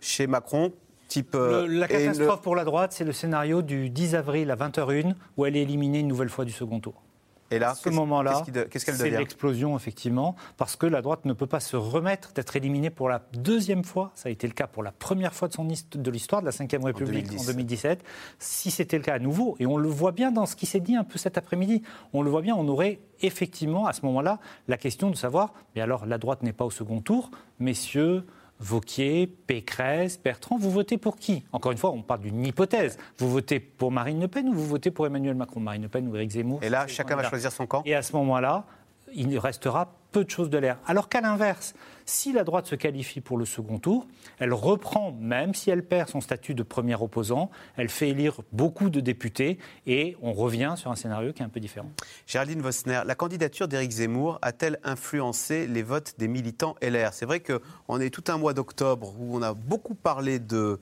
chez 0.00 0.26
Macron 0.26 0.72
Type, 1.08 1.34
euh, 1.34 1.66
la 1.68 1.86
catastrophe 1.86 2.42
pour 2.42 2.56
la 2.56 2.64
droite, 2.64 2.92
c'est 2.92 3.04
le 3.04 3.12
scénario 3.12 3.62
du 3.62 3.90
10 3.90 4.16
avril 4.16 4.50
à 4.50 4.56
20h01 4.56 5.14
où 5.36 5.46
elle 5.46 5.56
est 5.56 5.62
éliminée 5.62 6.00
une 6.00 6.08
nouvelle 6.08 6.28
fois 6.28 6.44
du 6.44 6.50
second 6.50 6.80
tour. 6.80 7.02
Et 7.50 7.58
là, 7.60 7.70
à 7.70 7.74
ce 7.74 7.90
moment-là, 7.90 8.42
c'est 8.72 9.10
l'explosion, 9.10 9.76
effectivement, 9.76 10.34
parce 10.56 10.74
que 10.74 10.86
la 10.86 11.00
droite 11.00 11.24
ne 11.26 11.32
peut 11.32 11.46
pas 11.46 11.60
se 11.60 11.76
remettre 11.76 12.32
d'être 12.32 12.56
éliminée 12.56 12.90
pour 12.90 13.08
la 13.08 13.22
deuxième 13.34 13.84
fois. 13.84 14.10
Ça 14.14 14.28
a 14.28 14.32
été 14.32 14.48
le 14.48 14.52
cas 14.52 14.66
pour 14.66 14.82
la 14.82 14.90
première 14.90 15.32
fois 15.32 15.46
de, 15.46 15.52
son 15.52 15.64
de 15.64 16.10
l'histoire 16.10 16.42
de 16.42 16.46
la 16.46 16.50
Ve 16.50 16.84
République 16.84 17.28
en 17.38 17.44
2017. 17.44 18.04
Si 18.40 18.72
c'était 18.72 18.96
le 18.96 19.04
cas 19.04 19.14
à 19.14 19.18
nouveau, 19.20 19.56
et 19.60 19.66
on 19.66 19.76
le 19.76 19.88
voit 19.88 20.12
bien 20.12 20.32
dans 20.32 20.46
ce 20.46 20.56
qui 20.56 20.66
s'est 20.66 20.80
dit 20.80 20.96
un 20.96 21.04
peu 21.04 21.18
cet 21.18 21.38
après-midi, 21.38 21.82
on 22.12 22.22
le 22.22 22.30
voit 22.30 22.42
bien, 22.42 22.56
on 22.56 22.66
aurait 22.66 22.98
effectivement 23.20 23.86
à 23.86 23.92
ce 23.92 24.04
moment-là 24.06 24.40
la 24.66 24.76
question 24.76 25.10
de 25.10 25.16
savoir, 25.16 25.54
mais 25.74 25.82
alors 25.82 26.04
la 26.04 26.18
droite 26.18 26.42
n'est 26.42 26.52
pas 26.52 26.64
au 26.64 26.70
second 26.70 27.00
tour, 27.00 27.30
messieurs, 27.60 28.24
Vauquier, 28.58 29.26
Pécresse, 29.26 30.18
Bertrand, 30.22 30.56
vous 30.56 30.70
votez 30.70 30.96
pour 30.98 31.16
qui? 31.16 31.44
Encore 31.52 31.72
une 31.72 31.78
fois, 31.78 31.90
on 31.90 32.02
parle 32.02 32.20
d'une 32.20 32.44
hypothèse. 32.46 32.98
Vous 33.18 33.30
votez 33.30 33.60
pour 33.60 33.92
Marine 33.92 34.20
Le 34.20 34.28
Pen 34.28 34.48
ou 34.48 34.54
vous 34.54 34.66
votez 34.66 34.90
pour 34.90 35.06
Emmanuel 35.06 35.34
Macron? 35.34 35.60
Marine 35.60 35.82
Le 35.82 35.88
Pen 35.88 36.08
ou 36.08 36.16
Éric 36.16 36.30
Zemmour? 36.30 36.62
Et 36.62 36.70
là, 36.70 36.86
chacun 36.86 37.16
va 37.16 37.28
choisir 37.28 37.52
son 37.52 37.66
camp. 37.66 37.82
Et 37.84 37.94
à 37.94 38.02
ce 38.02 38.14
moment-là, 38.16 38.64
il 39.12 39.38
restera 39.38 39.92
de 40.24 40.30
choses 40.30 40.50
de 40.50 40.58
l'air. 40.58 40.78
Alors 40.86 41.08
qu'à 41.08 41.20
l'inverse, 41.20 41.74
si 42.04 42.32
la 42.32 42.44
droite 42.44 42.66
se 42.66 42.74
qualifie 42.74 43.20
pour 43.20 43.36
le 43.36 43.44
second 43.44 43.78
tour, 43.78 44.06
elle 44.38 44.52
reprend, 44.52 45.12
même 45.12 45.54
si 45.54 45.70
elle 45.70 45.84
perd 45.84 46.08
son 46.08 46.20
statut 46.20 46.54
de 46.54 46.62
premier 46.62 46.94
opposant, 46.94 47.50
elle 47.76 47.88
fait 47.88 48.10
élire 48.10 48.40
beaucoup 48.52 48.90
de 48.90 49.00
députés 49.00 49.58
et 49.86 50.16
on 50.22 50.32
revient 50.32 50.74
sur 50.76 50.90
un 50.90 50.96
scénario 50.96 51.32
qui 51.32 51.42
est 51.42 51.44
un 51.44 51.48
peu 51.50 51.60
différent. 51.60 51.90
Géraldine 52.26 52.62
Vosner, 52.62 53.02
la 53.04 53.14
candidature 53.14 53.66
d'Éric 53.66 53.90
Zemmour 53.90 54.38
a-t-elle 54.42 54.78
influencé 54.84 55.66
les 55.66 55.82
votes 55.82 56.14
des 56.18 56.28
militants 56.28 56.76
LR 56.80 57.12
C'est 57.12 57.26
vrai 57.26 57.40
qu'on 57.40 58.00
est 58.00 58.10
tout 58.10 58.24
un 58.28 58.38
mois 58.38 58.54
d'octobre 58.54 59.14
où 59.18 59.36
on 59.36 59.42
a 59.42 59.54
beaucoup 59.54 59.94
parlé 59.94 60.38
de 60.38 60.78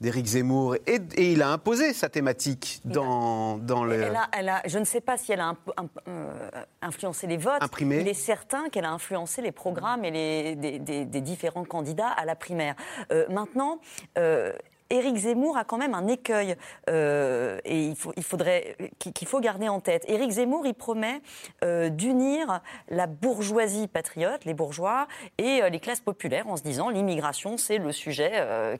d'Éric 0.00 0.26
Zemmour 0.26 0.76
et, 0.86 1.00
il 1.16 1.42
a 1.42 1.50
imposé 1.50 1.92
sa 1.92 2.08
thématique 2.08 2.80
dans, 2.84 3.58
dans 3.58 3.84
le. 3.84 4.12
Elle 4.32 4.48
a, 4.48 4.62
je 4.66 4.78
ne 4.78 4.84
sais 4.84 5.00
pas 5.00 5.16
si 5.18 5.32
elle 5.32 5.40
a 5.40 5.54
euh, 6.08 6.50
influencé 6.80 7.26
les 7.26 7.36
votes. 7.36 7.62
Imprimé. 7.62 8.00
Il 8.00 8.08
est 8.08 8.14
certain 8.14 8.68
qu'elle 8.70 8.86
a 8.86 8.92
influencé 8.92 9.42
les 9.42 9.52
programmes 9.52 10.04
et 10.04 10.10
les, 10.10 10.78
des, 10.78 11.20
différents 11.20 11.64
candidats 11.64 12.08
à 12.08 12.24
la 12.24 12.34
primaire. 12.34 12.74
Euh, 13.12 13.26
maintenant, 13.28 13.80
euh, 14.18 14.52
Éric 14.90 15.16
Zemmour 15.16 15.56
a 15.56 15.64
quand 15.64 15.78
même 15.78 15.94
un 15.94 16.08
écueil 16.08 16.56
euh, 16.88 17.58
et 17.64 17.94
il, 18.16 18.24
faudrait 18.24 18.76
qu'il 18.98 19.28
faut 19.28 19.40
garder 19.40 19.68
en 19.68 19.80
tête. 19.80 20.04
Éric 20.08 20.32
Zemmour, 20.32 20.66
il 20.66 20.74
promet 20.74 21.22
euh, 21.64 21.88
d'unir 21.88 22.60
la 22.88 23.06
bourgeoisie 23.06 23.86
patriote, 23.86 24.44
les 24.44 24.54
bourgeois, 24.54 25.06
et 25.38 25.62
euh, 25.62 25.68
les 25.68 25.78
classes 25.78 26.00
populaires 26.00 26.48
en 26.48 26.56
se 26.56 26.62
disant 26.62 26.88
l'immigration, 26.88 27.56
c'est 27.56 27.78
le 27.78 27.92
sujet 27.92 28.20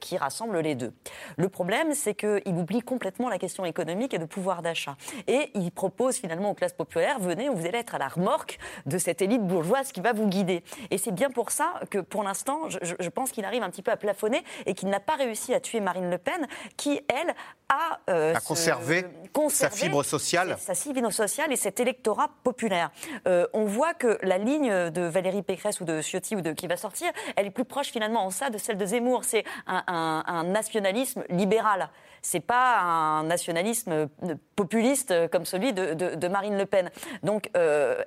qui 0.01 0.17
rassemble 0.17 0.59
les 0.59 0.75
deux. 0.75 0.93
Le 1.37 1.49
problème, 1.49 1.95
c'est 1.95 2.15
qu'il 2.15 2.57
oublie 2.57 2.81
complètement 2.81 3.29
la 3.29 3.39
question 3.39 3.65
économique 3.65 4.13
et 4.15 4.19
de 4.19 4.25
pouvoir 4.25 4.63
d'achat. 4.63 4.97
Et 5.29 5.51
il 5.55 5.71
propose 5.71 6.17
finalement 6.17 6.51
aux 6.51 6.55
classes 6.55 6.73
populaires, 6.73 7.21
venez, 7.21 7.49
vous 7.49 7.67
allez 7.67 7.79
être 7.79 7.95
à 7.95 7.99
la 7.99 8.09
remorque 8.09 8.59
de 8.87 8.99
cette 8.99 9.23
élite 9.23 9.43
bourgeoise 9.43 9.93
qui 9.93 10.01
va 10.01 10.13
vous 10.13 10.27
guider. 10.27 10.65
Et 10.91 10.99
c'est 10.99 11.13
bien 11.13 11.31
pour 11.31 11.51
ça 11.51 11.75
que 11.91 11.99
pour 11.99 12.23
l'instant, 12.25 12.69
je, 12.69 12.79
je 12.99 13.09
pense 13.09 13.31
qu'il 13.31 13.45
arrive 13.45 13.63
un 13.63 13.71
petit 13.71 13.83
peu 13.83 13.93
à 13.93 13.97
plafonner 13.97 14.43
et 14.67 14.75
qu'il 14.75 14.89
n'a 14.89 15.01
pas 15.01 15.15
réussi 15.15 15.55
à 15.55 15.61
tuer 15.61 15.81
Marie 15.81 16.00
le 16.09 16.19
Pen, 16.19 16.47
qui, 16.77 17.01
elle, 17.09 17.35
a, 17.69 18.01
euh, 18.09 18.35
conservé, 18.47 19.05
sa 19.49 19.71
fibre 19.71 20.03
sociale. 20.03 20.57
Sa 20.59 20.75
fibre 20.75 21.11
sociale 21.11 21.53
et 21.53 21.57
cet 21.57 21.81
électorat 21.81 22.31
populaire. 22.43 22.91
Euh, 23.27 23.47
on 23.53 23.65
voit 23.65 23.95
que 23.95 24.19
la 24.23 24.39
ligne 24.39 24.91
de 24.91 25.03
Valérie 25.03 25.43
Pécresse 25.43 25.81
ou 25.81 25.85
de 25.85 26.01
Ciotti 26.01 26.37
ou 26.37 26.41
de 26.41 26.53
qui 26.53 26.67
va 26.67 26.77
sortir, 26.77 27.11
elle 27.37 27.47
est 27.47 27.51
plus 27.51 27.65
proche 27.65 27.91
finalement 27.91 28.25
en 28.25 28.31
ça 28.31 28.51
de 28.51 28.59
celle 28.59 28.77
de 28.77 28.87
Zemmour. 28.87 29.25
C'est 29.25 29.45
un, 29.67 30.45
nationalisme 30.45 31.25
libéral. 31.29 31.91
C'est 32.23 32.41
pas 32.41 32.81
un 32.81 33.25
nationalisme 33.25 34.09
populiste 34.57 35.29
comme 35.31 35.45
celui 35.45 35.73
de, 35.73 36.29
Marine 36.29 36.59
Le 36.59 36.67
Pen. 36.67 36.91
Donc 37.23 37.51
euh, 37.57 38.03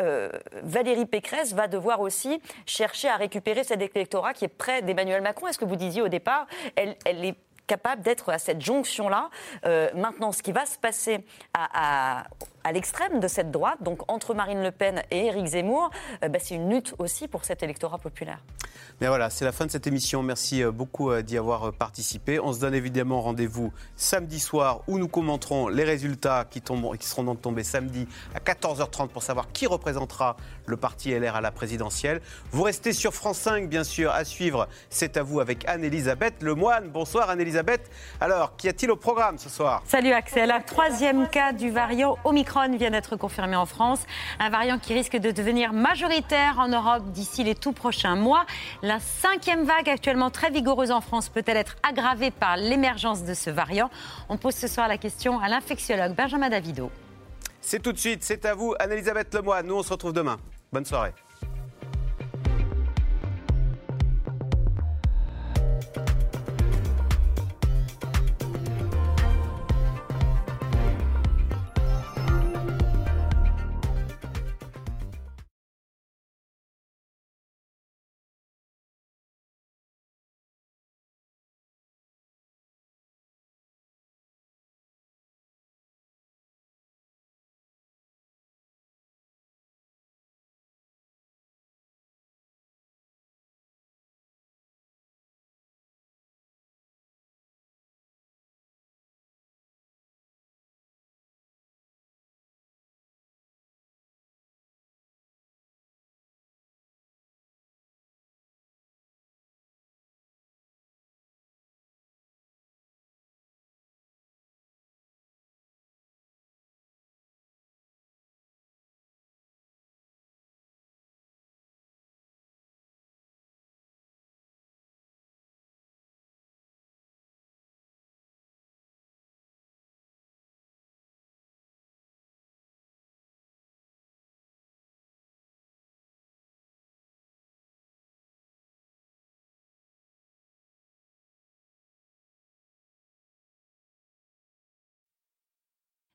euh, 0.00 0.30
Valérie 0.62 1.06
Pécresse 1.06 1.52
va 1.52 1.68
devoir 1.68 2.00
aussi 2.00 2.40
chercher 2.66 3.08
à 3.08 3.16
récupérer 3.16 3.64
cet 3.64 3.80
électorat 3.80 4.32
qui 4.34 4.44
est 4.44 4.48
près 4.48 4.82
d'Emmanuel 4.82 5.22
Macron. 5.22 5.46
Est-ce 5.46 5.58
que 5.58 5.64
vous 5.64 5.76
disiez 5.76 6.02
au 6.02 6.08
départ, 6.08 6.46
elle, 6.76 6.96
est 7.06 7.36
capable 7.66 8.02
d'être 8.02 8.30
à 8.30 8.38
cette 8.38 8.60
jonction-là? 8.60 9.30
Euh, 9.64 9.88
maintenant, 9.94 10.32
ce 10.32 10.42
qui 10.42 10.52
va 10.52 10.66
se 10.66 10.78
passer 10.78 11.24
à, 11.54 12.24
l'extrême 12.72 13.20
de 13.20 13.28
cette 13.28 13.50
droite, 13.50 13.78
donc 13.82 14.10
entre 14.10 14.34
Marine 14.34 14.62
Le 14.62 14.70
Pen 14.70 15.02
et 15.10 15.26
Éric 15.26 15.46
Zemmour, 15.46 15.90
euh, 16.24 16.28
bah, 16.28 16.38
c'est 16.40 16.54
une 16.54 16.70
lutte 16.70 16.94
aussi 16.98 17.28
pour 17.28 17.44
cet 17.44 17.62
électorat 17.62 17.98
populaire. 17.98 18.38
Mais 19.00 19.08
voilà, 19.08 19.30
c'est 19.30 19.44
la 19.44 19.52
fin 19.52 19.66
de 19.66 19.70
cette 19.70 19.86
émission. 19.86 20.22
Merci 20.22 20.62
euh, 20.62 20.70
beaucoup 20.70 21.14
d'y 21.22 21.38
avoir 21.38 21.72
participé. 21.72 22.38
On 22.38 22.52
se 22.52 22.60
donne 22.60 22.74
évidemment 22.74 23.20
rendez-vous 23.20 23.72
samedi 23.96 24.40
soir 24.40 24.82
où 24.86 24.98
nous 24.98 25.08
commenterons 25.08 25.68
les 25.68 25.84
résultats 25.84 26.44
qui, 26.48 26.60
tomberont, 26.60 26.96
qui 26.96 27.06
seront 27.06 27.24
donc 27.24 27.42
tombés 27.42 27.64
samedi 27.64 28.06
à 28.34 28.38
14h30 28.38 29.08
pour 29.08 29.22
savoir 29.22 29.50
qui 29.52 29.66
représentera 29.66 30.36
le 30.66 30.76
parti 30.76 31.12
LR 31.12 31.36
à 31.36 31.40
la 31.40 31.50
présidentielle. 31.50 32.20
Vous 32.52 32.62
restez 32.62 32.92
sur 32.92 33.14
France 33.14 33.38
5, 33.38 33.68
bien 33.68 33.84
sûr, 33.84 34.10
à 34.10 34.24
suivre. 34.24 34.68
C'est 34.88 35.16
à 35.16 35.22
vous 35.22 35.40
avec 35.40 35.68
Anne-Elisabeth 35.68 36.42
Lemoine. 36.42 36.88
Bonsoir 36.88 37.30
Anne-Elisabeth. 37.30 37.90
Alors, 38.20 38.56
qu'y 38.56 38.68
a-t-il 38.68 38.90
au 38.90 38.96
programme 38.96 39.38
ce 39.38 39.48
soir? 39.48 39.82
Salut 39.86 40.12
Axel. 40.12 40.50
Un 40.50 40.60
troisième 40.60 41.28
cas 41.28 41.52
du 41.52 41.70
variant 41.70 42.18
Vient 42.50 42.90
d'être 42.90 43.14
confirmé 43.14 43.54
en 43.54 43.64
France. 43.64 44.00
Un 44.40 44.50
variant 44.50 44.78
qui 44.78 44.92
risque 44.92 45.16
de 45.16 45.30
devenir 45.30 45.72
majoritaire 45.72 46.58
en 46.58 46.66
Europe 46.66 47.04
d'ici 47.12 47.44
les 47.44 47.54
tout 47.54 47.70
prochains 47.70 48.16
mois. 48.16 48.44
La 48.82 48.98
cinquième 48.98 49.64
vague 49.64 49.88
actuellement 49.88 50.30
très 50.30 50.50
vigoureuse 50.50 50.90
en 50.90 51.00
France 51.00 51.28
peut-elle 51.28 51.56
être 51.56 51.76
aggravée 51.88 52.32
par 52.32 52.56
l'émergence 52.56 53.22
de 53.22 53.34
ce 53.34 53.50
variant? 53.50 53.88
On 54.28 54.36
pose 54.36 54.56
ce 54.56 54.66
soir 54.66 54.88
la 54.88 54.98
question 54.98 55.38
à 55.38 55.48
l'infectiologue 55.48 56.14
Benjamin 56.16 56.48
Davido. 56.48 56.90
C'est 57.60 57.80
tout 57.80 57.92
de 57.92 57.98
suite, 57.98 58.24
c'est 58.24 58.44
à 58.44 58.54
vous, 58.54 58.74
Anne-Elisabeth 58.80 59.32
Lemoine. 59.32 59.66
Nous, 59.66 59.76
on 59.76 59.82
se 59.84 59.92
retrouve 59.92 60.12
demain. 60.12 60.36
Bonne 60.72 60.84
soirée. 60.84 61.12